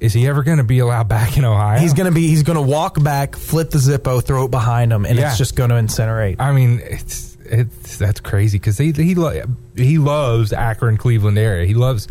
Is 0.00 0.12
he 0.12 0.26
ever 0.26 0.42
going 0.42 0.58
to 0.58 0.64
be 0.64 0.78
allowed 0.80 1.08
back 1.08 1.38
in 1.38 1.44
Ohio? 1.44 1.78
He's 1.78 1.94
gonna 1.94 2.10
be. 2.12 2.28
He's 2.28 2.42
gonna 2.42 2.60
walk 2.62 3.02
back, 3.02 3.34
flip 3.36 3.70
the 3.70 3.78
Zippo, 3.78 4.22
throw 4.22 4.44
it 4.44 4.50
behind 4.50 4.92
him, 4.92 5.06
and 5.06 5.18
Yeah. 5.18 5.28
it's 5.30 5.38
just 5.38 5.56
gonna 5.56 5.74
incinerate. 5.76 6.36
I 6.38 6.52
mean, 6.52 6.80
it's 6.84 7.36
it's 7.44 7.96
that's 7.96 8.20
crazy 8.20 8.58
because 8.58 8.76
he 8.76 8.92
he 8.92 9.14
lo- 9.14 9.42
he 9.74 9.98
loves 9.98 10.52
Akron, 10.52 10.96
Cleveland 10.98 11.38
area. 11.38 11.66
He 11.66 11.74
loves 11.74 12.08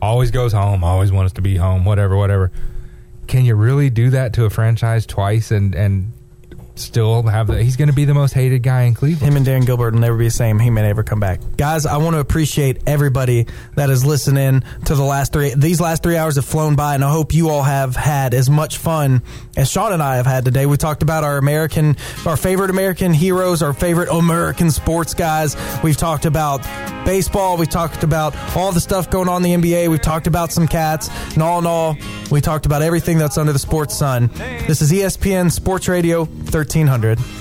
always 0.00 0.30
goes 0.30 0.52
home, 0.52 0.82
always 0.84 1.12
wants 1.12 1.34
to 1.34 1.42
be 1.42 1.56
home, 1.56 1.84
whatever, 1.84 2.16
whatever. 2.16 2.50
Can 3.26 3.44
you 3.44 3.56
really 3.56 3.90
do 3.90 4.10
that 4.10 4.32
to 4.34 4.44
a 4.46 4.50
franchise 4.50 5.04
twice 5.04 5.50
and 5.50 5.74
and 5.74 6.12
still 6.78 7.22
have 7.22 7.46
the? 7.46 7.62
He's 7.62 7.76
going 7.76 7.88
to 7.88 7.94
be 7.94 8.04
the 8.04 8.14
most 8.14 8.32
hated 8.32 8.62
guy 8.62 8.82
in 8.82 8.94
Cleveland. 8.94 9.32
Him 9.32 9.36
and 9.36 9.46
Darren 9.46 9.66
Gilbert 9.66 9.94
will 9.94 10.00
never 10.00 10.16
be 10.16 10.24
the 10.26 10.30
same. 10.30 10.58
He 10.58 10.70
may 10.70 10.82
never 10.82 11.02
come 11.02 11.20
back. 11.20 11.40
Guys, 11.56 11.86
I 11.86 11.96
want 11.98 12.14
to 12.14 12.20
appreciate 12.20 12.82
everybody 12.86 13.46
that 13.74 13.90
is 13.90 14.04
listening 14.04 14.62
to 14.86 14.94
the 14.94 15.02
last 15.02 15.32
three. 15.32 15.54
These 15.54 15.80
last 15.80 16.02
three 16.02 16.16
hours 16.16 16.36
have 16.36 16.44
flown 16.44 16.76
by, 16.76 16.94
and 16.94 17.04
I 17.04 17.10
hope 17.10 17.34
you 17.34 17.48
all 17.50 17.62
have 17.62 17.96
had 17.96 18.34
as 18.34 18.48
much 18.48 18.78
fun 18.78 19.22
as 19.56 19.70
Sean 19.70 19.92
and 19.92 20.02
I 20.02 20.16
have 20.16 20.26
had 20.26 20.44
today. 20.44 20.66
We 20.66 20.76
talked 20.76 21.02
about 21.02 21.24
our 21.24 21.38
American, 21.38 21.96
our 22.26 22.36
favorite 22.36 22.70
American 22.70 23.12
heroes, 23.12 23.62
our 23.62 23.72
favorite 23.72 24.08
American 24.10 24.70
sports 24.70 25.14
guys. 25.14 25.56
We've 25.82 25.96
talked 25.96 26.24
about 26.24 26.62
baseball. 27.04 27.56
We 27.56 27.66
talked 27.66 28.02
about 28.02 28.36
all 28.56 28.72
the 28.72 28.80
stuff 28.80 29.10
going 29.10 29.28
on 29.28 29.44
in 29.44 29.60
the 29.60 29.72
NBA. 29.72 29.88
We've 29.88 30.00
talked 30.00 30.26
about 30.26 30.52
some 30.52 30.68
cats. 30.68 31.08
And 31.32 31.42
all 31.42 31.58
in 31.58 31.66
all, 31.66 31.96
we 32.30 32.40
talked 32.40 32.66
about 32.66 32.82
everything 32.82 33.18
that's 33.18 33.38
under 33.38 33.52
the 33.52 33.58
sports 33.58 33.96
sun. 33.96 34.28
This 34.66 34.82
is 34.82 34.92
ESPN 34.92 35.50
Sports 35.50 35.88
Radio 35.88 36.26
1300. 36.68 37.38